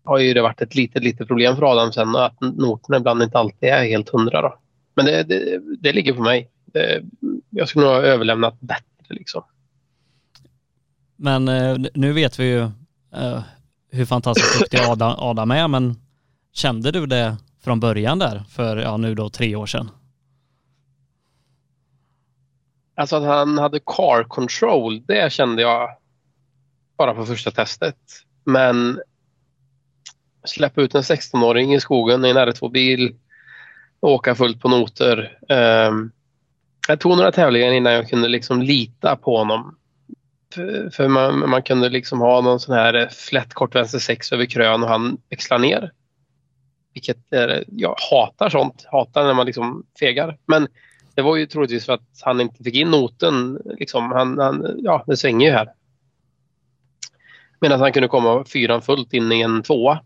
har 0.04 0.18
ju 0.18 0.34
det 0.34 0.42
varit 0.42 0.62
ett 0.62 0.74
litet, 0.74 1.04
litet 1.04 1.28
problem 1.28 1.56
för 1.56 1.72
Adam 1.72 1.92
sen 1.92 2.16
att 2.16 2.40
noterna 2.40 2.96
ibland 2.96 3.22
inte 3.22 3.38
alltid 3.38 3.68
är 3.68 3.84
helt 3.84 4.08
hundra. 4.08 4.42
Då. 4.42 4.58
Men 4.94 5.04
det, 5.04 5.22
det, 5.22 5.60
det 5.80 5.92
ligger 5.92 6.12
på 6.12 6.22
mig. 6.22 6.48
Det, 6.64 7.02
jag 7.50 7.68
skulle 7.68 7.84
nog 7.84 7.94
ha 7.94 8.02
överlämnat 8.02 8.60
bättre. 8.60 8.82
Liksom. 9.08 9.42
Men 11.22 11.48
eh, 11.48 11.76
nu 11.94 12.12
vet 12.12 12.38
vi 12.38 12.44
ju 12.44 12.60
eh, 13.14 13.42
hur 13.90 14.04
fantastiskt 14.04 14.58
duktig 14.58 14.78
Adam, 14.80 15.14
Adam 15.18 15.50
är, 15.50 15.68
men 15.68 15.96
kände 16.52 16.90
du 16.90 17.06
det 17.06 17.36
från 17.64 17.80
början 17.80 18.18
där 18.18 18.44
för, 18.50 18.76
ja 18.76 18.96
nu 18.96 19.14
då 19.14 19.28
tre 19.28 19.56
år 19.56 19.66
sedan? 19.66 19.90
Alltså 22.94 23.16
att 23.16 23.22
han 23.22 23.58
hade 23.58 23.80
car 23.80 24.24
control, 24.24 25.02
det 25.06 25.32
kände 25.32 25.62
jag 25.62 25.88
bara 26.96 27.14
på 27.14 27.26
första 27.26 27.50
testet. 27.50 27.96
Men 28.44 29.00
släppa 30.44 30.82
ut 30.82 30.94
en 30.94 31.02
16-åring 31.02 31.74
i 31.74 31.80
skogen 31.80 32.24
i 32.24 32.30
en 32.30 32.36
R2-bil, 32.36 33.16
och 34.00 34.10
åka 34.10 34.34
fullt 34.34 34.60
på 34.60 34.68
noter. 34.68 35.38
Um, 35.88 36.12
jag 36.88 37.00
tog 37.00 37.16
några 37.16 37.32
tävlingar 37.32 37.72
innan 37.72 37.92
jag 37.92 38.08
kunde 38.08 38.28
liksom 38.28 38.62
lita 38.62 39.16
på 39.16 39.38
honom. 39.38 39.76
För 40.92 41.08
man, 41.08 41.50
man 41.50 41.62
kunde 41.62 41.88
liksom 41.88 42.20
ha 42.20 42.40
någon 42.40 42.60
sån 42.60 42.74
här 42.74 43.08
flätt 43.08 43.54
kort 43.54 43.74
vänster 43.74 43.98
sex 43.98 44.32
över 44.32 44.44
krön 44.46 44.82
och 44.82 44.88
han 44.88 45.18
växlar 45.30 45.58
ner. 45.58 45.92
Vilket 46.94 47.32
är, 47.32 47.64
jag 47.68 47.96
hatar 48.10 48.48
sånt. 48.48 48.86
Hatar 48.90 49.24
när 49.24 49.34
man 49.34 49.46
liksom 49.46 49.86
fegar. 49.98 50.38
Men 50.46 50.68
det 51.14 51.22
var 51.22 51.36
ju 51.36 51.46
troligtvis 51.46 51.86
för 51.86 51.92
att 51.92 52.20
han 52.22 52.40
inte 52.40 52.64
fick 52.64 52.74
in 52.74 52.90
noten. 52.90 53.58
Liksom, 53.64 54.12
han, 54.12 54.38
han, 54.38 54.74
ja, 54.78 55.04
det 55.06 55.16
svänger 55.16 55.46
ju 55.46 55.52
här. 55.52 55.72
Medan 57.60 57.80
han 57.80 57.92
kunde 57.92 58.08
komma 58.08 58.44
fyran 58.44 58.82
fullt 58.82 59.12
in 59.12 59.32
i 59.32 59.40
en 59.40 59.62
tvåa 59.62 60.00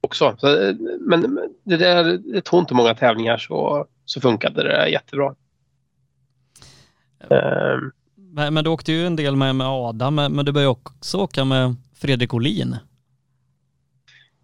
också. 0.00 0.36
Så, 0.38 0.74
men 1.00 1.38
det, 1.64 1.76
där, 1.76 2.04
det 2.04 2.40
tog 2.40 2.60
inte 2.60 2.74
många 2.74 2.94
tävlingar 2.94 3.38
så, 3.38 3.86
så 4.04 4.20
funkade 4.20 4.62
det 4.62 4.88
jättebra. 4.88 5.34
Ja. 7.28 7.80
Men, 8.36 8.54
men 8.54 8.64
du 8.64 8.70
åkte 8.70 8.92
ju 8.92 9.06
en 9.06 9.16
del 9.16 9.36
med, 9.36 9.54
med 9.54 9.66
Adam, 9.66 10.14
men, 10.14 10.32
men 10.32 10.44
du 10.44 10.52
började 10.52 10.70
också 10.70 11.18
åka 11.18 11.44
med 11.44 11.74
Fredrik 11.94 12.34
Olin. 12.34 12.76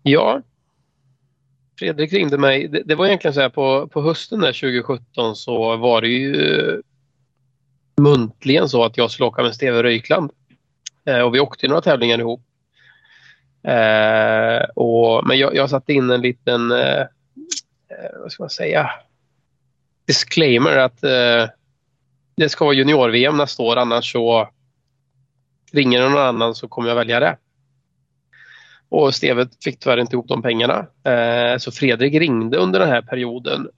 Ja. 0.02 0.42
Fredrik 1.78 2.12
ringde 2.12 2.38
mig. 2.38 2.68
Det, 2.68 2.82
det 2.82 2.94
var 2.94 3.06
egentligen 3.06 3.34
så 3.34 3.40
här 3.40 3.48
på, 3.48 3.88
på 3.88 4.02
hösten 4.02 4.40
där 4.40 4.52
2017 4.52 5.36
så 5.36 5.76
var 5.76 6.00
det 6.00 6.08
ju 6.08 6.82
muntligen 8.00 8.68
så 8.68 8.84
att 8.84 8.96
jag 8.96 9.10
skulle 9.10 9.26
åka 9.26 9.42
med 9.42 9.54
Steve 9.54 9.82
Röjkland. 9.82 10.30
Eh, 11.04 11.20
och 11.20 11.34
vi 11.34 11.40
åkte 11.40 11.68
några 11.68 11.80
tävlingar 11.80 12.18
ihop. 12.18 12.42
Eh, 13.62 14.62
och, 14.74 15.26
men 15.26 15.38
jag, 15.38 15.54
jag 15.54 15.70
satte 15.70 15.92
in 15.92 16.10
en 16.10 16.20
liten, 16.20 16.70
eh, 16.70 17.00
eh 17.00 18.20
vad 18.22 18.32
ska 18.32 18.42
man 18.42 18.50
säga, 18.50 18.90
disclaimer 20.06 20.76
att 20.76 21.04
eh, 21.04 21.48
det 22.36 22.48
ska 22.48 22.64
vara 22.64 22.74
junior-VM 22.74 23.36
nästa 23.36 23.62
år 23.62 23.76
annars 23.76 24.12
så 24.12 24.48
ringer 25.72 26.02
det 26.02 26.08
någon 26.08 26.18
annan 26.18 26.54
så 26.54 26.68
kommer 26.68 26.88
jag 26.88 26.96
välja 26.96 27.20
det. 27.20 27.36
Och 28.88 29.14
Stevet 29.14 29.64
fick 29.64 29.78
tyvärr 29.78 29.98
inte 29.98 30.16
ihop 30.16 30.28
de 30.28 30.42
pengarna. 30.42 30.86
Eh, 31.04 31.58
så 31.58 31.72
Fredrik 31.72 32.14
ringde 32.14 32.56
under 32.56 32.80
den 32.80 32.88
här 32.88 33.02
perioden. 33.02 33.68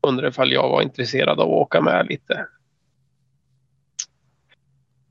Undrade 0.00 0.28
ifall 0.28 0.52
jag 0.52 0.68
var 0.68 0.82
intresserad 0.82 1.40
av 1.40 1.48
att 1.48 1.54
åka 1.54 1.80
med 1.80 2.06
lite. 2.08 2.46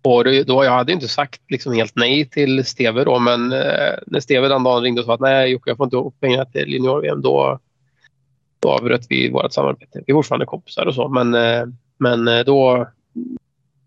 Och 0.02 0.24
då, 0.24 0.64
jag 0.64 0.72
hade 0.72 0.94
inte 0.94 1.08
sagt 1.08 1.42
liksom 1.50 1.74
helt 1.74 1.96
nej 1.96 2.30
till 2.30 2.66
Steve 2.66 3.04
då 3.04 3.20
men 3.20 3.52
eh, 3.52 3.94
när 4.08 4.20
Steve 4.20 4.48
den 4.48 4.64
dagen 4.64 4.84
ringde 4.84 5.02
och 5.02 5.06
sa 5.06 5.14
att 5.14 5.20
nej 5.20 5.52
Jocke 5.52 5.70
jag 5.70 5.78
får 5.78 5.84
inte 5.84 5.96
ihop 5.96 6.16
pengarna 6.20 6.46
till 6.46 6.74
junior-VM 6.74 7.22
då, 7.22 7.60
då 8.60 8.70
avbröt 8.70 9.06
vi 9.10 9.30
vårt 9.30 9.54
samarbete. 9.54 10.02
Vi 10.08 10.12
är 10.12 10.16
fortfarande 10.16 10.46
kompisar 10.46 10.86
och 10.86 10.96
så 10.96 11.10
men, 11.10 11.36
eh, 11.36 11.66
men 12.00 12.28
eh, 12.28 12.40
då 12.40 12.88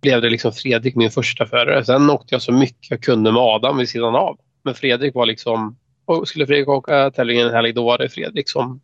blev 0.01 0.23
det 0.23 0.31
liksom 0.31 0.53
Fredrik 0.53 0.95
min 0.95 1.11
första 1.11 1.47
förare. 1.47 1.85
Sen 1.85 2.11
åkte 2.11 2.35
jag 2.35 2.43
så 2.43 2.53
mycket 2.53 2.91
jag 2.91 3.03
kunde 3.03 3.33
med 3.33 3.43
Adam 3.43 3.79
vid 3.79 3.89
sidan 3.89 4.15
av. 4.15 4.39
Men 4.63 4.75
Fredrik 4.75 5.15
var 5.15 5.27
liksom, 5.27 5.77
och 6.05 6.29
skulle 6.29 6.47
Fredrik 6.47 6.69
åka 6.69 7.11
tävlingen 7.11 7.47
en 7.47 7.55
helg 7.55 7.73
då 7.73 7.85
var 7.85 7.99
det 7.99 8.09
Fredrik 8.09 8.49
som, 8.49 8.81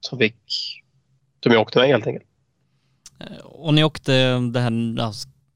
som 0.00 0.18
fick, 0.18 0.36
som 1.42 1.52
jag 1.52 1.62
åkte 1.62 1.78
med 1.78 1.88
helt 1.88 2.06
enkelt. 2.06 2.26
Och 3.44 3.74
ni 3.74 3.84
åkte 3.84 4.38
det 4.38 4.60
här, 4.60 4.70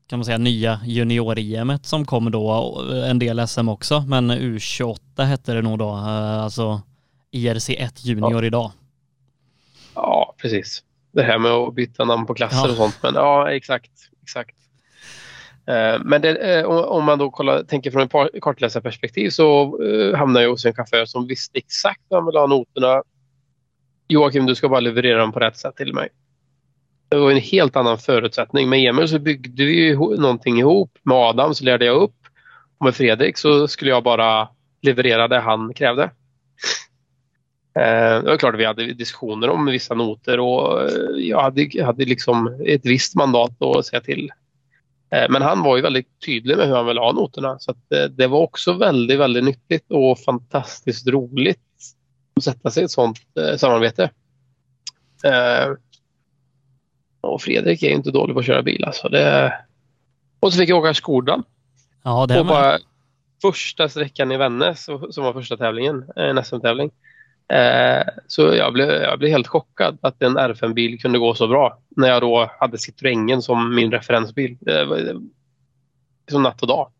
kan 0.06 0.18
man 0.18 0.24
säga, 0.24 0.38
nya 0.38 0.80
junior-EM 0.86 1.78
som 1.82 2.04
kom 2.04 2.30
då, 2.30 2.76
en 3.06 3.18
del 3.18 3.48
SM 3.48 3.68
också, 3.68 4.00
men 4.00 4.30
U28 4.30 5.22
hette 5.24 5.54
det 5.54 5.62
nog 5.62 5.78
då, 5.78 5.90
alltså 5.90 6.82
IRC1 7.32 7.90
junior 7.96 8.42
ja. 8.42 8.44
idag. 8.44 8.72
Ja, 9.94 10.34
precis. 10.38 10.82
Det 11.14 11.22
här 11.22 11.38
med 11.38 11.50
att 11.50 11.74
byta 11.74 12.04
namn 12.04 12.26
på 12.26 12.34
klasser 12.34 12.66
ja. 12.66 12.70
och 12.70 12.76
sånt, 12.76 12.98
men 13.02 13.14
ja, 13.14 13.50
exakt, 13.50 13.90
exakt. 14.22 14.56
Eh, 15.66 16.00
men 16.04 16.22
det, 16.22 16.58
eh, 16.58 16.64
om 16.66 17.04
man 17.04 17.18
då 17.18 17.30
kollar, 17.30 17.62
tänker 17.62 17.90
från 17.90 18.02
ett 18.02 18.42
kartläsarperspektiv 18.42 19.30
så 19.30 19.78
uh, 19.82 20.16
hamnar 20.16 20.40
jag 20.40 20.50
hos 20.50 20.64
en 20.64 20.74
chaufför 20.74 21.04
som 21.04 21.26
visste 21.26 21.58
exakt 21.58 22.00
vad 22.08 22.20
han 22.20 22.26
ville 22.26 22.38
ha 22.38 22.46
noterna. 22.46 23.02
Joakim, 24.08 24.46
du 24.46 24.54
ska 24.54 24.68
bara 24.68 24.80
leverera 24.80 25.18
dem 25.18 25.32
på 25.32 25.40
rätt 25.40 25.56
sätt 25.56 25.76
till 25.76 25.94
mig. 25.94 26.08
Det 27.08 27.16
var 27.16 27.30
en 27.30 27.40
helt 27.40 27.76
annan 27.76 27.98
förutsättning. 27.98 28.68
Med 28.68 28.88
Emil 28.88 29.08
så 29.08 29.18
byggde 29.18 29.64
vi 29.64 29.86
ju 29.86 29.96
någonting 29.96 30.58
ihop. 30.58 30.98
Med 31.02 31.16
Adam 31.16 31.54
så 31.54 31.64
lärde 31.64 31.84
jag 31.84 31.96
upp. 31.96 32.16
Och 32.78 32.84
med 32.84 32.94
Fredrik 32.94 33.38
så 33.38 33.68
skulle 33.68 33.90
jag 33.90 34.02
bara 34.02 34.48
leverera 34.82 35.28
det 35.28 35.40
han 35.40 35.74
krävde. 35.74 36.10
Det 37.74 38.22
var 38.24 38.36
klart 38.36 38.54
att 38.54 38.60
vi 38.60 38.64
hade 38.64 38.94
diskussioner 38.94 39.50
om 39.50 39.66
vissa 39.66 39.94
noter 39.94 40.40
och 40.40 40.90
jag 41.16 41.40
hade, 41.40 41.84
hade 41.84 42.04
liksom 42.04 42.60
ett 42.66 42.86
visst 42.86 43.14
mandat 43.14 43.62
att 43.62 43.86
säga 43.86 44.00
till 44.00 44.30
Eh, 45.14 45.26
men 45.30 45.42
han 45.42 45.62
var 45.62 45.76
ju 45.76 45.82
väldigt 45.82 46.20
tydlig 46.26 46.56
med 46.56 46.66
hur 46.66 46.74
han 46.74 46.86
ville 46.86 47.00
ha 47.00 47.12
noterna. 47.12 47.58
Så 47.58 47.70
eh, 47.70 48.04
det 48.04 48.26
var 48.26 48.38
också 48.38 48.72
väldigt, 48.72 49.18
väldigt 49.18 49.44
nyttigt 49.44 49.90
och 49.90 50.18
fantastiskt 50.18 51.08
roligt 51.08 51.60
att 52.36 52.44
sätta 52.44 52.70
sig 52.70 52.82
i 52.82 52.84
ett 52.84 52.98
eh, 52.98 53.56
samarbete. 53.56 54.10
Och 57.20 57.42
Fredrik 57.42 57.82
är 57.82 57.90
inte 57.90 58.10
dålig 58.10 58.34
på 58.34 58.40
att 58.40 58.46
köra 58.46 58.62
bil. 58.62 58.84
Alltså. 58.84 59.08
Det... 59.08 59.54
Och 60.40 60.52
så 60.52 60.58
fick 60.58 60.68
jag 60.68 60.78
åka 60.78 60.94
Skodan. 60.94 61.42
Ja, 62.02 62.26
det 62.26 62.40
och 62.40 62.46
bara 62.46 62.78
första 63.42 63.88
sträckan 63.88 64.32
i 64.32 64.36
Vännäs, 64.36 64.84
som 64.84 65.24
var 65.24 65.32
första 65.32 65.56
tävlingen, 65.56 66.04
en 66.16 66.44
SM-tävling. 66.44 66.90
Eh, 67.52 68.06
så 68.26 68.42
jag 68.42 68.72
blev, 68.72 68.90
jag 68.90 69.18
blev 69.18 69.30
helt 69.30 69.46
chockad 69.46 69.98
att 70.00 70.22
en 70.22 70.38
R5-bil 70.38 71.00
kunde 71.00 71.18
gå 71.18 71.34
så 71.34 71.48
bra. 71.48 71.78
När 71.96 72.08
jag 72.08 72.22
då 72.22 72.50
hade 72.60 72.78
Citroengen 72.78 73.42
som 73.42 73.74
min 73.74 73.90
referensbil. 73.90 74.58
Var 74.60 75.20
som 76.30 76.42
natt 76.42 76.62
och 76.62 76.68
dag. 76.68 76.90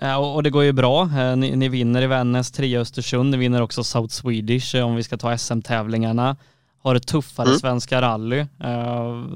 Ja, 0.00 0.34
och 0.34 0.42
det 0.42 0.50
går 0.50 0.64
ju 0.64 0.72
bra. 0.72 1.02
Eh, 1.02 1.36
ni, 1.36 1.56
ni 1.56 1.68
vinner 1.68 2.02
i 2.02 2.06
Vännäs, 2.06 2.52
3 2.52 2.78
Östersund. 2.78 3.30
Ni 3.30 3.36
vinner 3.36 3.62
också 3.62 3.84
South 3.84 4.14
Swedish 4.14 4.74
eh, 4.74 4.86
om 4.86 4.96
vi 4.96 5.02
ska 5.02 5.16
ta 5.16 5.38
SM-tävlingarna. 5.38 6.36
Har 6.82 6.94
ett 6.94 7.06
tuffare 7.06 7.46
mm. 7.46 7.58
svenska 7.58 8.02
rally. 8.02 8.46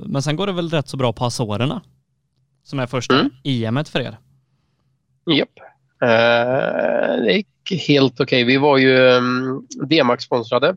Men 0.07 0.23
sen 0.23 0.37
går 0.37 0.47
det 0.47 0.53
väl 0.53 0.71
rätt 0.71 0.89
så 0.89 0.97
bra 0.97 1.13
på 1.13 1.25
Azorerna. 1.25 1.83
Som 2.65 2.79
är 2.79 2.87
första 2.87 3.21
mm. 3.21 3.31
EM 3.45 3.85
för 3.85 4.01
er. 4.01 4.19
Japp. 5.27 5.72
Eh, 6.03 7.23
det 7.23 7.33
gick 7.33 7.87
helt 7.89 8.21
okej. 8.21 8.25
Okay. 8.25 8.45
Vi 8.45 8.57
var 8.57 8.79
ju 8.79 8.99
um, 8.99 9.67
D-Max-sponsrade. 9.89 10.77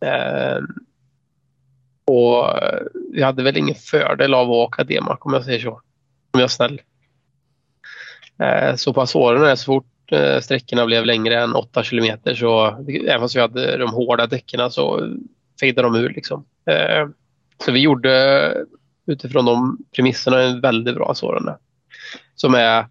Eh, 0.00 0.58
och 2.06 2.58
vi 3.12 3.22
hade 3.22 3.42
väl 3.42 3.56
ingen 3.56 3.74
fördel 3.74 4.34
av 4.34 4.50
att 4.50 4.56
åka 4.56 4.84
D-Max 4.84 5.20
om 5.20 5.32
jag 5.32 5.44
säger 5.44 5.60
så. 5.60 5.70
Om 6.30 6.40
jag 6.40 6.42
är 6.42 6.48
snäll. 6.48 6.80
Uh, 8.42 8.76
så 8.76 8.92
på 8.92 9.00
Azorerna 9.00 9.56
så 9.56 9.64
fort 9.64 9.86
sträckorna 10.40 10.86
blev 10.86 11.04
längre 11.04 11.42
än 11.42 11.54
8 11.54 11.82
kilometer 11.82 12.34
så 12.34 12.66
även 13.06 13.20
fast 13.20 13.36
vi 13.36 13.40
hade 13.40 13.76
de 13.76 13.90
hårda 13.90 14.26
däcken 14.26 14.70
så 14.70 15.14
fejdade 15.60 15.88
de 15.88 15.94
ur 15.94 16.08
liksom. 16.08 16.44
Så 17.64 17.72
vi 17.72 17.80
gjorde 17.80 18.54
utifrån 19.06 19.44
de 19.44 19.78
premisserna 19.96 20.42
en 20.42 20.60
väldigt 20.60 20.94
bra 20.94 21.10
Azorerna. 21.10 21.58
Som 22.34 22.54
är 22.54 22.86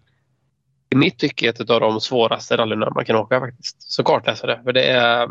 i 0.94 0.96
mitt 0.96 1.18
tycke 1.18 1.48
ett 1.48 1.70
av 1.70 1.80
de 1.80 2.00
svåraste 2.00 2.56
rallyna 2.56 2.90
man 2.90 3.04
kan 3.04 3.16
åka 3.16 3.40
faktiskt. 3.40 3.92
Så 3.92 4.04
kartläsare. 4.04 4.60
För 4.64 4.72
det 4.72 4.82
är 4.82 5.28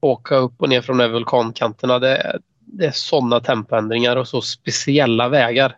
åka 0.00 0.36
upp 0.36 0.54
och 0.56 0.68
ner 0.68 0.80
från 0.80 0.98
de 0.98 1.08
vulkankanterna. 1.08 1.98
Det 1.98 2.16
är, 2.16 2.40
det 2.58 2.86
är 2.86 2.90
sådana 2.90 3.40
tempoändringar 3.40 4.16
och 4.16 4.28
så 4.28 4.40
speciella 4.40 5.28
vägar. 5.28 5.76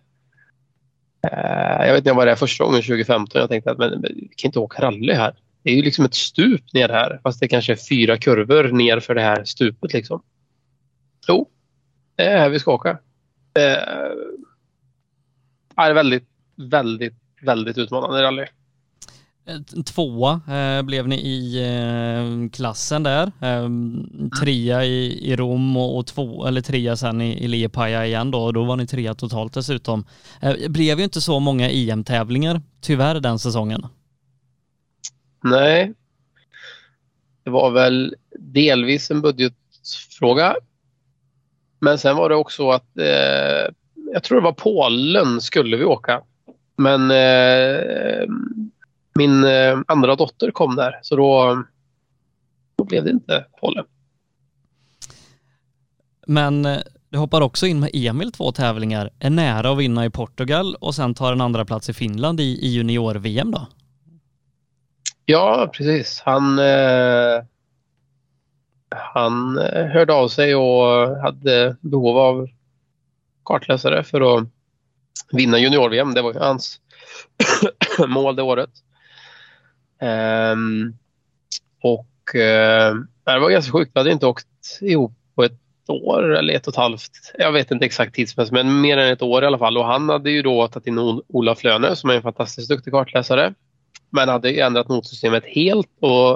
Eh, 1.32 1.86
jag 1.86 1.92
vet 1.92 1.98
inte, 1.98 2.10
jag 2.10 2.14
var 2.14 2.26
där 2.26 2.34
första 2.34 2.64
gången 2.64 2.82
2015 2.82 3.40
jag 3.40 3.50
tänkte 3.50 3.70
att 3.70 3.78
men, 3.78 4.02
vi 4.02 4.30
kan 4.36 4.48
inte 4.48 4.58
åka 4.58 4.82
rally 4.82 5.12
här. 5.12 5.34
Det 5.62 5.70
är 5.70 5.74
ju 5.74 5.82
liksom 5.82 6.04
ett 6.04 6.14
stup 6.14 6.72
ner 6.72 6.88
här 6.88 7.20
fast 7.22 7.40
det 7.40 7.48
kanske 7.48 7.72
är 7.72 7.76
fyra 7.76 8.16
kurvor 8.16 8.64
ner 8.64 9.00
för 9.00 9.14
det 9.14 9.22
här 9.22 9.44
stupet. 9.44 9.92
Liksom. 9.92 10.22
Jo, 11.28 11.50
det 12.16 12.22
är 12.22 12.38
här 12.38 12.48
vi 12.48 12.58
ska 12.58 12.72
åka. 12.72 12.98
Det 13.52 13.76
är 15.76 15.94
väldigt, 15.94 16.28
väldigt, 16.56 17.14
väldigt 17.42 17.78
utmanande 17.78 18.22
rally. 18.22 18.46
Tvåa 19.84 20.40
eh, 20.48 20.82
blev 20.82 21.08
ni 21.08 21.16
i 21.16 21.58
eh, 21.64 22.50
klassen 22.50 23.02
där. 23.02 23.32
Eh, 23.40 23.68
trea 24.40 24.84
i, 24.84 25.30
i 25.30 25.36
Rom 25.36 25.76
och, 25.76 25.98
och 25.98 26.06
två, 26.06 26.46
eller 26.46 26.60
trea 26.60 26.96
sen 26.96 27.20
i, 27.20 27.44
i 27.44 27.48
Liepaja 27.48 28.06
igen 28.06 28.30
då 28.30 28.42
och 28.42 28.52
då 28.52 28.64
var 28.64 28.76
ni 28.76 28.86
trea 28.86 29.14
totalt 29.14 29.54
dessutom. 29.54 30.04
Eh, 30.42 30.68
blev 30.68 30.98
ju 30.98 31.04
inte 31.04 31.20
så 31.20 31.40
många 31.40 31.70
EM-tävlingar 31.70 32.60
tyvärr 32.80 33.20
den 33.20 33.38
säsongen. 33.38 33.86
Nej. 35.44 35.92
Det 37.44 37.50
var 37.50 37.70
väl 37.70 38.14
delvis 38.38 39.10
en 39.10 39.20
budgetfråga. 39.20 40.56
Men 41.78 41.98
sen 41.98 42.16
var 42.16 42.28
det 42.28 42.34
också 42.34 42.70
att 42.70 42.98
eh, 42.98 43.74
jag 44.12 44.22
tror 44.22 44.40
det 44.40 44.44
var 44.44 44.52
Polen 44.52 45.40
skulle 45.40 45.76
vi 45.76 45.84
åka. 45.84 46.22
Men 46.76 47.10
eh, 47.10 48.26
min 49.14 49.44
eh, 49.44 49.78
andra 49.86 50.16
dotter 50.16 50.50
kom 50.50 50.76
där 50.76 51.00
så 51.02 51.16
då, 51.16 51.62
då 52.76 52.84
blev 52.84 53.04
det 53.04 53.10
inte 53.10 53.46
Polen. 53.60 53.84
Men 56.26 56.66
eh, 56.66 56.78
du 57.08 57.18
hoppar 57.18 57.40
också 57.40 57.66
in 57.66 57.80
med 57.80 57.90
Emil 57.92 58.32
två 58.32 58.52
tävlingar, 58.52 59.10
är 59.18 59.30
nära 59.30 59.70
att 59.70 59.78
vinna 59.78 60.04
i 60.04 60.10
Portugal 60.10 60.74
och 60.74 60.94
sen 60.94 61.14
tar 61.14 61.32
en 61.32 61.40
andra 61.40 61.64
plats 61.64 61.88
i 61.88 61.92
Finland 61.92 62.40
i, 62.40 62.58
i 62.66 62.68
junior-VM 62.68 63.50
då? 63.50 63.66
Ja, 65.24 65.70
precis. 65.72 66.22
Han, 66.24 66.58
eh, 66.58 67.44
han 68.90 69.58
eh, 69.58 69.86
hörde 69.86 70.12
av 70.12 70.28
sig 70.28 70.54
och 70.54 71.16
hade 71.16 71.76
behov 71.80 72.18
av 72.18 72.48
kartläsare 73.44 74.04
för 74.04 74.36
att 74.36 74.48
vinna 75.32 75.58
junior-VM. 75.58 76.14
Det 76.14 76.22
var 76.22 76.32
ju 76.32 76.38
hans 76.38 76.80
mål 78.08 78.36
det 78.36 78.42
året. 78.42 78.70
Um, 80.02 80.96
och 81.82 82.34
uh, 82.34 82.94
det 83.24 83.38
var 83.38 83.50
ganska 83.50 83.72
sjukt. 83.72 83.90
Vi 83.94 84.00
hade 84.00 84.12
inte 84.12 84.26
åkt 84.26 84.46
ihop 84.80 85.12
på 85.34 85.42
ett 85.42 85.58
år 85.88 86.36
eller 86.36 86.54
ett 86.54 86.66
och 86.66 86.72
ett 86.72 86.76
halvt. 86.76 87.32
Jag 87.38 87.52
vet 87.52 87.70
inte 87.70 87.84
exakt 87.84 88.14
tidsmässigt 88.14 88.52
men 88.52 88.80
mer 88.80 88.96
än 88.96 89.12
ett 89.12 89.22
år 89.22 89.42
i 89.42 89.46
alla 89.46 89.58
fall. 89.58 89.78
Och 89.78 89.86
han 89.86 90.08
hade 90.08 90.30
ju 90.30 90.42
då 90.42 90.68
tagit 90.68 90.86
in 90.86 90.98
Ola 91.28 91.54
Flöne 91.54 91.96
som 91.96 92.10
är 92.10 92.14
en 92.14 92.22
fantastiskt 92.22 92.68
duktig 92.68 92.92
kartläsare. 92.92 93.54
Men 94.10 94.28
hade 94.28 94.60
ändrat 94.60 94.88
notsystemet 94.88 95.44
helt 95.46 95.88
och 96.00 96.32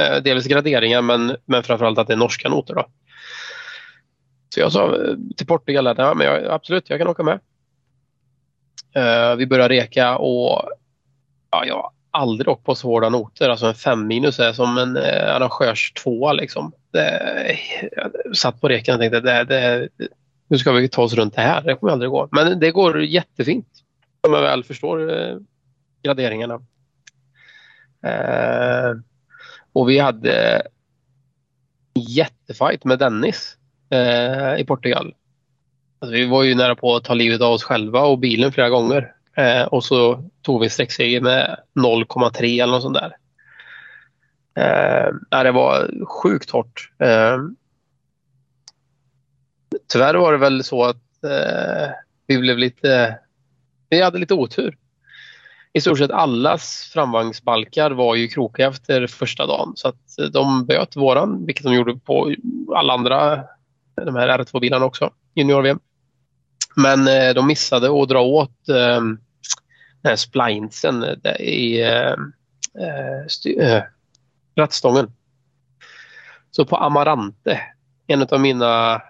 uh, 0.00 0.22
delvis 0.22 0.46
graderingar 0.46 1.02
men, 1.02 1.36
men 1.44 1.62
framförallt 1.62 1.98
att 1.98 2.06
det 2.06 2.12
är 2.12 2.16
norska 2.16 2.48
noter. 2.48 2.74
Då. 2.74 2.86
Så 4.54 4.60
jag 4.60 4.72
sa 4.72 4.96
eh, 4.96 5.14
till 5.36 5.46
Portugal 5.46 5.86
att 5.86 5.98
ja, 5.98 6.14
men 6.14 6.26
jag, 6.26 6.44
absolut, 6.44 6.90
jag 6.90 6.98
kan 6.98 7.08
åka 7.08 7.22
med. 7.22 7.40
Uh, 8.96 9.36
vi 9.36 9.46
började 9.46 9.74
reka 9.74 10.18
och 10.18 10.68
ja, 11.50 11.64
jag 11.66 11.92
aldrig 12.18 12.48
åkt 12.48 12.64
på 12.64 12.74
så 12.74 12.88
hårda 12.88 13.08
noter. 13.08 13.48
Alltså 13.48 13.66
en 13.66 13.74
5 13.74 14.06
minus 14.06 14.40
är 14.40 14.52
som 14.52 14.78
en 14.78 14.96
eh, 14.96 15.34
arrangörs 15.34 15.92
tvåa 15.92 16.32
liksom. 16.32 16.72
Det, 16.92 17.58
jag 17.96 18.36
satt 18.36 18.60
på 18.60 18.68
reken 18.68 18.94
och 18.94 19.00
tänkte 19.00 19.20
det, 19.20 19.44
det, 19.44 19.88
nu 20.48 20.58
ska 20.58 20.72
vi 20.72 20.88
ta 20.88 21.02
oss 21.02 21.14
runt 21.14 21.34
det 21.34 21.40
här. 21.40 21.62
Det 21.62 21.74
kommer 21.74 21.92
aldrig 21.92 22.10
gå. 22.10 22.28
Men 22.32 22.60
det 22.60 22.70
går 22.70 23.04
jättefint 23.04 23.68
om 24.20 24.32
jag 24.32 24.42
väl 24.42 24.64
förstår 24.64 25.20
eh, 25.20 25.36
graderingarna. 26.02 26.54
Eh, 28.02 28.92
och 29.72 29.88
vi 29.88 29.98
hade 29.98 30.62
jättefight 31.94 32.84
med 32.84 32.98
Dennis 32.98 33.56
eh, 33.90 34.60
i 34.60 34.64
Portugal. 34.64 35.14
Alltså, 35.98 36.12
vi 36.12 36.26
var 36.26 36.42
ju 36.42 36.54
nära 36.54 36.74
på 36.74 36.96
att 36.96 37.04
ta 37.04 37.14
livet 37.14 37.40
av 37.40 37.52
oss 37.52 37.64
själva 37.64 38.00
och 38.00 38.18
bilen 38.18 38.52
flera 38.52 38.68
gånger. 38.68 39.12
Eh, 39.38 39.62
och 39.62 39.84
så 39.84 40.24
tog 40.42 40.60
vi 40.60 40.70
sträckseger 40.70 41.20
med 41.20 41.56
0,3 41.74 42.62
eller 42.62 42.72
något 42.72 42.82
sånt 42.82 42.98
där. 42.98 43.16
Eh, 44.58 45.42
det 45.42 45.52
var 45.52 46.04
sjukt 46.04 46.50
hårt. 46.50 46.90
Eh, 46.98 47.38
tyvärr 49.92 50.14
var 50.14 50.32
det 50.32 50.38
väl 50.38 50.64
så 50.64 50.84
att 50.84 51.24
eh, 51.24 51.90
vi 52.26 52.38
blev 52.38 52.58
lite... 52.58 53.18
Vi 53.88 54.02
hade 54.02 54.18
lite 54.18 54.34
otur. 54.34 54.76
I 55.72 55.80
stort 55.80 55.98
sett 55.98 56.10
allas 56.10 56.90
framvagnsbalkar 56.92 57.90
var 57.90 58.14
ju 58.14 58.28
krokiga 58.28 58.68
efter 58.68 59.06
första 59.06 59.46
dagen 59.46 59.72
så 59.76 59.88
att 59.88 60.32
de 60.32 60.66
böt 60.66 60.96
våran, 60.96 61.46
vilket 61.46 61.64
de 61.64 61.74
gjorde 61.74 61.98
på 61.98 62.34
alla 62.76 62.92
andra 62.92 63.44
de 64.04 64.16
här 64.16 64.38
R2-bilarna 64.38 64.84
också, 64.84 65.10
junior-VM. 65.34 65.80
Men 66.76 67.08
eh, 67.08 67.34
de 67.34 67.46
missade 67.46 68.02
att 68.02 68.08
dra 68.08 68.20
åt 68.20 68.68
eh, 68.68 69.00
den 70.02 70.10
här 70.10 70.16
splinesen 70.16 71.02
eh, 71.02 71.40
i 71.40 71.82
äh, 71.82 72.14
eh, 73.66 73.82
rattstången. 74.56 75.12
Så 76.50 76.64
på 76.64 76.76
Amarante, 76.76 77.60
en 78.06 78.22
av 78.22 78.40
mina 78.40 79.02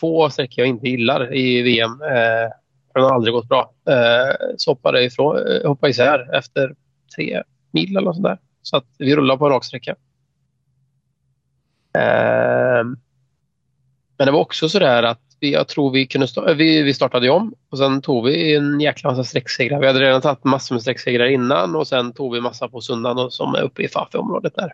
få 0.00 0.30
sträckor 0.30 0.64
jag 0.64 0.68
inte 0.68 0.88
gillar 0.88 1.34
i 1.34 1.62
VM, 1.62 2.02
eh, 2.02 2.50
den 2.94 3.02
har 3.02 3.14
aldrig 3.14 3.34
gått 3.34 3.48
bra, 3.48 3.72
eh, 3.88 4.34
så 4.56 4.70
hoppade 4.70 4.98
jag 4.98 5.06
ifrån, 5.06 5.36
hoppade 5.64 5.90
isär 5.90 6.34
efter 6.34 6.74
tre 7.16 7.42
mil 7.70 7.96
eller 7.96 8.06
något 8.06 8.14
sånt 8.16 8.26
där. 8.26 8.38
Så 8.62 8.76
att 8.76 8.86
vi 8.98 9.16
rullade 9.16 9.38
på 9.38 9.46
en 9.46 9.52
rak 9.52 9.64
sträcka. 9.64 9.96
Eh, 11.98 12.84
men 14.16 14.26
det 14.26 14.30
var 14.30 14.40
också 14.40 14.68
sådär 14.68 15.02
att 15.02 15.23
vi, 15.44 15.52
jag 15.52 15.68
tror 15.68 15.90
vi 15.90 16.06
kunde 16.06 16.28
stå, 16.28 16.54
vi, 16.54 16.82
vi 16.82 16.94
startade 16.94 17.30
om 17.30 17.54
och 17.70 17.78
sen 17.78 18.02
tog 18.02 18.24
vi 18.24 18.54
en 18.54 18.80
jäkla 18.80 19.10
massa 19.10 19.24
sträcksegrar. 19.24 19.80
Vi 19.80 19.86
hade 19.86 20.00
redan 20.00 20.20
tagit 20.20 20.44
massor 20.44 20.74
med 20.74 20.82
sträcksegrar 20.82 21.26
innan 21.26 21.76
och 21.76 21.86
sen 21.86 22.12
tog 22.12 22.34
vi 22.34 22.40
massa 22.40 22.68
på 22.68 22.80
söndagen 22.80 23.30
som 23.30 23.54
är 23.54 23.62
uppe 23.62 23.82
i 23.82 23.88
Fafe-området 23.88 24.54
där. 24.54 24.72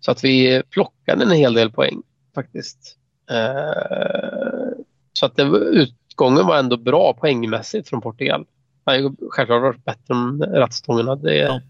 Så 0.00 0.10
att 0.10 0.24
vi 0.24 0.62
plockade 0.70 1.24
en 1.24 1.30
hel 1.30 1.54
del 1.54 1.72
poäng 1.72 2.02
faktiskt. 2.34 2.96
Eh, 3.30 4.78
så 5.12 5.26
att 5.26 5.36
det, 5.36 5.42
utgången 5.56 6.46
var 6.46 6.58
ändå 6.58 6.76
bra 6.76 7.14
poängmässigt 7.20 7.88
från 7.88 8.00
Portugal. 8.00 8.46
Det 8.84 8.90
hade 8.90 9.14
självklart 9.30 9.62
varit 9.62 9.84
bättre 9.84 10.14
om 10.14 10.42
rattstången 10.42 11.08
hade 11.08 11.36
ja. 11.36 11.60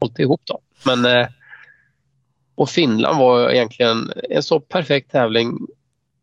hållit 0.00 0.18
ihop 0.18 0.40
då. 0.44 0.60
Men 0.84 1.04
eh, 1.04 1.26
och 2.54 2.68
Finland 2.68 3.18
var 3.18 3.50
egentligen 3.50 4.12
en 4.30 4.42
så 4.42 4.60
perfekt 4.60 5.10
tävling 5.10 5.58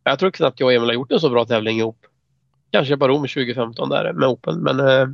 jag 0.04 0.20
tror 0.20 0.32
knappt 0.32 0.60
jag 0.60 0.68
och 0.68 0.74
Emil 0.74 0.90
har 0.90 0.94
gjort 0.94 1.12
en 1.12 1.20
så 1.20 1.30
bra 1.30 1.46
tävling 1.46 1.78
ihop. 1.78 2.06
Kanske 2.72 2.98
bara 2.98 3.12
Rom 3.12 3.22
2015 3.22 3.90
där 3.90 4.14
med 4.14 4.30
Open. 4.30 4.60
Men, 4.60 4.80
eh, 4.80 5.08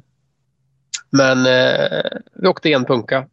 men 1.09 1.45
eh, 1.45 2.19
vi 2.33 2.47
åkte 2.47 2.71
en 2.71 2.85
punka. 2.85 3.27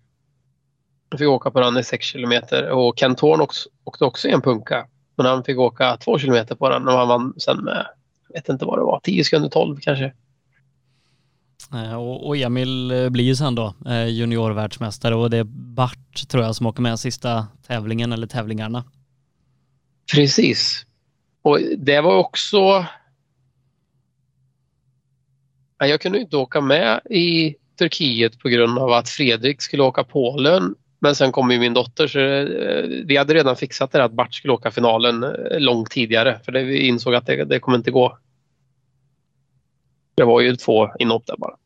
Vi 1.10 1.18
fick 1.18 1.28
åka 1.28 1.50
på 1.50 1.60
den 1.60 1.78
i 1.78 1.84
6 1.84 2.06
kilometer 2.06 2.70
och 2.70 2.98
Ken 2.98 3.14
Thorn 3.14 3.40
åkte 3.84 4.04
också 4.04 4.28
en 4.28 4.40
punka. 4.40 4.86
Men 5.16 5.26
han 5.26 5.44
fick 5.44 5.58
åka 5.58 5.96
2 5.96 6.18
kilometer 6.18 6.54
på 6.54 6.68
den 6.68 6.88
och 6.88 6.94
han 6.94 7.08
vann 7.08 7.34
sen 7.36 7.64
med, 7.64 7.86
jag 8.28 8.34
vet 8.34 8.48
inte 8.48 8.64
vad 8.64 8.78
det 8.78 8.82
var, 8.82 9.00
10 9.02 9.24
sekunder 9.24 9.48
12 9.48 9.76
kanske. 9.80 10.12
Eh, 11.72 11.94
och 11.94 12.36
Emil 12.36 12.92
blir 13.10 13.24
ju 13.24 13.36
sen 13.36 13.54
då 13.54 13.74
juniorvärldsmästare 14.08 15.14
och 15.14 15.30
det 15.30 15.36
är 15.36 15.44
Bart 15.44 16.28
tror 16.28 16.44
jag 16.44 16.56
som 16.56 16.66
åker 16.66 16.82
med 16.82 17.00
sista 17.00 17.46
tävlingen 17.66 18.12
eller 18.12 18.26
tävlingarna. 18.26 18.84
Precis. 20.14 20.86
Och 21.47 21.60
det 21.78 22.01
var 22.01 22.16
också... 22.16 22.86
Jag 25.78 26.01
kunde 26.01 26.18
inte 26.18 26.36
åka 26.36 26.60
med 26.60 27.01
i 27.10 27.55
Turkiet 27.78 28.39
på 28.39 28.48
grund 28.48 28.78
av 28.78 28.93
att 28.93 29.09
Fredrik 29.09 29.62
skulle 29.62 29.82
åka 29.82 30.05
Polen. 30.05 30.74
Men 30.98 31.14
sen 31.14 31.32
kom 31.32 31.51
ju 31.51 31.59
min 31.59 31.74
dotter 31.74 32.06
så 32.06 32.18
eh, 32.20 33.05
vi 33.06 33.16
hade 33.16 33.35
redan 33.35 33.56
fixat 33.56 33.93
det 33.93 34.05
att 34.05 34.12
Bart 34.12 34.35
skulle 34.35 34.52
åka 34.52 34.70
finalen 34.70 35.24
eh, 35.24 35.60
långt 35.60 35.90
tidigare 35.90 36.40
för 36.44 36.52
det, 36.52 36.62
vi 36.62 36.86
insåg 36.86 37.14
att 37.14 37.27
det, 37.27 37.44
det 37.44 37.59
kommer 37.59 37.78
inte 37.78 37.90
gå. 37.90 38.18
Det 40.14 40.24
var 40.24 40.40
ju 40.40 40.56
två 40.56 40.89
inhopp 40.98 41.27
där 41.27 41.36
bara. 41.39 41.56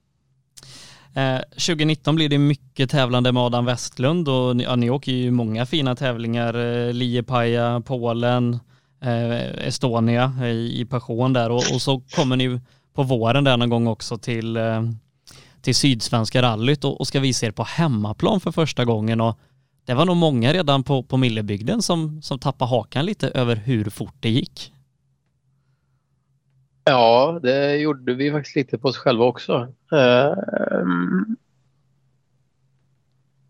Eh, 1.15 1.40
2019 1.40 2.16
blir 2.16 2.28
det 2.28 2.39
mycket 2.39 2.90
tävlande 2.90 3.32
med 3.32 3.43
Adam 3.43 3.65
Westlund 3.65 4.28
och 4.28 4.57
ni, 4.57 4.65
ja, 4.65 4.77
ni 4.77 4.90
åker 4.90 5.12
ju 5.12 5.31
många 5.31 5.66
fina 5.66 5.97
tävlingar. 5.97 6.93
Liepaja, 6.93 7.82
Polen, 7.86 8.59
eh, 9.02 9.66
Estonia 9.66 10.32
i, 10.44 10.81
i 10.81 10.85
passion 10.85 11.32
där 11.32 11.51
och, 11.51 11.56
och, 11.74 11.82
så 11.82 12.01
kommer 12.01 12.36
ni 12.36 12.60
på 12.94 13.02
våren 13.02 13.44
där 13.44 13.56
någon 13.56 13.70
gång 13.70 13.86
också 13.86 14.18
till, 14.18 14.56
eh, 14.56 14.82
till 15.62 15.74
Sydsvenska 15.74 16.43
rallyt 16.43 16.85
och, 16.85 17.01
och 17.01 17.06
ska 17.06 17.20
visa 17.20 17.47
er 17.47 17.51
på 17.51 17.62
hemmaplan 17.62 18.40
för 18.40 18.52
första 18.52 18.85
gången 18.85 19.20
och 19.20 19.39
det 19.85 19.94
var 19.94 20.05
nog 20.05 20.16
många 20.16 20.52
redan 20.52 20.85
på, 20.85 21.02
på 21.02 21.16
Millebygden 21.16 21.82
som, 21.82 22.22
som 22.22 22.39
tappade 22.39 22.68
hakan 22.68 23.06
lite 23.06 23.28
över 23.28 23.56
hur 23.56 23.90
fort 23.90 24.14
det 24.20 24.31
gick. 24.31 24.72
Ja, 26.85 27.40
det 27.43 27.77
gjorde 27.77 28.14
vi 28.14 28.31
faktiskt 28.31 28.56
lite 28.56 28.78
på 28.78 28.89
oss 28.89 28.97
själva 28.97 29.24
också. 29.24 29.55
Uh, 29.93 30.35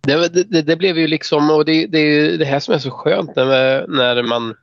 det, 0.00 0.28
det, 0.28 0.62
det, 0.62 0.76
blev 0.76 0.98
ju 0.98 1.06
liksom, 1.06 1.50
och 1.50 1.64
det, 1.64 1.86
det 1.86 1.98
är 1.98 2.38
det 2.38 2.44
här 2.44 2.60
som 2.60 2.74
är 2.74 2.78
så 2.78 2.90
skönt 2.90 3.36
när, 3.36 3.86
när 3.88 4.22
man 4.22 4.54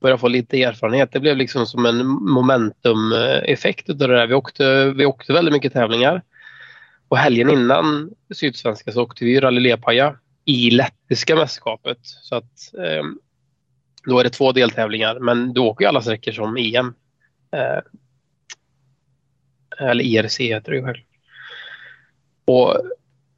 börja 0.00 0.18
få 0.18 0.28
lite 0.28 0.62
erfarenhet. 0.62 1.12
Det 1.12 1.20
blev 1.20 1.36
liksom 1.36 1.66
som 1.66 1.86
en 1.86 2.06
momentum-effekt 2.06 3.90
av 3.90 3.96
det 3.96 4.06
där. 4.06 4.26
Vi 4.26 4.34
åkte, 4.34 4.90
vi 4.90 5.06
åkte 5.06 5.32
väldigt 5.32 5.54
mycket 5.54 5.72
tävlingar. 5.72 6.22
Och 7.08 7.18
helgen 7.18 7.50
innan 7.50 8.10
Sydsvenska 8.34 8.92
så 8.92 9.02
åkte 9.02 9.24
vi 9.24 9.40
Rally 9.40 9.60
Lepaja 9.60 10.16
i 10.44 10.70
lettiska 10.70 11.36
mästerskapet. 11.36 11.98
Så 12.02 12.36
att, 12.36 12.74
eh, 12.78 13.04
då 14.06 14.18
är 14.18 14.24
det 14.24 14.30
två 14.30 14.52
deltävlingar 14.52 15.18
men 15.18 15.52
du 15.52 15.60
åker 15.60 15.84
ju 15.84 15.88
alla 15.88 16.02
sträckor 16.02 16.32
som 16.32 16.56
EM. 16.56 16.94
Eh, 17.52 17.80
eller 19.88 20.04
IRC 20.04 20.38
heter 20.38 20.70
det 20.70 20.76
ju 20.76 20.84
själv. 20.84 21.02
Och 22.44 22.76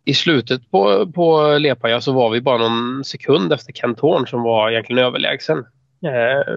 i 0.04 0.14
slutet 0.14 0.70
på, 0.70 1.12
på 1.12 1.58
Lepaja 1.58 2.00
så 2.00 2.12
var 2.12 2.30
vi 2.30 2.40
bara 2.40 2.58
någon 2.58 3.04
sekund 3.04 3.52
efter 3.52 3.72
Kent 3.72 4.00
Horn 4.00 4.26
som 4.26 4.42
var 4.42 4.70
egentligen 4.70 5.04
överlägsen. 5.04 5.64
Eh, 6.02 6.56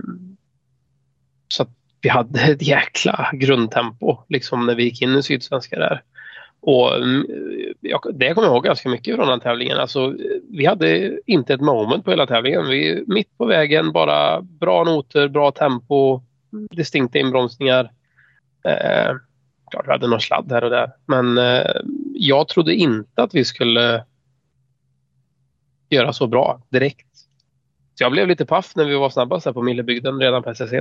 så 1.48 1.64
att 1.64 1.70
vi 2.02 2.10
hade 2.10 2.42
ett 2.42 2.62
jäkla 2.62 3.30
grundtempo 3.34 4.18
liksom 4.30 4.66
när 4.66 4.76
vi 4.76 4.84
gick 4.84 5.02
in 5.02 5.16
i 5.16 5.24
Sydsvenska 5.24 5.80
där. 5.80 6.04
Och 6.60 6.96
mm, 6.96 7.26
det 8.14 8.34
kommer 8.34 8.48
jag 8.48 8.56
ihåg 8.56 8.64
ganska 8.64 8.90
mycket 8.90 9.16
från 9.16 9.28
den 9.28 9.40
tävlingen. 9.40 9.78
Alltså, 9.78 10.16
vi 10.50 10.66
hade 10.66 11.20
inte 11.26 11.54
ett 11.54 11.62
moment 11.62 12.06
på 12.06 12.12
hela 12.12 12.28
tävlingen. 12.28 12.68
Vi 12.68 13.04
mitt 13.08 13.38
på 13.38 13.46
vägen, 13.46 13.92
bara 13.92 14.42
bra 14.42 14.84
noter, 14.84 15.28
bra 15.28 15.52
tempo, 15.52 16.22
distinkta 16.72 17.20
inbromsningar. 17.20 17.92
Eh, 18.64 19.16
klart 19.72 19.88
vi 19.88 19.92
hade 19.92 20.08
någon 20.08 20.22
sladd 20.22 20.52
här 20.52 20.64
och 20.64 20.70
där. 20.70 20.92
Men 21.06 21.38
eh, 21.38 21.82
jag 22.14 22.48
trodde 22.48 22.74
inte 22.74 23.24
att 23.24 23.36
vi 23.36 23.46
skulle 23.46 24.04
göra 25.90 26.14
så 26.14 26.28
bra 26.28 26.62
direkt. 26.70 27.05
Så 27.96 28.04
jag 28.04 28.12
blev 28.12 28.28
lite 28.28 28.46
paff 28.46 28.76
när 28.76 28.86
vi 28.86 28.96
var 28.96 29.10
snabbast 29.10 29.46
här 29.46 29.54
på 29.54 29.62
Millebygden 29.62 30.20
redan 30.20 30.44
på 30.44 30.50
SSC. 30.50 30.74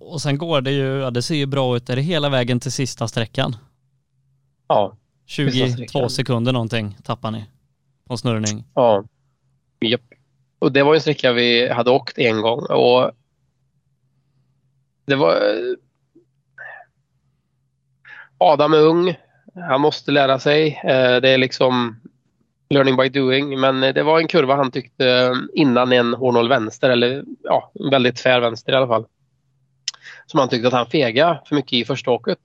Och 0.00 0.22
sen 0.22 0.38
går 0.38 0.60
det 0.60 0.70
ju, 0.70 0.98
ja 0.98 1.10
det 1.10 1.22
ser 1.22 1.34
ju 1.34 1.46
bra 1.46 1.76
ut, 1.76 1.90
är 1.90 1.96
det 1.96 2.02
hela 2.02 2.28
vägen 2.28 2.60
till 2.60 2.72
sista 2.72 3.08
sträckan? 3.08 3.56
Ja. 4.68 4.96
22 5.26 6.08
sekunder 6.08 6.52
någonting 6.52 6.96
tappar 7.02 7.30
ni 7.30 7.44
på 8.08 8.16
snurrning. 8.16 8.64
Ja. 8.74 9.04
Japp. 9.80 10.00
Och 10.58 10.72
det 10.72 10.82
var 10.82 10.94
en 10.94 11.00
sträcka 11.00 11.32
vi 11.32 11.68
hade 11.68 11.90
åkt 11.90 12.18
en 12.18 12.42
gång 12.42 12.66
och 12.70 13.10
det 15.04 15.16
var 15.16 15.36
Adam 18.38 18.74
är 18.74 18.78
ung. 18.78 19.14
Han 19.54 19.80
måste 19.80 20.10
lära 20.10 20.38
sig. 20.38 20.80
Eh, 20.84 21.20
det 21.20 21.28
är 21.28 21.38
liksom 21.38 22.00
learning 22.74 22.96
by 22.96 23.08
doing. 23.08 23.60
Men 23.60 23.82
eh, 23.82 23.94
det 23.94 24.02
var 24.02 24.20
en 24.20 24.28
kurva 24.28 24.56
han 24.56 24.70
tyckte 24.70 25.08
eh, 25.08 25.32
innan 25.54 25.92
en 25.92 26.14
hårnål 26.14 26.48
vänster 26.48 26.90
eller 26.90 27.24
ja, 27.42 27.72
en 27.74 27.90
väldigt 27.90 28.16
tvär 28.16 28.40
vänster 28.40 28.72
i 28.72 28.76
alla 28.76 28.86
fall. 28.86 29.06
Som 30.26 30.40
han 30.40 30.48
tyckte 30.48 30.68
att 30.68 30.74
han 30.74 30.86
fega 30.86 31.40
för 31.46 31.56
mycket 31.56 31.72
i 31.72 31.84
första 31.84 32.10
åket. 32.10 32.38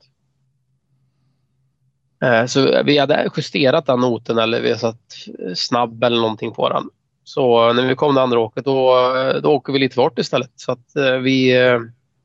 Eh, 2.23 2.45
så 2.45 2.83
vi 2.83 2.97
hade 2.97 3.29
justerat 3.37 3.85
den 3.85 3.99
noten 3.99 4.37
eller 4.37 4.61
vi 4.61 4.69
har 4.69 4.77
satt 4.77 5.15
snabb 5.55 6.03
eller 6.03 6.21
någonting 6.21 6.51
på 6.53 6.69
den. 6.69 6.89
Så 7.23 7.73
när 7.73 7.87
vi 7.87 7.95
kom 7.95 8.15
det 8.15 8.21
andra 8.21 8.39
åket 8.39 8.65
då, 8.65 8.95
då 9.43 9.49
åker 9.49 9.73
vi 9.73 9.79
lite 9.79 9.95
bort 9.95 10.19
istället. 10.19 10.51
Så 10.55 10.71
att 10.71 10.91
vi, 11.21 11.53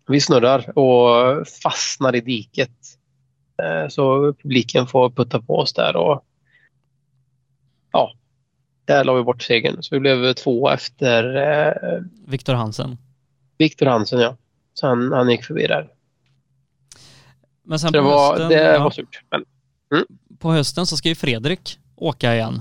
vi 0.08 0.20
snurrar 0.20 0.78
och 0.78 1.48
fastnar 1.62 2.14
i 2.14 2.20
diket. 2.20 2.70
Så 3.88 4.32
publiken 4.42 4.86
får 4.86 5.10
putta 5.10 5.40
på 5.40 5.58
oss 5.58 5.72
där 5.72 5.96
och 5.96 6.24
där 8.84 9.04
la 9.04 9.14
vi 9.14 9.22
bort 9.22 9.42
segern. 9.42 9.82
Så 9.82 9.94
vi 9.94 10.00
blev 10.00 10.32
två 10.32 10.70
efter 10.70 11.36
eh, 11.36 12.02
Viktor 12.26 12.54
Hansen. 12.54 12.98
Viktor 13.58 13.86
Hansen, 13.86 14.20
ja. 14.20 14.36
Så 14.74 14.86
han, 14.86 15.12
han 15.12 15.30
gick 15.30 15.44
förbi 15.44 15.66
där. 15.66 15.88
Men 17.62 17.78
sen 17.78 17.88
så 17.88 17.92
det 17.92 18.02
på 18.02 18.08
var, 18.08 18.30
hösten, 18.30 18.48
det 18.48 18.74
ja, 18.74 18.84
var 18.84 18.90
surt. 18.90 19.22
Men, 19.30 19.44
på 20.38 20.52
hösten 20.52 20.86
så 20.86 20.96
ska 20.96 21.08
ju 21.08 21.14
Fredrik 21.14 21.78
åka 21.96 22.34
igen. 22.34 22.60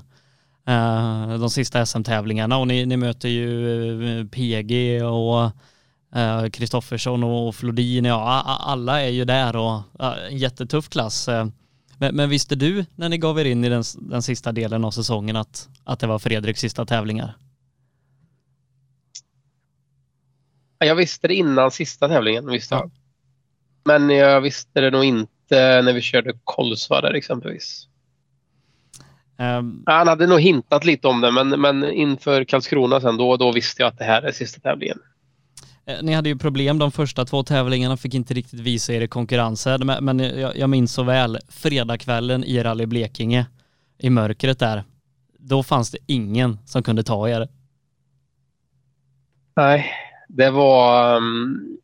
eh, 0.67 1.39
de 1.39 1.49
sista 1.49 1.85
SM-tävlingarna 1.85 2.57
och 2.57 2.67
ni, 2.67 2.85
ni 2.85 2.97
möter 2.97 3.29
ju 3.29 4.19
eh, 4.19 4.25
PG 4.25 5.01
och 5.03 5.51
Kristoffersson 6.53 7.23
och 7.23 7.55
Flodin, 7.55 8.05
ja 8.05 8.41
alla 8.59 9.01
är 9.01 9.09
ju 9.09 9.25
där 9.25 9.55
och 9.55 9.81
en 10.31 10.37
jättetuff 10.37 10.89
klass. 10.89 11.29
Men, 12.03 12.15
men 12.15 12.30
visste 12.30 12.55
du 12.55 12.85
när 12.95 13.09
ni 13.09 13.17
gav 13.17 13.39
er 13.39 13.45
in 13.45 13.63
i 13.65 13.69
den, 13.69 13.84
den 13.95 14.21
sista 14.21 14.51
delen 14.51 14.85
av 14.85 14.91
säsongen 14.91 15.35
att, 15.35 15.69
att 15.84 15.99
det 15.99 16.07
var 16.07 16.19
Fredriks 16.19 16.59
sista 16.59 16.85
tävlingar? 16.85 17.38
jag 20.80 20.95
visste 20.95 21.27
det 21.27 21.35
innan 21.35 21.71
sista 21.71 22.07
tävlingen. 22.07 22.45
Visste 22.51 22.75
Ja. 22.75 22.80
jag. 22.81 22.91
Men 23.85 24.15
jag 24.15 24.41
visste 24.41 24.81
det 24.81 24.91
nog 24.91 25.03
inte 25.03 25.81
när 25.81 25.93
vi 25.93 26.01
körde 26.01 26.34
Kolsva 26.43 27.17
exempelvis. 27.17 27.88
Ehm, 29.38 29.84
Han 29.85 30.07
hade 30.07 30.27
nog 30.27 30.41
hintat 30.41 30.85
lite 30.85 31.07
om 31.07 31.21
det 31.21 31.31
men, 31.31 31.49
men 31.49 31.84
inför 31.84 32.43
Karlskrona 32.43 33.01
sen 33.01 33.17
då, 33.17 33.38
då 33.38 33.51
visste 33.51 33.81
jag 33.81 33.88
att 33.88 33.97
det 33.97 34.03
här 34.05 34.21
är 34.21 34.31
sista 34.31 34.59
tävlingen. 34.59 34.99
Eh, 35.85 35.97
ni 36.01 36.14
hade 36.14 36.30
ju 36.30 36.38
problem 36.38 36.77
de 36.77 36.91
första 36.91 37.26
två 37.26 37.43
tävlingarna, 37.43 37.97
fick 37.97 38.14
inte 38.14 38.34
riktigt 38.34 38.60
visa 38.60 38.93
er 38.93 39.01
i 39.01 39.07
konkurrensen, 39.07 39.91
men, 40.01 40.19
jag, 40.19 40.57
jag 40.57 40.69
minns 40.69 40.93
så 40.93 41.03
väl 41.03 41.39
fredagskvällen 41.49 42.43
i 42.43 42.64
Rally 42.64 42.85
Blekinge 42.85 43.45
i 43.97 44.10
mörkret 44.10 44.60
där. 44.60 44.84
Då 45.38 45.64
fanns 45.64 45.91
det 45.91 45.97
ingen 46.05 46.60
som 46.65 46.84
kunde 46.84 47.03
ta 47.03 47.30
er. 47.30 47.47
Nej, 49.55 49.91
det 50.27 50.49
var 50.49 51.15
um, 51.18 51.77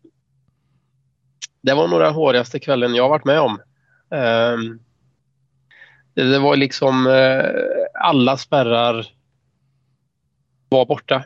det 1.61 1.73
var 1.73 1.87
nog 1.87 1.99
den 1.99 2.13
hårigaste 2.13 2.59
kvällen 2.59 2.95
jag 2.95 3.09
varit 3.09 3.25
med 3.25 3.39
om. 3.39 3.61
Ehm, 4.11 4.79
det, 6.13 6.23
det 6.23 6.39
var 6.39 6.55
liksom 6.55 7.07
eh, 7.07 7.45
alla 7.93 8.37
spärrar 8.37 9.07
var 10.69 10.85
borta. 10.85 11.23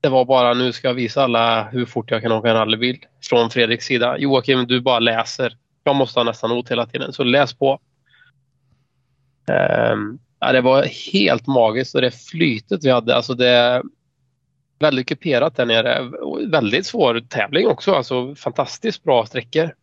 Det 0.00 0.08
var 0.08 0.24
bara 0.24 0.54
nu 0.54 0.72
ska 0.72 0.88
jag 0.88 0.94
visa 0.94 1.22
alla 1.24 1.68
hur 1.68 1.86
fort 1.86 2.10
jag 2.10 2.22
kan 2.22 2.32
åka 2.32 2.48
en 2.48 2.54
rallybil 2.54 2.98
från 3.22 3.50
Fredriks 3.50 3.84
sida. 3.86 4.18
Joakim, 4.18 4.66
du 4.66 4.80
bara 4.80 4.98
läser. 4.98 5.56
Jag 5.84 5.96
måste 5.96 6.20
ha 6.20 6.24
nästan 6.24 6.50
not 6.50 6.70
hela 6.70 6.86
tiden, 6.86 7.12
så 7.12 7.24
läs 7.24 7.54
på. 7.54 7.80
Ehm, 9.48 10.18
ja, 10.40 10.52
det 10.52 10.60
var 10.60 10.82
helt 11.12 11.46
magiskt 11.46 11.94
och 11.94 12.00
det 12.00 12.10
flytet 12.10 12.84
vi 12.84 12.90
hade, 12.90 13.16
alltså 13.16 13.34
det 13.34 13.82
väldigt 14.78 15.08
kuperat 15.08 15.56
där 15.56 15.66
nere. 15.66 16.10
Väldigt 16.50 16.86
svår 16.86 17.20
tävling 17.20 17.66
också. 17.66 17.92
Alltså 17.94 18.34
fantastiskt 18.34 19.04
bra 19.04 19.26
sträckor. 19.26 19.74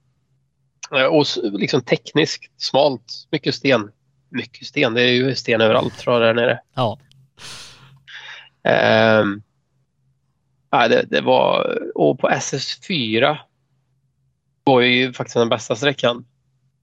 Eh, 0.95 1.05
Och 1.05 1.25
liksom 1.41 1.81
tekniskt 1.81 2.61
smalt. 2.61 3.27
Mycket 3.31 3.55
sten. 3.55 3.91
Mycket 4.29 4.67
sten. 4.67 4.93
Det 4.93 5.01
är 5.01 5.11
ju 5.11 5.35
sten 5.35 5.61
överallt 5.61 5.97
tror 5.97 6.15
jag 6.15 6.21
där 6.35 6.41
nere. 6.41 6.59
Ja, 6.75 6.99
Ehm, 8.63 9.41
ja, 10.81 10.87
det, 10.87 11.05
det 11.09 11.21
var, 11.21 11.77
och 11.95 12.19
på 12.19 12.29
SS4 12.29 13.37
var 14.63 14.81
ju 14.81 15.13
faktiskt 15.13 15.35
den 15.35 15.49
bästa 15.49 15.75
sträckan. 15.75 16.25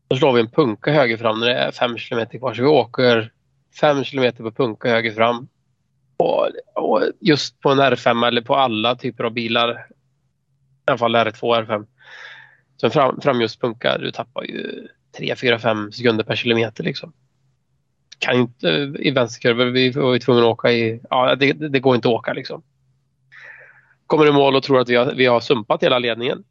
Då 0.09 0.17
slår 0.17 0.33
vi 0.33 0.41
en 0.41 0.51
punka 0.51 0.93
höger 0.93 1.17
fram 1.17 1.41
när 1.41 1.47
det 1.47 1.55
är 1.55 1.71
fem 1.71 1.99
kilometer 1.99 2.39
kvar. 2.39 2.55
Så 2.55 2.63
vi 2.63 2.69
åker 2.69 3.33
fem 3.81 4.05
kilometer 4.05 4.45
på 4.45 4.53
punka 4.53 4.89
höger 4.89 5.13
fram. 5.13 5.49
Och, 6.17 6.49
och 6.75 7.03
just 7.21 7.61
på 7.61 7.71
en 7.71 7.81
R5 7.81 8.27
eller 8.27 8.41
på 8.41 8.57
alla 8.57 8.97
typer 8.97 9.25
av 9.25 9.33
bilar, 9.33 9.71
i 9.71 10.91
alla 10.91 10.99
fall 10.99 11.17
R2 11.17 11.67
R5, 11.67 11.87
så 12.77 12.87
en 12.87 13.21
fram, 13.21 13.41
just 13.41 13.61
punka, 13.61 13.99
du 13.99 14.11
tappar 14.11 14.43
ju 14.43 14.89
3, 15.19 15.37
4, 15.37 15.59
5 15.59 15.93
sekunder 15.93 16.25
per 16.25 16.37
kilometer. 16.37 16.85
Liksom. 16.85 17.13
Kan 18.19 18.37
inte 18.37 18.69
i 18.99 19.11
vänsterkurvor, 19.11 19.65
vi 19.65 19.91
var 19.91 20.13
vi 20.13 20.21
tvungna 20.21 20.43
att 20.43 20.49
åka 20.49 20.73
i, 20.73 21.01
ja 21.11 21.35
det, 21.35 21.53
det 21.53 21.81
går 21.81 21.95
inte 21.95 22.09
att 22.09 22.15
åka 22.15 22.33
liksom. 22.33 22.63
Kommer 24.13 24.27
i 24.27 24.33
mål 24.33 24.57
och 24.57 24.63
tror 24.63 24.81
att 24.81 24.89
vi 24.89 24.97
har, 24.97 25.13
vi 25.15 25.27
har 25.27 25.41
sumpat 25.41 25.83
hela 25.83 25.99
ledningen. 25.99 26.45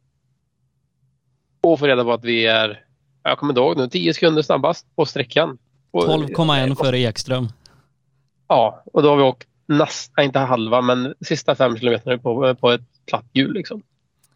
Och 1.60 1.78
får 1.78 1.86
reda 1.86 2.04
på 2.04 2.12
att 2.12 2.24
vi 2.24 2.46
är, 2.46 2.84
jag 3.22 3.38
kommer 3.38 3.52
inte 3.52 3.60
ihåg 3.60 3.76
nu, 3.76 3.88
10 3.88 4.14
sekunder 4.14 4.42
snabbast 4.42 4.86
på 4.96 5.06
sträckan. 5.06 5.58
Och- 5.90 6.04
12,1 6.06 6.74
före 6.74 6.98
Ekström. 6.98 7.48
Ja, 8.48 8.82
och 8.92 9.02
då 9.02 9.08
har 9.08 9.16
vi 9.16 9.22
åkt 9.22 9.48
nästan, 9.66 10.24
inte 10.24 10.38
halva, 10.38 10.80
men 10.80 11.14
sista 11.26 11.54
fem 11.54 11.76
kilometerna 11.76 12.18
på, 12.18 12.54
på 12.54 12.70
ett 12.70 12.80
platt 13.06 13.26
hjul. 13.32 13.52
Liksom. 13.52 13.82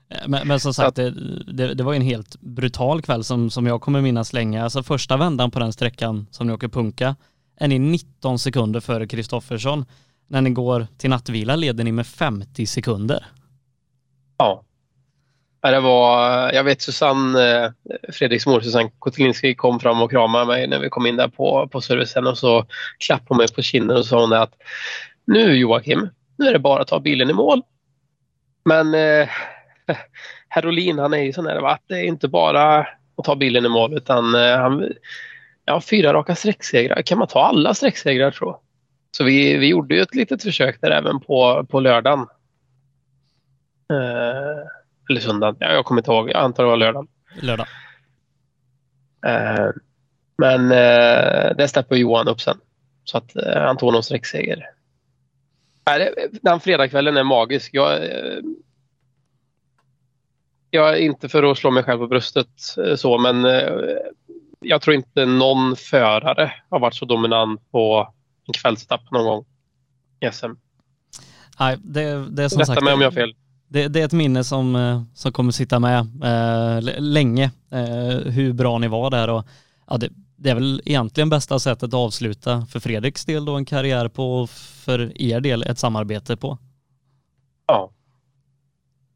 Eh, 0.08 0.18
Men, 0.26 0.48
men 0.48 0.60
som 0.60 0.74
sagt, 0.74 0.96
det, 0.96 1.10
det, 1.52 1.74
det 1.74 1.82
var 1.84 1.92
ju 1.92 1.96
en 1.96 2.02
helt 2.02 2.40
brutal 2.40 3.02
kväll 3.02 3.24
som, 3.24 3.50
som 3.50 3.66
jag 3.66 3.80
kommer 3.80 4.00
minnas 4.00 4.32
länge. 4.32 4.62
Alltså 4.64 4.82
första 4.82 5.16
vändan 5.16 5.50
på 5.50 5.58
den 5.58 5.72
sträckan 5.72 6.26
som 6.30 6.46
ni 6.46 6.52
åker 6.52 6.68
punka 6.68 7.16
är 7.56 7.68
ni 7.68 7.78
19 7.78 8.38
sekunder 8.38 8.80
före 8.80 9.06
Kristoffersson. 9.06 9.84
När 10.28 10.40
ni 10.40 10.50
går 10.50 10.86
till 10.98 11.10
nattvila 11.10 11.56
leder 11.56 11.84
ni 11.84 11.92
med 11.92 12.06
50 12.06 12.66
sekunder. 12.66 13.26
Ja. 14.38 14.62
Det 15.60 15.80
var, 15.80 16.52
jag 16.52 16.64
vet 16.64 16.82
Susanne, 16.82 17.64
eh, 17.64 17.70
Fredriks 18.12 18.46
mor 18.46 18.60
Susanne 18.60 18.90
Kotelinski 18.98 19.54
kom 19.54 19.80
fram 19.80 20.02
och 20.02 20.10
kramade 20.10 20.46
mig 20.46 20.66
när 20.66 20.78
vi 20.78 20.88
kom 20.88 21.06
in 21.06 21.16
där 21.16 21.28
på, 21.28 21.68
på 21.72 21.80
servicen 21.80 22.26
och 22.26 22.38
så 22.38 22.66
klappade 22.98 23.28
hon 23.28 23.36
mig 23.36 23.52
på 23.54 23.62
kinden 23.62 23.96
och 23.96 24.06
sa 24.06 24.20
hon 24.20 24.32
att 24.32 24.52
nu 25.24 25.56
Joakim, 25.56 26.08
nu 26.38 26.46
är 26.46 26.52
det 26.52 26.58
bara 26.58 26.82
att 26.82 26.88
ta 26.88 27.00
bilen 27.00 27.30
i 27.30 27.32
mål. 27.32 27.62
Men 28.64 28.94
eh, 28.94 29.28
Herolin 30.48 30.98
han 30.98 31.14
är 31.14 31.18
ju 31.18 31.32
sån 31.32 31.44
där 31.44 31.60
va, 31.60 31.70
att 31.70 31.84
det 31.86 31.98
är 31.98 32.04
inte 32.04 32.28
bara 32.28 32.78
att 33.16 33.24
ta 33.24 33.36
bilen 33.36 33.66
i 33.66 33.68
mål 33.68 33.96
utan 33.96 34.34
eh, 34.34 34.58
han, 34.58 34.92
ja, 35.64 35.80
fyra 35.80 36.12
raka 36.12 36.34
sträcksegrar. 36.34 37.02
Kan 37.02 37.18
man 37.18 37.28
ta 37.28 37.42
alla 37.42 37.74
sträcksegrar 37.74 38.30
tror 38.30 38.50
jag? 38.50 38.60
Så 39.16 39.24
vi, 39.24 39.56
vi 39.56 39.68
gjorde 39.68 39.94
ju 39.94 40.00
ett 40.00 40.14
litet 40.14 40.42
försök 40.42 40.80
där 40.80 40.90
även 40.90 41.20
på, 41.20 41.66
på 41.70 41.80
lördagen. 41.80 42.26
Eh, 43.92 44.66
eller 45.10 45.20
söndagen. 45.20 45.56
Ja, 45.60 45.72
jag 45.72 45.84
kommer 45.84 46.00
inte 46.00 46.10
ihåg. 46.10 46.30
Jag 46.30 46.36
antar 46.36 46.62
det 46.62 46.70
var 46.70 46.76
lördagen. 46.76 47.08
Lördag. 47.40 47.66
Eh, 49.26 49.70
men 50.38 50.72
eh, 50.72 51.56
det 51.56 51.68
steppade 51.68 52.00
Johan 52.00 52.28
upp 52.28 52.40
sen. 52.40 52.58
Så 53.04 53.18
att 53.18 53.36
eh, 53.36 53.62
han 53.62 53.76
tog 53.76 53.92
någon 53.92 54.02
sträckseger. 54.02 54.70
Nej, 55.86 56.14
Den 56.42 56.60
fredagskvällen 56.60 57.16
är 57.16 57.24
magisk. 57.24 57.74
Jag, 57.74 58.04
eh, 58.04 58.38
jag 60.70 60.88
är 60.88 60.96
inte 60.96 61.28
för 61.28 61.42
att 61.42 61.58
slå 61.58 61.70
mig 61.70 61.82
själv 61.82 61.98
på 61.98 62.06
bröstet 62.06 62.48
eh, 62.86 62.94
så, 62.94 63.18
men 63.18 63.44
eh, 63.44 63.72
jag 64.60 64.82
tror 64.82 64.96
inte 64.96 65.26
någon 65.26 65.76
förare 65.76 66.52
har 66.70 66.80
varit 66.80 66.94
så 66.94 67.04
dominant 67.04 67.70
på 67.70 68.12
en 68.46 68.52
kvällsetapp 68.52 69.10
någon 69.10 69.24
gång 69.24 69.44
i 70.20 70.32
SM. 70.32 70.46
Nej, 71.60 71.76
det, 71.80 72.02
det 72.30 72.44
är 72.44 72.48
som 72.48 72.58
Rätta 72.58 72.66
sagt, 72.74 72.82
mig 72.82 72.94
om 72.94 73.00
jag 73.00 73.06
har 73.06 73.12
fel. 73.14 73.34
det, 73.68 73.88
det 73.88 74.00
är 74.00 74.04
ett 74.04 74.12
minne 74.12 74.44
som, 74.44 74.76
eh, 74.76 75.02
som 75.14 75.32
kommer 75.32 75.52
sitta 75.52 75.78
med 75.78 75.98
eh, 76.24 77.00
länge, 77.00 77.50
eh, 77.72 78.32
hur 78.32 78.52
bra 78.52 78.78
ni 78.78 78.88
var 78.88 79.10
där 79.10 79.30
och 79.30 79.44
ja, 79.90 79.96
det, 79.96 80.08
det 80.36 80.50
är 80.50 80.54
väl 80.54 80.82
egentligen 80.84 81.30
bästa 81.30 81.58
sättet 81.58 81.82
att 81.82 81.94
avsluta 81.94 82.66
för 82.70 82.80
Fredriks 82.80 83.24
del 83.24 83.44
då 83.44 83.54
en 83.54 83.64
karriär 83.64 84.08
på 84.08 84.40
och 84.40 84.50
för 84.50 85.22
er 85.22 85.40
del 85.40 85.62
ett 85.62 85.78
samarbete 85.78 86.36
på. 86.36 86.58
Ja. 87.66 87.90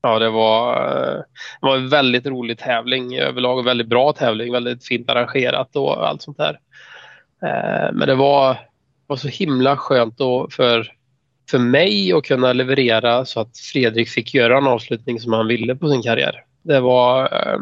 Ja, 0.02 0.18
det 0.18 0.30
var, 0.30 0.74
eh, 0.74 1.18
det 1.60 1.66
var 1.66 1.76
en 1.76 1.88
väldigt 1.88 2.26
rolig 2.26 2.58
tävling 2.58 3.16
överlag. 3.18 3.58
och 3.58 3.66
Väldigt 3.66 3.86
bra 3.88 4.12
tävling, 4.12 4.52
väldigt 4.52 4.84
fint 4.86 5.10
arrangerat 5.10 5.76
och 5.76 6.08
allt 6.08 6.22
sånt 6.22 6.36
där. 6.38 6.58
Eh, 7.42 7.92
Men 7.92 8.08
det 8.08 8.14
var, 8.14 8.56
var 9.10 9.16
så 9.16 9.28
himla 9.28 9.76
skönt 9.76 10.18
då 10.18 10.48
för, 10.50 10.92
för 11.50 11.58
mig 11.58 12.12
att 12.12 12.24
kunna 12.24 12.52
leverera 12.52 13.24
så 13.24 13.40
att 13.40 13.58
Fredrik 13.58 14.08
fick 14.08 14.34
göra 14.34 14.58
en 14.58 14.66
avslutning 14.66 15.20
som 15.20 15.32
han 15.32 15.46
ville 15.46 15.76
på 15.76 15.90
sin 15.90 16.02
karriär. 16.02 16.44
Det 16.62 16.80
var, 16.80 17.24
eh, 17.24 17.58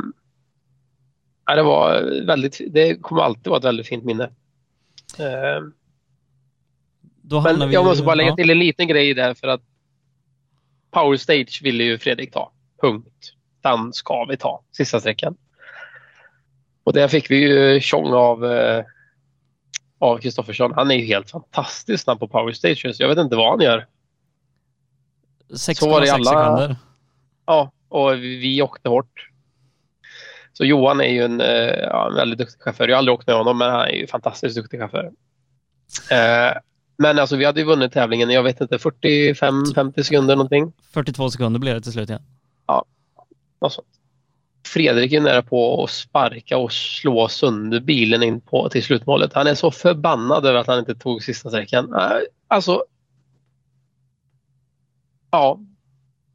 ja, 1.46 1.56
det 1.56 1.62
var 1.62 2.02
väldigt, 2.26 2.60
det 2.70 2.96
kommer 2.96 3.22
alltid 3.22 3.46
vara 3.46 3.58
ett 3.58 3.64
väldigt 3.64 3.86
fint 3.86 4.04
minne. 4.04 4.30
Eh, 5.18 5.62
hamnar 7.30 7.58
men 7.58 7.72
jag 7.72 7.84
måste 7.84 8.04
bara 8.04 8.14
lägga 8.14 8.36
till 8.36 8.50
en 8.50 8.58
liten 8.58 8.88
grej 8.88 9.14
där 9.14 9.34
för 9.34 9.48
att 9.48 9.62
Power 10.90 11.16
Stage 11.16 11.60
ville 11.62 11.84
ju 11.84 11.98
Fredrik 11.98 12.32
ta. 12.32 12.52
Punkt. 12.80 13.32
Den 13.60 13.92
ska 13.92 14.24
vi 14.24 14.36
ta, 14.36 14.62
sista 14.72 15.00
sträckan. 15.00 15.36
Och 16.84 16.92
där 16.92 17.08
fick 17.08 17.30
vi 17.30 17.36
ju 17.36 17.80
tjong 17.80 18.12
av 18.12 18.44
eh, 18.44 18.84
av 19.98 20.18
Kristoffersson. 20.18 20.72
Han 20.74 20.90
är 20.90 20.94
ju 20.94 21.04
helt 21.04 21.30
fantastisk 21.30 22.04
snabb 22.04 22.20
på 22.20 22.28
power 22.28 22.52
stages. 22.52 23.00
Jag 23.00 23.08
vet 23.08 23.18
inte 23.18 23.36
vad 23.36 23.50
han 23.50 23.60
gör. 23.60 23.86
6,6 25.48 26.10
alla... 26.10 26.24
sekunder. 26.24 26.76
Ja, 27.46 27.72
och 27.88 28.14
vi 28.14 28.62
åkte 28.62 28.88
hårt. 28.88 29.30
Så 30.52 30.64
Johan 30.64 31.00
är 31.00 31.08
ju 31.08 31.24
en, 31.24 31.40
eh, 31.40 31.78
ja, 31.78 32.08
en 32.08 32.14
väldigt 32.14 32.38
duktig 32.38 32.62
chaufför. 32.62 32.88
Jag 32.88 32.96
har 32.96 32.98
aldrig 32.98 33.14
åkt 33.14 33.26
med 33.26 33.36
honom, 33.36 33.58
men 33.58 33.70
han 33.70 33.80
är 33.80 33.92
ju 33.92 34.06
fantastiskt 34.06 34.56
duktig 34.56 34.80
chaufför. 34.80 35.12
Eh, 36.10 36.58
men 36.96 37.18
alltså 37.18 37.36
vi 37.36 37.44
hade 37.44 37.60
ju 37.60 37.66
vunnit 37.66 37.92
tävlingen, 37.92 38.30
jag 38.30 38.42
vet 38.42 38.60
inte, 38.60 38.76
45-50 38.76 40.02
sekunder 40.02 40.36
någonting. 40.36 40.72
42 40.90 41.30
sekunder 41.30 41.60
blev 41.60 41.74
det 41.74 41.80
till 41.80 41.92
slut, 41.92 42.08
ja. 42.08 42.18
Ja, 42.66 42.84
något 43.60 43.72
sånt. 43.72 43.97
Fredrik 44.72 45.12
är 45.12 45.20
nära 45.20 45.42
på 45.42 45.84
att 45.84 45.90
sparka 45.90 46.58
och 46.58 46.72
slå 46.72 47.28
sönder 47.28 47.80
bilen 47.80 48.22
in 48.22 48.40
på, 48.40 48.68
till 48.68 48.84
slutmålet. 48.84 49.32
Han 49.32 49.46
är 49.46 49.54
så 49.54 49.70
förbannad 49.70 50.46
över 50.46 50.58
att 50.58 50.66
han 50.66 50.78
inte 50.78 50.94
tog 50.94 51.22
sista 51.22 51.48
sträckan. 51.48 51.94
Alltså... 52.48 52.84
Ja. 55.30 55.60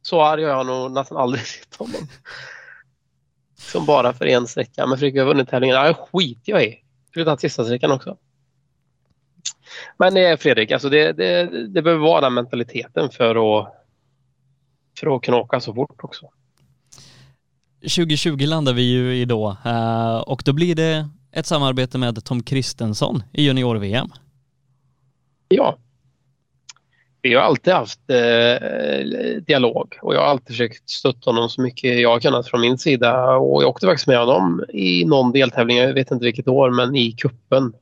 Så 0.02 0.22
arg 0.22 0.42
har 0.42 0.50
jag 0.50 0.66
nog 0.66 0.92
nästan 0.92 1.18
aldrig 1.18 1.46
sett 1.46 1.76
honom. 1.76 2.08
Som 3.58 3.86
bara 3.86 4.12
för 4.12 4.26
en 4.26 4.46
sträcka. 4.46 4.86
Men 4.86 4.98
Fredrik 4.98 5.20
har 5.20 5.26
vunnit 5.26 5.48
tävlingen. 5.48 5.76
Ja, 5.76 6.08
skit 6.12 6.40
jag 6.44 6.64
i. 6.64 6.78
Skulle 7.10 7.24
tagit 7.24 7.40
sista 7.40 7.64
sträckan 7.64 7.92
också. 7.92 8.16
Men 9.96 10.14
det 10.14 10.26
är 10.26 10.36
Fredrik, 10.36 10.70
alltså 10.70 10.88
det, 10.88 11.12
det, 11.12 11.44
det 11.68 11.82
behöver 11.82 12.04
vara 12.04 12.20
den 12.20 12.34
mentaliteten 12.34 13.10
för 13.10 13.58
att, 13.60 13.74
för 15.00 15.16
att 15.16 15.22
kunna 15.22 15.36
åka 15.36 15.60
så 15.60 15.74
fort 15.74 16.04
också. 16.04 16.30
2020 17.84 18.46
landar 18.46 18.72
vi 18.72 18.82
ju 18.82 19.16
i 19.16 19.24
då 19.24 19.56
eh, 19.64 20.16
och 20.16 20.42
då 20.44 20.52
blir 20.52 20.74
det 20.74 21.08
ett 21.32 21.46
samarbete 21.46 21.98
med 21.98 22.24
Tom 22.24 22.42
Kristensson 22.42 23.22
i 23.32 23.42
junior-VM. 23.42 24.08
Ja. 25.48 25.78
Vi 27.22 27.34
har 27.34 27.42
alltid 27.42 27.72
haft 27.72 28.00
eh, 28.10 28.66
dialog 29.46 29.98
och 30.02 30.14
jag 30.14 30.20
har 30.20 30.26
alltid 30.26 30.46
försökt 30.46 30.90
stötta 30.90 31.30
honom 31.30 31.48
så 31.48 31.60
mycket 31.60 32.00
jag 32.00 32.10
har 32.10 32.20
kunnat 32.20 32.48
från 32.48 32.60
min 32.60 32.78
sida. 32.78 33.36
Och 33.36 33.62
jag 33.62 33.68
åkte 33.68 33.86
faktiskt 33.86 34.06
med 34.06 34.18
honom 34.18 34.64
i 34.68 35.04
någon 35.04 35.32
deltävling, 35.32 35.76
jag 35.76 35.94
vet 35.94 36.10
inte 36.10 36.24
vilket 36.24 36.48
år, 36.48 36.70
men 36.70 36.96
i 36.96 37.12
kuppen. 37.12 37.72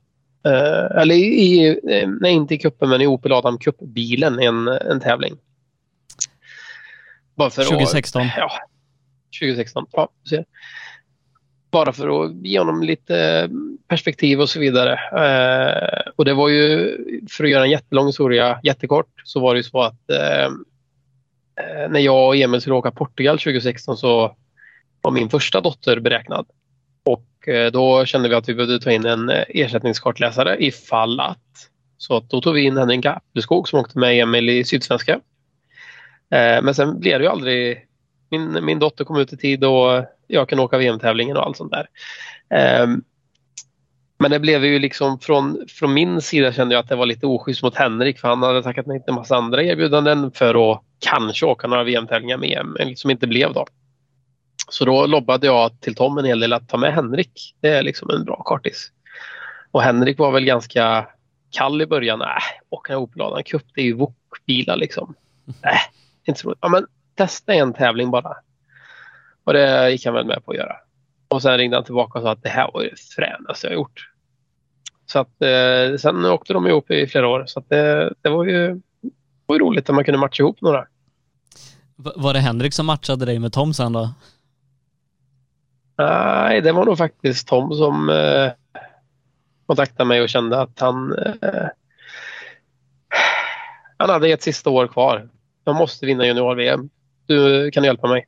Eh, 0.45 1.01
eller 1.01 1.15
i, 1.15 1.79
nej 2.21 2.33
inte 2.33 2.55
i 2.55 2.57
kuppen, 2.57 2.89
men 2.89 3.01
i 3.01 3.07
Opel 3.07 3.31
Adam 3.31 3.57
Cup-bilen, 3.57 4.39
en, 4.39 4.67
en 4.67 4.99
tävling. 4.99 5.33
2016? 7.37 8.21
Att, 8.21 8.27
ja, 8.37 8.51
2016. 9.39 9.85
Ja, 9.91 10.09
ser. 10.29 10.45
Bara 11.71 11.93
för 11.93 12.25
att 12.25 12.45
ge 12.45 12.59
honom 12.59 12.83
lite 12.83 13.49
perspektiv 13.87 14.41
och 14.41 14.49
så 14.49 14.59
vidare. 14.59 14.93
Eh, 14.93 16.11
och 16.15 16.25
det 16.25 16.33
var 16.33 16.49
ju, 16.49 16.97
för 17.29 17.43
att 17.43 17.49
göra 17.49 17.63
en 17.63 17.71
jättelång 17.71 18.07
historia 18.07 18.59
jättekort, 18.63 19.21
så 19.23 19.39
var 19.39 19.53
det 19.53 19.59
ju 19.59 19.63
så 19.63 19.81
att 19.81 20.09
eh, 20.09 20.45
eh 20.45 21.89
när 21.89 21.99
jag 21.99 22.27
och 22.27 22.35
Emil 22.35 22.61
skulle 22.61 22.75
åka 22.75 22.91
Portugal 22.91 23.37
2016 23.37 23.97
så 23.97 24.35
var 25.01 25.11
min 25.11 25.29
första 25.29 25.61
dotter 25.61 25.99
beräknad. 25.99 26.45
Och 27.03 27.47
eh, 27.47 27.71
då 27.71 28.05
kände 28.05 28.29
vi 28.29 28.35
att 28.35 28.49
vi 28.49 28.55
behövde 28.55 28.79
ta 28.79 28.91
in 28.91 29.05
en 29.05 29.29
eh, 29.29 29.43
ersättningskartläsare 29.47 30.57
ifall 30.59 31.19
att. 31.19 31.69
Så 31.97 32.17
att 32.17 32.29
då 32.29 32.41
tog 32.41 32.53
vi 32.53 32.61
in 32.61 32.77
Henrik 32.77 33.05
Appelskog 33.05 33.69
som 33.69 33.79
åkte 33.79 33.99
med 33.99 34.19
Emil 34.19 34.49
i 34.49 34.63
Sydsvenska. 34.63 35.13
Eh, 36.29 36.61
men 36.61 36.75
sen 36.75 36.99
blev 36.99 37.19
det 37.19 37.25
ju 37.25 37.31
aldrig 37.31 37.87
min, 38.39 38.65
min 38.65 38.79
dotter 38.79 39.05
kom 39.05 39.17
ut 39.17 39.33
i 39.33 39.37
tid 39.37 39.63
och 39.63 40.05
jag 40.27 40.49
kan 40.49 40.59
åka 40.59 40.77
VM-tävlingen 40.77 41.37
och 41.37 41.45
allt 41.45 41.57
sånt 41.57 41.73
där. 41.73 41.87
Um, 42.83 43.03
men 44.19 44.31
det 44.31 44.39
blev 44.39 44.65
ju 44.65 44.79
liksom 44.79 45.19
från, 45.19 45.65
från 45.69 45.93
min 45.93 46.21
sida 46.21 46.53
kände 46.53 46.75
jag 46.75 46.79
att 46.79 46.89
det 46.89 46.95
var 46.95 47.05
lite 47.05 47.27
oschysst 47.27 47.63
mot 47.63 47.75
Henrik 47.75 48.19
för 48.19 48.27
han 48.27 48.43
hade 48.43 48.63
tackat 48.63 48.85
nej 48.85 48.99
till 48.99 49.09
en 49.09 49.15
massa 49.15 49.35
andra 49.35 49.63
erbjudanden 49.63 50.31
för 50.31 50.71
att 50.71 50.81
kanske 50.99 51.45
åka 51.45 51.67
några 51.67 51.83
VM-tävlingar 51.83 52.37
med 52.37 52.51
EM, 52.51 52.75
men 52.79 52.87
liksom 52.87 53.11
inte 53.11 53.27
blev 53.27 53.53
då. 53.53 53.65
Så 54.69 54.85
då 54.85 55.05
lobbade 55.05 55.47
jag 55.47 55.81
till 55.81 55.95
Tom 55.95 56.17
en 56.17 56.25
hel 56.25 56.39
del 56.39 56.53
att 56.53 56.69
ta 56.69 56.77
med 56.77 56.93
Henrik. 56.93 57.55
Det 57.61 57.69
är 57.69 57.83
liksom 57.83 58.09
en 58.09 58.23
bra 58.23 58.43
kartis. 58.45 58.91
Och 59.71 59.81
Henrik 59.81 60.19
var 60.19 60.31
väl 60.31 60.45
ganska 60.45 61.07
kall 61.51 61.81
i 61.81 61.85
början. 61.85 62.21
Äh, 62.21 62.27
åka 62.69 62.97
Opel 62.97 63.43
Cup, 63.45 63.63
det 63.75 63.81
är 63.81 63.85
ju 63.85 63.93
wok-bilar 63.93 64.75
liksom. 64.75 65.15
Äh, 65.47 65.79
inte 66.25 66.39
så 66.39 66.47
roligt. 66.47 66.59
Ja, 66.61 66.69
men 66.69 66.87
testa 67.15 67.53
en 67.53 67.73
tävling 67.73 68.11
bara. 68.11 68.35
Och 69.43 69.53
det 69.53 69.91
gick 69.91 70.05
han 70.05 70.13
väl 70.13 70.25
med 70.25 70.45
på 70.45 70.51
att 70.51 70.57
göra. 70.57 70.75
Och 71.27 71.41
sen 71.41 71.57
ringde 71.57 71.77
han 71.77 71.83
tillbaka 71.83 72.19
och 72.19 72.23
sa 72.23 72.31
att 72.31 72.43
det 72.43 72.49
här 72.49 72.71
var 72.73 72.83
det 72.83 72.99
fränaste 73.15 73.67
jag 73.67 73.73
gjort. 73.73 74.09
Så 75.05 75.19
att 75.19 75.41
eh, 75.41 75.97
sen 75.97 76.25
åkte 76.25 76.53
de 76.53 76.67
ihop 76.67 76.91
i 76.91 77.07
flera 77.07 77.27
år. 77.27 77.43
Så 77.47 77.59
att 77.59 77.69
det, 77.69 78.13
det 78.21 78.29
var 78.29 78.45
ju 78.45 78.81
var 79.45 79.55
ju 79.55 79.59
roligt 79.59 79.89
att 79.89 79.95
man 79.95 80.03
kunde 80.03 80.19
matcha 80.19 80.43
ihop 80.43 80.61
några. 80.61 80.87
Var 81.95 82.33
det 82.33 82.39
Henrik 82.39 82.73
som 82.73 82.85
matchade 82.85 83.25
dig 83.25 83.39
med 83.39 83.53
Tom 83.53 83.73
sen 83.73 83.93
då? 83.93 84.13
Nej, 85.97 86.61
det 86.61 86.71
var 86.71 86.85
nog 86.85 86.97
faktiskt 86.97 87.47
Tom 87.47 87.73
som 87.73 88.09
eh, 88.09 88.51
kontaktade 89.65 90.07
mig 90.07 90.21
och 90.21 90.29
kände 90.29 90.61
att 90.61 90.79
han 90.79 91.15
eh, 91.41 91.67
han 93.97 94.09
hade 94.09 94.29
ett 94.29 94.43
sista 94.43 94.69
år 94.69 94.87
kvar. 94.87 95.29
Jag 95.63 95.75
måste 95.75 96.05
vinna 96.05 96.25
junior-VM 96.25 96.89
du 97.25 97.71
kan 97.71 97.83
hjälpa 97.83 98.07
mig. 98.07 98.27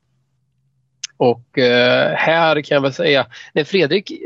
Och 1.18 1.58
eh, 1.58 2.14
här 2.16 2.62
kan 2.62 2.76
jag 2.76 2.82
väl 2.82 2.94
säga, 2.94 3.28
när 3.54 3.64
Fredrik 3.64 4.12
eh, 4.12 4.18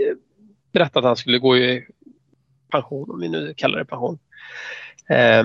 berättade 0.71 0.99
att 0.99 1.09
han 1.09 1.15
skulle 1.15 1.39
gå 1.39 1.57
i 1.57 1.85
pension, 2.71 3.11
om 3.11 3.19
vi 3.19 3.29
nu 3.29 3.53
kallar 3.57 3.79
det 3.79 3.85
pension, 3.85 4.19
eh, 5.09 5.43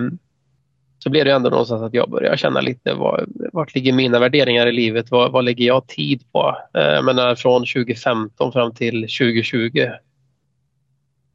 så 0.99 1.11
blev 1.11 1.25
det 1.25 1.33
ändå 1.33 1.51
någonstans 1.51 1.83
att 1.83 1.95
jag 1.95 2.11
började 2.11 2.37
känna 2.37 2.61
lite 2.61 2.95
var, 2.95 3.27
vart 3.53 3.75
ligger 3.75 3.93
mina 3.93 4.19
värderingar 4.19 4.67
i 4.67 4.73
livet? 4.73 5.11
Vad, 5.11 5.33
vad 5.33 5.45
lägger 5.45 5.67
jag 5.67 5.87
tid 5.87 6.33
på? 6.33 6.59
Eh, 6.75 7.03
men 7.03 7.37
från 7.37 7.61
2015 7.61 8.53
fram 8.53 8.75
till 8.75 9.01
2020 9.01 9.89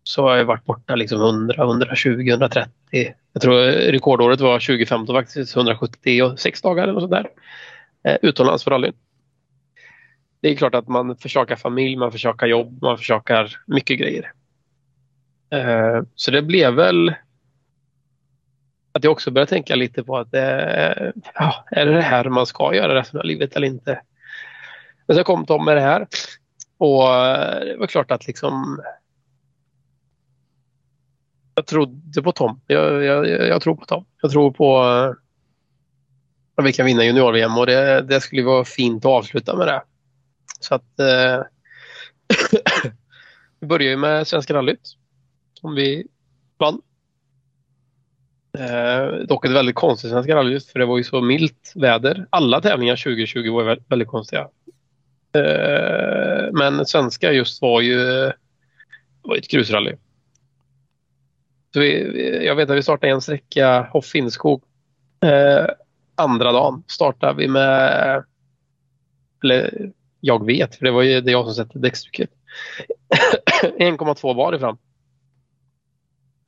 så 0.03 0.23
har 0.23 0.37
jag 0.37 0.45
varit 0.45 0.65
borta 0.65 0.95
liksom 0.95 1.21
100, 1.21 1.63
120, 1.63 2.29
130. 2.29 2.69
Jag 3.33 3.41
tror 3.41 3.55
rekordåret 3.91 4.39
var 4.39 4.59
2015 4.59 5.15
faktiskt, 5.15 5.55
176 5.55 6.61
dagar 6.61 6.83
eller 6.83 6.93
något 6.93 7.01
sånt 7.01 7.11
där 7.11 7.27
Eh, 8.03 8.17
utomlands 8.21 8.63
för 8.63 8.71
rallyn. 8.71 8.93
Det 10.41 10.49
är 10.49 10.55
klart 10.55 10.75
att 10.75 10.87
man 10.87 11.17
försöker 11.17 11.55
familj, 11.55 11.95
man 11.95 12.11
försöker 12.11 12.47
jobb, 12.47 12.81
man 12.81 12.97
försöker 12.97 13.57
mycket 13.67 13.99
grejer. 13.99 14.31
Eh, 15.49 16.03
så 16.15 16.31
det 16.31 16.41
blev 16.41 16.73
väl 16.73 17.13
att 18.91 19.03
jag 19.03 19.11
också 19.11 19.31
började 19.31 19.49
tänka 19.49 19.75
lite 19.75 20.03
på 20.03 20.17
att 20.17 20.33
eh, 20.33 21.11
ja, 21.33 21.65
är 21.71 21.85
det 21.85 21.93
det 21.93 22.01
här 22.01 22.29
man 22.29 22.45
ska 22.45 22.75
göra 22.75 22.95
resten 22.95 23.19
av 23.19 23.25
livet 23.25 23.55
eller 23.55 23.67
inte? 23.67 24.01
Men 25.07 25.17
så 25.17 25.23
kom 25.23 25.45
Tom 25.45 25.65
med 25.65 25.77
det 25.77 25.81
här 25.81 26.07
och 26.77 27.03
det 27.65 27.75
var 27.79 27.87
klart 27.87 28.11
att 28.11 28.27
liksom 28.27 28.81
jag 31.55 31.65
trodde 31.65 32.21
på 32.21 32.31
Tom. 32.31 32.61
Jag, 32.67 33.03
jag, 33.03 33.27
jag 33.27 33.61
tror 33.61 33.75
på 33.75 33.85
Tom. 33.85 34.05
Jag 34.21 34.31
tror 34.31 34.51
på 34.51 34.83
att 36.59 36.65
vi 36.65 36.73
kan 36.73 36.85
vinna 36.85 37.03
junior-VM 37.03 37.57
och 37.57 37.65
det, 37.65 38.01
det, 38.01 38.21
skulle 38.21 38.43
vara 38.43 38.65
fint 38.65 39.05
att 39.05 39.11
avsluta 39.11 39.55
med 39.55 39.67
det. 39.67 39.81
Så 40.59 40.75
att 40.75 40.99
eh, 40.99 41.43
vi 43.59 43.67
börjar 43.67 43.89
ju 43.89 43.97
med 43.97 44.27
Svenska 44.27 44.53
rallyt 44.53 44.95
som 45.53 45.75
vi 45.75 46.07
vann. 46.57 46.81
Eh, 48.57 49.25
dock 49.27 49.45
ett 49.45 49.51
väldigt 49.51 49.75
konstigt 49.75 50.11
Svenska 50.11 50.35
rallyt 50.35 50.65
för 50.65 50.79
det 50.79 50.85
var 50.85 50.97
ju 50.97 51.03
så 51.03 51.21
milt 51.21 51.73
väder. 51.75 52.27
Alla 52.29 52.61
tävlingar 52.61 52.95
2020 52.95 53.51
var 53.51 53.63
väldigt, 53.63 53.91
väldigt 53.91 54.07
konstiga. 54.07 54.47
Eh, 55.33 56.51
men 56.51 56.85
svenska 56.85 57.31
just 57.31 57.61
var 57.61 57.81
ju 57.81 58.31
var 59.21 59.35
ett 59.35 59.47
grusrally. 59.47 59.95
Så 61.73 61.79
vi, 61.79 62.45
jag 62.45 62.55
vet 62.55 62.69
att 62.69 62.77
vi 62.77 62.83
startade 62.83 63.11
en 63.11 63.21
sträcka 63.21 63.81
Hoff 63.91 64.05
Finnskog 64.05 64.63
eh, 65.23 65.65
andra 66.19 66.51
dagen 66.51 66.83
startade 66.87 67.33
vi 67.33 67.47
med, 67.47 68.23
eller 69.43 69.91
jag 70.19 70.45
vet, 70.45 70.75
för 70.75 70.85
det 70.85 70.91
var 70.91 71.01
ju 71.01 71.21
det 71.21 71.31
jag 71.31 71.45
som 71.45 71.53
sätter 71.53 71.79
däckstycket, 71.79 72.29
1,2 73.79 74.35
bar 74.35 74.53
ifrån. 74.53 74.77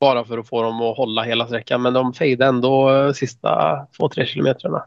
Bara 0.00 0.24
för 0.24 0.38
att 0.38 0.48
få 0.48 0.62
dem 0.62 0.82
att 0.82 0.96
hålla 0.96 1.22
hela 1.22 1.46
sträckan, 1.46 1.82
men 1.82 1.92
de 1.92 2.12
fejdade 2.12 2.48
ändå 2.48 3.12
sista 3.14 3.86
2-3 3.98 4.24
kilometrarna. 4.24 4.84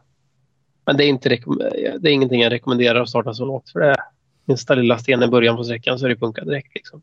Men 0.86 0.96
det 0.96 1.04
är, 1.04 1.08
inte 1.08 1.28
det 1.28 2.08
är 2.08 2.12
ingenting 2.12 2.40
jag 2.40 2.52
rekommenderar 2.52 3.00
att 3.00 3.08
starta 3.08 3.34
så 3.34 3.44
lågt 3.44 3.70
för 3.70 3.80
det 3.80 3.86
är 3.86 3.96
minsta 4.44 4.74
lilla 4.74 4.98
sten 4.98 5.22
i 5.22 5.28
början 5.28 5.56
på 5.56 5.64
sträckan 5.64 5.98
så 5.98 6.04
är 6.04 6.08
det 6.08 6.16
punka 6.16 6.44
direkt. 6.44 6.74
Liksom. 6.74 7.02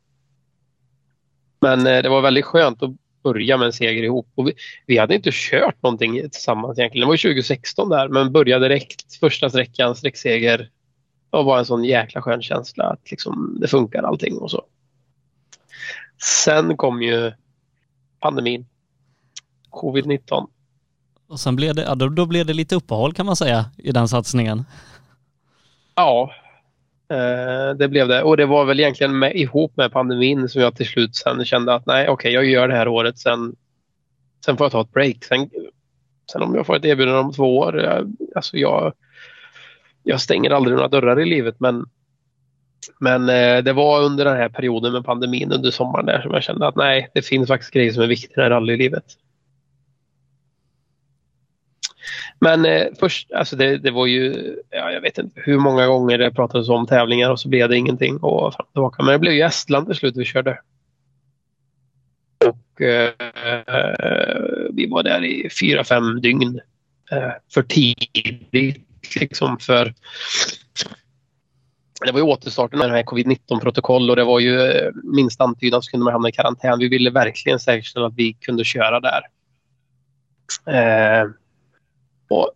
Men 1.61 1.87
eh, 1.87 2.03
det 2.03 2.09
var 2.09 2.21
väldigt 2.21 2.45
skönt 2.45 2.83
att 2.83 2.91
börja 3.23 3.57
med 3.57 3.65
en 3.65 3.73
seger 3.73 4.03
ihop. 4.03 4.27
Och 4.35 4.47
vi, 4.47 4.53
vi, 4.85 4.97
hade 4.97 5.15
inte 5.15 5.29
kört 5.33 5.83
någonting 5.83 6.21
tillsammans 6.21 6.79
egentligen. 6.79 7.07
Det 7.07 7.09
var 7.09 7.17
2016 7.17 7.89
där, 7.89 8.07
men 8.07 8.31
började 8.31 8.67
direkt 8.67 9.15
första 9.19 9.49
sträckan, 9.49 9.95
sträckseger. 9.95 10.69
Det 11.31 11.43
var 11.43 11.59
en 11.59 11.65
sån 11.65 11.83
jäkla 11.83 12.21
skön 12.21 12.41
känsla 12.41 12.83
att 12.83 13.11
liksom, 13.11 13.57
det 13.61 13.67
funkar 13.67 14.03
allting 14.03 14.37
och 14.37 14.51
så. 14.51 14.65
Sen 16.43 16.77
kom 16.77 17.01
ju 17.01 17.31
pandemin. 18.19 18.65
Covid-19. 19.69 20.47
Och 21.27 21.39
sen 21.39 21.55
blev 21.55 21.75
det, 21.75 21.95
då, 21.95 22.25
blev 22.25 22.45
det 22.45 22.53
lite 22.53 22.75
uppehåll 22.75 23.13
kan 23.13 23.25
man 23.25 23.35
säga 23.35 23.65
i 23.77 23.91
den 23.91 24.07
satsningen. 24.07 24.65
Ja, 25.95 26.31
Eh, 27.09 27.75
det 27.77 27.87
blev 27.87 28.07
det. 28.07 28.23
Och 28.23 28.37
det 28.37 28.45
var 28.45 28.65
väl 28.65 28.79
egentligen 28.79 29.19
med, 29.19 29.35
ihop 29.35 29.77
med 29.77 29.91
pandemin 29.91 30.49
som 30.49 30.61
jag 30.61 30.75
till 30.75 30.85
slut 30.85 31.15
sen 31.15 31.45
kände 31.45 31.73
att 31.73 31.85
nej, 31.85 32.09
okej, 32.09 32.13
okay, 32.13 32.31
jag 32.31 32.45
gör 32.45 32.67
det 32.67 32.75
här 32.75 32.87
året. 32.87 33.19
Sen, 33.19 33.55
sen 34.45 34.57
får 34.57 34.65
jag 34.65 34.71
ta 34.71 34.81
ett 34.81 34.91
break. 34.91 35.23
Sen, 35.23 35.49
sen 36.31 36.41
om 36.41 36.55
jag 36.55 36.65
får 36.65 36.75
ett 36.75 36.85
erbjudande 36.85 37.19
om 37.19 37.33
två 37.33 37.57
år, 37.57 37.81
jag, 37.81 38.15
alltså 38.35 38.57
jag, 38.57 38.93
jag 40.03 40.21
stänger 40.21 40.51
aldrig 40.51 40.75
några 40.75 40.87
dörrar 40.87 41.19
i 41.19 41.25
livet, 41.25 41.55
men 41.59 41.85
men 42.99 43.29
eh, 43.29 43.63
det 43.63 43.73
var 43.73 44.01
under 44.01 44.25
den 44.25 44.37
här 44.37 44.49
perioden 44.49 44.93
med 44.93 45.05
pandemin 45.05 45.51
under 45.51 45.71
sommaren 45.71 46.05
där 46.05 46.21
som 46.21 46.31
jag 46.31 46.43
kände 46.43 46.67
att 46.67 46.75
nej, 46.75 47.09
det 47.13 47.21
finns 47.21 47.47
faktiskt 47.47 47.73
grejer 47.73 47.91
som 47.91 48.03
är 48.03 48.07
viktigare 48.07 48.47
i 48.47 48.49
rallylivet. 48.49 49.03
Men 52.39 52.65
eh, 52.65 52.87
först, 52.99 53.31
alltså 53.31 53.55
det, 53.55 53.77
det, 53.77 53.91
var 53.91 54.05
ju, 54.05 54.55
ja, 54.69 54.91
jag 54.91 55.01
vet 55.01 55.17
inte 55.17 55.41
hur 55.45 55.57
många 55.57 55.87
gånger 55.87 56.17
det 56.17 56.31
pratades 56.31 56.69
om 56.69 56.87
tävlingar 56.87 57.29
och 57.29 57.39
så 57.39 57.49
blev 57.49 57.69
det 57.69 57.77
ingenting 57.77 58.17
och 58.17 58.53
fram 58.53 58.65
och 58.67 58.73
tillbaka. 58.73 59.03
Men 59.03 59.13
det 59.13 59.19
blev 59.19 59.33
ju 59.33 59.41
Estland 59.41 59.87
till 59.87 59.95
slut 59.95 60.17
vi 60.17 60.25
körde. 60.25 60.59
Och 62.45 62.81
eh, 62.81 63.11
vi 64.73 64.87
var 64.89 65.03
där 65.03 65.23
i 65.23 65.49
fyra, 65.49 65.83
fem 65.83 66.21
dygn 66.21 66.59
eh, 67.11 67.31
för 67.53 67.63
tidigt 67.63 68.87
liksom 69.19 69.57
för 69.57 69.93
det 72.05 72.11
var 72.11 72.19
ju 72.19 72.25
återstarten 72.25 72.81
av 72.81 72.89
här 72.89 73.03
covid-19-protokoll 73.03 74.09
och 74.09 74.15
det 74.15 74.23
var 74.23 74.39
ju 74.39 74.57
minsta 74.57 75.15
minst 75.15 75.41
antydan 75.41 75.81
så 75.81 75.91
kunde 75.91 76.03
man 76.03 76.13
hamna 76.13 76.29
i 76.29 76.31
karantän. 76.31 76.79
Vi 76.79 76.87
ville 76.87 77.09
verkligen 77.09 77.59
säkerställa 77.59 78.07
att 78.07 78.15
vi 78.15 78.33
kunde 78.33 78.63
köra 78.63 78.99
där. 78.99 79.21
Eh, 80.65 81.29
och 82.33 82.51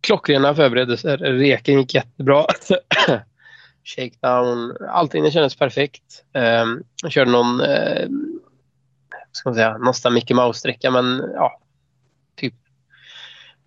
klockrena 0.00 0.54
förberedelser. 0.54 1.24
Eh, 1.24 1.32
reken 1.32 1.78
gick 1.78 1.94
jättebra. 1.94 2.46
Shakedown. 3.84 4.76
Allting 4.88 5.30
kändes 5.30 5.56
perfekt. 5.56 6.24
Eh, 6.32 6.64
jag 7.02 7.12
körde 7.12 7.30
någon, 7.30 7.60
eh, 7.60 8.08
ska 9.32 9.48
man 9.48 9.54
säga, 9.54 9.78
nästan 9.78 10.14
Mickey 10.14 10.34
Mouse-sträcka 10.34 10.90
men 10.90 11.22
ja, 11.34 11.60
typ 12.36 12.54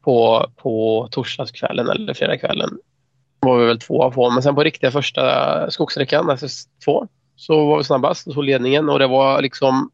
på, 0.02 0.49
på 0.56 1.07
torsdagskvällen 1.11 1.90
eller 1.90 2.14
fredagskvällen 2.14 2.77
var 3.40 3.60
vi 3.60 3.65
väl 3.65 3.80
tvåa 3.80 4.11
på. 4.11 4.30
Men 4.30 4.44
sen 4.44 4.56
på 4.56 4.64
riktiga 4.64 4.91
första 4.91 5.72
skogssträckan, 5.72 6.30
alltså 6.30 6.45
SS2, 6.45 7.07
så 7.36 7.65
var 7.65 7.77
vi 7.77 7.84
snabbast 7.84 8.27
och 8.27 8.34
tog 8.34 8.44
ledningen 8.44 8.90
och 8.90 8.99
det 8.99 9.07
var 9.07 9.41
liksom 9.41 9.91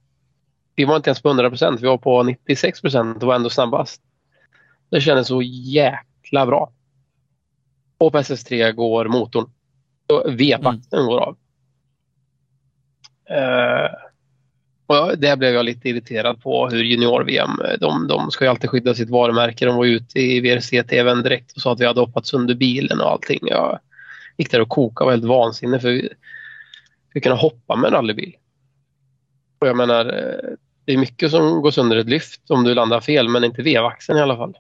vi 0.76 0.86
var 0.86 0.96
inte 0.96 1.10
ens 1.10 1.22
på 1.22 1.30
100 1.30 1.50
procent, 1.50 1.82
vi 1.82 1.88
var 1.88 1.98
på 1.98 2.24
96 2.24 2.82
procent 2.82 3.24
och 3.24 3.28
var 3.28 3.36
ändå 3.36 3.50
snabbast. 3.50 4.02
Det 4.92 5.02
kändes 5.02 5.28
så 5.28 5.42
jäkla 5.42 6.46
bra. 6.46 6.72
Och 7.98 8.12
på 8.12 8.18
SS3 8.18 8.72
går 8.72 9.06
motorn. 9.06 9.50
V-vakten 10.28 11.00
mm. 11.00 11.06
går 11.06 11.20
av. 11.20 11.38
Uh, 13.32 13.92
och 14.86 15.18
där 15.18 15.36
blev 15.36 15.54
jag 15.54 15.66
lite 15.66 15.90
irriterad 15.90 16.42
på 16.42 16.70
hur 16.70 16.84
junior-VM, 16.84 17.50
de, 17.80 18.08
de 18.08 18.32
ska 18.32 18.46
ju 18.46 18.50
alltid 18.50 18.70
skydda 18.70 18.96
sitt 18.96 19.10
varumärke. 19.10 19.66
De 19.66 19.76
var 19.76 19.86
ute 19.86 20.20
i 20.20 20.42
VRC-TVn 20.42 21.24
direkt 21.24 21.52
och 21.52 21.62
sa 21.62 21.74
att 21.74 21.80
vi 21.80 21.86
hade 21.86 22.00
hoppat 22.00 22.26
sönder 22.26 22.56
bilen 22.56 23.02
och 23.02 23.12
allting. 23.12 23.40
Jag 23.42 23.80
gick 24.38 24.52
där 24.52 24.62
och 24.62 24.70
kokade 24.70 25.04
och 25.04 25.06
var 25.06 25.12
helt 25.12 25.26
vansinnig 25.26 25.82
för 25.82 25.90
vi, 25.90 26.10
vi 27.14 27.22
kunde 27.22 27.38
hoppa 27.38 27.76
med 27.76 27.88
en 27.88 27.94
rallybil. 27.94 28.36
Och 29.60 29.68
jag 29.68 29.78
menar, 29.78 30.06
eh, 30.06 30.56
det 30.86 30.94
är 30.94 30.98
mycket 30.98 31.32
som 31.32 31.62
går 31.62 31.72
sönder 31.72 31.98
ett 31.98 32.10
lyft 32.10 32.52
om 32.52 32.64
du 32.64 32.74
landar 32.74 33.02
fel, 33.02 33.30
men 33.30 33.44
inte 33.44 33.62
vevaxeln 33.62 34.20
i 34.20 34.22
alla 34.22 34.38
fall. 34.38 34.58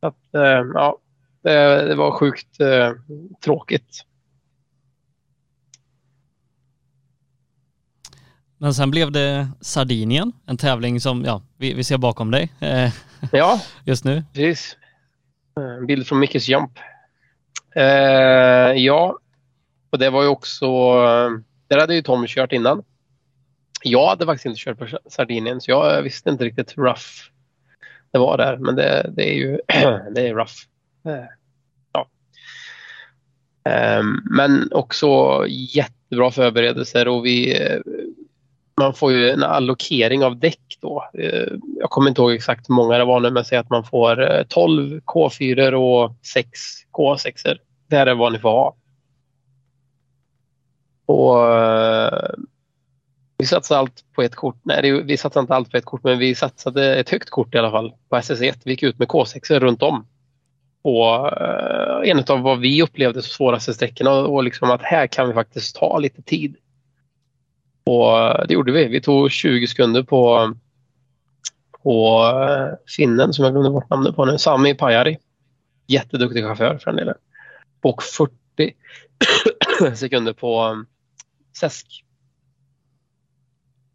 Att, 0.00 0.34
eh, 0.34 0.64
ja, 0.74 0.98
det, 1.42 1.88
det, 1.88 1.94
var 1.94 2.10
sjukt 2.10 2.60
eh, 2.60 2.92
tråkigt. 3.44 4.04
Men 8.58 8.74
sen 8.74 8.90
blev 8.90 9.12
det 9.12 9.48
Sardinien, 9.60 10.32
en 10.46 10.56
tävling 10.56 11.00
som, 11.00 11.24
ja, 11.24 11.42
vi, 11.56 11.74
vi 11.74 11.84
ser 11.84 11.98
bakom 11.98 12.30
dig 12.30 12.52
eh, 12.60 12.92
ja, 13.32 13.60
just 13.84 14.04
nu. 14.04 14.24
precis. 14.32 14.76
En 15.56 15.86
bild 15.86 16.06
från 16.06 16.18
Mickes 16.18 16.48
Jump. 16.48 16.78
Eh, 17.74 17.84
ja, 18.72 19.18
och 19.90 19.98
det 19.98 20.10
var 20.10 20.22
ju 20.22 20.28
också, 20.28 20.66
där 21.68 21.80
hade 21.80 21.94
ju 21.94 22.02
Tom 22.02 22.26
kört 22.26 22.52
innan. 22.52 22.82
Jag 23.82 24.08
hade 24.08 24.26
faktiskt 24.26 24.46
inte 24.46 24.60
kört 24.60 24.78
på 24.78 24.98
Sardinien 25.10 25.60
så 25.60 25.70
jag 25.70 26.02
visste 26.02 26.30
inte 26.30 26.44
riktigt 26.44 26.78
hur 26.78 26.82
rough 26.82 27.30
det 28.10 28.18
var 28.18 28.36
där. 28.36 28.56
Men 28.56 28.76
det, 28.76 29.10
det 29.16 29.30
är 29.30 29.34
ju 29.34 29.60
det 30.14 30.28
är 30.28 30.34
rough. 30.34 30.54
Eh, 31.06 31.24
ja. 31.92 32.08
Ehm, 33.64 34.20
men 34.24 34.72
också 34.72 35.44
jättebra 35.48 36.30
förberedelser 36.30 37.08
och 37.08 37.26
vi 37.26 37.62
eh, 37.62 37.80
man 38.80 38.94
får 38.94 39.12
ju 39.12 39.30
en 39.30 39.42
allokering 39.42 40.24
av 40.24 40.38
däck 40.38 40.78
då. 40.80 41.10
Eh, 41.14 41.52
jag 41.78 41.90
kommer 41.90 42.08
inte 42.08 42.20
ihåg 42.20 42.32
exakt 42.32 42.70
hur 42.70 42.74
många 42.74 42.98
det 42.98 43.04
var 43.04 43.20
nu 43.20 43.30
men 43.30 43.44
säg 43.44 43.58
att 43.58 43.70
man 43.70 43.84
får 43.84 44.44
12 44.48 45.00
K4 45.00 45.72
och 45.72 46.14
6 46.34 46.50
K6. 46.92 47.56
Det 47.88 47.96
här 47.96 48.06
är 48.06 48.14
vad 48.14 48.32
ni 48.32 48.38
får 48.38 48.50
ha. 48.50 48.76
Och 51.06 51.36
vi 53.38 53.46
satsade 53.46 53.80
allt 53.80 54.04
på 54.14 54.22
ett 54.22 54.34
kort. 54.34 54.60
Nej, 54.62 55.02
vi 55.02 55.16
satsade 55.16 55.42
inte 55.42 55.54
allt 55.54 55.70
på 55.70 55.76
ett 55.76 55.84
kort 55.84 56.04
men 56.04 56.18
vi 56.18 56.34
satsade 56.34 56.96
ett 56.96 57.10
högt 57.10 57.30
kort 57.30 57.54
i 57.54 57.58
alla 57.58 57.70
fall 57.70 57.92
på 58.08 58.16
SS1. 58.16 58.60
Vi 58.64 58.70
gick 58.70 58.82
ut 58.82 58.98
med 58.98 59.08
K6 59.08 59.58
runt 59.58 59.82
om. 59.82 60.06
På 60.82 61.30
eh, 61.40 62.10
en 62.10 62.24
av 62.28 62.40
vad 62.40 62.60
vi 62.60 62.82
upplevde 62.82 63.22
som 63.22 63.30
svåraste 63.30 63.74
sträckorna 63.74 64.10
och 64.10 64.44
liksom 64.44 64.70
att 64.70 64.82
här 64.82 65.06
kan 65.06 65.28
vi 65.28 65.34
faktiskt 65.34 65.76
ta 65.76 65.98
lite 65.98 66.22
tid. 66.22 66.56
Och 67.84 68.18
eh, 68.18 68.46
det 68.48 68.54
gjorde 68.54 68.72
vi. 68.72 68.88
Vi 68.88 69.00
tog 69.00 69.30
20 69.30 69.66
sekunder 69.66 70.02
på, 70.02 70.54
på 71.82 72.24
eh, 72.48 72.78
finnen 72.96 73.32
som 73.32 73.44
jag 73.44 73.54
glömde 73.54 73.70
bort 73.70 73.90
namnet 73.90 74.16
på 74.16 74.24
nu. 74.24 74.38
Sami 74.38 74.74
Pajari. 74.74 75.18
Jätteduktig 75.86 76.44
chaufför 76.44 76.78
för 76.78 76.90
den 76.90 76.96
delen. 76.96 77.14
Och 77.82 78.02
40 78.02 78.32
sekunder 79.94 80.32
på 80.32 80.64
um, 80.64 80.86
Sesk. 81.60 82.04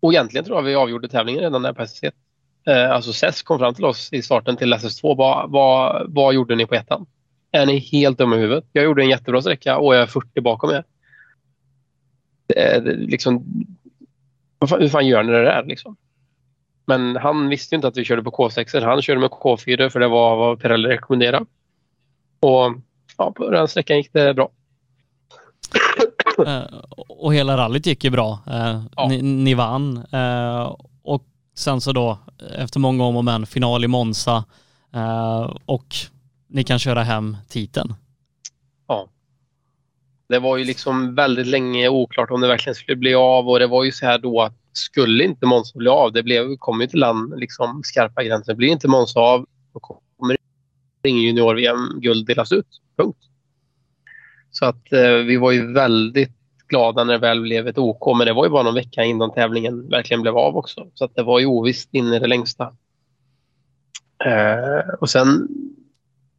Och 0.03 0.13
egentligen 0.13 0.45
tror 0.45 0.57
jag 0.57 0.63
vi 0.63 0.75
avgjorde 0.75 1.09
tävlingen 1.09 1.41
redan 1.41 1.61
där 1.61 1.73
på 1.73 1.81
SS1. 1.81 2.11
Eh, 2.67 2.91
alltså 2.91 3.13
SES 3.13 3.43
kom 3.43 3.59
fram 3.59 3.73
till 3.73 3.85
oss 3.85 4.13
i 4.13 4.21
starten 4.21 4.57
till 4.57 4.73
SS2. 4.73 5.17
Vad, 5.17 5.51
vad, 5.51 6.05
vad 6.13 6.33
gjorde 6.33 6.55
ni 6.55 6.65
på 6.65 6.75
ettan? 6.75 7.05
Är 7.51 7.65
ni 7.65 7.77
helt 7.77 8.17
dumma 8.17 8.35
i 8.35 8.39
huvudet? 8.39 8.65
Jag 8.71 8.83
gjorde 8.83 9.03
en 9.03 9.09
jättebra 9.09 9.41
sträcka 9.41 9.77
och 9.77 9.95
jag 9.95 10.01
är 10.01 10.05
40 10.05 10.41
bakom 10.41 10.69
er. 10.69 10.83
Liksom, 12.95 13.45
hur 14.79 14.89
fan 14.89 15.07
gör 15.07 15.23
ni 15.23 15.31
det 15.31 15.43
där 15.43 15.63
liksom? 15.65 15.95
Men 16.85 17.15
han 17.15 17.49
visste 17.49 17.75
inte 17.75 17.87
att 17.87 17.97
vi 17.97 18.03
körde 18.03 18.23
på 18.23 18.31
K6. 18.31 18.85
Han 18.85 19.01
körde 19.01 19.19
med 19.19 19.29
K4 19.29 19.89
för 19.89 19.99
det 19.99 20.07
var 20.07 20.35
vad 20.35 20.61
Pirelli 20.61 20.89
rekommenderade. 20.89 21.45
Och 22.39 22.75
ja, 23.17 23.31
på 23.31 23.49
den 23.49 23.67
sträckan 23.67 23.97
gick 23.97 24.13
det 24.13 24.33
bra. 24.33 24.49
Uh, 26.39 26.63
och 27.07 27.33
hela 27.33 27.57
rallyt 27.57 27.85
gick 27.85 28.03
ju 28.03 28.09
bra. 28.09 28.39
Uh, 28.47 28.81
ja. 28.95 29.07
ni, 29.07 29.21
ni, 29.21 29.53
vann. 29.53 29.97
Uh, 30.13 30.75
och 31.03 31.23
sen 31.55 31.81
så 31.81 31.91
då 31.91 32.17
efter 32.57 32.79
många 32.79 33.03
om 33.03 33.15
och 33.15 33.25
men 33.25 33.45
final 33.45 33.83
i 33.83 33.87
Monza 33.87 34.43
och 35.65 35.95
ni 36.49 36.63
kan 36.63 36.79
köra 36.79 37.03
hem 37.03 37.37
titeln. 37.49 37.93
Ja. 38.87 39.07
Det 40.29 40.39
var 40.39 40.57
ju 40.57 40.63
liksom 40.63 41.15
väldigt 41.15 41.47
länge 41.47 41.89
oklart 41.89 42.31
om 42.31 42.41
det 42.41 42.47
verkligen 42.47 42.75
skulle 42.75 42.97
bli 42.97 43.13
av 43.13 43.49
och 43.49 43.59
det 43.59 43.67
var 43.67 43.83
ju 43.83 43.91
så 43.91 44.05
här 44.05 44.19
då 44.19 44.41
att 44.41 44.53
skulle 44.73 45.23
inte 45.23 45.45
Monza 45.45 45.77
bli 45.77 45.89
av, 45.89 46.11
det 46.11 46.23
blev, 46.23 46.57
kom 46.57 46.81
ju 46.81 46.87
till 46.87 46.99
land 46.99 47.39
liksom 47.39 47.81
skarpa 47.83 48.23
gränser. 48.23 48.55
Blir 48.55 48.69
inte 48.69 48.87
Monza 48.87 49.19
av, 49.19 49.45
då 49.73 49.79
kommer 49.79 50.37
ingen 51.03 51.23
junior-VM-guld 51.23 52.27
delas 52.27 52.51
ut. 52.51 52.67
Punkt. 52.97 53.17
Så 54.53 54.65
att 54.65 54.93
eh, 54.93 55.13
vi 55.13 55.37
var 55.37 55.51
ju 55.51 55.73
väldigt 55.73 56.31
glada 56.67 57.03
när 57.03 57.13
det 57.13 57.19
väl 57.19 57.41
blev 57.41 57.67
ett 57.67 57.77
OK, 57.77 58.17
men 58.17 58.27
det 58.27 58.33
var 58.33 58.45
ju 58.45 58.51
bara 58.51 58.63
någon 58.63 58.75
vecka 58.75 59.03
innan 59.03 59.33
tävlingen 59.33 59.89
verkligen 59.89 60.21
blev 60.21 60.37
av 60.37 60.57
också. 60.57 60.87
Så 60.93 61.05
att 61.05 61.15
det 61.15 61.23
var 61.23 61.39
ju 61.39 61.45
ovisst 61.45 61.93
in 61.93 62.13
i 62.13 62.19
det 62.19 62.27
längsta. 62.27 62.73
Eh, 64.25 64.93
och 64.99 65.09
sen 65.09 65.47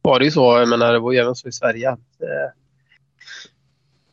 var 0.01 0.19
det 0.19 0.25
ju 0.25 0.31
så, 0.31 0.57
jag 0.59 0.69
menar 0.69 0.93
det 0.93 0.99
var 0.99 1.11
ju 1.11 1.19
även 1.19 1.35
så 1.35 1.47
i 1.47 1.51
Sverige 1.51 1.91
att 1.91 2.21
eh, 2.21 2.51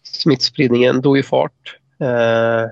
smittspridningen 0.03 1.03
tog 1.03 1.17
ju 1.17 1.23
fart. 1.23 1.79
Eh, 2.01 2.71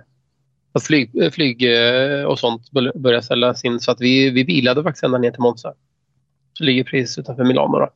att 0.72 0.82
flyg, 0.82 1.32
flyg 1.32 1.62
eh, 1.62 2.24
och 2.24 2.38
sånt 2.38 2.70
började 2.70 3.22
ställas 3.22 3.64
in 3.64 3.80
så 3.80 3.90
att 3.90 4.00
vi, 4.00 4.30
vi 4.30 4.44
bilade 4.44 4.82
faktiskt 4.82 5.04
ända 5.04 5.18
ner 5.18 5.30
till 5.30 5.40
Monza. 5.40 5.74
Så 6.52 6.64
ligger 6.64 6.84
precis 6.84 7.18
utanför 7.18 7.44
Milano. 7.44 7.78
Då. 7.78 7.90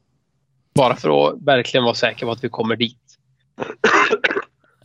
Bara 0.74 0.96
för 0.96 1.28
att 1.28 1.42
verkligen 1.42 1.84
vara 1.84 1.94
säker 1.94 2.26
på 2.26 2.32
att 2.32 2.44
vi 2.44 2.48
kommer 2.48 2.76
dit. 2.76 3.18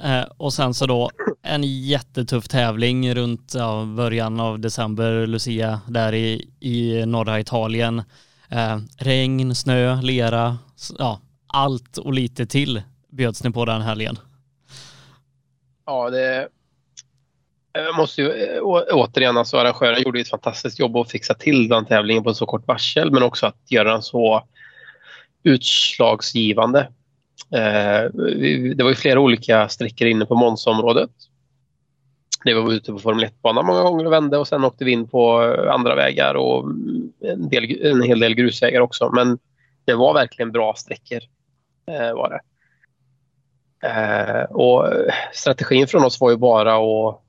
Eh, 0.04 0.26
och 0.38 0.54
sen 0.54 0.74
så 0.74 0.86
då 0.86 1.10
en 1.42 1.64
jättetuff 1.64 2.48
tävling 2.48 3.16
runt 3.16 3.54
ja, 3.56 3.86
början 3.98 4.40
av 4.40 4.60
december, 4.60 5.28
Lucia, 5.28 5.82
där 5.88 6.14
i, 6.14 6.50
i 6.60 7.06
norra 7.06 7.40
Italien. 7.40 8.04
Eh, 8.50 8.78
regn, 8.98 9.56
snö, 9.56 10.02
lera, 10.02 10.58
ja, 10.98 11.20
allt 11.48 11.98
och 11.98 12.14
lite 12.14 12.46
till 12.46 12.82
bjöds 13.10 13.44
ni 13.44 13.52
på 13.52 13.66
den 13.66 13.82
helgen. 13.82 14.20
Ja, 15.86 16.10
det... 16.10 16.48
Jag 17.72 17.96
måste 17.96 18.22
ju 18.22 18.60
återigen, 18.92 19.38
alltså 19.38 19.58
arrangören 19.58 20.02
gjorde 20.02 20.20
ett 20.20 20.30
fantastiskt 20.30 20.80
jobb 20.80 20.98
att 20.98 21.12
fixa 21.12 21.34
till 21.34 21.68
den 21.68 21.86
tävlingen 21.86 22.24
på 22.24 22.34
så 22.34 22.46
kort 22.46 22.68
varsel, 22.68 23.12
men 23.12 23.24
också 23.24 23.46
att 23.46 23.72
göra 23.72 23.92
den 23.92 24.02
så 24.02 24.48
utslagsgivande. 25.44 26.88
Eh, 27.52 28.12
det 28.76 28.84
var 28.84 28.90
ju 28.90 28.96
flera 28.96 29.20
olika 29.20 29.70
sträckor 29.70 30.08
inne 30.08 30.26
på 30.26 30.36
Monza-området. 30.36 31.10
Vi 32.44 32.54
var 32.54 32.74
ute 32.74 32.92
på 32.92 33.00
Formel 33.00 33.26
1-banan 33.26 33.66
många 33.66 33.84
gånger 33.84 34.06
och 34.06 34.12
vände 34.12 34.38
och 34.38 34.48
sen 34.48 34.64
åkte 34.64 34.86
vi 34.86 34.92
in 34.92 35.08
på 35.08 35.44
eh, 35.44 35.74
andra 35.74 35.96
vägar 35.96 36.36
och 36.36 36.64
mm, 36.64 37.12
en, 37.20 37.50
del, 37.50 37.86
en 37.86 38.02
hel 38.02 38.20
del 38.20 38.36
grusvägar 38.36 38.82
också. 38.82 39.12
Men 39.14 39.40
det 39.86 39.94
var 39.94 40.14
verkligen 40.14 40.52
bra 40.52 40.74
sträckor. 40.78 41.20
Eh, 41.88 42.14
var 42.14 42.30
det. 42.30 42.42
Och 44.50 44.86
strategin 45.34 45.88
från 45.88 46.04
oss 46.04 46.22
var 46.22 46.32
ju 46.32 46.38
bara 46.38 46.76
att 46.76 47.22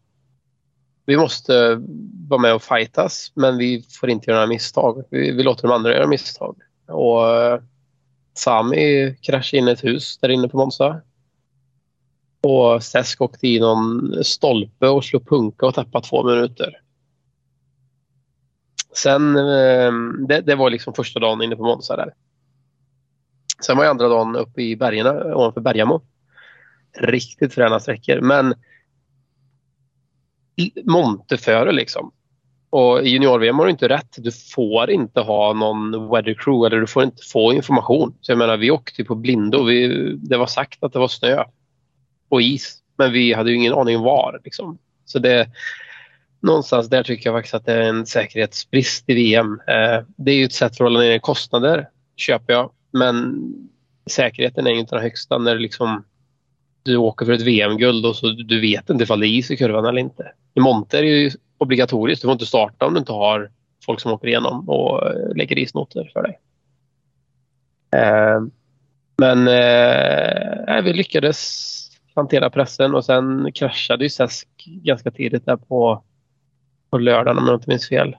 vi 1.06 1.16
måste 1.16 1.82
vara 2.28 2.40
med 2.40 2.54
och 2.54 2.62
fightas 2.62 3.32
men 3.34 3.58
vi 3.58 3.84
får 4.00 4.10
inte 4.10 4.30
göra 4.30 4.38
några 4.40 4.48
misstag. 4.48 5.04
Vi, 5.10 5.32
vi 5.32 5.42
låter 5.42 5.62
de 5.62 5.74
andra 5.74 5.94
göra 5.94 6.06
misstag. 6.06 6.56
Och 6.86 7.22
Sami 8.34 9.14
kraschade 9.20 9.58
in 9.58 9.68
i 9.68 9.70
ett 9.70 9.84
hus 9.84 10.18
där 10.18 10.28
inne 10.28 10.48
på 10.48 10.56
Monza. 10.56 11.00
Och 12.40 12.82
Sesk 12.82 13.20
åkte 13.20 13.48
i 13.48 13.60
någon 13.60 14.12
stolpe 14.24 14.88
och 14.88 15.04
slog 15.04 15.28
punka 15.28 15.66
och 15.66 15.74
tappade 15.74 16.06
två 16.06 16.24
minuter. 16.24 16.80
Sen, 18.96 19.36
ehm, 19.36 20.26
det, 20.28 20.40
det, 20.40 20.54
var 20.54 20.70
liksom 20.70 20.94
första 20.94 21.20
dagen 21.20 21.42
inne 21.42 21.56
på 21.56 21.62
Monza 21.62 21.96
där. 21.96 22.14
Sen 23.66 23.76
var 23.76 23.84
andra 23.84 24.08
dagen 24.08 24.36
uppe 24.36 24.62
i 24.62 24.76
bergen 24.76 25.06
ovanför 25.06 25.60
Bergamo. 25.60 26.02
Riktigt 26.98 27.54
fräna 27.54 27.80
sträckor 27.80 28.20
men 28.20 28.54
Monteföre 30.84 31.72
liksom. 31.72 32.12
Och 32.70 33.02
i 33.02 33.08
junior-VM 33.08 33.58
har 33.58 33.64
du 33.64 33.70
inte 33.70 33.88
rätt. 33.88 34.14
Du 34.16 34.32
får 34.32 34.90
inte 34.90 35.20
ha 35.20 35.52
någon 35.52 36.10
weather 36.10 36.34
crew 36.34 36.66
eller 36.66 36.80
du 36.80 36.86
får 36.86 37.02
inte 37.02 37.22
få 37.32 37.52
information. 37.52 38.14
Så 38.20 38.32
jag 38.32 38.38
menar, 38.38 38.56
vi 38.56 38.70
åkte 38.70 39.04
på 39.04 39.14
blindo. 39.14 39.64
Vi, 39.64 40.12
det 40.16 40.36
var 40.36 40.46
sagt 40.46 40.84
att 40.84 40.92
det 40.92 40.98
var 40.98 41.08
snö 41.08 41.44
och 42.28 42.42
is, 42.42 42.78
men 42.98 43.12
vi 43.12 43.32
hade 43.32 43.50
ju 43.50 43.56
ingen 43.56 43.74
aning 43.74 44.00
var. 44.00 44.40
Liksom. 44.44 44.78
Så 45.04 45.18
det, 45.18 45.48
någonstans 46.40 46.88
där 46.88 47.02
tycker 47.02 47.30
jag 47.30 47.38
faktiskt 47.38 47.54
att 47.54 47.66
det 47.66 47.72
är 47.72 47.88
en 47.88 48.06
säkerhetsbrist 48.06 49.04
i 49.10 49.14
VM. 49.14 49.60
Eh, 49.66 50.04
det 50.16 50.32
är 50.32 50.36
ju 50.36 50.44
ett 50.44 50.52
sätt 50.52 50.72
att 50.72 50.78
hålla 50.78 51.00
ner 51.00 51.18
kostnader, 51.18 51.88
köper 52.16 52.52
jag. 52.52 52.70
Men 52.92 53.42
säkerheten 54.10 54.66
är 54.66 54.70
ju 54.70 54.78
inte 54.78 54.94
den 54.94 55.02
högsta 55.02 55.38
när 55.38 55.58
liksom, 55.58 56.04
du 56.90 56.96
åker 56.96 57.26
för 57.26 57.32
ett 57.32 57.40
VM-guld 57.40 58.06
och 58.06 58.16
så 58.16 58.30
du 58.30 58.60
vet 58.60 58.90
inte 58.90 59.04
ifall 59.04 59.20
det 59.20 59.26
är 59.26 59.38
is 59.38 59.50
i 59.50 59.56
kurvan 59.56 59.84
eller 59.84 60.00
inte. 60.00 60.32
I 60.54 60.60
monter 60.60 60.98
är 60.98 61.02
det 61.02 61.08
ju 61.08 61.30
obligatoriskt. 61.58 62.22
Du 62.22 62.26
får 62.26 62.32
inte 62.32 62.46
starta 62.46 62.86
om 62.86 62.94
du 62.94 62.98
inte 62.98 63.12
har 63.12 63.50
folk 63.86 64.00
som 64.00 64.12
åker 64.12 64.28
igenom 64.28 64.68
och 64.68 65.06
eh, 65.06 65.36
lägger 65.36 65.58
isnoter 65.58 66.10
för 66.12 66.22
dig. 66.22 66.38
Eh, 67.96 68.40
men 69.16 69.48
eh, 69.48 70.76
eh, 70.76 70.82
vi 70.84 70.92
lyckades 70.92 71.66
hantera 72.14 72.50
pressen 72.50 72.94
och 72.94 73.04
sen 73.04 73.52
kraschade 73.52 74.04
ju 74.04 74.10
Sesk 74.10 74.48
ganska 74.66 75.10
tidigt 75.10 75.46
där 75.46 75.56
på, 75.56 76.02
på 76.90 76.98
lördagen 76.98 77.38
om 77.38 77.46
jag 77.46 77.56
inte 77.56 77.70
minns 77.70 77.88
fel. 77.88 78.16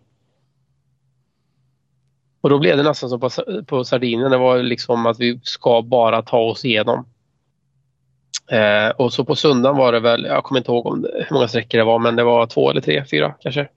Och 2.42 2.50
då 2.50 2.60
blev 2.60 2.78
det 2.78 2.84
nästan 2.84 3.10
som 3.10 3.20
på, 3.20 3.30
på 3.66 3.84
Sardinien. 3.84 4.32
Det 4.32 4.38
var 4.38 4.64
liksom 4.64 5.06
att 5.06 5.20
vi 5.20 5.40
ska 5.44 5.82
bara 5.82 6.22
ta 6.22 6.40
oss 6.40 6.66
igenom. 6.66 7.06
Eh, 8.52 8.90
och 8.90 9.14
så 9.14 9.26
på 9.26 9.36
söndagen 9.36 9.78
var 9.78 9.92
det 9.92 10.00
väl, 10.00 10.26
jag 10.26 10.44
kommer 10.44 10.60
inte 10.60 10.72
ihåg 10.72 10.86
om 10.86 11.02
det, 11.02 11.26
hur 11.30 11.34
många 11.34 11.48
sträckor 11.48 11.78
det 11.78 11.84
var, 11.84 12.00
men 12.00 12.16
det 12.16 12.24
var 12.24 12.48
två 12.48 12.70
eller 12.70 12.82
tre, 12.82 13.06
fyra 13.12 13.36
kanske. 13.40 13.68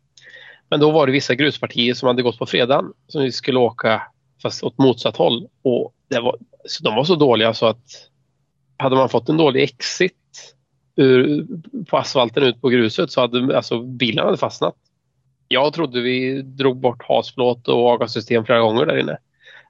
Men 0.70 0.80
då 0.80 0.90
var 0.90 1.06
det 1.06 1.12
vissa 1.12 1.34
gruspartier 1.34 1.94
som 1.94 2.06
hade 2.06 2.22
gått 2.22 2.38
på 2.38 2.46
fredagen 2.46 2.92
som 3.08 3.22
vi 3.22 3.32
skulle 3.32 3.58
åka 3.58 4.02
fast 4.42 4.64
åt 4.64 4.78
motsatt 4.78 5.16
håll. 5.16 5.48
Och 5.62 5.92
det 6.10 6.20
var, 6.20 6.36
så 6.64 6.84
de 6.84 6.94
var 6.94 7.04
så 7.04 7.14
dåliga 7.14 7.54
så 7.54 7.66
att 7.66 7.84
hade 8.76 8.96
man 8.96 9.08
fått 9.08 9.28
en 9.28 9.36
dålig 9.36 9.62
exit 9.62 10.54
ur, 10.96 11.46
på 11.90 11.96
asfalten 11.96 12.42
ut 12.42 12.60
på 12.60 12.68
gruset 12.68 13.10
så 13.10 13.20
hade 13.20 13.56
alltså, 13.56 13.82
bilen 13.82 14.24
hade 14.24 14.36
fastnat. 14.36 14.74
Jag 15.48 15.72
trodde 15.72 16.00
vi 16.00 16.42
drog 16.42 16.80
bort 16.80 17.02
hasplåt 17.08 17.68
och 17.68 17.88
avgassystem 17.88 18.44
flera 18.44 18.60
gånger 18.60 18.86
där 18.86 18.98
inne. 18.98 19.18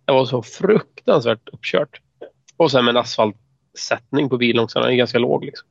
Det 0.04 0.12
var 0.12 0.24
så 0.24 0.42
fruktansvärt 0.42 1.48
uppkört. 1.52 2.00
Och 2.56 2.70
sen 2.70 2.84
med 2.84 2.92
en 2.92 3.00
asfalt 3.00 3.36
sättning 3.78 4.28
på 4.28 4.36
bilen 4.36 4.64
också. 4.64 4.80
Den 4.80 4.90
är 4.90 4.94
ganska 4.94 5.18
låg. 5.18 5.44
Liksom. 5.44 5.68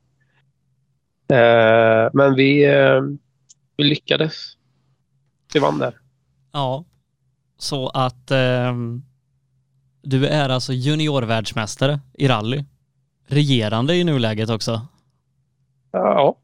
Eh, 1.28 2.10
men 2.14 2.36
vi, 2.36 2.66
eh, 2.66 3.02
vi 3.78 3.84
lyckades. 3.84 4.58
Vi 5.54 5.60
vann 5.60 5.80
där. 5.80 6.00
Ja, 6.52 6.86
så 7.58 7.88
att 7.90 8.32
eh, 8.32 8.74
du 10.02 10.28
är 10.28 10.50
alltså 10.50 10.74
juniorvärldsmästare 10.74 12.00
i 12.14 12.28
rally. 12.28 12.66
Regerande 13.28 13.96
i 13.96 14.04
nuläget 14.04 14.50
också. 14.50 14.88
Ja. 15.92 16.38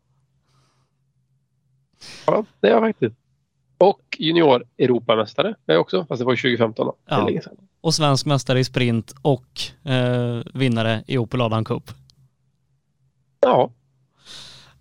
Ja, 2.25 2.45
det 2.59 2.67
är 2.67 2.71
jag 2.71 2.81
faktiskt. 2.81 3.18
Och 3.79 4.01
junior 4.19 4.63
Europamästare 4.77 5.47
är 5.47 5.73
jag 5.73 5.81
också, 5.81 6.05
fast 6.05 6.19
det 6.19 6.25
var 6.25 6.35
2015 6.35 6.85
då. 6.85 6.95
Ja 7.09 7.29
och 7.81 7.93
svensk 7.93 8.25
mästare 8.25 8.59
i 8.59 8.63
sprint 8.63 9.13
och 9.21 9.61
eh, 9.91 10.41
vinnare 10.53 11.03
i 11.07 11.17
Opel 11.17 11.41
Adam 11.41 11.65
Cup. 11.65 11.91
Ja. 13.41 13.71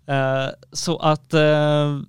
Eh, 0.07 0.49
så 0.71 0.97
att 0.97 1.33
eh, 1.33 1.99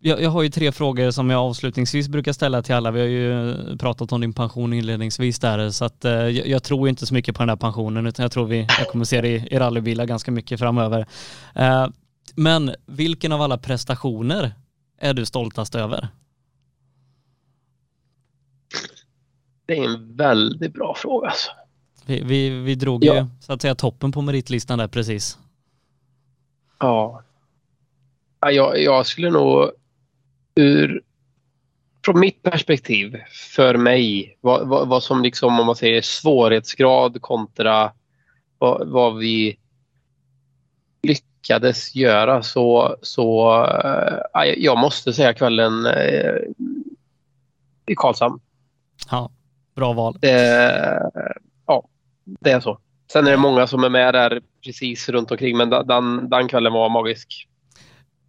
jag, 0.00 0.22
jag, 0.22 0.30
har 0.30 0.42
ju 0.42 0.48
tre 0.48 0.72
frågor 0.72 1.10
som 1.10 1.30
jag 1.30 1.40
avslutningsvis 1.40 2.08
brukar 2.08 2.32
ställa 2.32 2.62
till 2.62 2.74
alla. 2.74 2.90
Vi 2.90 3.00
har 3.00 3.06
ju 3.06 3.56
pratat 3.76 4.12
om 4.12 4.20
din 4.20 4.32
pension 4.32 4.72
inledningsvis 4.72 5.38
där 5.38 5.70
så 5.70 5.84
att 5.84 6.04
eh, 6.04 6.12
jag, 6.12 6.46
jag, 6.46 6.62
tror 6.62 6.88
inte 6.88 7.06
så 7.06 7.14
mycket 7.14 7.36
på 7.36 7.42
den 7.42 7.48
här 7.48 7.56
pensionen 7.56 8.06
utan 8.06 8.22
jag 8.22 8.32
tror 8.32 8.46
vi 8.46 8.66
jag 8.78 8.88
kommer 8.88 9.04
se 9.04 9.20
det 9.20 9.28
i, 9.28 9.48
i 9.50 9.58
rallybilar 9.58 10.06
ganska 10.06 10.30
mycket 10.30 10.60
framöver. 10.60 11.06
Eh, 11.54 11.86
men 12.34 12.74
vilken 12.86 13.32
av 13.32 13.42
alla 13.42 13.58
prestationer 13.58 14.52
är 14.98 15.14
du 15.14 15.26
stoltast 15.26 15.74
över? 15.74 16.08
Det 19.66 19.78
är 19.78 19.84
en 19.84 20.16
väldigt 20.16 20.72
bra 20.72 20.94
fråga 20.94 21.28
alltså. 21.28 21.50
Vi, 22.06 22.22
vi, 22.22 22.50
vi 22.50 22.74
drog 22.74 23.04
ja. 23.04 23.16
ju 23.16 23.26
så 23.40 23.52
att 23.52 23.62
säga 23.62 23.74
toppen 23.74 24.12
på 24.12 24.22
meritlistan 24.22 24.78
där 24.78 24.88
precis. 24.88 25.38
Ja. 26.78 27.22
ja 28.40 28.50
jag, 28.50 28.82
jag 28.82 29.06
skulle 29.06 29.30
nog 29.30 29.70
ur 30.54 31.02
från 32.04 32.20
mitt 32.20 32.42
perspektiv 32.42 33.16
för 33.30 33.76
mig 33.76 34.36
vad, 34.40 34.68
vad, 34.68 34.88
vad, 34.88 35.02
som 35.02 35.22
liksom 35.22 35.60
om 35.60 35.66
man 35.66 35.76
säger 35.76 36.02
svårighetsgrad 36.02 37.22
kontra 37.22 37.92
vad, 38.58 38.88
vad 38.88 39.18
vi 39.18 39.58
lyckades 41.48 41.94
göra 41.94 42.42
så, 42.42 42.96
så 43.02 43.50
äh, 44.34 44.52
jag 44.56 44.78
måste 44.78 45.12
säga 45.12 45.34
kvällen 45.34 45.86
äh, 45.86 46.34
i 47.86 47.94
Karlshamn. 47.96 48.40
Ja. 49.10 49.30
Bra 49.76 49.92
val. 49.92 50.16
Det, 50.20 51.10
ja, 51.66 51.88
det 52.24 52.50
är 52.50 52.60
så. 52.60 52.78
Sen 53.12 53.26
är 53.26 53.30
det 53.30 53.36
många 53.36 53.66
som 53.66 53.84
är 53.84 53.88
med 53.88 54.14
där 54.14 54.40
precis 54.64 55.08
runt 55.08 55.30
omkring 55.30 55.56
men 55.56 55.70
den, 55.70 56.30
den 56.30 56.48
kvällen 56.48 56.72
var 56.72 56.88
magisk. 56.88 57.48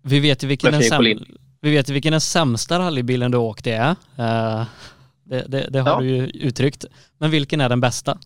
Vi 0.01 0.19
vet 0.19 0.43
ju 0.43 0.47
vilken, 0.47 0.71
den, 0.71 0.83
säm 0.83 1.03
vi 1.61 1.71
vet 1.71 1.89
vilken 1.89 2.11
den 2.11 2.21
sämsta 2.21 2.79
rallybilen 2.79 3.31
du 3.31 3.37
åkte 3.37 3.71
är. 3.71 3.89
Uh, 3.89 4.65
det, 5.23 5.45
det, 5.47 5.69
det, 5.69 5.79
har 5.79 5.89
ja. 5.89 5.99
du 5.99 6.07
ju 6.07 6.25
uttryckt. 6.27 6.85
Men 7.17 7.31
vilken 7.31 7.61
är 7.61 7.69
den 7.69 7.81
bästa? 7.81 8.17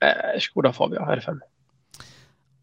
Eh, 0.00 0.40
Skoda 0.40 0.72
Fabia 0.72 1.00
R5. 1.00 1.40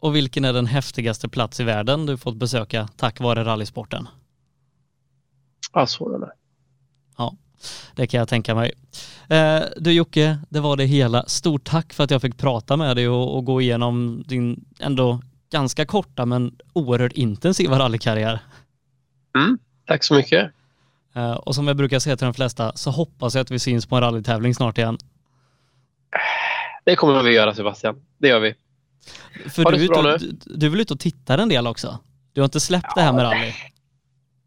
Och 0.00 0.16
vilken 0.16 0.44
är 0.44 0.52
den 0.52 0.66
häftigaste 0.66 1.28
plats 1.28 1.60
i 1.60 1.64
världen 1.64 2.06
du 2.06 2.16
fått 2.16 2.36
besöka 2.36 2.88
tack 2.96 3.20
vare 3.20 3.44
rallysporten? 3.44 4.08
passworden. 5.72 6.28
Ja, 7.16 7.34
det 7.94 8.06
kan 8.06 8.18
jag 8.18 8.28
tänka 8.28 8.54
mig. 8.54 8.72
Eh, 9.28 9.60
du 9.76 9.92
Jocke, 9.92 10.38
det 10.48 10.60
var 10.60 10.76
det 10.76 10.84
hela. 10.84 11.24
Stort 11.26 11.64
tack 11.64 11.92
för 11.92 12.04
att 12.04 12.10
jag 12.10 12.22
fick 12.22 12.36
prata 12.36 12.76
med 12.76 12.96
dig 12.96 13.08
och, 13.08 13.36
och 13.36 13.44
gå 13.44 13.60
igenom 13.60 14.24
din 14.26 14.64
ändå 14.78 15.20
ganska 15.50 15.86
korta 15.86 16.26
men 16.26 16.56
oerhört 16.72 17.12
intensiva 17.12 17.78
rallykarriär. 17.78 18.40
Mm, 19.38 19.58
tack 19.86 20.04
så 20.04 20.14
mycket. 20.14 20.50
Eh, 21.14 21.32
och 21.32 21.54
som 21.54 21.66
jag 21.66 21.76
brukar 21.76 21.98
säga 21.98 22.16
till 22.16 22.24
de 22.24 22.34
flesta 22.34 22.72
så 22.74 22.90
hoppas 22.90 23.34
jag 23.34 23.42
att 23.42 23.50
vi 23.50 23.58
syns 23.58 23.86
på 23.86 23.96
en 23.96 24.02
rallytävling 24.02 24.54
snart 24.54 24.78
igen. 24.78 24.98
Det 26.88 26.96
kommer 26.96 27.22
vi 27.22 27.34
göra 27.34 27.54
Sebastian. 27.54 27.96
Det 28.18 28.28
gör 28.28 28.40
vi. 28.40 28.54
För 29.50 29.62
Ha 29.64 29.70
du, 29.70 29.76
är 29.76 29.84
ute, 29.84 30.26
du, 30.26 30.56
du 30.58 30.66
är 30.66 30.70
väl 30.70 30.80
ute 30.80 30.94
och 30.94 31.00
tittar 31.00 31.38
en 31.38 31.48
del 31.48 31.66
också? 31.66 31.98
Du 32.32 32.40
har 32.40 32.44
inte 32.44 32.60
släppt 32.60 32.94
det 32.94 33.00
här 33.00 33.12
med 33.12 33.24
rally? 33.24 33.52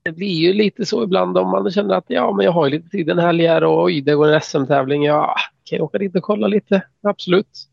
Det 0.04 0.12
blir 0.12 0.34
ju 0.34 0.54
lite 0.54 0.86
så 0.86 1.04
ibland 1.04 1.38
om 1.38 1.50
man 1.50 1.72
känner 1.72 1.96
att 1.96 2.06
ja, 2.08 2.34
men 2.34 2.46
jag 2.46 2.52
har 2.52 2.66
ju 2.66 2.72
lite 2.72 2.90
tid 2.90 3.10
en 3.10 3.20
helg 3.20 3.48
här 3.48 3.64
och 3.64 3.84
oj, 3.84 4.02
det 4.02 4.16
går 4.16 4.28
en 4.28 4.42
SM-tävling. 4.42 5.04
Ja, 5.04 5.36
kan 5.64 5.78
jag 5.78 5.86
åka 5.86 5.98
dit 5.98 6.16
och 6.16 6.24
kolla 6.24 6.48
lite? 6.48 6.82
Absolut. 7.04 7.68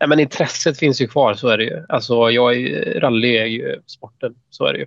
Nej, 0.00 0.08
men 0.08 0.20
intresset 0.20 0.78
finns 0.78 1.00
ju 1.00 1.08
kvar, 1.08 1.34
så 1.34 1.48
är 1.48 1.58
det 1.58 1.64
ju. 1.64 1.84
Alltså, 1.88 2.30
jag 2.30 2.56
är, 2.56 3.00
rally 3.00 3.36
är 3.36 3.46
ju 3.46 3.80
sporten, 3.86 4.34
så 4.50 4.64
är 4.64 4.72
det 4.72 4.78
ju. 4.78 4.86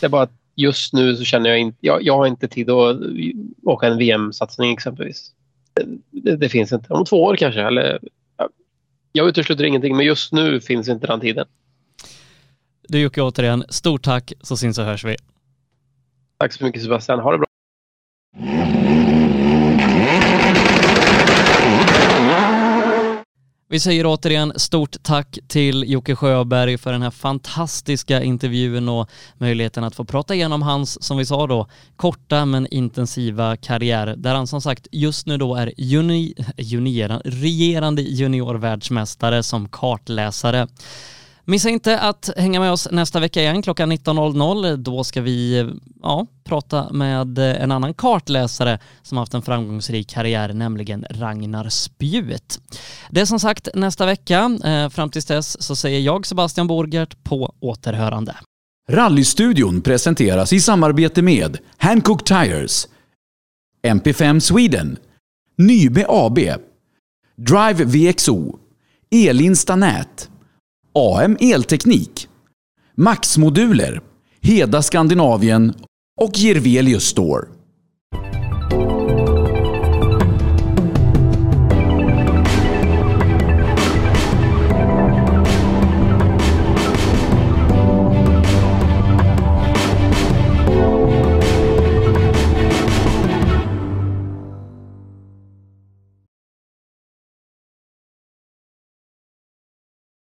Det 0.00 0.06
är 0.06 0.10
bara 0.10 0.22
att 0.22 0.34
just 0.56 0.92
nu 0.92 1.16
så 1.16 1.24
känner 1.24 1.50
jag 1.50 1.58
inte, 1.58 1.78
jag, 1.80 2.02
jag 2.02 2.16
har 2.16 2.26
inte 2.26 2.48
tid 2.48 2.70
att 2.70 2.96
åka 3.64 3.86
en 3.86 3.98
VM-satsning 3.98 4.72
exempelvis. 4.72 5.30
Det, 6.10 6.36
det 6.36 6.48
finns 6.48 6.72
inte. 6.72 6.92
Om 6.92 7.04
två 7.04 7.24
år 7.24 7.36
kanske, 7.36 7.62
eller 7.62 7.98
ja, 8.02 8.08
jag 9.12 9.28
utesluter 9.28 9.64
ingenting, 9.64 9.96
men 9.96 10.06
just 10.06 10.32
nu 10.32 10.60
finns 10.60 10.88
inte 10.88 11.06
den 11.06 11.20
tiden. 11.20 11.46
Du 12.88 13.00
Jocke 13.00 13.22
återigen, 13.22 13.64
stort 13.68 14.02
tack 14.02 14.32
så 14.40 14.56
syns 14.56 14.78
och 14.78 14.84
hörs 14.84 15.04
vi. 15.04 15.16
Tack 16.38 16.52
så 16.52 16.64
mycket 16.64 16.82
Sebastian, 16.82 17.20
ha 17.20 17.32
det 17.32 17.38
bra. 17.38 17.46
Vi 23.72 23.80
säger 23.80 24.06
återigen 24.06 24.52
stort 24.56 24.96
tack 25.02 25.38
till 25.48 25.84
Jocke 25.86 26.16
Sjöberg 26.16 26.78
för 26.78 26.92
den 26.92 27.02
här 27.02 27.10
fantastiska 27.10 28.22
intervjun 28.22 28.88
och 28.88 29.10
möjligheten 29.38 29.84
att 29.84 29.94
få 29.94 30.04
prata 30.04 30.34
igenom 30.34 30.62
hans, 30.62 31.02
som 31.02 31.16
vi 31.16 31.26
sa 31.26 31.46
då, 31.46 31.66
korta 31.96 32.44
men 32.44 32.66
intensiva 32.66 33.56
karriär 33.56 34.14
där 34.16 34.34
han 34.34 34.46
som 34.46 34.60
sagt 34.60 34.86
just 34.92 35.26
nu 35.26 35.36
då 35.36 35.54
är 35.54 35.72
juni, 35.76 36.34
junior, 36.56 37.22
regerande 37.24 38.02
juniorvärldsmästare 38.02 39.42
som 39.42 39.68
kartläsare. 39.68 40.68
Missa 41.44 41.68
inte 41.68 42.00
att 42.00 42.30
hänga 42.36 42.60
med 42.60 42.72
oss 42.72 42.88
nästa 42.90 43.20
vecka 43.20 43.40
igen 43.40 43.62
klockan 43.62 43.92
19.00. 43.92 44.76
Då 44.76 45.04
ska 45.04 45.20
vi 45.20 45.68
ja, 46.02 46.26
prata 46.44 46.92
med 46.92 47.38
en 47.38 47.72
annan 47.72 47.94
kartläsare 47.94 48.78
som 49.02 49.18
haft 49.18 49.34
en 49.34 49.42
framgångsrik 49.42 50.10
karriär, 50.10 50.52
nämligen 50.52 51.06
Ragnar 51.10 51.68
Spjut. 51.68 52.60
Det 53.10 53.20
är 53.20 53.24
som 53.24 53.40
sagt 53.40 53.68
nästa 53.74 54.06
vecka. 54.06 54.58
Eh, 54.64 54.88
fram 54.88 55.10
tills 55.10 55.26
dess 55.26 55.62
så 55.62 55.76
säger 55.76 56.00
jag 56.00 56.26
Sebastian 56.26 56.66
Borgert 56.66 57.24
på 57.24 57.54
återhörande. 57.60 58.36
Rallystudion 58.90 59.80
presenteras 59.80 60.52
i 60.52 60.60
samarbete 60.60 61.22
med 61.22 61.58
Hancock 61.76 62.24
Tires, 62.24 62.88
MP5 63.86 64.40
Sweden, 64.40 64.96
Nybe 65.58 66.06
AB, 66.08 66.38
Drive 67.36 67.84
VXO, 67.84 68.58
Elinsta 69.10 69.76
Nät, 69.76 70.28
AM 70.94 71.36
Elteknik, 71.40 72.28
Max 72.96 73.38
Moduler, 73.38 74.00
Heda 74.40 74.82
Skandinavien 74.82 75.74
och 76.20 76.30
Jirvelius 76.34 77.04
Store. 77.04 77.46